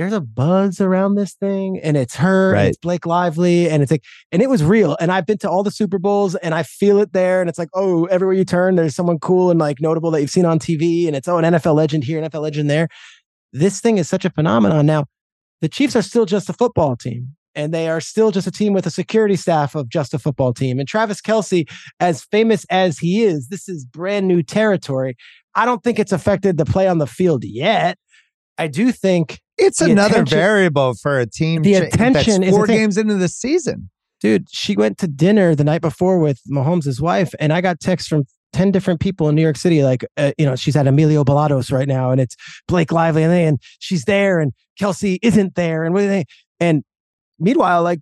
There's 0.00 0.14
a 0.14 0.20
buzz 0.22 0.80
around 0.80 1.16
this 1.16 1.34
thing, 1.34 1.78
and 1.78 1.94
it's 1.94 2.16
her, 2.16 2.54
and 2.54 2.68
it's 2.68 2.78
Blake 2.78 3.04
Lively, 3.04 3.68
and 3.68 3.82
it's 3.82 3.90
like, 3.92 4.02
and 4.32 4.40
it 4.40 4.48
was 4.48 4.64
real. 4.64 4.96
And 4.98 5.12
I've 5.12 5.26
been 5.26 5.36
to 5.36 5.50
all 5.50 5.62
the 5.62 5.70
Super 5.70 5.98
Bowls, 5.98 6.34
and 6.36 6.54
I 6.54 6.62
feel 6.62 7.00
it 7.00 7.12
there. 7.12 7.42
And 7.42 7.50
it's 7.50 7.58
like, 7.58 7.68
oh, 7.74 8.06
everywhere 8.06 8.34
you 8.34 8.46
turn, 8.46 8.76
there's 8.76 8.94
someone 8.94 9.18
cool 9.18 9.50
and 9.50 9.60
like 9.60 9.78
notable 9.78 10.10
that 10.12 10.22
you've 10.22 10.30
seen 10.30 10.46
on 10.46 10.58
TV, 10.58 11.06
and 11.06 11.14
it's 11.14 11.28
oh, 11.28 11.36
an 11.36 11.44
NFL 11.44 11.74
legend 11.74 12.04
here, 12.04 12.18
NFL 12.18 12.40
legend 12.40 12.70
there. 12.70 12.88
This 13.52 13.82
thing 13.82 13.98
is 13.98 14.08
such 14.08 14.24
a 14.24 14.30
phenomenon. 14.30 14.86
Now, 14.86 15.04
the 15.60 15.68
Chiefs 15.68 15.94
are 15.94 16.00
still 16.00 16.24
just 16.24 16.48
a 16.48 16.54
football 16.54 16.96
team, 16.96 17.36
and 17.54 17.74
they 17.74 17.86
are 17.86 18.00
still 18.00 18.30
just 18.30 18.46
a 18.46 18.50
team 18.50 18.72
with 18.72 18.86
a 18.86 18.90
security 18.90 19.36
staff 19.36 19.74
of 19.74 19.90
just 19.90 20.14
a 20.14 20.18
football 20.18 20.54
team. 20.54 20.78
And 20.78 20.88
Travis 20.88 21.20
Kelce, 21.20 21.70
as 22.00 22.24
famous 22.24 22.64
as 22.70 22.98
he 22.98 23.22
is, 23.22 23.48
this 23.48 23.68
is 23.68 23.84
brand 23.84 24.26
new 24.26 24.42
territory. 24.42 25.18
I 25.54 25.66
don't 25.66 25.84
think 25.84 25.98
it's 25.98 26.12
affected 26.12 26.56
the 26.56 26.64
play 26.64 26.88
on 26.88 26.96
the 26.96 27.06
field 27.06 27.44
yet. 27.44 27.98
I 28.56 28.66
do 28.66 28.92
think 28.92 29.40
It's 29.60 29.78
The 29.78 29.90
another 29.92 30.14
attention- 30.14 30.38
variable 30.38 30.94
for 30.94 31.20
a 31.20 31.26
team 31.26 31.62
The 31.62 31.74
cha- 31.74 31.82
attention 31.86 32.40
that's 32.40 32.50
is 32.52 32.56
four 32.56 32.66
thing. 32.66 32.78
games 32.78 32.96
into 32.96 33.14
the 33.14 33.28
season. 33.28 33.90
dude, 34.20 34.46
she 34.50 34.76
went 34.76 34.98
to 34.98 35.06
dinner 35.06 35.54
the 35.54 35.64
night 35.64 35.80
before 35.80 36.18
with 36.18 36.40
Mahomes' 36.50 37.00
wife, 37.00 37.32
and 37.40 37.52
I 37.52 37.60
got 37.62 37.80
texts 37.80 38.06
from 38.08 38.24
10 38.52 38.70
different 38.70 39.00
people 39.00 39.28
in 39.30 39.34
New 39.34 39.40
York 39.42 39.56
City. 39.56 39.82
Like, 39.82 40.04
uh, 40.18 40.32
you 40.36 40.44
know, 40.44 40.56
she's 40.56 40.76
at 40.76 40.86
Emilio 40.86 41.24
Balados 41.24 41.72
right 41.72 41.88
now, 41.88 42.10
and 42.10 42.20
it's 42.20 42.36
Blake 42.68 42.92
Lively, 42.92 43.22
and, 43.22 43.32
they, 43.32 43.44
and 43.46 43.58
she's 43.78 44.04
there, 44.04 44.40
and 44.40 44.52
Kelce 44.78 45.18
isn't 45.22 45.54
there. 45.54 45.84
And 45.84 45.94
what 45.94 46.00
do 46.02 46.08
they? 46.08 46.24
And 46.58 46.82
meanwhile, 47.38 47.82
like, 47.82 48.00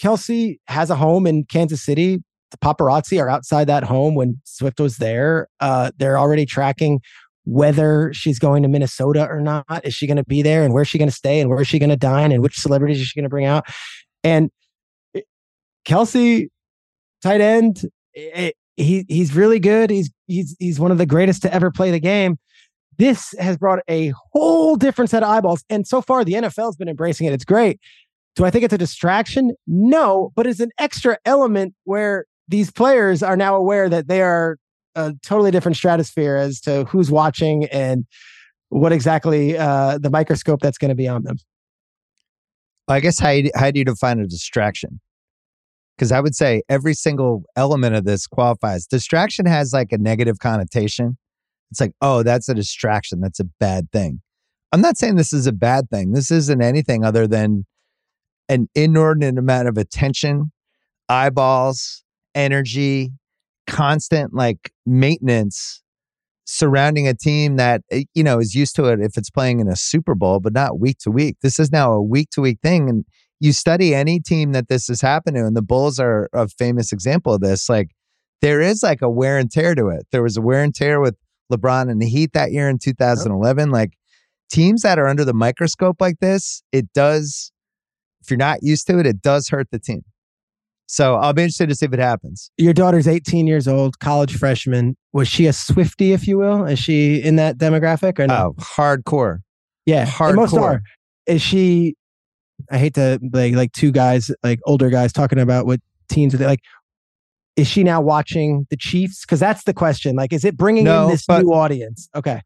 Kelce 0.00 0.58
has 0.68 0.90
a 0.90 0.94
home 0.96 1.26
in 1.26 1.44
Kansas 1.44 1.82
City. 1.82 2.18
The 2.52 2.56
paparazzi 2.58 3.20
are 3.20 3.28
outside 3.28 3.66
that 3.66 3.82
home 3.84 4.14
when 4.14 4.40
Swift 4.44 4.78
was 4.78 4.98
there. 4.98 5.48
Uh, 5.60 5.90
they're 5.98 6.18
already 6.18 6.46
tracking 6.46 7.00
whether 7.48 8.12
she's 8.12 8.38
going 8.38 8.62
to 8.62 8.68
Minnesota 8.68 9.26
or 9.26 9.40
not. 9.40 9.64
Is 9.82 9.94
she 9.94 10.06
going 10.06 10.18
to 10.18 10.24
be 10.24 10.42
there? 10.42 10.64
And 10.64 10.74
where's 10.74 10.86
she 10.86 10.98
going 10.98 11.08
to 11.08 11.14
stay? 11.14 11.40
And 11.40 11.48
where 11.48 11.62
is 11.62 11.66
she 11.66 11.78
going 11.78 11.88
to 11.88 11.96
dine? 11.96 12.30
And 12.30 12.42
which 12.42 12.58
celebrities 12.58 13.00
is 13.00 13.06
she 13.06 13.18
going 13.18 13.24
to 13.24 13.30
bring 13.30 13.46
out? 13.46 13.66
And 14.22 14.50
Kelce, 15.86 16.48
tight 17.22 17.40
end, 17.40 17.82
eh, 18.14 18.50
he 18.76 19.06
he's 19.08 19.34
really 19.34 19.58
good. 19.58 19.88
He's 19.88 20.10
he's 20.26 20.54
he's 20.58 20.78
one 20.78 20.92
of 20.92 20.98
the 20.98 21.06
greatest 21.06 21.40
to 21.42 21.52
ever 21.52 21.70
play 21.70 21.90
the 21.90 21.98
game. 21.98 22.38
This 22.98 23.34
has 23.38 23.56
brought 23.56 23.78
a 23.88 24.12
whole 24.32 24.76
different 24.76 25.10
set 25.10 25.22
of 25.22 25.30
eyeballs, 25.30 25.64
and 25.70 25.86
so 25.86 26.02
far 26.02 26.24
the 26.24 26.34
NFL's 26.34 26.76
been 26.76 26.88
embracing 26.88 27.26
it. 27.26 27.32
It's 27.32 27.44
great. 27.44 27.80
Do 28.36 28.44
I 28.44 28.50
think 28.50 28.64
it's 28.64 28.74
a 28.74 28.78
distraction? 28.78 29.52
No, 29.66 30.32
but 30.36 30.46
it's 30.46 30.60
an 30.60 30.70
extra 30.78 31.16
element 31.24 31.74
where 31.84 32.26
these 32.46 32.70
players 32.70 33.22
are 33.22 33.36
now 33.36 33.56
aware 33.56 33.88
that 33.88 34.06
they 34.06 34.20
are 34.20 34.58
a 34.94 35.14
totally 35.22 35.50
different 35.50 35.76
stratosphere 35.76 36.36
as 36.36 36.60
to 36.62 36.84
who's 36.84 37.10
watching 37.10 37.64
and 37.66 38.06
what 38.70 38.92
exactly 38.92 39.56
uh, 39.56 39.98
the 39.98 40.10
microscope 40.10 40.60
that's 40.60 40.78
going 40.78 40.90
to 40.90 40.94
be 40.94 41.08
on 41.08 41.22
them. 41.22 41.36
I 42.88 43.00
guess 43.00 43.18
how 43.18 43.36
how 43.54 43.70
do 43.70 43.78
you 43.78 43.84
define 43.84 44.18
a 44.18 44.26
distraction? 44.26 45.00
Because 45.96 46.12
I 46.12 46.20
would 46.20 46.34
say 46.34 46.62
every 46.68 46.94
single 46.94 47.42
element 47.56 47.94
of 47.94 48.04
this 48.04 48.26
qualifies. 48.26 48.86
Distraction 48.86 49.46
has 49.46 49.72
like 49.72 49.92
a 49.92 49.98
negative 49.98 50.38
connotation. 50.38 51.18
It's 51.70 51.80
like, 51.80 51.92
oh, 52.00 52.22
that's 52.22 52.48
a 52.48 52.54
distraction. 52.54 53.20
That's 53.20 53.40
a 53.40 53.44
bad 53.60 53.90
thing. 53.92 54.22
I'm 54.72 54.80
not 54.80 54.96
saying 54.96 55.16
this 55.16 55.32
is 55.32 55.46
a 55.46 55.52
bad 55.52 55.90
thing. 55.90 56.12
This 56.12 56.30
isn't 56.30 56.62
anything 56.62 57.04
other 57.04 57.26
than 57.26 57.66
an 58.48 58.68
inordinate 58.74 59.38
amount 59.38 59.68
of 59.68 59.76
attention, 59.76 60.52
eyeballs, 61.08 62.02
energy, 62.34 63.12
constant 63.68 64.34
like 64.34 64.72
maintenance 64.86 65.82
surrounding 66.46 67.06
a 67.06 67.14
team 67.14 67.56
that 67.56 67.82
eh, 67.90 68.04
you 68.14 68.24
know 68.24 68.40
is 68.40 68.54
used 68.54 68.74
to 68.74 68.86
it 68.86 69.00
if 69.00 69.16
it's 69.16 69.30
playing 69.30 69.60
in 69.60 69.68
a 69.68 69.76
Super 69.76 70.14
Bowl, 70.14 70.40
but 70.40 70.54
not 70.54 70.80
week 70.80 70.98
to 71.00 71.10
week. 71.10 71.36
This 71.42 71.60
is 71.60 71.70
now 71.70 71.92
a 71.92 72.02
week 72.02 72.30
to 72.30 72.40
week 72.40 72.58
thing, 72.62 72.88
and 72.88 73.04
you 73.38 73.52
study 73.52 73.94
any 73.94 74.18
team 74.18 74.52
that 74.52 74.68
this 74.68 74.88
has 74.88 75.00
happened 75.00 75.36
to, 75.36 75.44
and 75.44 75.56
the 75.56 75.62
Bulls 75.62 76.00
are 76.00 76.28
a 76.32 76.48
famous 76.48 76.90
example 76.92 77.34
of 77.34 77.42
this. 77.42 77.68
Like 77.68 77.90
there 78.40 78.60
is 78.60 78.82
like 78.82 79.02
a 79.02 79.10
wear 79.10 79.38
and 79.38 79.50
tear 79.50 79.74
to 79.74 79.88
it. 79.88 80.06
There 80.10 80.22
was 80.22 80.36
a 80.36 80.42
wear 80.42 80.62
and 80.62 80.74
tear 80.74 81.00
with 81.00 81.16
LeBron 81.52 81.90
and 81.90 82.00
the 82.00 82.08
Heat 82.08 82.32
that 82.32 82.50
year 82.50 82.68
in 82.68 82.78
2011. 82.78 83.70
Like 83.70 83.92
teams 84.50 84.82
that 84.82 84.98
are 84.98 85.06
under 85.06 85.24
the 85.24 85.34
microscope 85.34 85.96
like 86.00 86.18
this, 86.20 86.62
it 86.72 86.92
does. 86.94 87.52
If 88.22 88.30
you're 88.30 88.38
not 88.38 88.62
used 88.62 88.86
to 88.88 88.98
it, 88.98 89.06
it 89.06 89.22
does 89.22 89.48
hurt 89.48 89.68
the 89.70 89.78
team. 89.78 90.02
So 90.90 91.16
I'll 91.16 91.34
be 91.34 91.42
interested 91.42 91.68
to 91.68 91.74
see 91.74 91.84
if 91.84 91.92
it 91.92 91.98
happens. 91.98 92.50
your 92.56 92.72
daughter's 92.72 93.06
18 93.06 93.46
years 93.46 93.68
old, 93.68 93.98
college 93.98 94.34
freshman. 94.36 94.96
Was 95.12 95.28
she 95.28 95.46
a 95.46 95.50
Swiftie, 95.50 96.14
if 96.14 96.26
you 96.26 96.38
will? 96.38 96.64
Is 96.64 96.78
she 96.78 97.22
in 97.22 97.36
that 97.36 97.58
demographic 97.58 98.18
or 98.18 98.26
no? 98.26 98.54
Oh, 98.58 98.62
hardcore. 98.62 99.40
yeah, 99.84 100.10
and 100.20 100.34
most 100.36 100.54
hardcore. 100.54 100.62
are. 100.62 100.82
Is 101.26 101.42
she? 101.42 101.94
I 102.70 102.78
hate 102.78 102.94
to 102.94 103.20
like 103.32 103.54
like 103.54 103.72
two 103.72 103.92
guys, 103.92 104.30
like 104.42 104.60
older 104.64 104.88
guys, 104.88 105.12
talking 105.12 105.38
about 105.38 105.66
what 105.66 105.78
teens 106.08 106.34
are 106.34 106.38
they 106.38 106.46
like. 106.46 106.60
Is 107.56 107.66
she 107.66 107.84
now 107.84 108.00
watching 108.00 108.66
the 108.70 108.76
Chiefs? 108.76 109.22
Because 109.26 109.40
that's 109.40 109.64
the 109.64 109.74
question. 109.74 110.16
Like, 110.16 110.32
is 110.32 110.44
it 110.44 110.56
bringing 110.56 110.84
No, 110.84 111.04
in 111.04 111.10
this 111.10 111.26
but- 111.26 111.42
new 111.44 111.52
audience? 111.52 112.08
Okay, 112.14 112.40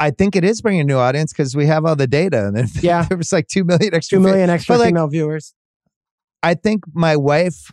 I 0.00 0.10
think 0.10 0.36
it 0.36 0.44
is 0.44 0.60
bringing 0.60 0.82
a 0.82 0.84
new 0.84 0.98
audience 0.98 1.32
because 1.32 1.56
we 1.56 1.66
have 1.66 1.86
all 1.86 1.96
the 1.96 2.06
data. 2.06 2.52
And 2.54 2.68
Yeah. 2.82 3.04
there 3.08 3.16
was 3.16 3.32
like 3.32 3.46
2 3.48 3.64
million 3.64 3.94
extra. 3.94 4.18
two 4.18 4.24
fa- 4.24 4.38
extra 4.52 4.74
But, 4.74 4.80
like, 4.80 4.88
female 4.88 5.08
viewers. 5.08 5.54
I 6.42 6.54
think 6.54 6.84
my 6.92 7.16
wife 7.16 7.70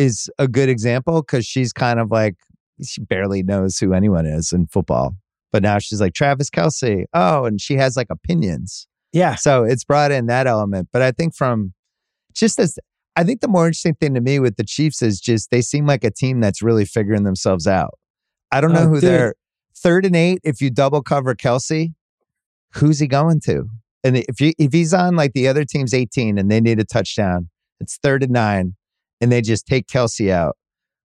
is 0.00 0.30
a 0.38 0.48
good 0.48 0.68
example 0.68 1.22
because 1.22 1.44
she's 1.46 1.72
kind 1.72 2.00
of 2.00 2.10
like, 2.10 2.36
she 2.84 3.02
barely 3.02 3.42
knows 3.42 3.78
who 3.78 3.92
anyone 3.92 4.26
is 4.26 4.52
in 4.52 4.66
football. 4.66 5.16
But 5.52 5.62
now 5.62 5.78
she's 5.78 6.00
like, 6.00 6.14
Travis 6.14 6.48
Kelce. 6.50 7.04
Oh, 7.12 7.44
and 7.44 7.60
she 7.60 7.74
has 7.74 7.96
like 7.96 8.06
opinions. 8.10 8.86
Yeah, 9.12 9.34
So 9.34 9.64
it's 9.64 9.84
brought 9.84 10.12
in 10.12 10.26
that 10.26 10.46
element. 10.46 10.88
But 10.92 11.02
I 11.02 11.10
think 11.10 11.34
from 11.34 11.74
just 12.32 12.58
as, 12.60 12.78
I 13.16 13.24
think 13.24 13.40
the 13.40 13.48
more 13.48 13.66
interesting 13.66 13.94
thing 13.94 14.14
to 14.14 14.20
me 14.20 14.38
with 14.38 14.56
the 14.56 14.64
Chiefs 14.64 15.02
is 15.02 15.20
just 15.20 15.50
they 15.50 15.60
seem 15.62 15.84
like 15.86 16.04
a 16.04 16.10
team 16.12 16.38
that's 16.40 16.62
really 16.62 16.84
figuring 16.84 17.24
themselves 17.24 17.66
out. 17.66 17.98
I 18.52 18.60
don't 18.60 18.72
know 18.72 18.84
Oh, 18.84 18.88
who 18.88 19.00
dude. 19.00 19.10
they're 19.10 19.34
third 19.76 20.06
and 20.06 20.14
eight. 20.14 20.38
If 20.44 20.60
you 20.60 20.70
double 20.70 21.02
cover 21.02 21.34
Kelsey, 21.34 21.94
who's 22.74 23.00
he 23.00 23.08
going 23.08 23.40
to? 23.46 23.68
And 24.04 24.16
if 24.16 24.40
you 24.40 24.52
if 24.58 24.72
he's 24.72 24.94
on 24.94 25.16
like 25.16 25.32
the 25.32 25.48
other 25.48 25.64
team's 25.64 25.92
18 25.92 26.38
and 26.38 26.48
they 26.50 26.60
need 26.60 26.78
a 26.78 26.84
touchdown, 26.84 27.50
it's 27.80 27.98
third 28.02 28.22
and 28.22 28.32
nine, 28.32 28.76
and 29.20 29.30
they 29.30 29.40
just 29.42 29.66
take 29.66 29.86
Kelce 29.86 30.30
out. 30.30 30.56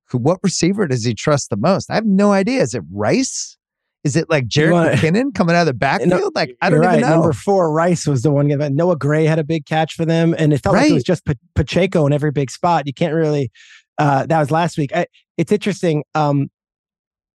Who 0.10 0.18
what 0.20 0.40
receiver 0.44 0.88
does 0.88 1.04
he 1.04 1.14
trust 1.14 1.50
the 1.50 1.58
most? 1.58 1.90
I 1.90 1.96
have 1.96 2.06
no 2.06 2.32
idea. 2.32 2.62
Is 2.62 2.74
it 2.74 2.84
Rice? 2.92 3.58
Is 4.04 4.16
it 4.16 4.30
like 4.30 4.48
Jerick 4.48 4.72
want- 4.74 4.92
McKinnon 4.94 5.34
coming 5.34 5.56
out 5.56 5.62
of 5.62 5.66
the 5.68 5.74
backfield? 5.74 6.36
like 6.36 6.56
I 6.62 6.70
don't 6.70 6.78
even 6.84 6.88
right. 6.90 7.02
know. 7.02 7.10
Number 7.10 7.34
four, 7.34 7.72
Rice 7.74 8.06
was 8.06 8.22
the 8.22 8.30
one. 8.32 8.48
Noah 8.76 8.98
Gray 8.98 9.26
had 9.26 9.40
a 9.40 9.44
big 9.44 9.66
catch 9.66 9.94
for 9.96 10.06
them, 10.06 10.36
and 10.38 10.54
it 10.54 10.62
felt 10.62 10.76
like 10.76 10.92
it 10.92 10.94
was 10.94 11.04
just 11.04 11.26
Pa- 11.26 11.34
Pacheco 11.56 12.06
in 12.06 12.14
every 12.14 12.32
big 12.32 12.52
spot. 12.52 12.86
You 12.86 12.94
can't 12.94 13.16
really. 13.16 13.52
Uh, 13.98 14.26
that 14.28 14.40
was 14.40 14.52
last 14.52 14.78
week. 14.78 14.92
I, 14.96 15.08
it's 15.38 15.52
interesting. 15.52 16.04
Um, 16.14 16.50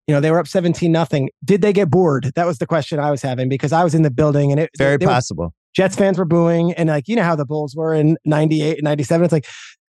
you 0.06 0.14
know, 0.14 0.20
they 0.20 0.30
were 0.30 0.38
up 0.38 0.46
seventeen 0.46 0.92
nothing. 0.92 1.30
Did 1.44 1.62
they 1.62 1.72
get 1.72 1.90
bored? 1.90 2.30
That 2.36 2.46
was 2.46 2.58
the 2.58 2.66
question 2.66 3.00
I 3.00 3.10
was 3.10 3.20
having 3.22 3.48
because 3.48 3.72
I 3.72 3.82
was 3.82 3.94
in 3.94 4.02
the 4.02 4.10
building 4.10 4.52
and 4.52 4.60
it 4.60 4.70
Very 4.78 4.96
they 4.96 5.06
were- 5.06 5.12
possible. 5.12 5.54
Jets 5.74 5.94
fans 5.96 6.18
were 6.18 6.24
booing, 6.24 6.72
and 6.74 6.88
like 6.88 7.08
you 7.08 7.16
know 7.16 7.22
how 7.22 7.34
the 7.36 7.46
Bulls 7.46 7.74
were 7.76 7.94
in 7.94 8.16
'98 8.24 8.78
and 8.78 8.84
'97. 8.84 9.24
It's 9.24 9.32
like 9.32 9.46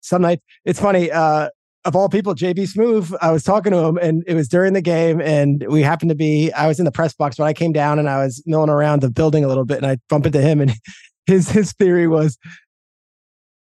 some 0.05 0.21
nights. 0.21 0.43
It's 0.65 0.79
funny. 0.79 1.11
Uh, 1.11 1.49
of 1.85 1.95
all 1.95 2.09
people, 2.09 2.33
JB 2.33 2.73
Smoove, 2.73 3.15
I 3.21 3.31
was 3.31 3.43
talking 3.43 3.71
to 3.71 3.77
him, 3.77 3.97
and 3.97 4.23
it 4.25 4.33
was 4.33 4.47
during 4.47 4.73
the 4.73 4.81
game, 4.81 5.21
and 5.21 5.63
we 5.69 5.81
happened 5.83 6.09
to 6.09 6.15
be. 6.15 6.51
I 6.53 6.65
was 6.67 6.79
in 6.79 6.85
the 6.85 6.91
press 6.91 7.13
box, 7.13 7.35
but 7.37 7.43
I 7.43 7.53
came 7.53 7.73
down 7.73 7.99
and 7.99 8.09
I 8.09 8.23
was 8.23 8.41
milling 8.47 8.69
around 8.71 9.01
the 9.01 9.11
building 9.11 9.43
a 9.43 9.47
little 9.47 9.65
bit, 9.65 9.77
and 9.77 9.85
I 9.85 9.97
bump 10.09 10.25
into 10.25 10.41
him, 10.41 10.61
and 10.61 10.71
his 11.27 11.49
his 11.49 11.73
theory 11.73 12.07
was. 12.07 12.37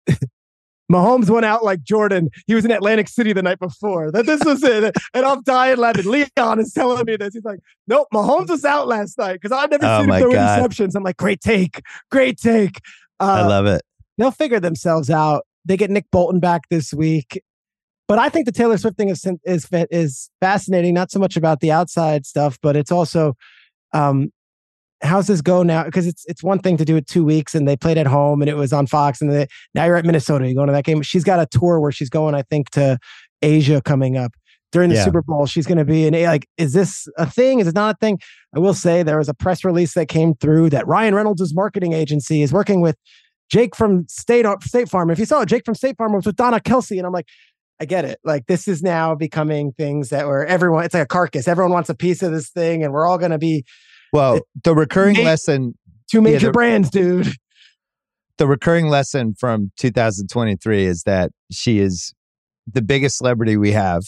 Mahomes 0.91 1.29
went 1.29 1.45
out 1.45 1.63
like 1.63 1.81
Jordan. 1.83 2.29
He 2.45 2.53
was 2.55 2.65
in 2.65 2.71
Atlantic 2.71 3.07
City 3.07 3.33
the 3.33 3.41
night 3.41 3.57
before. 3.57 4.11
That 4.11 4.25
this 4.25 4.43
was 4.43 4.61
it. 4.63 4.95
And 5.13 5.25
I'm 5.25 5.41
dying 5.41 5.77
laughing. 5.77 6.05
Leon 6.05 6.59
is 6.59 6.73
telling 6.73 7.05
me 7.05 7.15
this. 7.15 7.33
He's 7.33 7.45
like, 7.45 7.59
nope, 7.87 8.07
Mahomes 8.13 8.49
was 8.49 8.65
out 8.65 8.87
last 8.87 9.17
night 9.17 9.39
because 9.41 9.51
I've 9.51 9.71
never 9.71 9.85
Oh 9.85 10.01
seen 10.01 10.09
him 10.11 10.19
throw 10.21 10.31
God. 10.33 10.59
interceptions. 10.69 10.91
I'm 10.95 11.03
like, 11.03 11.17
great 11.17 11.39
take. 11.41 11.81
Great 12.11 12.37
take. 12.37 12.79
I 13.19 13.41
Uh, 13.41 13.49
love 13.49 13.65
it. 13.65 13.81
they'll 14.17 14.29
figure 14.31 14.59
themselves 14.59 15.09
out. 15.09 15.45
They 15.65 15.77
get 15.77 15.89
Nick 15.89 16.05
Bolton 16.11 16.39
back 16.39 16.69
this 16.69 16.93
week. 16.93 17.41
but 18.07 18.19
I 18.19 18.29
think 18.29 18.45
the 18.45 18.51
Taylor 18.51 18.77
Swift 18.77 18.97
thing 18.97 19.09
is 19.09 19.25
is 19.45 19.67
is 19.71 20.29
fascinating. 20.41 20.93
Not 20.93 21.11
so 21.11 21.19
much 21.19 21.37
about 21.37 21.59
the 21.59 21.71
outside 21.71 22.25
stuff, 22.25 22.57
but 22.61 22.75
it's 22.75 22.91
also 22.91 23.33
um, 23.93 24.31
how's 25.03 25.27
this 25.27 25.41
go 25.41 25.63
now? 25.63 25.83
Because 25.83 26.07
it's 26.07 26.25
it's 26.25 26.43
one 26.43 26.59
thing 26.59 26.77
to 26.77 26.85
do 26.85 26.95
it 26.95 27.07
two 27.07 27.23
weeks 27.23 27.53
and 27.53 27.67
they 27.67 27.75
played 27.75 27.97
at 27.97 28.07
home 28.07 28.41
and 28.41 28.49
it 28.49 28.55
was 28.55 28.73
on 28.73 28.87
Fox 28.87 29.21
and 29.21 29.31
they, 29.31 29.47
now 29.73 29.85
you're 29.85 29.97
at 29.97 30.05
Minnesota. 30.05 30.45
You're 30.45 30.55
going 30.55 30.67
to 30.67 30.73
that 30.73 30.85
game? 30.85 31.01
She's 31.01 31.23
got 31.23 31.39
a 31.39 31.45
tour 31.45 31.79
where 31.79 31.91
she's 31.91 32.09
going, 32.09 32.35
I 32.35 32.41
think, 32.43 32.69
to 32.71 32.97
Asia 33.41 33.81
coming 33.81 34.17
up 34.17 34.33
during 34.71 34.89
the 34.89 34.95
yeah. 34.95 35.05
Super 35.05 35.21
Bowl. 35.21 35.45
She's 35.45 35.67
going 35.67 35.77
to 35.77 35.85
be 35.85 36.07
in 36.07 36.13
like, 36.23 36.47
is 36.57 36.73
this 36.73 37.07
a 37.17 37.29
thing? 37.29 37.59
Is 37.59 37.67
it 37.67 37.75
not 37.75 37.95
a 37.95 37.97
thing? 37.99 38.19
I 38.55 38.59
will 38.59 38.73
say 38.73 39.03
there 39.03 39.17
was 39.17 39.29
a 39.29 39.33
press 39.33 39.63
release 39.63 39.93
that 39.93 40.07
came 40.07 40.33
through 40.35 40.71
that 40.71 40.87
Ryan 40.87 41.15
Reynolds' 41.15 41.53
marketing 41.53 41.93
agency 41.93 42.41
is 42.41 42.51
working 42.51 42.81
with 42.81 42.97
Jake 43.49 43.75
from 43.75 44.07
State 44.07 44.45
State 44.61 44.89
Farm. 44.89 45.09
If 45.09 45.19
you 45.19 45.25
saw 45.25 45.41
it, 45.41 45.49
Jake 45.49 45.65
from 45.65 45.75
State 45.75 45.97
Farm 45.97 46.13
was 46.13 46.25
with 46.25 46.35
Donna 46.35 46.59
Kelce, 46.59 46.97
and 46.97 47.05
I'm 47.05 47.13
like, 47.13 47.27
I 47.79 47.85
get 47.85 48.05
it. 48.05 48.19
Like 48.23 48.45
this 48.47 48.67
is 48.67 48.81
now 48.81 49.15
becoming 49.15 49.73
things 49.73 50.09
that 50.09 50.25
were 50.27 50.45
everyone. 50.45 50.85
It's 50.85 50.93
like 50.93 51.03
a 51.03 51.07
carcass. 51.07 51.47
Everyone 51.47 51.71
wants 51.71 51.89
a 51.89 51.95
piece 51.95 52.23
of 52.23 52.31
this 52.31 52.49
thing, 52.49 52.83
and 52.83 52.93
we're 52.93 53.05
all 53.05 53.17
going 53.17 53.31
to 53.31 53.37
be. 53.37 53.65
Well, 54.11 54.39
the 54.63 54.75
recurring 54.75 55.17
lesson. 55.23 55.77
Two 56.11 56.21
major 56.21 56.33
yeah, 56.33 56.39
the, 56.39 56.51
brands, 56.51 56.89
dude. 56.89 57.27
The 58.39 58.47
recurring 58.47 58.87
lesson 58.87 59.35
from 59.39 59.71
2023 59.77 60.85
is 60.85 61.03
that 61.03 61.29
she 61.51 61.77
is 61.77 62.15
the 62.65 62.81
biggest 62.81 63.17
celebrity 63.17 63.57
we 63.57 63.71
have 63.73 64.01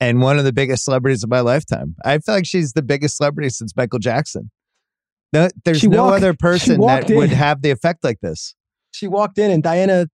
and 0.00 0.20
one 0.20 0.38
of 0.38 0.44
the 0.44 0.52
biggest 0.52 0.84
celebrities 0.84 1.24
of 1.24 1.30
my 1.30 1.40
lifetime. 1.40 1.94
I 2.04 2.18
feel 2.18 2.34
like 2.34 2.46
she's 2.46 2.72
the 2.72 2.82
biggest 2.82 3.16
celebrity 3.16 3.48
since 3.48 3.74
Michael 3.74 3.98
Jackson. 3.98 4.50
No, 5.32 5.48
there's 5.64 5.80
she 5.80 5.88
no 5.88 6.04
walked, 6.04 6.16
other 6.18 6.34
person 6.34 6.80
that 6.80 7.10
in. 7.10 7.16
would 7.16 7.30
have 7.30 7.62
the 7.62 7.70
effect 7.70 8.02
like 8.02 8.20
this. 8.20 8.54
She 8.92 9.06
walked 9.06 9.38
in, 9.38 9.50
and 9.50 9.62
Diana 9.62 10.08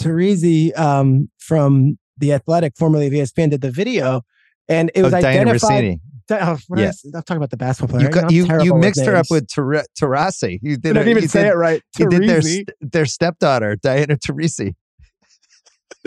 Taurasi 0.00 0.76
um, 0.78 1.30
from 1.38 1.98
The 2.18 2.32
Athletic, 2.32 2.74
formerly 2.76 3.06
of 3.06 3.12
ESPN, 3.12 3.50
did 3.50 3.60
the 3.60 3.70
video, 3.70 4.22
and 4.68 4.90
it 4.94 5.02
was 5.02 5.12
oh, 5.12 5.18
identified. 5.18 6.00
Diana 6.28 6.56
oh, 6.70 6.76
yeah. 6.76 6.90
I'm 7.14 7.22
talking 7.22 7.36
about 7.36 7.50
the 7.50 7.56
basketball 7.56 8.00
player. 8.00 8.10
You, 8.30 8.46
you, 8.46 8.62
you 8.62 8.74
mixed 8.74 9.04
her 9.04 9.14
up 9.14 9.26
with 9.30 9.46
Taurasi. 9.46 10.58
You 10.62 10.76
did. 10.76 10.96
I 10.96 11.00
didn't 11.00 11.18
even 11.18 11.28
say 11.28 11.42
did, 11.42 11.50
it 11.50 11.56
right. 11.56 11.82
You 11.98 12.08
did 12.08 12.28
their 12.28 12.42
their 12.80 13.06
stepdaughter, 13.06 13.76
Diana 13.76 14.16
Taurasi. 14.16 14.74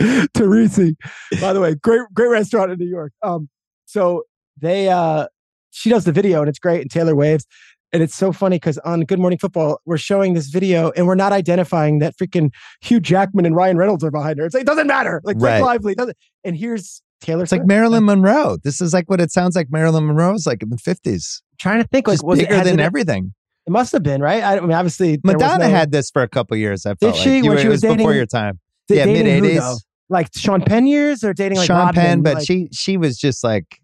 Teresi. 0.00 0.96
By 1.40 1.52
the 1.52 1.60
way, 1.60 1.74
great 1.74 2.02
great 2.14 2.28
restaurant 2.28 2.70
in 2.72 2.78
New 2.78 2.88
York. 2.88 3.12
Um, 3.22 3.48
so 3.84 4.24
they 4.58 4.88
uh 4.88 5.26
she 5.70 5.90
does 5.90 6.04
the 6.04 6.12
video 6.12 6.40
and 6.40 6.48
it's 6.48 6.58
great 6.58 6.80
and 6.80 6.90
Taylor 6.90 7.14
waves. 7.14 7.46
And 7.92 8.02
it's 8.02 8.14
so 8.14 8.32
funny 8.32 8.56
because 8.56 8.78
on 8.78 9.02
Good 9.02 9.18
Morning 9.18 9.38
Football, 9.38 9.80
we're 9.84 9.98
showing 9.98 10.34
this 10.34 10.46
video 10.46 10.92
and 10.96 11.06
we're 11.06 11.16
not 11.16 11.32
identifying 11.32 11.98
that 11.98 12.16
freaking 12.16 12.52
Hugh 12.80 13.00
Jackman 13.00 13.46
and 13.46 13.56
Ryan 13.56 13.76
Reynolds 13.76 14.04
are 14.04 14.10
behind 14.10 14.38
her. 14.38 14.46
It's 14.46 14.54
like, 14.54 14.62
it 14.62 14.66
doesn't 14.66 14.86
matter. 14.86 15.20
Like, 15.24 15.36
right. 15.40 15.60
Lively 15.60 15.94
doesn't. 15.94 16.16
And 16.44 16.56
here's 16.56 17.02
Taylor. 17.20 17.42
It's 17.42 17.50
Swift. 17.50 17.62
like 17.62 17.66
Marilyn 17.66 18.04
Monroe. 18.04 18.58
This 18.62 18.80
is 18.80 18.94
like 18.94 19.10
what 19.10 19.20
it 19.20 19.32
sounds 19.32 19.56
like 19.56 19.68
Marilyn 19.70 20.06
Monroe's 20.06 20.46
like 20.46 20.62
in 20.62 20.70
the 20.70 20.76
50s. 20.76 21.42
trying 21.58 21.82
to 21.82 21.88
think, 21.88 22.06
like, 22.06 22.22
was 22.22 22.38
bigger 22.38 22.54
it, 22.54 22.64
than 22.64 22.78
it, 22.78 22.82
everything. 22.82 23.34
It 23.66 23.70
must 23.70 23.92
have 23.92 24.02
been, 24.02 24.22
right? 24.22 24.42
I, 24.42 24.56
I 24.56 24.60
mean, 24.60 24.72
obviously, 24.72 25.18
Madonna 25.24 25.64
no, 25.64 25.70
had 25.70 25.92
this 25.92 26.10
for 26.10 26.22
a 26.22 26.28
couple 26.28 26.56
years. 26.56 26.86
I 26.86 26.94
felt 26.94 27.14
did 27.14 27.16
she? 27.16 27.42
Like. 27.42 27.50
when 27.50 27.58
she 27.58 27.66
was, 27.66 27.74
was 27.74 27.80
dating, 27.82 27.96
before 27.98 28.14
your 28.14 28.26
time. 28.26 28.58
Yeah, 28.88 29.04
mid 29.04 29.26
80s 29.26 29.80
like 30.10 30.28
Sean 30.36 30.60
Penn 30.60 30.86
years 30.86 31.24
or 31.24 31.32
dating 31.32 31.58
like 31.58 31.66
Sean 31.66 31.86
Rodman, 31.86 31.94
Penn, 31.94 32.22
but 32.22 32.34
like, 32.34 32.46
she 32.46 32.68
she 32.72 32.96
was 32.98 33.16
just 33.16 33.42
like 33.42 33.80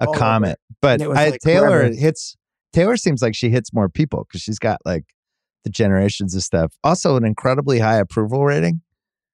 a 0.00 0.08
oh, 0.08 0.12
comet. 0.12 0.58
But 0.80 1.00
I, 1.02 1.30
like 1.30 1.40
Taylor 1.40 1.68
forever. 1.68 1.94
hits 1.94 2.36
Taylor 2.76 2.98
seems 2.98 3.22
like 3.22 3.34
she 3.34 3.48
hits 3.48 3.72
more 3.72 3.88
people 3.88 4.26
because 4.28 4.42
she's 4.42 4.58
got 4.58 4.82
like 4.84 5.04
the 5.64 5.70
generations 5.70 6.34
of 6.34 6.42
stuff. 6.42 6.74
Also, 6.84 7.16
an 7.16 7.24
incredibly 7.24 7.78
high 7.78 7.96
approval 7.96 8.44
rating. 8.44 8.82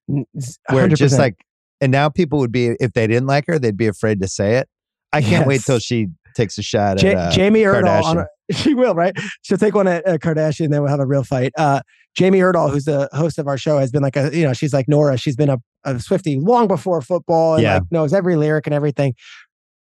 100%. 0.08 0.24
Where 0.70 0.86
just 0.86 1.18
like, 1.18 1.44
and 1.80 1.90
now 1.90 2.08
people 2.08 2.38
would 2.38 2.52
be 2.52 2.76
if 2.78 2.92
they 2.92 3.08
didn't 3.08 3.26
like 3.26 3.48
her, 3.48 3.58
they'd 3.58 3.76
be 3.76 3.88
afraid 3.88 4.20
to 4.20 4.28
say 4.28 4.58
it. 4.58 4.68
I 5.12 5.22
can't 5.22 5.32
yes. 5.32 5.46
wait 5.46 5.62
till 5.62 5.80
she 5.80 6.06
takes 6.36 6.56
a 6.56 6.62
shot 6.62 6.98
J- 6.98 7.14
at 7.14 7.16
uh, 7.16 7.30
Jamie 7.32 7.62
Erdahl. 7.62 8.04
On 8.04 8.26
she 8.52 8.74
will, 8.74 8.94
right? 8.94 9.12
She'll 9.42 9.58
take 9.58 9.74
one 9.74 9.88
at, 9.88 10.06
at 10.06 10.20
Kardashian, 10.20 10.66
and 10.66 10.72
then 10.72 10.82
we'll 10.82 10.90
have 10.90 11.00
a 11.00 11.06
real 11.06 11.24
fight. 11.24 11.50
Uh, 11.58 11.80
Jamie 12.14 12.38
Erdahl, 12.38 12.70
who's 12.70 12.84
the 12.84 13.08
host 13.12 13.40
of 13.40 13.48
our 13.48 13.58
show, 13.58 13.78
has 13.78 13.90
been 13.90 14.02
like 14.02 14.16
a, 14.16 14.30
you 14.32 14.44
know, 14.44 14.52
she's 14.52 14.72
like 14.72 14.86
Nora. 14.86 15.18
She's 15.18 15.34
been 15.34 15.50
a, 15.50 15.58
a 15.82 15.94
Swiftie 15.94 16.40
long 16.40 16.68
before 16.68 17.02
football 17.02 17.54
and 17.54 17.64
yeah. 17.64 17.74
like 17.74 17.90
knows 17.90 18.12
every 18.12 18.36
lyric 18.36 18.68
and 18.68 18.74
everything. 18.74 19.16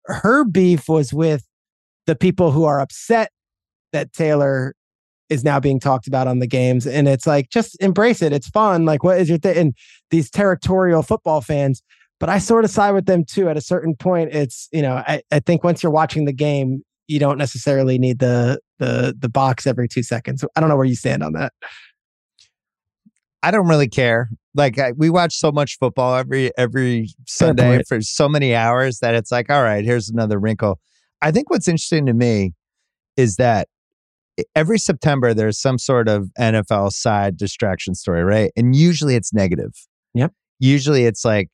Her 0.05 0.45
beef 0.45 0.87
was 0.87 1.13
with 1.13 1.45
the 2.05 2.15
people 2.15 2.51
who 2.51 2.63
are 2.63 2.79
upset 2.79 3.32
that 3.93 4.11
Taylor 4.13 4.75
is 5.29 5.43
now 5.43 5.59
being 5.59 5.79
talked 5.79 6.07
about 6.07 6.27
on 6.27 6.39
the 6.39 6.47
games. 6.47 6.85
And 6.85 7.07
it's 7.07 7.25
like, 7.25 7.49
just 7.49 7.81
embrace 7.81 8.21
it. 8.21 8.33
It's 8.33 8.49
fun. 8.49 8.85
Like, 8.85 9.03
what 9.03 9.19
is 9.19 9.29
your 9.29 9.37
thing? 9.37 9.57
And 9.57 9.73
these 10.11 10.29
territorial 10.29 11.01
football 11.01 11.41
fans, 11.41 11.81
but 12.19 12.29
I 12.29 12.39
sort 12.39 12.65
of 12.65 12.71
side 12.71 12.91
with 12.91 13.05
them 13.05 13.23
too. 13.23 13.49
At 13.49 13.57
a 13.57 13.61
certain 13.61 13.95
point, 13.95 14.33
it's, 14.33 14.67
you 14.71 14.81
know, 14.81 14.95
I, 15.07 15.21
I 15.31 15.39
think 15.39 15.63
once 15.63 15.81
you're 15.81 15.91
watching 15.91 16.25
the 16.25 16.33
game, 16.33 16.83
you 17.07 17.19
don't 17.19 17.37
necessarily 17.37 17.97
need 17.97 18.19
the 18.19 18.59
the 18.79 19.13
the 19.17 19.29
box 19.29 19.67
every 19.67 19.87
two 19.87 20.03
seconds. 20.03 20.43
I 20.55 20.59
don't 20.59 20.69
know 20.69 20.77
where 20.77 20.85
you 20.85 20.95
stand 20.95 21.21
on 21.21 21.33
that. 21.33 21.51
I 23.41 23.51
don't 23.51 23.67
really 23.67 23.89
care. 23.89 24.29
Like 24.55 24.79
I, 24.79 24.93
we 24.93 25.09
watch 25.09 25.35
so 25.35 25.51
much 25.51 25.77
football 25.79 26.15
every 26.15 26.51
every 26.57 27.09
Sunday 27.27 27.81
for 27.87 28.01
so 28.01 28.29
many 28.29 28.55
hours 28.55 28.99
that 28.99 29.15
it's 29.15 29.31
like, 29.31 29.49
all 29.49 29.63
right, 29.63 29.83
here's 29.83 30.09
another 30.09 30.39
wrinkle. 30.39 30.79
I 31.21 31.31
think 31.31 31.49
what's 31.49 31.67
interesting 31.67 32.05
to 32.05 32.13
me 32.13 32.53
is 33.17 33.35
that 33.35 33.67
every 34.55 34.79
September 34.79 35.33
there's 35.33 35.59
some 35.59 35.77
sort 35.77 36.07
of 36.07 36.29
NFL 36.39 36.91
side 36.91 37.37
distraction 37.37 37.95
story, 37.95 38.23
right? 38.23 38.51
And 38.55 38.75
usually 38.75 39.15
it's 39.15 39.33
negative. 39.33 39.73
Yep. 40.13 40.33
Usually 40.59 41.05
it's 41.05 41.25
like, 41.25 41.49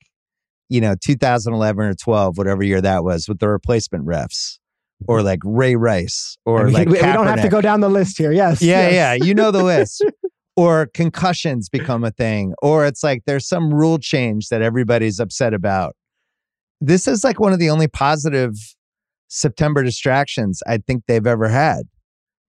you 0.68 0.80
know, 0.80 0.94
2011 1.02 1.84
or 1.84 1.94
12, 1.94 2.38
whatever 2.38 2.62
year 2.62 2.80
that 2.80 3.04
was, 3.04 3.28
with 3.28 3.40
the 3.40 3.48
replacement 3.48 4.06
refs, 4.06 4.58
or 5.08 5.18
mm-hmm. 5.18 5.26
like 5.26 5.40
Ray 5.44 5.74
Rice, 5.76 6.36
or 6.44 6.60
I 6.60 6.64
mean, 6.64 6.72
like 6.74 6.88
we, 6.88 6.92
we, 6.94 7.00
don't 7.00 7.26
have 7.26 7.42
to 7.42 7.48
go 7.48 7.60
down 7.60 7.80
the 7.80 7.90
list 7.90 8.18
here. 8.18 8.32
Yes. 8.32 8.62
Yeah, 8.62 8.88
yes. 8.88 8.92
yeah. 8.94 9.26
You 9.26 9.34
know 9.34 9.50
the 9.50 9.64
list. 9.64 10.04
or 10.56 10.86
concussions 10.92 11.68
become 11.68 12.04
a 12.04 12.10
thing, 12.10 12.54
or 12.60 12.84
it's 12.84 13.02
like 13.02 13.22
there's 13.26 13.48
some 13.48 13.72
rule 13.72 13.98
change 13.98 14.48
that 14.48 14.62
everybody's 14.62 15.18
upset 15.18 15.54
about. 15.54 15.96
This 16.80 17.08
is 17.08 17.24
like 17.24 17.40
one 17.40 17.52
of 17.52 17.58
the 17.58 17.70
only 17.70 17.88
positive 17.88 18.54
September 19.28 19.82
distractions 19.82 20.62
I 20.66 20.78
think 20.78 21.04
they've 21.06 21.26
ever 21.26 21.48
had. 21.48 21.84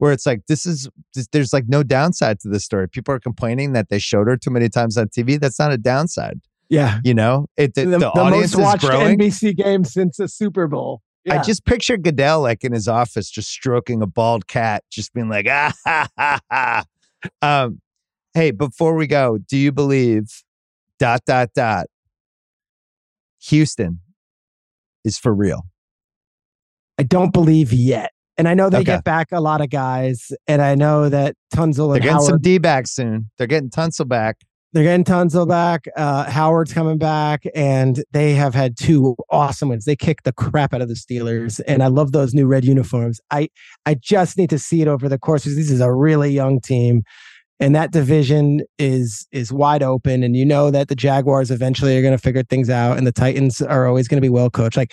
Where 0.01 0.11
it's 0.11 0.25
like 0.25 0.47
this 0.47 0.65
is 0.65 0.89
there's 1.31 1.53
like 1.53 1.65
no 1.67 1.83
downside 1.83 2.39
to 2.39 2.49
this 2.49 2.65
story. 2.65 2.89
People 2.89 3.13
are 3.13 3.19
complaining 3.19 3.73
that 3.73 3.89
they 3.89 3.99
showed 3.99 4.25
her 4.25 4.35
too 4.35 4.49
many 4.49 4.67
times 4.67 4.97
on 4.97 5.09
TV. 5.09 5.39
That's 5.39 5.59
not 5.59 5.71
a 5.71 5.77
downside. 5.77 6.41
Yeah, 6.69 6.97
you 7.03 7.13
know, 7.13 7.45
it 7.55 7.75
the, 7.75 7.85
the, 7.85 7.99
the, 7.99 8.09
audience 8.09 8.57
most 8.57 8.63
watched 8.63 8.83
is 8.83 8.89
growing. 8.89 9.19
NBC 9.19 9.55
game 9.55 9.83
since 9.83 10.17
the 10.17 10.27
Super 10.27 10.65
Bowl. 10.65 11.03
Yeah. 11.23 11.39
I 11.39 11.43
just 11.43 11.65
picture 11.65 11.97
Goodell 11.97 12.41
like 12.41 12.63
in 12.63 12.73
his 12.73 12.87
office, 12.87 13.29
just 13.29 13.51
stroking 13.51 14.01
a 14.01 14.07
bald 14.07 14.47
cat, 14.47 14.83
just 14.89 15.13
being 15.13 15.29
like, 15.29 15.45
ah 15.51 15.71
ha 15.85 16.07
ha 16.17 16.39
ha. 16.49 16.83
Um, 17.43 17.79
hey, 18.33 18.49
before 18.49 18.95
we 18.95 19.05
go, 19.05 19.37
do 19.37 19.55
you 19.55 19.71
believe 19.71 20.41
dot 20.97 21.21
dot 21.27 21.49
dot 21.53 21.85
Houston 23.49 23.99
is 25.05 25.19
for 25.19 25.31
real? 25.31 25.67
I 26.97 27.03
don't 27.03 27.31
believe 27.31 27.71
yet. 27.71 28.13
And 28.41 28.47
I 28.47 28.55
know 28.55 28.71
they 28.71 28.77
okay. 28.77 28.85
get 28.85 29.03
back 29.03 29.27
a 29.31 29.39
lot 29.39 29.61
of 29.61 29.69
guys, 29.69 30.31
and 30.47 30.63
I 30.63 30.73
know 30.73 31.09
that 31.09 31.35
Tunsil 31.53 31.91
They're 31.91 31.99
getting 31.99 32.13
Howard, 32.13 32.25
some 32.25 32.41
D 32.41 32.57
back 32.57 32.87
soon. 32.87 33.29
They're 33.37 33.45
getting 33.45 33.69
Tunsil 33.69 34.07
back. 34.07 34.37
They're 34.73 34.81
getting 34.81 35.03
Tunsil 35.03 35.47
back. 35.47 35.85
Uh, 35.95 36.27
Howard's 36.27 36.73
coming 36.73 36.97
back, 36.97 37.43
and 37.53 38.03
they 38.13 38.33
have 38.33 38.55
had 38.55 38.77
two 38.79 39.15
awesome 39.29 39.69
wins. 39.69 39.85
They 39.85 39.95
kicked 39.95 40.23
the 40.23 40.33
crap 40.33 40.73
out 40.73 40.81
of 40.81 40.87
the 40.87 40.95
Steelers, 40.95 41.61
and 41.67 41.83
I 41.83 41.87
love 41.87 42.13
those 42.13 42.33
new 42.33 42.47
red 42.47 42.65
uniforms. 42.65 43.19
I 43.29 43.49
I 43.85 43.93
just 43.93 44.39
need 44.39 44.49
to 44.49 44.57
see 44.57 44.81
it 44.81 44.87
over 44.87 45.07
the 45.07 45.19
course. 45.19 45.43
This 45.43 45.69
is 45.69 45.79
a 45.79 45.93
really 45.93 46.31
young 46.31 46.59
team 46.59 47.03
and 47.59 47.75
that 47.75 47.91
division 47.91 48.61
is 48.79 49.27
is 49.31 49.53
wide 49.53 49.83
open 49.83 50.23
and 50.23 50.35
you 50.35 50.43
know 50.43 50.71
that 50.71 50.87
the 50.87 50.95
jaguars 50.95 51.51
eventually 51.51 51.95
are 51.95 52.01
going 52.01 52.11
to 52.11 52.17
figure 52.17 52.43
things 52.43 52.69
out 52.69 52.97
and 52.97 53.05
the 53.05 53.11
titans 53.11 53.61
are 53.61 53.85
always 53.85 54.07
going 54.07 54.17
to 54.17 54.21
be 54.21 54.29
well 54.29 54.49
coached 54.49 54.75
like 54.75 54.91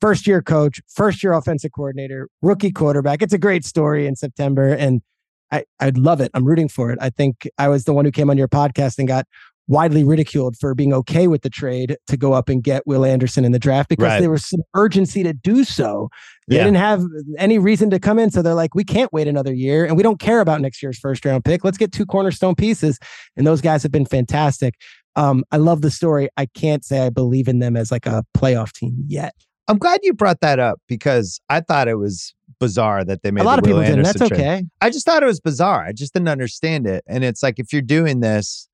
first 0.00 0.26
year 0.26 0.42
coach 0.42 0.80
first 0.88 1.22
year 1.22 1.32
offensive 1.32 1.70
coordinator 1.72 2.28
rookie 2.42 2.72
quarterback 2.72 3.22
it's 3.22 3.32
a 3.32 3.38
great 3.38 3.64
story 3.64 4.06
in 4.06 4.16
september 4.16 4.68
and 4.68 5.02
i 5.50 5.64
i'd 5.80 5.98
love 5.98 6.20
it 6.20 6.30
i'm 6.34 6.44
rooting 6.44 6.68
for 6.68 6.90
it 6.90 6.98
i 7.00 7.10
think 7.10 7.48
i 7.58 7.68
was 7.68 7.84
the 7.84 7.92
one 7.92 8.04
who 8.04 8.10
came 8.10 8.30
on 8.30 8.38
your 8.38 8.48
podcast 8.48 8.98
and 8.98 9.08
got 9.08 9.26
widely 9.68 10.04
ridiculed 10.04 10.56
for 10.56 10.74
being 10.74 10.92
okay 10.92 11.26
with 11.26 11.42
the 11.42 11.50
trade 11.50 11.96
to 12.06 12.16
go 12.16 12.32
up 12.32 12.48
and 12.48 12.62
get 12.62 12.86
Will 12.86 13.04
Anderson 13.04 13.44
in 13.44 13.52
the 13.52 13.58
draft 13.58 13.88
because 13.88 14.04
right. 14.04 14.20
there 14.20 14.30
was 14.30 14.46
some 14.46 14.60
urgency 14.74 15.22
to 15.24 15.32
do 15.32 15.64
so. 15.64 16.08
They 16.46 16.56
yeah. 16.56 16.64
didn't 16.64 16.76
have 16.76 17.02
any 17.38 17.58
reason 17.58 17.90
to 17.90 17.98
come 17.98 18.18
in. 18.18 18.30
So 18.30 18.42
they're 18.42 18.54
like, 18.54 18.74
we 18.74 18.84
can't 18.84 19.12
wait 19.12 19.26
another 19.26 19.52
year 19.52 19.84
and 19.84 19.96
we 19.96 20.02
don't 20.02 20.20
care 20.20 20.40
about 20.40 20.60
next 20.60 20.82
year's 20.82 20.98
first 20.98 21.24
round 21.24 21.44
pick. 21.44 21.64
Let's 21.64 21.78
get 21.78 21.92
two 21.92 22.06
cornerstone 22.06 22.54
pieces. 22.54 22.98
And 23.36 23.46
those 23.46 23.60
guys 23.60 23.82
have 23.82 23.92
been 23.92 24.06
fantastic. 24.06 24.74
Um, 25.16 25.44
I 25.50 25.56
love 25.56 25.80
the 25.80 25.90
story. 25.90 26.28
I 26.36 26.46
can't 26.46 26.84
say 26.84 27.00
I 27.00 27.10
believe 27.10 27.48
in 27.48 27.58
them 27.58 27.76
as 27.76 27.90
like 27.90 28.06
a 28.06 28.24
playoff 28.36 28.72
team 28.72 29.04
yet. 29.08 29.34
I'm 29.68 29.78
glad 29.78 30.00
you 30.02 30.14
brought 30.14 30.40
that 30.40 30.58
up 30.58 30.80
because 30.86 31.40
I 31.48 31.60
thought 31.60 31.88
it 31.88 31.96
was 31.96 32.34
bizarre 32.60 33.04
that 33.04 33.22
they 33.22 33.30
made 33.30 33.42
a 33.42 33.44
lot 33.44 33.58
of 33.58 33.64
people 33.64 33.80
didn't. 33.80 34.02
That's 34.02 34.18
trade. 34.18 34.32
okay. 34.32 34.64
I 34.80 34.90
just 34.90 35.04
thought 35.04 35.22
it 35.22 35.26
was 35.26 35.40
bizarre. 35.40 35.84
I 35.84 35.92
just 35.92 36.12
didn't 36.12 36.28
understand 36.28 36.86
it. 36.86 37.04
And 37.06 37.24
it's 37.24 37.42
like 37.42 37.58
if 37.58 37.72
you're 37.72 37.82
doing 37.82 38.20
this, 38.20 38.68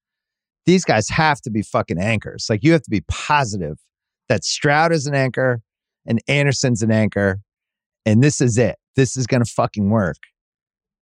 these 0.66 0.84
guys 0.84 1.08
have 1.08 1.40
to 1.42 1.50
be 1.50 1.62
fucking 1.62 1.98
anchors. 1.98 2.46
Like 2.48 2.62
you 2.62 2.72
have 2.72 2.82
to 2.82 2.90
be 2.90 3.02
positive 3.08 3.78
that 4.28 4.44
Stroud 4.44 4.92
is 4.92 5.06
an 5.06 5.14
anchor 5.14 5.60
and 6.06 6.20
Anderson's 6.28 6.82
an 6.82 6.90
anchor, 6.90 7.40
and 8.04 8.22
this 8.22 8.40
is 8.40 8.58
it. 8.58 8.76
This 8.96 9.16
is 9.16 9.26
going 9.26 9.42
to 9.42 9.50
fucking 9.50 9.90
work. 9.90 10.16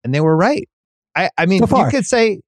And 0.04 0.14
they 0.14 0.20
were 0.20 0.36
right. 0.36 0.68
I, 1.16 1.30
I 1.36 1.46
mean, 1.46 1.66
So 1.66 1.84
you 1.84 1.90
could 1.90 2.06
say 2.06 2.40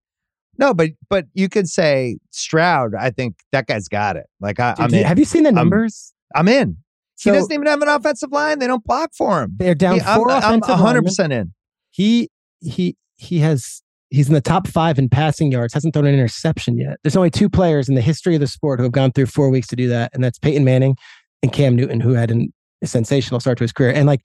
no, 0.59 0.75
but 0.75 0.91
but 1.09 1.27
you 1.35 1.49
could 1.49 1.69
say 1.69 2.19
Stroud. 2.31 2.95
I 2.95 3.11
think 3.11 3.37
that 3.53 3.67
guy's 3.67 3.89
got 3.89 4.17
it. 4.17 4.27
Like 4.41 4.61
I, 4.61 4.75
Dude, 4.75 4.85
I'm 4.85 4.95
in. 4.95 5.05
have 5.05 5.19
you 5.19 5.25
seen 5.25 5.43
the 5.43 5.53
numbers? 5.53 6.13
I'm 6.35 6.49
in. 6.49 6.77
So 7.23 7.33
he 7.33 7.39
doesn't 7.39 7.53
even 7.53 7.67
have 7.67 7.81
an 7.83 7.89
offensive 7.89 8.33
line. 8.33 8.59
They 8.59 8.67
don't 8.67 8.85
block 8.85 9.11
for 9.17 9.43
him. 9.43 9.55
they're 9.57 9.75
down 9.75 9.95
He- 9.97 10.01
I'm, 10.03 10.19
four 10.19 10.31
I'm 10.31 10.39
offensive 10.39 10.69
100 10.71 10.85
linemen. 10.85 11.05
percent 11.05 11.33
in. 11.33 11.55
He 11.91 12.29
he 12.61 12.97
he 13.17 13.39
has 13.41 13.83
he's 14.11 14.29
in 14.29 14.35
the 14.35 14.41
top 14.41 14.67
five 14.67 14.99
in 14.99 15.09
passing 15.09 15.51
yards. 15.53 15.75
Hasn't 15.75 15.95
thrown 15.95 16.07
an 16.07 16.15
interception 16.15 16.79
yet. 16.79 16.99
There's 17.03 17.17
only 17.17 17.31
two 17.31 17.49
players 17.49 17.89
in 17.89 17.95
the 17.95 18.01
history 18.01 18.35
of 18.35 18.41
the 18.41 18.47
sport 18.47 18.79
who 18.81 18.85
have 18.85 18.93
gone 18.93 19.13
through 19.13 19.27
four 19.27 19.51
weeks 19.51 19.67
to 19.69 19.77
do 19.77 19.89
that, 19.89 20.11
and 20.15 20.23
that's 20.23 20.39
Peyton 20.39 20.65
Manning 20.65 20.97
and 21.43 21.53
Cam 21.53 21.75
Newton, 21.77 22.01
who 22.01 22.13
had 22.15 22.31
an, 22.31 22.53
a 22.83 22.87
sensational 22.87 23.41
start 23.41 23.59
to 23.59 23.65
his 23.65 23.73
career. 23.73 23.93
And 23.93 24.07
like 24.07 24.21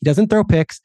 he 0.00 0.04
doesn't 0.04 0.28
throw 0.28 0.44
picks. 0.44 0.80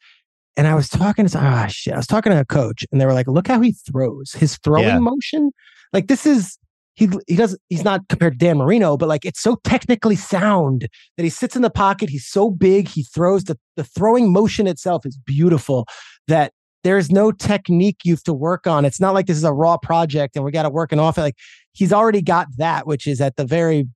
And 0.56 0.66
I 0.66 0.74
was 0.74 0.88
talking 0.88 1.26
to 1.26 1.38
ah 1.38 1.66
shit. 1.68 1.94
I 1.94 1.96
was 1.96 2.06
talking 2.06 2.30
to 2.32 2.38
a 2.40 2.44
coach, 2.44 2.84
and 2.92 3.00
they 3.00 3.06
were 3.06 3.14
like, 3.14 3.26
"Look 3.26 3.48
how 3.48 3.60
he 3.60 3.72
throws. 3.72 4.32
His 4.32 4.58
throwing 4.58 4.84
Yeah. 4.88 4.98
motion, 4.98 5.50
like 5.92 6.08
this 6.08 6.26
is." 6.26 6.58
He, 6.94 7.08
he 7.26 7.36
does 7.36 7.58
he's 7.68 7.84
not 7.84 8.06
compared 8.08 8.34
to 8.34 8.38
Dan 8.38 8.58
Marino, 8.58 8.96
but 8.96 9.08
like 9.08 9.24
it's 9.24 9.40
so 9.40 9.56
technically 9.64 10.16
sound 10.16 10.88
that 11.16 11.22
he 11.22 11.30
sits 11.30 11.56
in 11.56 11.62
the 11.62 11.70
pocket. 11.70 12.10
He's 12.10 12.26
so 12.26 12.50
big. 12.50 12.88
He 12.88 13.02
throws 13.02 13.44
the 13.44 13.58
the 13.76 13.84
throwing 13.84 14.32
motion 14.32 14.66
itself 14.66 15.06
is 15.06 15.18
beautiful. 15.24 15.86
That 16.28 16.52
there's 16.84 17.10
no 17.10 17.32
technique 17.32 17.98
you 18.04 18.12
have 18.12 18.22
to 18.24 18.34
work 18.34 18.66
on. 18.66 18.84
It's 18.84 19.00
not 19.00 19.14
like 19.14 19.26
this 19.26 19.36
is 19.36 19.44
a 19.44 19.52
raw 19.52 19.78
project 19.78 20.36
and 20.36 20.44
we 20.44 20.50
got 20.50 20.64
to 20.64 20.70
work 20.70 20.92
it 20.92 20.98
off. 20.98 21.16
it. 21.16 21.22
Like 21.22 21.36
he's 21.72 21.92
already 21.92 22.22
got 22.22 22.48
that, 22.58 22.86
which 22.86 23.06
is 23.06 23.20
at 23.20 23.36
the 23.36 23.44
very 23.44 23.86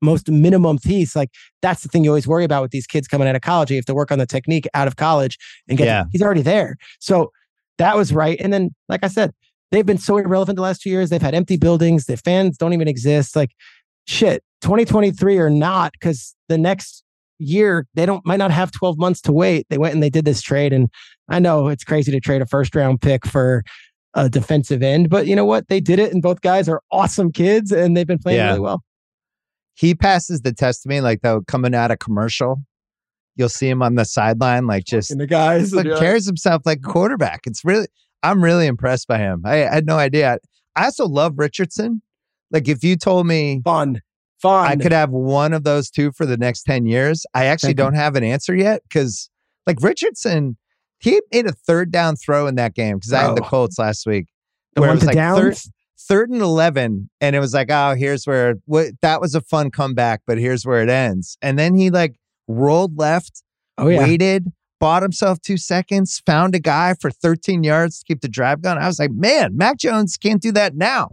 most 0.00 0.30
minimum 0.30 0.78
piece. 0.78 1.16
Like 1.16 1.30
that's 1.60 1.82
the 1.82 1.88
thing 1.88 2.04
you 2.04 2.10
always 2.10 2.26
worry 2.26 2.44
about 2.44 2.62
with 2.62 2.70
these 2.70 2.86
kids 2.86 3.08
coming 3.08 3.28
out 3.28 3.34
of 3.36 3.42
college. 3.42 3.70
You 3.70 3.76
have 3.76 3.84
to 3.86 3.94
work 3.94 4.12
on 4.12 4.18
the 4.18 4.26
technique 4.26 4.66
out 4.74 4.86
of 4.86 4.96
college 4.96 5.38
and 5.68 5.76
get. 5.76 5.86
Yeah. 5.86 6.04
He's 6.12 6.22
already 6.22 6.42
there. 6.42 6.76
So 7.00 7.32
that 7.78 7.96
was 7.96 8.12
right. 8.12 8.38
And 8.40 8.52
then, 8.52 8.74
like 8.88 9.02
I 9.02 9.08
said, 9.08 9.32
they've 9.74 9.84
been 9.84 9.98
so 9.98 10.16
irrelevant 10.16 10.56
the 10.56 10.62
last 10.62 10.82
two 10.82 10.90
years. 10.90 11.10
They've 11.10 11.20
had 11.20 11.34
empty 11.34 11.56
buildings. 11.56 12.06
Their 12.06 12.16
fans 12.16 12.56
don't 12.56 12.72
even 12.72 12.86
exist. 12.88 13.34
Like 13.34 13.50
shit, 14.06 14.42
2023 14.62 15.38
or 15.38 15.50
not, 15.50 15.92
because 15.92 16.34
the 16.48 16.56
next 16.56 17.02
year 17.38 17.86
they 17.94 18.06
don't 18.06 18.24
might 18.24 18.36
not 18.36 18.52
have 18.52 18.70
12 18.70 18.96
months 18.98 19.20
to 19.22 19.32
wait. 19.32 19.66
They 19.68 19.78
went 19.78 19.92
and 19.94 20.02
they 20.02 20.10
did 20.10 20.24
this 20.24 20.40
trade. 20.40 20.72
And 20.72 20.88
I 21.28 21.40
know 21.40 21.68
it's 21.68 21.82
crazy 21.84 22.12
to 22.12 22.20
trade 22.20 22.40
a 22.42 22.46
first 22.46 22.74
round 22.74 23.00
pick 23.00 23.26
for 23.26 23.64
a 24.14 24.28
defensive 24.28 24.80
end, 24.82 25.10
but 25.10 25.26
you 25.26 25.34
know 25.34 25.44
what? 25.44 25.66
They 25.66 25.80
did 25.80 25.98
it, 25.98 26.12
and 26.12 26.22
both 26.22 26.40
guys 26.40 26.68
are 26.68 26.80
awesome 26.92 27.32
kids, 27.32 27.72
and 27.72 27.96
they've 27.96 28.06
been 28.06 28.20
playing 28.20 28.38
Yeah. 28.38 28.48
really 28.50 28.60
well. 28.60 28.82
He 29.74 29.96
passes 29.96 30.42
the 30.42 30.52
test 30.52 30.84
to 30.84 30.88
me 30.88 31.00
like 31.00 31.22
though 31.22 31.40
coming 31.48 31.74
out 31.74 31.90
of 31.90 31.98
commercial. 31.98 32.62
You'll 33.34 33.48
see 33.48 33.68
him 33.68 33.82
on 33.82 33.96
the 33.96 34.04
sideline, 34.04 34.68
like 34.68 34.84
just 34.84 35.10
And 35.10 35.20
the 35.20 35.26
guys, 35.26 35.72
and 35.72 35.88
carries 35.98 36.26
himself 36.26 36.62
like 36.64 36.82
quarterback. 36.82 37.40
It's 37.48 37.64
really, 37.64 37.88
I'm 38.24 38.42
really 38.42 38.66
impressed 38.66 39.06
by 39.06 39.18
him. 39.18 39.42
I, 39.44 39.66
I 39.68 39.74
had 39.74 39.86
no 39.86 39.96
idea. 39.98 40.38
I 40.74 40.86
also 40.86 41.06
love 41.06 41.34
Richardson. 41.36 42.02
Like 42.50 42.68
if 42.68 42.82
you 42.82 42.96
told 42.96 43.26
me 43.26 43.60
fun, 43.64 44.00
fun. 44.40 44.66
I 44.66 44.76
could 44.76 44.92
have 44.92 45.10
one 45.10 45.52
of 45.52 45.64
those 45.64 45.90
two 45.90 46.10
for 46.12 46.26
the 46.26 46.36
next 46.36 46.64
10 46.64 46.86
years, 46.86 47.26
I 47.34 47.46
actually 47.46 47.68
Thank 47.68 47.78
don't 47.78 47.94
have 47.94 48.16
an 48.16 48.24
answer 48.24 48.54
yet 48.54 48.82
because 48.88 49.30
like 49.66 49.80
Richardson, 49.82 50.56
he 50.98 51.20
made 51.32 51.46
a 51.46 51.52
third 51.52 51.90
down 51.92 52.16
throw 52.16 52.46
in 52.46 52.54
that 52.56 52.74
game 52.74 52.96
because 52.96 53.12
I 53.12 53.22
had 53.22 53.36
the 53.36 53.42
Oh. 53.42 53.48
Colts 53.48 53.78
last 53.78 54.06
week. 54.06 54.26
the 54.74 54.80
where 54.80 54.90
it 54.90 54.94
was 54.94 55.04
like 55.04 55.16
third, 55.16 55.56
third 55.98 56.30
and 56.30 56.40
11 56.40 57.10
and 57.20 57.36
it 57.36 57.38
was 57.40 57.54
like 57.54 57.70
oh 57.70 57.94
here's 57.94 58.26
where 58.26 58.56
what 58.66 58.88
that 59.02 59.20
was 59.20 59.34
a 59.34 59.40
fun 59.40 59.70
comeback 59.70 60.20
but 60.26 60.36
here's 60.38 60.66
where 60.66 60.82
it 60.82 60.88
ends 60.88 61.38
and 61.40 61.58
then 61.58 61.74
he 61.74 61.88
like 61.90 62.16
rolled 62.48 62.98
left 62.98 63.42
oh 63.78 63.88
yeah, 63.88 64.00
waited 64.00 64.52
bought 64.84 65.02
himself 65.02 65.40
two 65.40 65.56
seconds 65.56 66.20
found 66.26 66.54
a 66.54 66.58
guy 66.58 66.94
for 67.00 67.10
13 67.10 67.64
yards 67.64 68.00
to 68.00 68.04
keep 68.04 68.20
the 68.20 68.28
drive 68.28 68.60
going 68.60 68.76
i 68.76 68.86
was 68.86 68.98
like 68.98 69.10
man 69.12 69.56
mac 69.56 69.78
jones 69.78 70.18
can't 70.18 70.42
do 70.42 70.52
that 70.52 70.76
now 70.76 71.08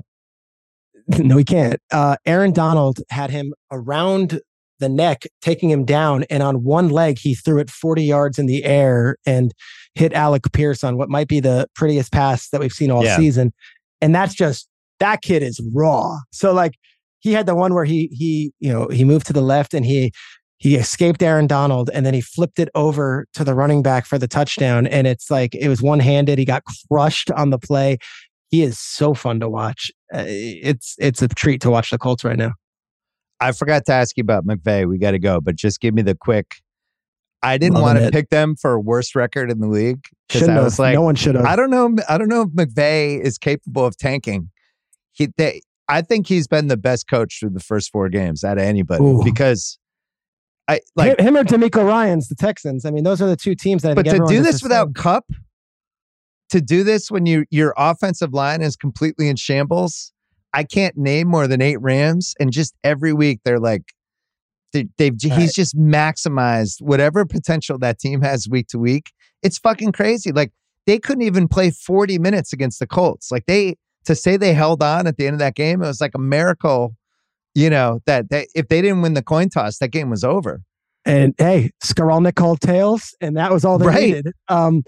no, 1.20 1.38
he 1.38 1.44
can't. 1.44 1.80
Uh, 1.92 2.16
Aaron 2.26 2.52
Donald 2.52 3.00
had 3.10 3.32
him 3.32 3.54
around 3.72 4.40
the 4.80 4.88
neck, 4.90 5.24
taking 5.42 5.70
him 5.70 5.84
down, 5.84 6.24
and 6.30 6.44
on 6.44 6.64
one 6.64 6.90
leg 6.90 7.18
he 7.20 7.34
threw 7.34 7.60
it 7.60 7.70
40 7.70 8.04
yards 8.04 8.38
in 8.40 8.46
the 8.46 8.64
air 8.64 9.18
and 9.26 9.52
hit 9.96 10.14
Alec 10.14 10.44
Pierce 10.54 10.84
on 10.84 10.98
what 10.98 11.10
might 11.10 11.28
be 11.28 11.40
the 11.40 11.68
prettiest 11.76 12.12
pass 12.12 12.50
that 12.50 12.62
we've 12.62 12.72
seen 12.72 12.92
all 12.92 13.04
Yeah. 13.04 13.16
season. 13.16 13.52
And 14.00 14.14
that's 14.14 14.34
just 14.34 14.68
that 15.00 15.22
kid 15.22 15.44
is 15.44 15.60
raw. 15.74 16.18
So 16.32 16.54
like 16.54 16.76
he 17.20 17.34
had 17.34 17.46
the 17.46 17.56
one 17.56 17.74
where 17.74 17.86
he 17.86 18.10
he 18.12 18.52
you 18.60 18.72
know 18.72 18.88
he 18.88 19.04
moved 19.04 19.28
to 19.28 19.34
the 19.34 19.42
left 19.42 19.74
and 19.74 19.86
he 19.86 20.12
he 20.62 20.76
escaped 20.76 21.24
Aaron 21.24 21.48
Donald 21.48 21.90
and 21.92 22.06
then 22.06 22.14
he 22.14 22.22
flipped 22.22 22.60
it 22.60 22.70
over 22.76 23.26
to 23.34 23.44
the 23.44 23.56
running 23.56 23.82
back 23.82 24.06
for 24.06 24.20
the 24.20 24.28
touchdown 24.28 24.86
and 24.86 25.08
it's 25.08 25.32
like 25.32 25.56
it 25.56 25.68
was 25.68 25.82
one 25.82 26.00
handed. 26.00 26.38
He 26.38 26.46
got 26.46 26.62
crushed 26.88 27.32
on 27.32 27.50
the 27.50 27.58
play. 27.58 27.98
He 28.52 28.62
is 28.62 28.78
so 28.78 29.16
fun 29.16 29.40
to 29.40 29.50
watch. 29.50 29.92
Uh, 30.14 30.24
it's 30.28 30.96
it's 31.00 31.24
a 31.24 31.28
treat 31.28 31.62
to 31.62 31.72
watch 31.72 31.90
the 31.90 31.98
Colts 31.98 32.24
right 32.24 32.38
now. 32.38 32.52
i 33.40 33.52
forgot 33.52 33.86
to 33.88 33.92
ask 33.94 34.16
you 34.18 34.22
about 34.22 34.46
mcvay 34.46 34.88
we 34.88 35.00
got 35.00 35.12
to 35.12 35.20
go 35.20 35.42
but 35.42 35.56
just 35.56 35.80
give 35.82 35.96
me 35.96 36.04
the 36.04 36.14
quick 36.14 36.58
i 37.42 37.58
didn't 37.58 37.74
Loving 37.74 37.86
want 37.86 37.98
to 37.98 38.06
it. 38.06 38.14
pick 38.14 38.30
them 38.30 38.56
for 38.56 38.80
worst 38.80 39.16
record 39.16 39.50
in 39.50 39.62
the 39.62 39.68
league 39.68 40.04
because 40.28 40.48
i 40.48 40.62
was 40.62 40.78
like 40.78 40.94
no 40.94 41.02
one 41.02 41.16
should 41.16 41.34
have. 41.34 41.46
I 41.46 41.56
don't 41.56 41.72
know. 41.72 41.96
I 42.08 42.20
don't 42.20 42.30
know 42.30 42.44
if 42.44 42.50
McVay 42.50 43.20
is 43.20 43.40
capable 43.40 43.84
of 43.86 43.98
tanking. 43.98 44.52
He, 45.14 45.30
they, 45.38 45.62
I 45.88 46.02
think 46.04 46.28
he's 46.28 46.48
been 46.48 46.68
the 46.68 46.78
best 46.78 47.10
coach 47.10 47.40
through 47.40 47.50
the 47.52 47.60
first 47.60 47.92
four 47.92 48.10
games 48.10 48.44
out 48.44 48.58
of 48.60 48.64
anybody 48.64 49.04
Ooh. 49.04 49.24
because 49.24 49.80
I 50.72 50.80
like. 50.96 51.20
him, 51.20 51.28
him 51.28 51.38
or 51.38 51.44
DeMeco 51.44 51.86
Ryans 51.86 52.28
the 52.28 52.36
Texans. 52.36 52.86
I 52.86 52.92
mean, 52.92 53.04
those 53.04 53.22
are 53.22 53.28
the 53.28 53.36
two 53.36 53.56
teams 53.56 53.82
that. 53.84 53.92
I 53.92 53.96
think. 53.96 54.08
but 54.08 54.28
to 54.28 54.34
do 54.34 54.42
this 54.42 54.64
without. 54.64 54.94
Kupp, 54.96 55.26
to 56.50 56.62
do 56.62 56.84
this 56.84 57.12
when 57.12 57.26
you 57.26 57.46
your 57.50 57.74
offensive 57.78 58.34
line 58.34 58.62
is 58.62 58.76
completely 58.76 59.28
in 59.28 59.36
shambles, 59.36 60.14
I 60.54 60.64
can't 60.64 60.98
name 60.98 61.28
more 61.28 61.48
than 61.48 61.62
eight 61.62 61.82
Rams, 61.82 62.34
and 62.40 62.52
just 62.52 62.76
every 62.84 63.14
week 63.14 63.42
they're 63.44 63.60
like. 63.60 63.84
They, 64.74 64.88
they've 64.98 65.12
Right. 65.12 65.38
he's 65.38 65.54
just 65.54 65.78
maximized 65.78 66.82
whatever 66.82 67.26
potential 67.26 67.78
that 67.80 68.00
team 68.00 68.22
has 68.22 68.48
week 68.50 68.68
to 68.68 68.80
week. 68.80 69.12
It's 69.44 69.58
fucking 69.58 69.92
crazy. 69.92 70.32
Like 70.32 70.54
they 70.88 70.98
couldn't 70.98 71.24
even 71.24 71.50
play 71.50 71.72
40 71.72 72.20
minutes 72.20 72.54
against 72.54 72.80
the 72.80 72.88
Colts. 72.88 73.32
Like 73.32 73.48
they 73.48 73.76
to 74.06 74.16
say 74.16 74.38
they 74.38 74.54
held 74.54 74.82
on 74.82 75.08
at 75.08 75.18
the 75.18 75.28
end 75.28 75.34
of 75.34 75.40
that 75.40 75.56
game, 75.56 75.84
it 75.84 75.88
was 75.88 76.02
like 76.02 76.16
a 76.16 76.20
miracle. 76.20 76.96
You 77.54 77.70
know 77.70 78.00
that 78.06 78.30
that 78.30 78.48
if 78.56 78.68
they 78.70 78.82
didn't 78.82 79.02
win 79.02 79.14
the 79.14 79.22
coin 79.24 79.50
toss, 79.50 79.78
that 79.80 79.90
game 79.90 80.10
was 80.10 80.24
over. 80.24 80.62
And 81.06 81.34
hey, 81.38 81.72
Skarolnik 81.84 82.36
called 82.36 82.62
tails, 82.62 83.14
and 83.20 83.36
that 83.36 83.52
was 83.52 83.66
all 83.66 83.78
they 83.78 83.88
Right. 83.88 84.02
needed. 84.14 84.28
Um, 84.48 84.84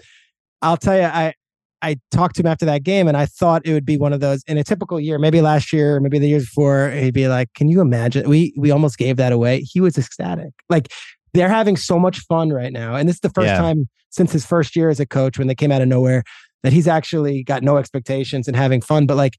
I'll 0.62 0.76
tell 0.78 0.96
you, 0.96 1.02
I 1.04 1.34
I 1.82 1.96
talked 2.10 2.36
to 2.36 2.40
him 2.42 2.46
after 2.46 2.64
that 2.64 2.82
game, 2.82 3.06
and 3.08 3.16
I 3.16 3.26
thought 3.26 3.62
it 3.66 3.74
would 3.74 3.84
be 3.84 3.98
one 3.98 4.14
of 4.14 4.20
those 4.20 4.42
in 4.46 4.56
a 4.56 4.64
typical 4.64 4.98
year, 4.98 5.18
maybe 5.18 5.42
last 5.42 5.70
year, 5.72 6.00
maybe 6.00 6.18
the 6.18 6.28
years 6.28 6.44
before. 6.44 6.90
He'd 6.90 7.12
be 7.12 7.28
like, 7.28 7.48
"Can 7.54 7.68
you 7.68 7.82
imagine? 7.82 8.28
We 8.28 8.54
we 8.56 8.70
almost 8.70 8.96
gave 8.96 9.16
that 9.18 9.32
away." 9.32 9.60
He 9.60 9.80
was 9.82 9.98
ecstatic. 9.98 10.50
Like 10.70 10.90
they're 11.34 11.50
having 11.50 11.76
so 11.76 11.98
much 11.98 12.20
fun 12.20 12.50
right 12.50 12.72
now, 12.72 12.94
and 12.94 13.06
this 13.08 13.16
is 13.16 13.20
the 13.20 13.28
first 13.30 13.48
Yeah. 13.48 13.58
time 13.58 13.88
since 14.08 14.32
his 14.32 14.46
first 14.46 14.74
year 14.76 14.88
as 14.88 15.00
a 15.00 15.06
coach 15.06 15.36
when 15.38 15.48
they 15.48 15.54
came 15.54 15.70
out 15.72 15.82
of 15.82 15.88
nowhere 15.88 16.22
that 16.62 16.72
he's 16.72 16.88
actually 16.88 17.42
got 17.42 17.62
no 17.62 17.76
expectations 17.76 18.48
and 18.48 18.56
having 18.56 18.80
fun. 18.80 19.04
But 19.04 19.18
like. 19.18 19.34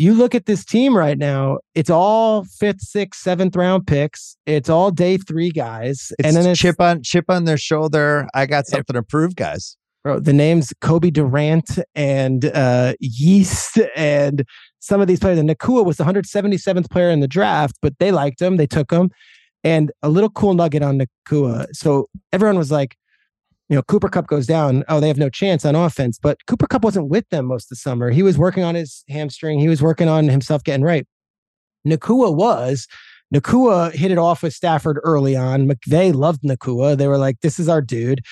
You 0.00 0.14
look 0.14 0.34
at 0.34 0.46
this 0.46 0.64
team 0.64 0.96
right 0.96 1.18
now, 1.18 1.58
it's 1.74 1.90
all 1.90 2.44
fifth, 2.44 2.80
sixth, 2.80 3.20
seventh 3.20 3.54
round 3.54 3.86
picks. 3.86 4.34
It's 4.46 4.70
all 4.70 4.90
day 4.90 5.18
three 5.18 5.50
guys. 5.50 6.10
It's 6.18 6.26
and 6.26 6.34
then 6.34 6.46
it's 6.46 6.58
chip 6.58 6.80
on 6.80 7.02
chip 7.02 7.26
on 7.28 7.44
their 7.44 7.58
shoulder. 7.58 8.26
I 8.32 8.46
got 8.46 8.66
something 8.66 8.94
to 8.94 9.02
prove, 9.02 9.36
guys. 9.36 9.76
bro, 10.02 10.18
the 10.18 10.32
names 10.32 10.72
Kobie 10.80 11.14
Turner 11.14 11.84
and 11.94 12.46
uh, 12.46 12.94
Yeast 12.98 13.78
and 13.94 14.42
some 14.78 15.02
of 15.02 15.06
these 15.06 15.20
players. 15.20 15.38
And 15.38 15.50
Nacua 15.50 15.84
was 15.84 15.98
the 15.98 16.04
177th 16.04 16.90
player 16.90 17.10
in 17.10 17.20
the 17.20 17.28
draft, 17.28 17.76
but 17.82 17.92
they 17.98 18.10
liked 18.10 18.40
him. 18.40 18.56
They 18.56 18.66
took 18.66 18.90
him. 18.90 19.10
And 19.64 19.92
a 20.02 20.08
little 20.08 20.30
cool 20.30 20.54
nugget 20.54 20.82
on 20.82 20.98
Nacua. 20.98 21.66
So 21.72 22.08
everyone 22.32 22.56
was 22.56 22.72
like, 22.72 22.96
you 23.70 23.76
know, 23.76 23.82
Cooper 23.84 24.08
Kupp 24.08 24.26
goes 24.26 24.48
down. 24.48 24.82
Oh, 24.88 24.98
they 24.98 25.06
have 25.06 25.16
no 25.16 25.30
chance 25.30 25.64
on 25.64 25.76
offense. 25.76 26.18
But 26.20 26.44
Cooper 26.46 26.66
Kupp 26.66 26.82
wasn't 26.82 27.08
with 27.08 27.26
them 27.30 27.46
most 27.46 27.66
of 27.66 27.68
the 27.70 27.76
summer. 27.76 28.10
He 28.10 28.24
was 28.24 28.36
working 28.36 28.64
on 28.64 28.74
his 28.74 29.04
hamstring. 29.08 29.60
He 29.60 29.68
was 29.68 29.80
working 29.80 30.08
on 30.08 30.28
himself 30.28 30.64
getting 30.64 30.84
right. 30.84 31.06
Nacua 31.86 32.34
was. 32.34 32.88
Nacua 33.32 33.92
hit 33.92 34.10
it 34.10 34.18
off 34.18 34.42
with 34.42 34.54
Stafford 34.54 34.98
early 35.04 35.36
on. 35.36 35.68
McVay 35.68 36.12
loved 36.12 36.42
Nacua. 36.42 36.98
They 36.98 37.06
were 37.06 37.16
like, 37.16 37.40
this 37.42 37.60
is 37.60 37.68
our 37.68 37.80
dude. 37.80 38.22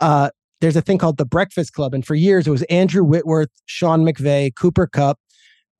Uh, 0.00 0.30
there's 0.62 0.76
a 0.76 0.80
thing 0.80 0.96
called 0.96 1.18
the 1.18 1.26
Breakfast 1.26 1.74
Club. 1.74 1.92
And 1.92 2.04
for 2.06 2.14
years, 2.14 2.46
it 2.46 2.50
was 2.50 2.62
Andrew 2.64 3.04
Whitworth, 3.04 3.50
Sean 3.66 4.02
McVay, 4.02 4.54
Cooper 4.54 4.86
Kupp, 4.86 5.18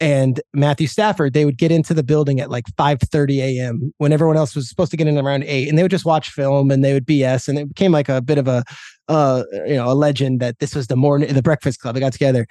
and 0.01 0.41
Matthew 0.53 0.87
Stafford. 0.87 1.33
They 1.33 1.45
would 1.45 1.59
get 1.59 1.73
into 1.73 1.95
the 1.95 2.03
building 2.03 2.41
at 2.41 2.51
like 2.51 2.65
5:30 2.77 3.39
a.m. 3.39 3.93
when 3.99 4.13
everyone 4.13 4.37
else 4.37 4.55
was 4.55 4.69
supposed 4.69 4.91
to 4.91 4.97
get 4.97 5.07
in 5.07 5.19
around 5.19 5.45
eight, 5.45 5.69
and 5.69 5.79
they 5.79 5.83
would 5.83 5.91
just 5.91 6.05
watch 6.05 6.31
film 6.31 6.71
and 6.71 6.85
they 6.85 6.93
would 6.93 7.07
BS, 7.07 7.49
and 7.49 7.59
it 7.59 7.69
became 7.69 7.93
like 7.93 8.09
a 8.09 8.21
bit 8.21 8.39
of 8.39 8.49
a, 8.49 8.65
uh, 9.09 9.45
you 9.67 9.75
know, 9.75 9.91
a 9.91 9.95
legend 9.95 10.41
that 10.41 10.59
this 10.59 10.75
was 10.75 10.89
the 10.89 10.97
morning, 10.97 11.33
the 11.33 11.43
Breakfast 11.43 11.81
Club. 11.81 11.95
They 11.95 12.01
got 12.01 12.13
together. 12.13 12.47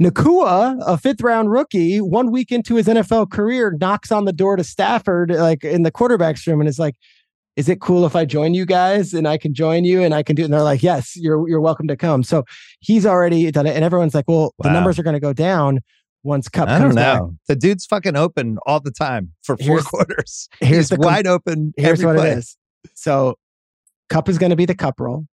Nacua, 0.00 0.78
a 0.86 0.96
fifth 0.96 1.20
round 1.20 1.50
rookie, 1.50 1.98
one 1.98 2.30
week 2.30 2.52
into 2.52 2.76
his 2.76 2.86
NFL 2.86 3.30
career, 3.30 3.76
knocks 3.80 4.12
on 4.12 4.26
the 4.26 4.32
door 4.32 4.56
to 4.56 4.62
Stafford, 4.62 5.30
like 5.30 5.64
in 5.64 5.82
the 5.82 5.90
quarterback's 5.90 6.46
room, 6.46 6.60
and 6.60 6.68
is 6.68 6.78
like, 6.78 6.94
"Is 7.56 7.68
it 7.68 7.80
cool 7.80 8.06
if 8.06 8.14
I 8.14 8.24
join 8.24 8.54
you 8.54 8.64
guys 8.64 9.12
and 9.12 9.26
I 9.26 9.38
can 9.38 9.54
join 9.54 9.84
you 9.84 10.02
and 10.02 10.14
I 10.14 10.22
can 10.22 10.36
do?" 10.36 10.42
It? 10.42 10.46
And 10.46 10.54
they're 10.54 10.62
like, 10.62 10.84
"Yes, 10.84 11.14
you're 11.16 11.48
you're 11.48 11.60
welcome 11.60 11.88
to 11.88 11.96
come." 11.96 12.22
So 12.22 12.44
he's 12.80 13.06
already 13.06 13.50
done 13.50 13.66
it, 13.66 13.74
and 13.74 13.84
everyone's 13.84 14.14
like, 14.14 14.26
"Well, 14.28 14.54
wow. 14.58 14.68
the 14.68 14.70
numbers 14.70 14.98
are 14.98 15.02
going 15.02 15.14
to 15.14 15.20
go 15.20 15.32
down." 15.32 15.80
Once 16.22 16.48
Kupp 16.48 16.68
I 16.68 16.78
don't 16.78 16.94
know. 16.94 17.26
Back. 17.26 17.38
The 17.48 17.56
dude's 17.56 17.86
fucking 17.86 18.16
open 18.16 18.58
all 18.66 18.80
the 18.80 18.90
time 18.90 19.32
for 19.42 19.56
four 19.56 19.66
here's, 19.66 19.84
quarters. 19.84 20.48
Here's 20.60 20.76
he's 20.76 20.88
the 20.88 20.96
wide 20.96 21.26
open. 21.26 21.72
Here's 21.76 22.04
what 22.04 22.16
play. 22.16 22.32
it 22.32 22.38
is. 22.38 22.56
So 22.94 23.36
Kupp 24.08 24.28
is 24.28 24.38
going 24.38 24.50
to 24.50 24.56
be 24.56 24.66
the 24.66 24.74
Kupp 24.74 25.00
role. 25.00 25.26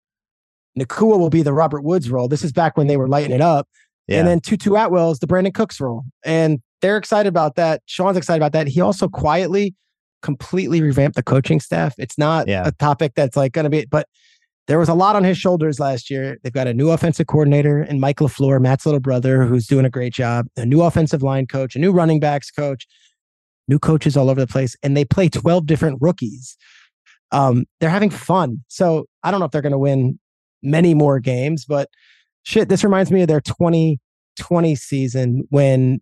Nacua 0.79 1.19
will 1.19 1.31
be 1.31 1.43
the 1.43 1.53
Robert 1.53 1.83
Woods 1.83 2.11
role. 2.11 2.29
This 2.29 2.43
is 2.43 2.53
back 2.53 2.77
when 2.77 2.87
they 2.87 2.97
were 2.97 3.09
lighting 3.09 3.33
it 3.33 3.41
up. 3.41 3.69
Yeah. 4.09 4.19
And 4.19 4.29
then 4.29 4.41
Tutu 4.41 4.75
Atwell 4.75 5.11
is 5.11 5.19
the 5.21 5.27
Brandin 5.27 5.55
Cooks 5.55 5.81
role. 5.81 6.05
And 6.25 6.61
they're 6.81 6.97
excited 6.97 7.29
about 7.29 7.55
that. 7.57 7.83
Sean's 7.87 8.17
excited 8.17 8.39
about 8.39 8.53
that. 8.53 8.67
He 8.67 8.81
also 8.81 9.09
quietly 9.09 9.75
completely 10.23 10.81
revamped 10.81 11.17
the 11.17 11.23
coaching 11.23 11.61
staff. 11.61 11.95
It's 11.99 12.17
not 12.17 12.49
yeah. 12.49 12.67
a 12.67 12.73
topic 12.73 13.13
that's 13.15 13.37
like 13.37 13.53
going 13.53 13.65
to 13.65 13.71
be, 13.71 13.85
but 13.85 14.09
there 14.69 14.79
was 14.79 14.89
a 14.89 14.95
lot 14.95 15.17
on 15.17 15.25
his 15.25 15.37
shoulders 15.37 15.81
last 15.81 16.09
year. 16.09 16.39
They've 16.43 16.53
got 16.53 16.67
a 16.67 16.75
new 16.75 16.91
offensive 16.91 17.27
coordinator 17.27 17.79
and 17.79 18.01
Mike 18.01 18.19
LaFleur, 18.19 18.61
Matt's 18.61 18.87
little 18.87 19.01
brother, 19.01 19.45
who's 19.45 19.67
doing 19.67 19.85
a 19.85 19.91
great 19.91 20.13
job, 20.13 20.47
a 20.57 20.65
new 20.65 20.83
offensive 20.83 21.23
line 21.23 21.47
coach, 21.47 21.75
a 21.75 21.79
new 21.79 21.93
running 21.93 22.21
backs 22.21 22.51
coach, 22.51 22.87
new 23.67 23.79
coaches 23.79 24.17
all 24.17 24.31
over 24.31 24.41
the 24.41 24.47
place. 24.47 24.77
And 24.83 24.97
they 24.97 25.05
play 25.05 25.29
12 25.29 25.67
different 25.67 25.99
rookies. 26.01 26.57
Um, 27.33 27.65
they're 27.81 27.91
having 27.91 28.11
fun. 28.11 28.63
So 28.69 29.07
I 29.23 29.31
don't 29.31 29.41
know 29.41 29.47
if 29.47 29.53
they're 29.53 29.63
going 29.63 29.73
to 29.73 29.79
win 29.79 30.19
many 30.63 30.95
more 30.95 31.19
games, 31.19 31.65
but 31.65 31.89
shit, 32.45 32.69
this 32.69 32.85
reminds 32.85 33.11
me 33.11 33.23
of 33.23 33.29
their 33.29 33.41
2020 33.41 34.77
season 34.77 35.45
when 35.51 36.01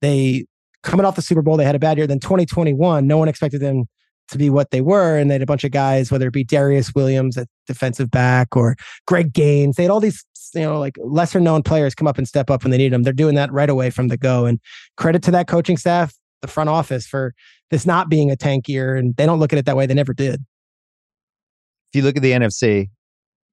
they 0.00 0.46
coming 0.82 1.06
off 1.06 1.14
the 1.14 1.22
Super 1.22 1.42
Bowl, 1.42 1.56
they 1.56 1.64
had 1.64 1.76
a 1.76 1.78
bad 1.78 1.98
year. 1.98 2.06
Then 2.06 2.18
2021, 2.18 3.06
no 3.06 3.18
one 3.18 3.28
expected 3.28 3.60
them 3.60 3.84
to 4.32 4.38
be 4.38 4.50
what 4.50 4.70
they 4.70 4.80
were. 4.80 5.16
And 5.16 5.30
they 5.30 5.34
had 5.34 5.42
a 5.42 5.46
bunch 5.46 5.64
of 5.64 5.70
guys, 5.70 6.10
whether 6.10 6.26
it 6.26 6.32
be 6.32 6.44
Darious 6.44 6.94
Williams 6.94 7.36
at 7.38 7.48
defensive 7.66 8.10
back 8.10 8.56
or 8.56 8.76
Greg 9.06 9.32
Gaines. 9.32 9.76
They 9.76 9.84
had 9.84 9.90
all 9.90 10.00
these, 10.00 10.24
you 10.54 10.62
know, 10.62 10.78
like 10.78 10.96
lesser 10.98 11.40
known 11.40 11.62
players 11.62 11.94
come 11.94 12.06
up 12.06 12.18
and 12.18 12.26
step 12.26 12.50
up 12.50 12.64
when 12.64 12.70
they 12.70 12.78
need 12.78 12.92
them. 12.92 13.02
They're 13.02 13.12
doing 13.12 13.34
that 13.36 13.52
right 13.52 13.70
away 13.70 13.90
from 13.90 14.08
the 14.08 14.16
go. 14.16 14.44
And 14.44 14.58
credit 14.96 15.22
to 15.24 15.30
that 15.32 15.46
coaching 15.46 15.76
staff, 15.76 16.14
the 16.40 16.48
front 16.48 16.68
office 16.68 17.06
for 17.06 17.32
this 17.70 17.86
not 17.86 18.08
being 18.08 18.30
a 18.30 18.36
tank 18.36 18.68
year. 18.68 18.96
And 18.96 19.16
they 19.16 19.26
don't 19.26 19.38
look 19.38 19.52
at 19.52 19.58
it 19.58 19.66
that 19.66 19.76
way. 19.76 19.86
They 19.86 19.94
never 19.94 20.14
did. 20.14 20.40
If 21.92 21.96
you 21.96 22.02
look 22.02 22.16
at 22.16 22.22
the 22.22 22.32
NFC, 22.32 22.88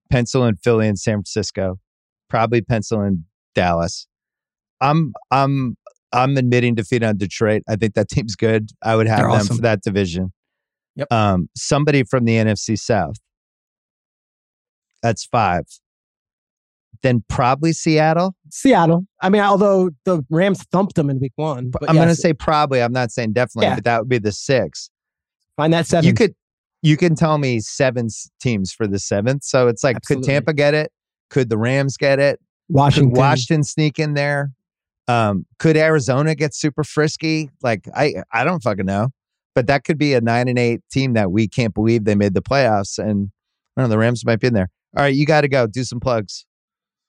pencil 0.10 0.46
in 0.46 0.56
Philly 0.56 0.88
and 0.88 0.98
San 0.98 1.16
Francisco, 1.16 1.80
probably 2.30 2.62
pencil 2.62 3.02
in 3.02 3.26
Dallas. 3.54 4.08
I'm 4.82 5.14
I'm 5.32 5.76
I'm 6.12 6.38
admitting 6.38 6.76
defeat 6.76 7.04
on 7.04 7.18
Detroit. 7.18 7.64
I 7.68 7.76
think 7.76 7.94
that 7.94 8.10
team's 8.10 8.36
good. 8.36 8.70
I 8.82 8.96
would 8.96 9.08
have 9.08 9.20
They're 9.20 9.28
them 9.28 9.36
awesome. 9.42 9.56
for 9.58 9.62
that 9.64 9.82
division. 9.82 10.32
Yep. 11.00 11.12
Um, 11.12 11.50
somebody 11.56 12.04
from 12.04 12.26
the 12.26 12.34
NFC 12.34 12.78
South. 12.78 13.16
That's 15.02 15.26
five. 15.26 15.64
Then 17.02 17.24
probably 17.30 17.72
Seattle. 17.72 18.36
Seattle. 18.50 19.06
I 19.22 19.30
mean, 19.30 19.42
although 19.42 19.92
the 20.04 20.22
Rams 20.30 20.64
thumped 20.72 20.96
them 20.96 21.10
in 21.10 21.20
week 21.20 21.32
one. 21.38 21.72
I'm 21.88 21.96
yes. 21.96 22.04
going 22.04 22.08
to 22.10 22.16
say 22.16 22.34
probably. 22.34 22.82
I'm 22.82 22.92
not 22.92 23.12
saying 23.12 23.34
definitely, 23.34 23.68
yeah. 23.68 23.76
but 23.76 23.84
that 23.86 24.00
would 24.00 24.10
be 24.10 24.18
the 24.18 24.34
six. 24.34 24.90
Find 25.56 25.72
that 25.72 25.88
seven. 25.88 26.06
You 26.06 26.14
could 26.14 26.36
you 26.82 26.98
can 26.98 27.16
tell 27.16 27.38
me 27.38 27.60
seven 27.60 28.10
teams 28.42 28.72
for 28.72 28.88
the 28.88 29.00
seventh. 29.00 29.44
So 29.44 29.68
it's 29.68 29.84
like, 29.84 29.98
Absolutely. 29.98 30.24
could 30.24 30.32
Tampa 30.32 30.54
get 30.54 30.74
it? 30.74 30.92
Could 31.30 31.50
the 31.50 31.58
Rams 31.58 31.98
get 31.98 32.20
it? 32.20 32.40
Washington. 32.70 33.12
Could 33.12 33.20
Washington 33.20 33.64
sneak 33.64 34.00
in 34.00 34.14
there? 34.14 34.52
Um, 35.08 35.46
could 35.58 35.76
Arizona 35.76 36.36
get 36.36 36.54
super 36.54 36.84
frisky? 36.84 37.50
Like 37.64 37.88
I, 37.96 38.24
I 38.32 38.44
don't 38.44 38.62
fucking 38.62 38.86
know, 38.86 39.10
but 39.56 39.68
that 39.68 39.84
could 39.84 39.98
be 39.98 40.14
a 40.14 40.22
nine 40.22 40.48
and 40.48 40.60
eight 40.60 40.82
team 40.92 41.14
that 41.14 41.32
we 41.32 41.48
can't 41.48 41.74
believe 41.74 42.06
they 42.06 42.16
made 42.16 42.34
the 42.34 42.42
playoffs. 42.42 42.98
And 42.98 43.32
I 43.76 43.82
don't 43.82 43.90
know, 43.90 43.96
the 43.96 43.98
Rams 43.98 44.26
might 44.26 44.40
be 44.40 44.48
in 44.48 44.54
there. 44.54 44.70
All 44.98 45.04
right, 45.04 45.14
you 45.14 45.26
got 45.26 45.42
to 45.42 45.48
go 45.48 45.68
do 45.68 45.84
some 45.84 46.00
plugs. 46.00 46.46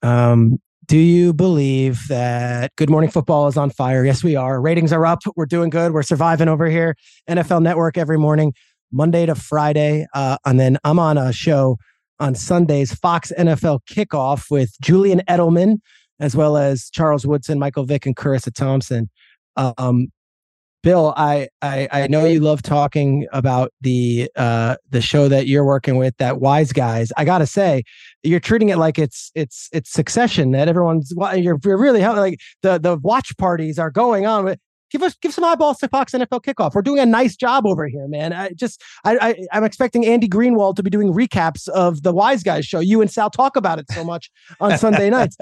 Um, 0.02 0.58
do 0.86 0.98
you 0.98 1.32
believe 1.32 2.08
that 2.08 2.74
Good 2.76 2.90
Morning 2.90 3.10
Football 3.10 3.46
is 3.46 3.56
on 3.56 3.70
fire? 3.70 4.04
Yes, 4.04 4.24
we 4.24 4.34
are. 4.34 4.60
Ratings 4.60 4.92
are 4.92 5.06
up. 5.06 5.20
We're 5.36 5.46
doing 5.46 5.70
good. 5.70 5.92
We're 5.92 6.02
surviving 6.02 6.48
over 6.48 6.68
here. 6.68 6.96
NFL 7.28 7.62
Network 7.62 7.96
every 7.96 8.18
morning. 8.18 8.54
Monday 8.92 9.26
to 9.26 9.34
Friday. 9.34 10.06
Uh, 10.14 10.36
and 10.44 10.58
then 10.58 10.78
I'm 10.84 10.98
on 10.98 11.16
a 11.16 11.32
show 11.32 11.78
on 12.18 12.34
Sundays, 12.34 12.92
Fox 12.92 13.32
NFL 13.38 13.80
Kickoff 13.88 14.50
with 14.50 14.74
Julian 14.80 15.22
Edelman, 15.28 15.78
as 16.18 16.36
well 16.36 16.56
as 16.56 16.90
Charles 16.90 17.26
Woodson, 17.26 17.58
Michael 17.58 17.84
Vick, 17.84 18.04
and 18.04 18.16
Charissa 18.16 18.52
Thompson. 18.52 19.08
Um, 19.56 20.08
Bill, 20.82 21.12
I, 21.16 21.48
I, 21.60 21.88
I 21.92 22.06
know 22.06 22.24
you 22.24 22.40
love 22.40 22.62
talking 22.62 23.26
about 23.32 23.72
the 23.82 24.30
uh, 24.36 24.76
the 24.88 25.02
show 25.02 25.28
that 25.28 25.46
you're 25.46 25.64
working 25.64 25.96
with, 25.96 26.16
that 26.16 26.40
Wise 26.40 26.72
Guys. 26.72 27.12
I 27.16 27.24
gotta 27.24 27.46
say, 27.46 27.82
you're 28.22 28.40
treating 28.40 28.70
it 28.70 28.78
like 28.78 28.98
it's 28.98 29.30
it's 29.34 29.68
it's 29.72 29.90
Succession. 29.90 30.52
That 30.52 30.68
everyone's 30.68 31.12
you're, 31.36 31.58
you're 31.62 31.78
really 31.78 32.00
like 32.00 32.40
the 32.62 32.78
the 32.78 32.96
watch 32.96 33.36
parties 33.36 33.78
are 33.78 33.90
going 33.90 34.26
on 34.26 34.56
give 34.90 35.02
us 35.02 35.16
give 35.20 35.32
some 35.32 35.44
eyeballs 35.44 35.78
to 35.78 35.88
Fox 35.88 36.12
NFL 36.12 36.42
kickoff. 36.42 36.74
We're 36.74 36.82
doing 36.82 36.98
a 36.98 37.06
nice 37.06 37.36
job 37.36 37.66
over 37.66 37.86
here, 37.86 38.06
man. 38.08 38.32
I 38.32 38.50
just 38.50 38.82
I, 39.04 39.36
I 39.52 39.56
am 39.56 39.64
expecting 39.64 40.04
Andy 40.06 40.28
Greenwald 40.28 40.76
to 40.76 40.82
be 40.82 40.90
doing 40.90 41.12
recaps 41.12 41.68
of 41.68 42.02
the 42.02 42.12
Wise 42.12 42.42
Guys 42.42 42.66
show. 42.66 42.80
You 42.80 43.00
and 43.00 43.10
Sal 43.10 43.30
talk 43.30 43.56
about 43.56 43.78
it 43.78 43.86
so 43.92 44.04
much 44.04 44.30
on 44.60 44.76
Sunday 44.78 45.10
nights. 45.10 45.36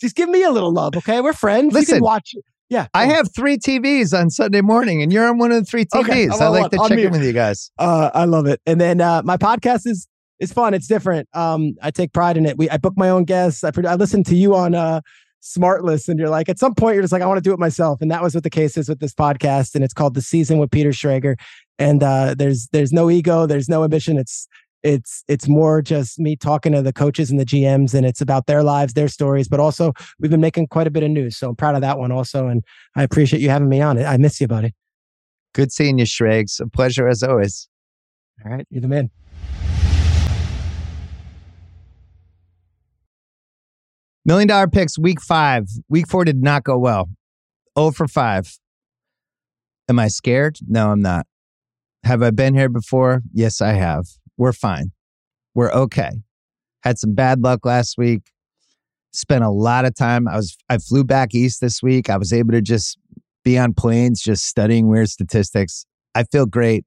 Just 0.00 0.16
give 0.16 0.28
me 0.28 0.42
a 0.42 0.50
little 0.50 0.72
love, 0.72 0.96
okay? 0.96 1.20
We're 1.20 1.32
friends. 1.32 1.72
Listen, 1.72 1.94
you 1.94 1.98
can 2.00 2.04
watch. 2.04 2.34
Yeah, 2.72 2.86
I 2.94 3.04
have 3.04 3.28
three 3.34 3.58
TVs 3.58 4.18
on 4.18 4.30
Sunday 4.30 4.62
morning, 4.62 5.02
and 5.02 5.12
you're 5.12 5.28
on 5.28 5.36
one 5.36 5.52
of 5.52 5.58
the 5.58 5.64
three 5.66 5.84
TVs. 5.84 6.00
Okay, 6.00 6.28
I 6.30 6.48
like 6.48 6.70
to 6.70 6.78
check 6.88 6.98
in 6.98 7.12
with 7.12 7.22
you 7.22 7.34
guys. 7.34 7.70
Uh, 7.78 8.10
I 8.14 8.24
love 8.24 8.46
it. 8.46 8.62
And 8.64 8.80
then 8.80 9.02
uh, 9.02 9.20
my 9.26 9.36
podcast 9.36 9.86
is 9.86 10.08
is 10.40 10.54
fun. 10.54 10.72
It's 10.72 10.86
different. 10.86 11.28
Um, 11.34 11.74
I 11.82 11.90
take 11.90 12.14
pride 12.14 12.38
in 12.38 12.46
it. 12.46 12.56
We 12.56 12.70
I 12.70 12.78
book 12.78 12.94
my 12.96 13.10
own 13.10 13.24
guests. 13.24 13.62
I 13.62 13.72
I 13.86 13.96
listen 13.96 14.24
to 14.24 14.34
you 14.34 14.54
on 14.56 14.74
uh 14.74 15.02
SmartLess 15.42 16.08
and 16.08 16.18
you're 16.18 16.30
like 16.30 16.48
at 16.48 16.58
some 16.58 16.72
point 16.72 16.94
you're 16.94 17.02
just 17.02 17.12
like 17.12 17.20
i 17.20 17.26
want 17.26 17.36
to 17.36 17.42
do 17.42 17.52
it 17.52 17.58
myself 17.58 18.00
and 18.00 18.12
that 18.12 18.22
was 18.22 18.32
what 18.32 18.44
the 18.44 18.48
case 18.48 18.76
is 18.76 18.88
with 18.88 19.00
this 19.00 19.12
podcast 19.12 19.74
and 19.74 19.82
it's 19.82 19.92
called 19.92 20.14
the 20.14 20.22
season 20.22 20.58
with 20.58 20.70
peter 20.70 20.90
schrager 20.90 21.34
and 21.80 22.00
uh, 22.04 22.32
there's 22.38 22.68
there's 22.70 22.92
no 22.92 23.10
ego 23.10 23.44
there's 23.44 23.68
no 23.68 23.82
ambition 23.82 24.16
it's 24.16 24.46
it's 24.82 25.24
it's 25.28 25.48
more 25.48 25.80
just 25.80 26.18
me 26.18 26.36
talking 26.36 26.72
to 26.72 26.82
the 26.82 26.92
coaches 26.92 27.30
and 27.30 27.38
the 27.38 27.44
gms 27.44 27.94
and 27.94 28.04
it's 28.04 28.20
about 28.20 28.46
their 28.46 28.62
lives 28.62 28.94
their 28.94 29.08
stories 29.08 29.48
but 29.48 29.60
also 29.60 29.92
we've 30.18 30.30
been 30.30 30.40
making 30.40 30.66
quite 30.66 30.86
a 30.86 30.90
bit 30.90 31.02
of 31.02 31.10
news 31.10 31.36
so 31.36 31.50
i'm 31.50 31.56
proud 31.56 31.74
of 31.74 31.80
that 31.80 31.98
one 31.98 32.12
also 32.12 32.48
and 32.48 32.64
i 32.96 33.02
appreciate 33.02 33.40
you 33.40 33.48
having 33.48 33.68
me 33.68 33.80
on 33.80 33.96
it 33.96 34.04
i 34.04 34.16
miss 34.16 34.40
you 34.40 34.48
buddy 34.48 34.74
good 35.54 35.72
seeing 35.72 35.98
you 35.98 36.04
shregs 36.04 36.60
a 36.60 36.68
pleasure 36.68 37.08
as 37.08 37.22
always 37.22 37.68
all 38.44 38.50
right 38.50 38.66
you're 38.70 38.80
the 38.82 38.88
man 38.88 39.10
Million 44.24 44.46
dollar 44.46 44.68
picks 44.68 44.96
week 44.96 45.20
five. 45.20 45.68
Week 45.88 46.06
four 46.08 46.24
did 46.24 46.42
not 46.42 46.62
go 46.62 46.78
well. 46.78 47.08
Oh 47.74 47.90
for 47.90 48.06
five. 48.06 48.56
Am 49.88 49.98
I 49.98 50.06
scared? 50.08 50.58
No, 50.68 50.92
I'm 50.92 51.02
not. 51.02 51.26
Have 52.04 52.22
I 52.22 52.30
been 52.30 52.54
here 52.54 52.68
before? 52.68 53.22
Yes, 53.32 53.60
I 53.60 53.72
have. 53.72 54.06
We're 54.42 54.52
fine. 54.52 54.90
We're 55.54 55.70
okay. 55.70 56.10
Had 56.82 56.98
some 56.98 57.14
bad 57.14 57.42
luck 57.42 57.64
last 57.64 57.96
week. 57.96 58.32
Spent 59.12 59.44
a 59.44 59.50
lot 59.50 59.84
of 59.84 59.94
time. 59.94 60.26
I 60.26 60.34
was 60.34 60.56
I 60.68 60.78
flew 60.78 61.04
back 61.04 61.32
east 61.32 61.60
this 61.60 61.80
week. 61.80 62.10
I 62.10 62.16
was 62.16 62.32
able 62.32 62.50
to 62.50 62.60
just 62.60 62.98
be 63.44 63.56
on 63.56 63.72
planes, 63.72 64.20
just 64.20 64.46
studying 64.46 64.88
weird 64.88 65.10
statistics. 65.10 65.86
I 66.16 66.24
feel 66.24 66.46
great. 66.46 66.84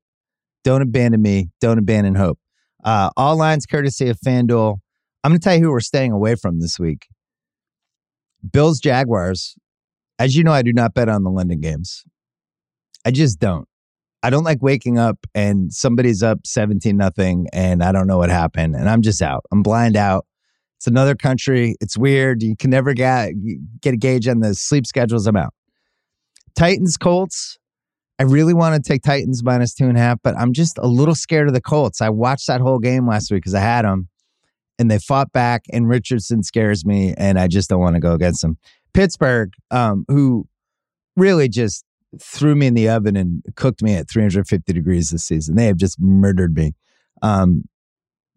Don't 0.66 0.82
abandon 0.82 1.22
me. 1.22 1.48
Don't 1.62 1.78
abandon 1.78 2.16
hope. 2.16 2.40
Uh, 2.84 3.10
all 3.16 3.38
lines 3.38 3.66
courtesy 3.66 4.10
of 4.10 4.20
FanDuel. 4.20 4.80
I'm 5.24 5.32
going 5.32 5.40
to 5.40 5.44
tell 5.44 5.56
you 5.56 5.64
who 5.64 5.72
we're 5.72 5.80
staying 5.80 6.12
away 6.12 6.36
from 6.36 6.60
this 6.60 6.78
week. 6.78 7.08
Bills 8.52 8.82
Jaguars. 8.82 9.56
As 10.20 10.36
you 10.36 10.44
know, 10.44 10.52
I 10.52 10.62
do 10.62 10.74
not 10.74 10.94
bet 10.94 11.08
on 11.08 11.24
the 11.24 11.30
London 11.32 11.62
games. 11.62 12.04
I 13.06 13.12
just 13.12 13.40
don't. 13.40 13.70
I 14.26 14.32
don't 14.32 14.44
like 14.44 14.64
waking 14.64 14.98
up 14.98 15.20
and 15.36 15.72
somebody's 15.72 16.24
up 16.24 16.48
17 16.48 16.98
nothing 16.98 17.46
and 17.54 17.84
I 17.84 17.92
don't 17.92 18.08
know 18.08 18.18
what 18.18 18.32
happened 18.32 18.76
and 18.76 18.90
I'm 18.90 19.04
just 19.04 19.22
out. 19.22 19.46
I'm 19.52 19.62
blind 19.62 19.96
out. 19.96 20.26
It's 20.78 20.88
another 20.88 21.14
country. 21.14 21.76
It's 21.80 21.96
weird. 21.96 22.42
You 22.42 22.56
can 22.58 22.72
never 22.72 22.96
get 22.96 23.34
get 23.82 23.94
a 23.94 23.98
gauge 23.98 24.28
on 24.28 24.40
the 24.40 24.56
sleep 24.56 24.88
schedules. 24.88 25.28
I'm 25.28 25.36
out. 25.36 25.54
Titans 26.56 26.98
Colts. 26.98 27.60
I 28.18 28.24
really 28.24 28.56
want 28.56 28.76
to 28.76 28.82
take 28.82 29.04
Titans 29.04 29.44
minus 29.44 29.76
two 29.76 29.88
and 29.88 29.96
a 29.96 30.02
half, 30.02 30.18
but 30.24 30.36
I'm 30.40 30.54
just 30.54 30.80
a 30.80 30.88
little 30.88 31.14
scared 31.14 31.48
of 31.48 31.54
the 31.54 31.62
Colts. 31.62 32.02
I 32.02 32.10
watched 32.10 32.48
that 32.48 32.62
whole 32.62 32.80
game 32.80 33.08
last 33.08 33.30
week 33.30 33.44
because 33.44 33.54
I 33.54 33.60
had 33.60 33.86
them 33.86 34.10
and 34.80 34.90
they 34.90 34.98
fought 34.98 35.32
back. 35.34 35.66
And 35.72 35.88
Richardson 35.88 36.42
scares 36.42 36.84
me, 36.84 37.14
and 37.16 37.40
I 37.40 37.48
just 37.48 37.70
don't 37.70 37.80
want 37.80 37.94
to 37.94 38.02
go 38.02 38.14
against 38.14 38.42
them. 38.42 38.58
Pittsburgh, 38.96 39.54
um, 39.70 40.04
who 40.08 40.48
really 41.16 41.48
just 41.48 41.86
threw 42.22 42.56
me 42.56 42.68
in 42.68 42.74
the 42.74 42.90
oven 42.90 43.16
and 43.16 43.44
cooked 43.56 43.82
me 43.82 43.96
at 43.96 44.10
350 44.10 44.72
degrees 44.72 45.10
this 45.10 45.24
season. 45.24 45.56
They 45.56 45.66
have 45.68 45.78
just 45.78 46.00
murdered 46.00 46.56
me. 46.56 46.74
Um, 47.22 47.64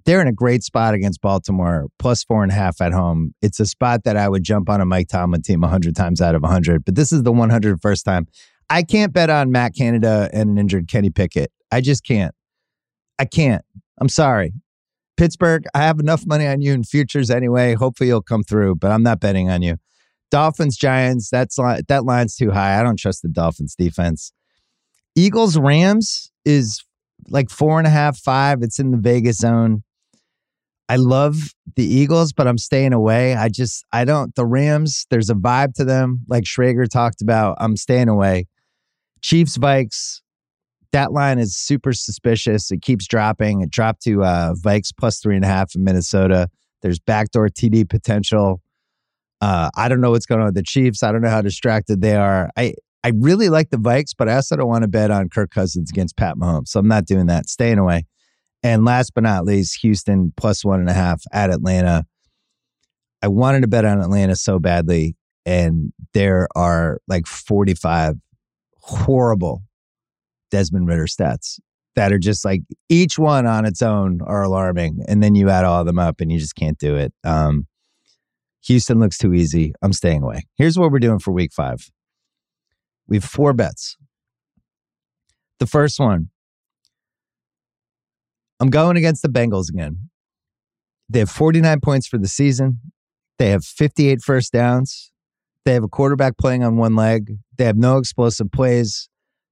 they're 0.05 0.23
in 0.23 0.27
a 0.27 0.33
great 0.33 0.63
spot 0.63 0.95
against 0.95 1.21
Baltimore, 1.21 1.89
plus 1.99 2.25
four 2.25 2.43
and 2.43 2.51
a 2.51 2.55
half 2.55 2.81
at 2.81 2.93
home. 2.93 3.35
It's 3.43 3.61
a 3.61 3.67
spot 3.67 4.05
that 4.05 4.17
I 4.17 4.29
would 4.29 4.43
jump 4.43 4.71
on 4.71 4.81
a 4.81 4.87
Mike 4.87 5.09
Tomlin 5.09 5.43
team 5.43 5.61
100 5.61 5.95
times 5.95 6.23
out 6.23 6.35
of 6.35 6.43
100, 6.43 6.85
but 6.85 6.95
this 6.95 7.13
is 7.13 7.25
the 7.25 7.33
101st 7.33 8.05
time. 8.05 8.27
I 8.71 8.83
can't 8.83 9.13
bet 9.13 9.31
on 9.31 9.51
Matt 9.51 9.75
Canada 9.75 10.31
and 10.33 10.51
an 10.51 10.59
injured 10.59 10.89
Kenny 10.89 11.11
Pickett. 11.11 11.51
I 11.71 11.81
just 11.81 12.05
can't. 12.05 12.35
I 13.19 13.25
can't. 13.25 13.63
I'm 14.01 14.09
sorry. 14.09 14.53
Pittsburgh, 15.17 15.65
I 15.75 15.83
have 15.83 15.99
enough 15.99 16.27
money 16.27 16.47
on 16.47 16.61
you 16.61 16.73
in 16.73 16.85
futures 16.85 17.29
anyway. 17.29 17.75
Hopefully 17.75 18.09
you'll 18.09 18.23
come 18.23 18.45
through, 18.45 18.77
but 18.77 18.93
I'm 18.93 19.03
not 19.03 19.21
betting 19.21 19.51
on 19.51 19.63
you. 19.63 19.77
Dolphins, 20.31 20.77
Giants, 20.77 21.31
that's 21.31 21.57
that 21.57 22.05
line's 22.05 22.37
too 22.37 22.51
high. 22.51 22.79
I 22.79 22.83
don't 22.83 22.99
trust 22.99 23.23
the 23.23 23.29
Dolphins 23.29 23.75
defense. 23.75 24.33
Eagles, 25.15 25.59
Rams 25.59 26.31
is 26.45 26.85
like 27.29 27.51
four 27.51 27.79
and 27.79 27.87
a 27.87 27.91
half, 27.91 28.19
five. 28.19 28.63
It's 28.63 28.79
in 28.79 28.91
the 28.91 28.99
Vegas 28.99 29.39
zone. 29.39 29.83
I 30.89 30.97
love 30.97 31.55
the 31.77 31.85
Eagles, 31.85 32.33
but 32.33 32.49
I'm 32.49 32.57
staying 32.57 32.95
away. 32.95 33.35
I 33.35 33.49
just, 33.49 33.85
I 33.93 34.05
don't, 34.05 34.35
the 34.35 34.47
Rams, 34.47 35.07
there's 35.11 35.29
a 35.29 35.35
vibe 35.35 35.75
to 35.75 35.85
them, 35.85 36.21
like 36.29 36.45
Schrager 36.45 36.89
talked 36.89 37.21
about. 37.21 37.59
I'm 37.61 37.77
staying 37.77 38.09
away. 38.09 38.47
Chiefs, 39.21 39.59
Vikes, 39.59 40.23
that 40.93 41.13
line 41.13 41.39
is 41.39 41.55
super 41.57 41.93
suspicious. 41.93 42.71
It 42.71 42.81
keeps 42.81 43.07
dropping. 43.07 43.61
It 43.61 43.71
dropped 43.71 44.03
to 44.05 44.23
uh, 44.23 44.55
Vikes 44.55 44.91
plus 44.97 45.21
three 45.21 45.37
and 45.37 45.45
a 45.45 45.49
half 45.49 45.75
in 45.75 45.85
Minnesota. 45.85 46.49
There's 46.81 46.99
backdoor 46.99 47.49
TD 47.51 47.89
potential. 47.89 48.63
Uh, 49.41 49.71
I 49.77 49.89
don't 49.89 50.01
know 50.01 50.11
what's 50.11 50.27
going 50.27 50.41
on 50.41 50.47
with 50.47 50.55
the 50.55 50.63
Chiefs. 50.63 51.03
I 51.03 51.13
don't 51.13 51.23
know 51.23 51.31
how 51.31 51.43
distracted 51.43 52.01
they 52.01 52.17
are. 52.17 52.51
I, 52.57 52.75
I 53.05 53.13
really 53.15 53.49
like 53.49 53.71
the 53.71 53.77
Vikes, 53.77 54.13
but 54.17 54.29
I 54.29 54.35
also 54.35 54.57
don't 54.57 54.69
want 54.69 54.83
to 54.83 54.89
bet 54.89 55.11
on 55.11 55.29
Kirk 55.29 55.51
Cousins 55.51 55.91
against 55.91 56.17
Pat 56.17 56.37
Mahomes. 56.37 56.69
So 56.69 56.81
I'm 56.81 56.89
not 56.89 57.07
doing 57.07 57.27
that. 57.27 57.49
Staying 57.49 57.79
away. 57.79 58.05
And 58.63 58.85
last 58.85 59.13
but 59.15 59.23
not 59.23 59.45
least, 59.45 59.81
Houston 59.83 60.33
plus 60.37 60.65
one 60.65 60.81
and 60.81 60.89
a 60.89 60.93
half 60.93 61.23
at 61.33 61.51
Atlanta. 61.51 62.05
I 63.23 63.29
wanted 63.29 63.61
to 63.63 63.69
bet 63.69 63.85
on 63.85 64.01
Atlanta 64.01 64.37
so 64.37 64.59
badly, 64.59 65.17
and 65.47 65.93
there 66.13 66.49
are 66.57 66.99
like 67.07 67.27
45 67.27 68.17
horrible 68.83 69.63
Desmond 70.51 70.89
Ridder 70.89 71.07
stats 71.07 71.61
that 71.95 72.13
are 72.13 72.19
just 72.19 72.45
like 72.45 72.63
each 72.89 73.19
one 73.19 73.47
on 73.47 73.65
its 73.65 73.83
own 73.83 74.21
are 74.23 74.43
alarming. 74.43 75.03
And 75.09 75.23
then 75.23 75.35
you 75.35 75.51
add 75.51 75.65
all 75.65 75.81
of 75.81 75.87
them 75.87 75.99
up 75.99 76.21
and 76.21 76.31
you 76.31 76.39
just 76.39 76.55
can't 76.55 76.79
do 76.79 76.97
it. 76.97 77.13
Um, 77.25 77.67
Houston 78.65 78.99
looks 78.99 79.19
too 79.19 79.35
easy. 79.35 79.73
I'm 79.83 79.93
staying 79.93 80.23
away. 80.23 80.47
Here's 80.57 80.79
what 80.79 80.91
we're 80.91 80.99
doing 80.99 81.19
for 81.19 81.33
week 81.33 81.53
five 81.53 81.91
we 83.07 83.17
have 83.17 83.25
four 83.25 83.53
bets. 83.53 83.97
The 85.59 85.67
first 85.67 85.99
one 85.99 86.29
I'm 88.61 88.71
going 88.71 88.97
against 88.97 89.23
the 89.23 89.29
Bengals 89.29 89.69
again. 89.71 90.11
They 91.09 91.21
have 91.21 91.31
49 91.31 91.81
points 91.81 92.07
for 92.07 92.19
the 92.19 92.29
season. 92.29 92.81
They 93.39 93.51
have 93.51 93.65
58 93.65 94.21
first 94.21 94.53
downs. 94.53 95.13
They 95.65 95.75
have 95.75 95.85
a 95.85 95.89
quarterback 95.89 96.39
playing 96.39 96.65
on 96.65 96.77
one 96.77 96.97
leg. 96.97 97.37
They 97.57 97.65
have 97.65 97.77
no 97.77 97.99
explosive 97.99 98.51
plays. 98.51 99.09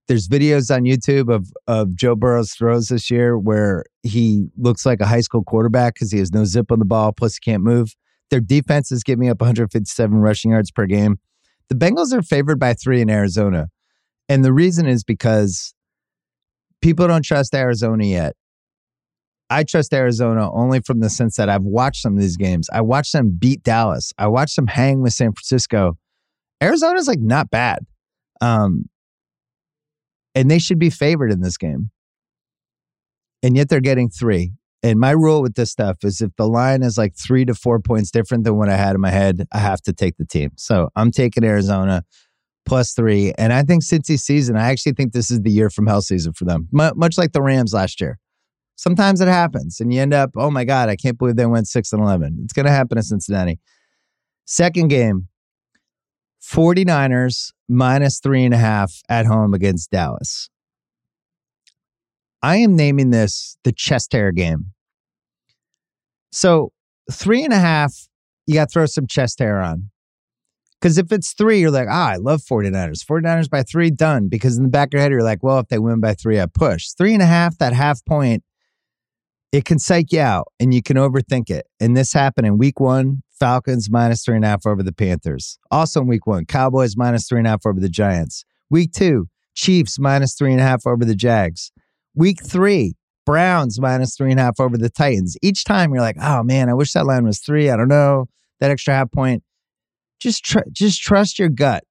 There's 0.09 0.29
videos 0.29 0.75
on 0.75 0.85
YouTube 0.85 1.33
of 1.33 1.51
of 1.67 1.95
Joe 1.97 2.15
Burrow's 2.15 2.53
throws 2.53 2.89
this 2.89 3.11
year 3.11 3.37
where 3.39 3.85
he 4.03 4.49
looks 4.57 4.87
like 4.87 5.01
a 5.01 5.07
high 5.07 5.21
school 5.21 5.43
quarterback 5.43 5.95
because 5.95 6.13
he 6.13 6.19
has 6.19 6.33
no 6.33 6.45
zip 6.45 6.71
on 6.71 6.79
the 6.79 6.85
ball, 6.85 7.13
plus 7.13 7.35
he 7.35 7.41
can't 7.41 7.63
move. 7.63 7.95
Their 8.31 8.41
defense 8.41 8.91
is 8.91 9.03
giving 9.03 9.29
up 9.29 9.41
157 9.41 10.17
rushing 10.19 10.51
yards 10.51 10.71
per 10.71 10.87
game. 10.87 11.19
The 11.69 11.75
Bengals 11.75 12.13
are 12.13 12.23
favored 12.23 12.59
by 12.59 12.75
three 12.75 13.01
in 13.01 13.11
Arizona. 13.11 13.69
And 14.29 14.45
the 14.45 14.53
reason 14.53 14.87
is 14.87 15.05
because 15.05 15.75
people 16.81 17.07
don't 17.07 17.25
trust 17.25 17.55
Arizona 17.55 18.05
yet. 18.05 18.35
I 19.49 19.63
trust 19.63 19.95
Arizona 19.95 20.53
only 20.53 20.81
from 20.81 21.01
the 21.01 21.09
sense 21.09 21.37
that 21.37 21.49
I've 21.49 21.63
watched 21.63 22.03
some 22.03 22.15
of 22.15 22.21
these 22.21 22.37
games. 22.37 22.69
I 22.73 22.81
watched 22.81 23.13
them 23.13 23.37
beat 23.39 23.63
Dallas. 23.63 24.13
I 24.19 24.27
watched 24.27 24.57
them 24.57 24.67
hang 24.67 25.03
with 25.03 25.13
San 25.13 25.33
Francisco. 25.33 25.97
Arizona's 26.61 27.07
like 27.07 27.21
not 27.21 27.51
bad. 27.51 27.87
Um, 28.41 28.87
and 30.35 30.51
they 30.51 30.59
should 30.59 30.79
be 30.79 30.91
favored 30.91 31.31
in 31.31 31.41
this 31.41 31.57
game. 31.57 31.91
And 33.43 33.57
yet 33.57 33.69
they're 33.69 33.81
getting 33.81 34.09
three. 34.09 34.53
And 34.87 35.01
my 35.01 35.11
rule 35.11 35.43
with 35.43 35.57
this 35.57 35.73
stuff 35.73 36.05
is 36.05 36.21
if 36.21 36.31
the 36.37 36.47
line 36.47 36.85
is 36.85 36.97
like 36.97 37.17
three 37.17 37.45
to 37.47 37.57
four 37.57 37.81
points 37.81 38.13
different 38.13 38.45
than 38.45 38.57
what 38.57 38.69
I 38.69 38.77
had 38.77 38.95
in 38.95 39.01
my 39.01 39.11
head, 39.11 39.45
I 39.51 39.59
have 39.59 39.83
to 39.83 39.93
take 39.93 40.17
the 40.17 40.25
team. 40.25 40.53
So 40.55 40.91
I'm 40.95 41.11
taking 41.11 41.43
Arizona 41.43 42.05
plus 42.65 42.93
three. 42.93 43.33
And 43.37 43.53
I 43.53 43.65
think 43.65 43.83
since 43.83 44.09
Cincy 44.09 44.17
season, 44.17 44.57
I 44.57 44.71
actually 44.71 44.93
think 44.93 45.13
this 45.13 45.29
is 45.29 45.41
the 45.41 45.51
year 45.51 45.71
from 45.71 45.89
hell 45.89 46.03
season 46.03 46.35
for 46.35 46.45
them, 46.45 46.69
M- 46.79 46.97
much 46.97 47.19
like 47.19 47.33
the 47.33 47.43
Rams 47.43 47.75
last 47.75 48.01
year. 48.01 48.21
Sometimes 48.77 49.21
it 49.21 49.27
happens 49.27 49.81
and 49.81 49.93
you 49.93 50.01
end 50.01 50.15
up, 50.15 50.31
oh 50.37 50.53
my 50.53 50.63
God, 50.63 50.89
I 50.89 50.95
can't 50.95 51.19
believe 51.19 51.35
they 51.35 51.47
went 51.47 51.67
6 51.67 51.93
and 51.93 52.01
11. 52.01 52.39
It's 52.45 52.53
going 52.53 52.67
to 52.67 52.73
happen 52.73 52.97
in 52.97 53.03
Cincinnati. 53.03 53.59
Second 54.45 54.87
game, 54.87 55.27
49ers 56.41 57.53
minus 57.69 58.21
three 58.21 58.45
and 58.45 58.55
a 58.55 58.59
half 58.59 59.01
at 59.09 59.27
home 59.27 59.53
against 59.53 59.91
Dallas. 59.91 60.49
I 62.41 62.59
am 62.59 62.77
naming 62.77 63.11
this 63.11 63.57
the 63.65 63.73
chest 63.73 64.13
hair 64.13 64.31
game. 64.31 64.75
So 66.33 66.73
three 67.11 67.45
and 67.45 67.53
a 67.53 67.59
half, 67.59 68.09
you 68.47 68.55
got 68.55 68.69
to 68.69 68.73
throw 68.73 68.87
some 68.87 69.07
chest 69.07 69.39
hair 69.39 69.61
on. 69.61 69.91
Because 70.81 70.99
if 70.99 71.11
it's 71.11 71.33
three, 71.33 71.61
you're 71.61 71.71
like, 71.71 71.89
ah, 71.91 72.11
I 72.11 72.17
love 72.17 72.43
49ers. 72.43 73.05
49ers 73.05 73.49
by 73.49 73.63
three, 73.63 73.91
done. 73.91 74.29
Because 74.29 74.57
in 74.57 74.63
the 74.63 74.69
back 74.69 74.89
of 74.89 74.93
your 74.95 75.03
head, 75.03 75.11
you're 75.11 75.23
like, 75.23 75.43
well, 75.43 75.59
if 75.59 75.69
they 75.69 75.79
win 75.79 76.01
by 76.01 76.15
three, 76.15 76.39
I 76.39 76.47
push. 76.47 76.89
Three 76.91 77.15
and 77.15 77.23
a 77.23 77.27
half, 77.27 77.57
that 77.59 77.73
half 77.73 78.05
point, 78.05 78.45
it 79.53 79.65
can 79.65 79.79
psych 79.79 80.13
you 80.13 80.21
out 80.21 80.49
and 80.61 80.75
you 80.75 80.83
can 80.83 80.97
overthink 80.97 81.49
it. 81.49 81.67
And 81.81 81.97
this 81.97 82.13
happened 82.13 82.47
in 82.47 82.59
week 82.59 82.79
one, 82.79 83.23
Falcons 83.31 83.91
minus 83.91 84.25
three 84.25 84.37
and 84.37 84.45
a 84.45 84.49
half 84.49 84.67
over 84.67 84.83
the 84.83 84.93
Panthers. 84.93 85.59
Also 85.71 86.03
in 86.03 86.07
week 86.07 86.27
one, 86.27 86.45
Cowboys 86.45 86.97
minus 86.97 87.27
three 87.27 87.39
and 87.39 87.47
a 87.47 87.51
half 87.51 87.65
over 87.65 87.81
the 87.81 87.89
Giants. 87.89 88.45
Week 88.69 88.93
two, 88.93 89.29
Chiefs 89.55 89.99
minus 89.99 90.35
three 90.35 90.53
and 90.53 90.61
a 90.61 90.65
half 90.65 90.87
over 90.87 91.05
the 91.05 91.15
Jags. 91.15 91.73
Week 92.15 92.39
three, 92.45 92.97
Browns 93.27 93.79
minus 93.79 94.17
three 94.17 94.31
and 94.31 94.41
a 94.41 94.45
half 94.45 94.59
over 94.59 94.79
the 94.79 94.89
Titans. 94.89 95.37
Each 95.43 95.65
time 95.65 95.93
you're 95.93 96.01
like, 96.01 96.17
oh 96.21 96.43
man, 96.43 96.71
I 96.71 96.75
wish 96.75 96.93
that 96.93 97.05
line 97.05 97.25
was 97.25 97.41
three. 97.41 97.69
I 97.69 97.77
don't 97.77 97.89
know. 97.89 98.29
That 98.61 98.71
extra 98.71 98.95
half 98.95 99.13
point. 99.13 99.43
Just 100.19 100.45
tr- 100.45 100.61
just 100.73 101.03
trust 101.03 101.39
your 101.39 101.51
gut. 101.51 101.85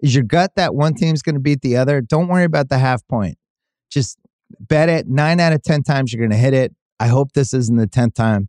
Is 0.00 0.14
your 0.14 0.24
gut 0.24 0.52
that 0.56 0.74
one 0.74 0.94
team's 0.94 1.22
going 1.22 1.36
to 1.36 1.40
beat 1.40 1.60
the 1.60 1.76
other? 1.76 2.00
Don't 2.00 2.26
worry 2.26 2.44
about 2.44 2.68
the 2.68 2.78
half 2.78 3.06
point. 3.06 3.38
Just 3.88 4.18
bet 4.58 4.88
it. 4.88 5.06
Nine 5.06 5.38
out 5.38 5.52
of 5.52 5.62
10 5.62 5.84
times 5.84 6.12
you're 6.12 6.20
going 6.20 6.32
to 6.32 6.36
hit 6.36 6.54
it. 6.54 6.74
I 6.98 7.06
hope 7.06 7.32
this 7.32 7.54
isn't 7.54 7.76
the 7.76 7.86
10th 7.86 8.14
time, 8.14 8.48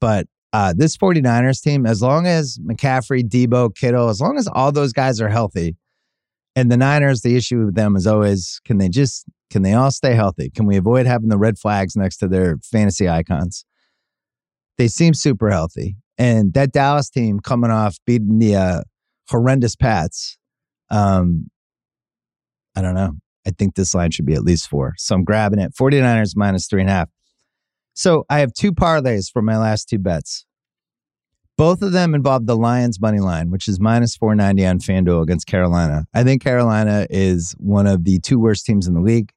but 0.00 0.26
uh, 0.52 0.72
this 0.76 0.96
49ers 0.96 1.60
team, 1.60 1.84
as 1.84 2.00
long 2.00 2.26
as 2.26 2.58
McCaffrey, 2.58 3.28
Deebo, 3.28 3.74
Kittle, 3.74 4.08
as 4.08 4.20
long 4.20 4.38
as 4.38 4.46
all 4.46 4.70
those 4.72 4.92
guys 4.92 5.20
are 5.20 5.28
healthy, 5.28 5.76
and 6.56 6.70
the 6.70 6.76
Niners, 6.76 7.22
the 7.22 7.36
issue 7.36 7.66
with 7.66 7.74
them 7.74 7.96
is 7.96 8.06
always 8.06 8.60
can 8.64 8.78
they 8.78 8.88
just 8.88 9.26
can 9.50 9.62
they 9.62 9.72
all 9.72 9.90
stay 9.90 10.14
healthy? 10.14 10.50
Can 10.50 10.66
we 10.66 10.76
avoid 10.76 11.06
having 11.06 11.28
the 11.28 11.38
red 11.38 11.58
flags 11.58 11.96
next 11.96 12.18
to 12.18 12.28
their 12.28 12.58
fantasy 12.62 13.08
icons? 13.08 13.64
They 14.78 14.88
seem 14.88 15.14
super 15.14 15.50
healthy. 15.50 15.96
And 16.18 16.54
that 16.54 16.72
Dallas 16.72 17.10
team 17.10 17.40
coming 17.40 17.70
off 17.70 17.96
beating 18.06 18.38
the 18.38 18.56
uh, 18.56 18.80
horrendous 19.28 19.76
Pats, 19.76 20.38
um, 20.90 21.50
I 22.76 22.82
don't 22.82 22.94
know. 22.94 23.12
I 23.46 23.50
think 23.50 23.74
this 23.74 23.94
line 23.94 24.10
should 24.10 24.26
be 24.26 24.34
at 24.34 24.42
least 24.42 24.68
four. 24.68 24.94
So 24.96 25.14
I'm 25.14 25.24
grabbing 25.24 25.58
it. 25.58 25.74
49ers 25.74 26.32
minus 26.34 26.66
three 26.66 26.80
and 26.80 26.90
a 26.90 26.92
half. 26.92 27.08
So 27.94 28.24
I 28.28 28.38
have 28.40 28.52
two 28.52 28.72
parlays 28.72 29.30
for 29.30 29.42
my 29.42 29.58
last 29.58 29.88
two 29.88 29.98
bets. 29.98 30.46
Both 31.56 31.82
of 31.82 31.92
them 31.92 32.14
involve 32.14 32.46
the 32.46 32.56
Lions 32.56 33.00
money 33.00 33.20
line, 33.20 33.50
which 33.50 33.68
is 33.68 33.78
minus 33.78 34.16
490 34.16 34.66
on 34.66 34.78
FanDuel 34.80 35.22
against 35.22 35.46
Carolina. 35.46 36.06
I 36.12 36.24
think 36.24 36.42
Carolina 36.42 37.06
is 37.10 37.54
one 37.58 37.86
of 37.86 38.04
the 38.04 38.18
two 38.18 38.40
worst 38.40 38.66
teams 38.66 38.88
in 38.88 38.94
the 38.94 39.00
league. 39.00 39.30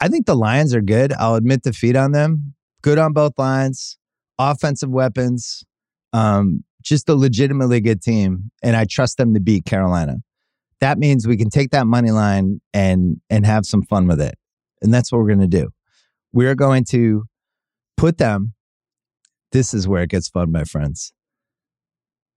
I 0.00 0.08
think 0.08 0.26
the 0.26 0.34
Lions 0.34 0.74
are 0.74 0.82
good. 0.82 1.12
I'll 1.14 1.36
admit 1.36 1.62
defeat 1.62 1.96
on 1.96 2.12
them. 2.12 2.54
Good 2.82 2.98
on 2.98 3.12
both 3.12 3.38
lines, 3.38 3.96
offensive 4.38 4.90
weapons, 4.90 5.64
um, 6.12 6.64
just 6.82 7.08
a 7.08 7.14
legitimately 7.14 7.80
good 7.80 8.02
team, 8.02 8.50
and 8.62 8.76
I 8.76 8.84
trust 8.84 9.16
them 9.16 9.34
to 9.34 9.40
beat 9.40 9.64
Carolina. 9.64 10.16
That 10.80 10.98
means 10.98 11.26
we 11.26 11.36
can 11.36 11.48
take 11.48 11.70
that 11.70 11.86
money 11.86 12.10
line 12.10 12.60
and 12.74 13.20
and 13.30 13.46
have 13.46 13.64
some 13.64 13.82
fun 13.84 14.08
with 14.08 14.20
it, 14.20 14.34
and 14.82 14.92
that's 14.92 15.12
what 15.12 15.18
we're 15.18 15.28
going 15.28 15.40
to 15.40 15.46
do. 15.46 15.70
We're 16.32 16.56
going 16.56 16.84
to 16.86 17.24
put 17.96 18.18
them. 18.18 18.54
This 19.52 19.74
is 19.74 19.86
where 19.86 20.02
it 20.02 20.10
gets 20.10 20.28
fun, 20.28 20.50
my 20.50 20.64
friends. 20.64 21.12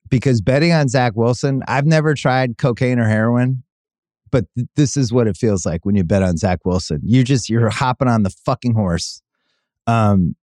Because 0.09 0.41
betting 0.41 0.71
on 0.71 0.87
Zach 0.87 1.13
Wilson, 1.15 1.63
I've 1.67 1.85
never 1.85 2.13
tried 2.13 2.57
cocaine 2.57 2.99
or 2.99 3.07
heroin 3.07 3.63
but 4.35 4.45
th- 4.55 4.67
this 4.75 4.97
is 4.97 5.13
what 5.13 5.27
it 5.27 5.37
feels 5.37 5.65
like 5.65 5.85
when 5.85 5.95
you 5.95 6.03
bet 6.03 6.21
on 6.21 6.35
Zach 6.35 6.59
Wilson. 6.65 6.99
You 7.05 7.23
just 7.23 7.49
you're 7.49 7.69
hopping 7.69 8.09
on 8.09 8.23
the 8.23 8.29
fucking 8.29 8.73
horse. 8.73 9.21
Um, 9.87 10.35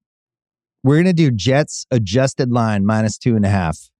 we're 0.82 0.96
gonna 0.96 1.12
do 1.12 1.30
Jets 1.30 1.86
adjusted 1.90 2.50
line 2.50 2.86
minus 2.86 3.18
two 3.18 3.36
and 3.36 3.44
a 3.44 3.50
half 3.50 3.90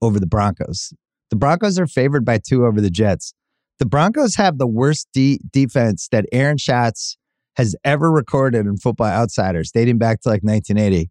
over 0.00 0.20
the 0.20 0.26
Broncos. 0.26 0.92
The 1.30 1.36
Broncos 1.36 1.80
are 1.80 1.88
favored 1.88 2.24
by 2.24 2.38
two 2.38 2.64
over 2.64 2.80
the 2.80 2.90
Jets. 2.90 3.34
The 3.80 3.86
Broncos 3.86 4.36
have 4.36 4.58
the 4.58 4.68
worst 4.68 5.08
de- 5.12 5.40
defense 5.50 6.06
that 6.12 6.26
Aaron 6.30 6.56
Schatz 6.56 7.16
has 7.56 7.74
ever 7.82 8.08
recorded 8.10 8.66
in 8.66 8.76
Football 8.76 9.08
Outsiders, 9.08 9.72
dating 9.72 9.98
back 9.98 10.20
to 10.20 10.28
like 10.28 10.42
1980. 10.42 11.10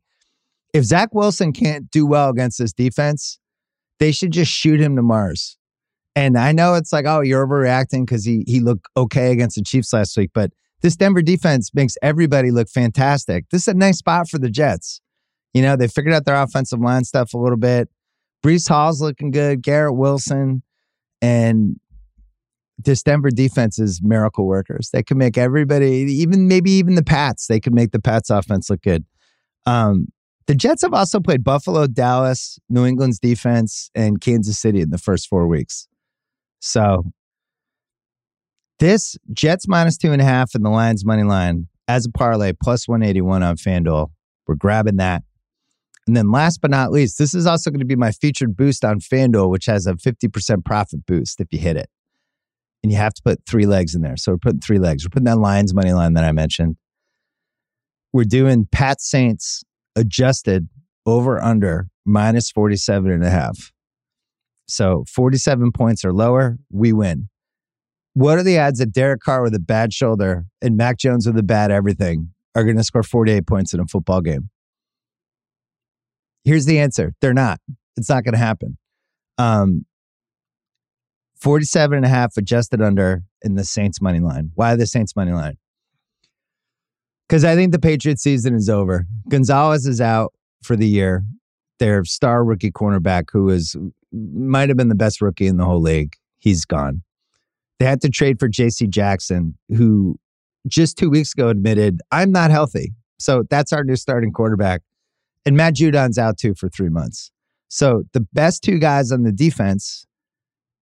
If 0.74 0.84
Zach 0.84 1.14
Wilson 1.14 1.52
can't 1.52 1.90
do 1.90 2.06
well 2.06 2.30
against 2.30 2.60
this 2.60 2.74
defense, 2.74 3.40
they 4.00 4.12
should 4.12 4.32
just 4.32 4.52
shoot 4.52 4.80
him 4.80 4.96
to 4.96 5.02
Mars. 5.02 5.58
And 6.16 6.38
I 6.38 6.52
know 6.52 6.76
it's 6.76 6.92
like, 6.92 7.06
oh, 7.06 7.22
you're 7.22 7.46
overreacting 7.46 8.06
because 8.06 8.26
he 8.26 8.44
he 8.48 8.60
looked 8.60 8.88
okay 8.98 9.32
against 9.32 9.56
the 9.56 9.64
Chiefs 9.64 9.94
last 9.94 10.18
week, 10.18 10.32
but 10.34 10.52
this 10.82 10.96
Denver 10.96 11.22
defense 11.22 11.72
makes 11.74 11.96
everybody 12.02 12.52
look 12.52 12.70
fantastic. 12.70 13.46
This 13.52 13.64
is 13.64 13.68
a 13.70 13.74
nice 13.74 13.98
spot 13.98 14.30
for 14.30 14.38
the 14.38 14.50
Jets. 14.50 15.02
You 15.54 15.62
know, 15.62 15.76
they 15.76 15.88
figured 15.88 16.14
out 16.14 16.26
their 16.26 16.42
offensive 16.42 16.80
line 16.80 17.04
stuff 17.04 17.34
a 17.34 17.38
little 17.38 17.58
bit. 17.58 17.90
Breece 18.44 18.70
Hall's 18.70 19.02
looking 19.02 19.32
good, 19.32 19.62
Garrett 19.62 19.96
Wilson, 19.96 20.64
and 21.22 21.78
this 22.78 23.04
Denver 23.04 23.30
defense 23.30 23.78
is 23.78 24.02
miracle 24.02 24.48
workers. 24.48 24.90
They 24.94 25.04
can 25.04 25.18
make 25.18 25.38
everybody, 25.38 25.88
even 25.88 26.48
maybe 26.48 26.72
even 26.72 26.96
the 26.96 27.04
Pats, 27.04 27.48
they 27.48 27.60
could 27.60 27.74
make 27.74 27.92
the 27.92 28.00
Pats 28.00 28.30
offense 28.30 28.70
look 28.70 28.82
good. 28.82 29.04
Um, 29.66 30.08
the 30.50 30.56
Jets 30.56 30.82
have 30.82 30.96
also 30.96 31.20
played 31.20 31.44
Buffalo, 31.44 31.86
Dallas, 31.86 32.58
New 32.70 32.84
England's 32.84 33.20
defense, 33.20 33.92
and 33.94 34.20
Kansas 34.20 34.58
City 34.58 34.82
in 34.82 34.90
the 34.90 34.98
first 34.98 35.28
four 35.30 35.48
weeks. 35.48 35.88
So 36.60 37.12
this 38.80 39.16
Jets 39.32 39.68
minus 39.68 39.96
two 39.96 40.12
and 40.12 40.20
a 40.20 40.26
half 40.26 40.56
and 40.56 40.66
the 40.66 40.72
Lions 40.72 41.06
money 41.06 41.22
line 41.22 41.68
as 41.88 42.08
a 42.08 42.12
parlay 42.12 42.52
plus 42.52 42.88
181 42.88 43.44
on 43.44 43.58
FanDuel. 43.58 44.10
We're 44.48 44.56
grabbing 44.56 44.98
that. 44.98 45.22
And 46.08 46.18
then 46.18 46.32
last 46.32 46.62
but 46.62 46.72
not 46.72 46.92
least, 46.92 47.20
this 47.20 47.36
is 47.36 47.46
also 47.46 47.70
going 47.70 47.82
to 47.82 47.86
be 47.86 47.96
my 47.96 48.12
featured 48.12 48.58
boost 48.58 48.84
on 48.84 49.02
FanDuel, 49.02 49.52
which 49.52 49.68
has 49.68 49.86
a 49.86 49.94
50% 49.94 50.66
profit 50.66 51.06
boost 51.06 51.40
if 51.40 51.54
you 51.54 51.60
hit 51.60 51.78
it. 51.78 51.92
And 52.82 52.92
you 52.92 52.98
have 52.98 53.14
to 53.14 53.22
put 53.22 53.46
three 53.46 53.68
legs 53.68 53.94
in 53.94 54.02
there. 54.02 54.18
So 54.18 54.32
we're 54.32 54.40
putting 54.40 54.62
three 54.62 54.80
legs. 54.80 55.06
We're 55.06 55.10
putting 55.10 55.26
that 55.26 55.38
Lions 55.38 55.76
money 55.76 55.94
line 55.94 56.16
that 56.16 56.24
I 56.24 56.32
mentioned. 56.32 56.78
We're 58.12 58.24
doing 58.24 58.68
Pat 58.72 59.00
Saints 59.00 59.64
adjusted 60.00 60.70
over 61.06 61.42
under 61.42 61.90
minus 62.06 62.50
47 62.52 63.12
and 63.12 63.24
a 63.24 63.30
half. 63.30 63.72
So 64.68 65.04
47 65.08 65.72
points 65.72 66.06
or 66.06 66.14
lower, 66.14 66.58
we 66.72 66.94
win. 66.94 67.30
What 68.14 68.38
are 68.38 68.44
the 68.44 68.60
odds 68.60 68.80
that 68.80 68.94
Derek 68.94 69.22
Carr 69.22 69.42
with 69.44 69.54
a 69.56 69.60
bad 69.60 69.94
shoulder 69.94 70.46
and 70.62 70.78
Mac 70.78 70.98
Jones 70.98 71.26
with 71.26 71.38
a 71.38 71.44
bad 71.44 71.72
everything 71.72 72.32
are 72.56 72.64
going 72.64 72.78
to 72.78 72.84
score 72.84 73.04
48 73.04 73.46
points 73.48 73.74
in 73.74 73.80
a 73.80 73.86
football 73.86 74.22
game? 74.22 74.50
Here's 76.44 76.66
the 76.66 76.80
answer. 76.80 77.14
They're 77.22 77.34
not. 77.34 77.60
It's 77.98 78.10
not 78.10 78.24
going 78.24 78.34
to 78.34 78.40
happen. 78.40 78.78
Um, 79.38 79.86
47 81.40 81.98
and 81.98 82.06
a 82.06 82.10
half 82.10 82.36
adjusted 82.38 82.82
under 82.82 83.24
in 83.42 83.56
the 83.56 83.64
Saints 83.64 84.02
money 84.02 84.20
line. 84.20 84.52
Why 84.56 84.76
the 84.76 84.86
Saints 84.86 85.16
money 85.16 85.32
line? 85.32 85.58
Because 87.30 87.46
I 87.46 87.54
think 87.54 87.72
the 87.72 87.80
Patriots 87.80 88.24
season 88.24 88.56
is 88.56 88.70
over. 88.70 89.06
Gonzalez 89.30 89.86
is 89.86 90.02
out 90.02 90.34
for 90.64 90.76
the 90.76 90.88
year. 90.88 91.24
Their 91.78 92.04
star 92.04 92.44
rookie 92.44 92.72
cornerback, 92.72 93.26
who 93.32 93.50
is 93.50 93.76
might 94.12 94.70
have 94.70 94.78
been 94.78 94.90
the 94.90 94.96
best 94.96 95.22
rookie 95.22 95.46
in 95.46 95.58
the 95.58 95.66
whole 95.66 95.80
league, 95.80 96.16
he's 96.40 96.66
gone. 96.66 97.04
They 97.78 97.86
had 97.86 98.02
to 98.02 98.10
trade 98.10 98.40
for 98.40 98.48
J.C. 98.48 98.88
Jackson, 98.88 99.56
who 99.70 100.18
just 100.68 100.98
two 100.98 101.10
weeks 101.10 101.34
ago 101.34 101.50
admitted, 101.50 102.02
"I'm 102.12 102.32
not 102.32 102.50
healthy." 102.50 102.94
So 103.20 103.44
that's 103.50 103.72
our 103.72 103.84
new 103.84 103.96
starting 103.96 104.34
quarterback. 104.34 104.82
And 105.46 105.56
Matt 105.56 105.76
Judon's 105.76 106.18
out 106.18 106.38
too 106.38 106.56
for 106.56 106.68
three 106.68 106.90
months. 106.90 107.32
So 107.70 108.04
the 108.14 108.22
best 108.34 108.64
two 108.64 108.80
guys 108.80 109.12
on 109.12 109.24
the 109.24 109.32
defense 109.32 110.08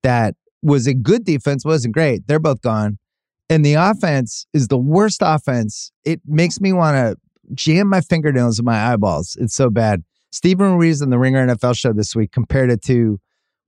that 0.04 0.36
was 0.62 0.88
a 0.88 0.94
good 0.94 1.26
defense 1.26 1.66
wasn't 1.66 1.94
great. 1.94 2.28
They're 2.28 2.40
both 2.40 2.62
gone. 2.62 2.98
And 3.50 3.66
the 3.66 3.76
offense 3.76 4.46
is 4.54 4.68
the 4.68 4.78
worst 4.78 5.20
offense. 5.22 5.92
It 6.04 6.22
makes 6.26 6.60
me 6.60 6.74
want 6.74 6.96
to 6.96 7.16
jam 7.56 7.88
my 7.88 8.02
fingernails 8.02 8.60
in 8.60 8.66
my 8.66 8.92
eyeballs. 8.92 9.38
It's 9.40 9.56
so 9.56 9.70
bad. 9.70 10.04
Steven 10.32 10.74
Ruiz 10.74 11.02
on 11.02 11.10
the 11.10 11.18
Ringer 11.18 11.48
NFL 11.48 11.78
show 11.78 11.94
this 11.94 12.16
week 12.16 12.32
compared 12.32 12.70
it 12.70 12.82
to 12.84 13.20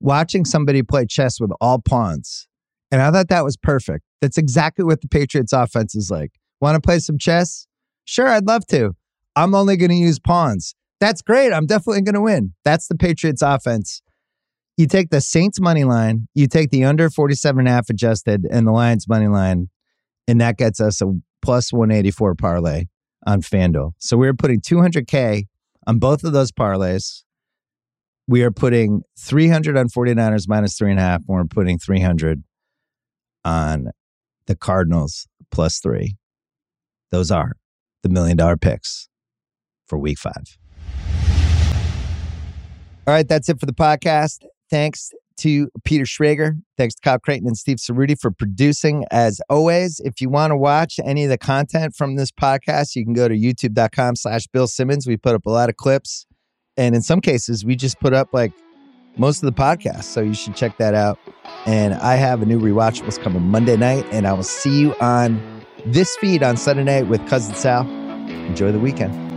watching 0.02 0.46
somebody 0.46 0.84
play 0.84 1.06
chess 1.06 1.40
with 1.40 1.52
all 1.62 1.80
pawns. 1.80 2.48
And 2.92 3.02
I 3.02 3.12
thought 3.12 3.30
that 3.30 3.44
was 3.44 3.56
perfect. 3.56 4.04
That's 4.22 4.38
exactly 4.38 4.84
what 4.84 5.02
the 5.02 5.08
Patriots 5.08 5.54
offense 5.54 5.96
is 5.96 6.12
like. 6.12 6.32
Want 6.60 6.76
to 6.76 6.82
play 6.82 7.00
some 7.00 7.18
chess? 7.18 7.68
Sure, 8.04 8.28
I'd 8.28 8.48
love 8.48 8.66
to. 8.68 8.96
I'm 9.36 9.56
only 9.56 9.78
going 9.78 9.92
to 9.92 9.96
use 9.96 10.20
pawns. 10.20 10.76
That's 11.00 11.22
great. 11.22 11.54
I'm 11.54 11.66
definitely 11.66 12.02
going 12.02 12.16
to 12.16 12.22
win. 12.22 12.54
That's 12.66 12.88
the 12.88 12.96
Patriots 12.96 13.42
offense. 13.42 14.02
You 14.80 14.88
take 14.88 15.10
the 15.10 15.20
Saints 15.20 15.60
money 15.60 15.84
line, 15.84 16.30
you 16.34 16.48
take 16.48 16.70
the 16.70 16.86
under 16.86 17.10
47 17.10 17.60
and 17.60 17.68
a 17.68 17.72
half 17.72 17.90
adjusted 17.90 18.48
and 18.50 18.66
the 18.66 18.72
Lions 18.72 19.10
money 19.10 19.28
line, 19.28 19.68
and 20.26 20.40
that 20.40 20.56
gets 20.56 20.80
us 20.80 21.02
a 21.02 21.20
plus 21.42 21.74
184 21.74 22.36
parlay 22.36 22.86
on 23.28 23.42
FanDuel. 23.42 23.92
So 24.00 24.16
we're 24.16 24.34
putting 24.34 24.62
200K 24.62 25.48
on 25.86 26.00
both 26.00 26.24
of 26.24 26.32
those 26.32 26.54
parlays. 26.54 27.24
We 28.26 28.42
are 28.44 28.52
putting 28.52 29.02
300 29.20 29.76
on 29.76 29.90
49ers 29.90 30.48
minus 30.48 30.78
three 30.78 30.92
and 30.92 31.00
a 31.00 31.04
half, 31.04 31.24
and 31.28 31.38
we're 31.38 31.44
putting 31.44 31.78
300 31.78 32.42
on 33.44 33.90
the 34.46 34.56
Cardinals 34.56 35.28
plus 35.52 35.80
three. 35.80 36.16
Those 37.12 37.32
are 37.32 37.58
the 38.02 38.08
million 38.08 38.38
dollar 38.38 38.56
picks 38.56 39.10
for 39.88 39.98
week 40.00 40.20
five. 40.20 40.58
All 43.06 43.14
right, 43.14 43.28
that's 43.28 43.50
it 43.50 43.60
for 43.60 43.66
the 43.66 43.74
podcast. 43.74 44.46
Thanks 44.70 45.12
to 45.40 45.70
Peter 45.84 46.04
Schrager. 46.04 46.62
Thanks 46.78 46.96
to 46.96 47.02
Kyle 47.02 47.20
Crichton 47.20 47.48
and 47.48 47.58
Steve 47.58 47.78
Ceruti 47.78 48.20
for 48.20 48.30
producing. 48.30 49.06
As 49.10 49.42
always, 49.50 50.00
if 50.02 50.22
you 50.22 50.30
want 50.30 50.52
to 50.52 50.58
watch 50.58 51.00
any 51.04 51.24
of 51.24 51.30
the 51.30 51.38
content 51.38 51.96
from 51.96 52.16
this 52.16 52.32
podcast, 52.32 52.96
you 52.96 53.06
can 53.06 53.14
go 53.14 53.28
to 53.28 53.36
youtube.com 53.36 54.18
slash 54.18 54.48
Bill 54.48 54.68
Simmons. 54.68 55.08
We 55.08 55.18
put 55.18 55.36
up 55.36 55.46
a 55.46 55.50
lot 55.50 55.70
of 55.70 55.78
clips. 55.78 56.26
And 56.78 56.96
in 56.96 57.02
some 57.02 57.22
cases, 57.22 57.66
we 57.66 57.76
just 57.76 58.00
put 58.00 58.14
up 58.14 58.30
like 58.34 58.54
most 59.18 59.44
of 59.44 59.54
the 59.54 59.62
podcast. 59.62 60.04
So 60.04 60.22
you 60.22 60.34
should 60.34 60.56
check 60.56 60.78
that 60.78 60.94
out. 60.94 61.20
And 61.66 61.94
I 61.96 62.16
have 62.16 62.42
a 62.42 62.46
new 62.46 62.60
rewatch. 62.60 63.02
rewatchables 63.02 63.22
coming 63.22 63.44
Monday 63.44 63.78
night. 63.78 64.06
And 64.12 64.28
I 64.28 64.34
will 64.34 64.44
see 64.44 64.80
you 64.80 64.96
on 65.00 65.42
this 65.86 66.16
feed 66.18 66.44
on 66.44 66.58
Sunday 66.58 66.84
night 66.84 67.08
with 67.08 67.26
Cousin 67.28 67.56
Sal. 67.56 67.88
Enjoy 68.30 68.72
the 68.72 68.80
weekend. 68.80 69.29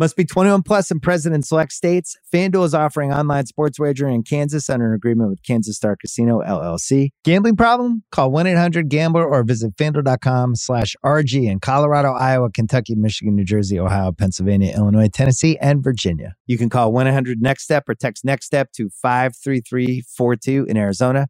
Must 0.00 0.14
be 0.14 0.24
21 0.24 0.62
plus 0.62 0.92
and 0.92 1.02
present 1.02 1.34
in 1.34 1.42
select 1.42 1.72
states. 1.72 2.16
FanDuel 2.32 2.64
is 2.64 2.72
offering 2.72 3.12
online 3.12 3.46
sports 3.46 3.80
wagering 3.80 4.14
in 4.14 4.22
Kansas 4.22 4.70
under 4.70 4.86
an 4.86 4.94
agreement 4.94 5.28
with 5.28 5.42
Kansas 5.42 5.74
Star 5.74 5.96
Casino 5.96 6.40
LLC. 6.40 7.08
Gambling 7.24 7.56
problem? 7.56 8.04
Call 8.12 8.30
1-800-GAMBLER 8.30 9.28
or 9.28 9.42
visit 9.42 9.76
FanDuel.com 9.76 10.54
slash 10.54 10.94
RG 11.04 11.50
in 11.50 11.58
Colorado, 11.58 12.12
Iowa, 12.12 12.48
Kentucky, 12.48 12.94
Michigan, 12.94 13.34
New 13.34 13.44
Jersey, 13.44 13.80
Ohio, 13.80 14.12
Pennsylvania, 14.12 14.72
Illinois, 14.72 15.08
Tennessee, 15.08 15.58
and 15.60 15.82
Virginia. 15.82 16.36
You 16.46 16.58
can 16.58 16.70
call 16.70 16.92
1-800-NEXT-STEP 16.92 17.88
or 17.88 17.96
text 17.96 18.24
NEXT 18.24 18.46
STEP 18.46 18.70
to 18.74 18.90
53342 19.04 20.66
in 20.68 20.76
Arizona. 20.76 21.26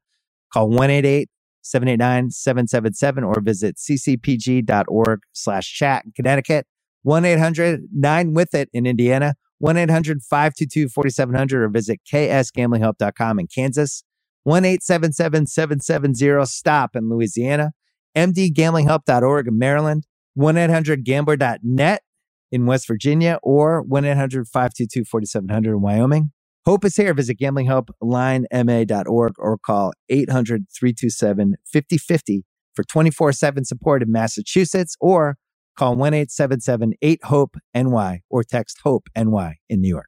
Call 0.53 0.69
188-789-777 0.69 3.27
or 3.27 3.41
visit 3.41 3.77
ccpg.org 3.77 5.21
slash 5.33 5.73
chat 5.73 6.05
in 6.05 6.13
Connecticut. 6.13 6.67
1 7.03 7.25
800 7.25 7.83
9 7.93 8.35
with 8.35 8.55
it 8.55 8.69
in 8.73 8.87
Indiana, 8.87 9.35
1 9.59 9.77
800 9.77 10.23
522 10.23 10.89
4700, 10.89 11.63
or 11.65 11.69
visit 11.69 12.01
ksgamblinghelp.com 12.11 13.39
in 13.39 13.47
Kansas, 13.47 14.05
1 14.45 14.65
877 14.65 15.47
770 15.47 16.47
STOP 16.47 16.97
in 16.97 17.09
Louisiana, 17.09 17.73
mdgamblinghelp.org 18.17 19.49
in 19.49 19.59
Maryland, 19.59 20.07
1 20.35 20.57
800 20.57 21.05
gambler.net 21.05 22.03
in 22.51 22.67
West 22.67 22.87
Virginia, 22.87 23.39
or 23.43 23.83
1 23.83 24.05
800 24.05 24.47
522 24.47 25.05
4700 25.05 25.71
in 25.71 25.81
Wyoming. 25.83 26.33
Hope 26.69 26.85
is 26.85 26.97
here. 26.97 27.15
Visit 27.15 27.39
gamblinghelplinema.org 27.39 29.33
or 29.39 29.57
call 29.59 29.93
800 30.11 30.67
327 30.71 31.55
5050 31.65 32.45
for 32.75 32.85
24 32.85 33.33
7 33.33 33.65
support 33.65 34.03
in 34.03 34.13
Massachusetts 34.13 34.95
or 35.01 35.37
Call 35.79 35.95
1 35.95 36.13
877 36.13 36.95
8 37.01 37.21
HOPE 37.23 37.57
NY 37.73 38.23
or 38.29 38.43
text 38.43 38.81
HOPE 38.83 39.09
NY 39.17 39.59
in 39.69 39.81
New 39.81 39.89
York. 39.89 40.08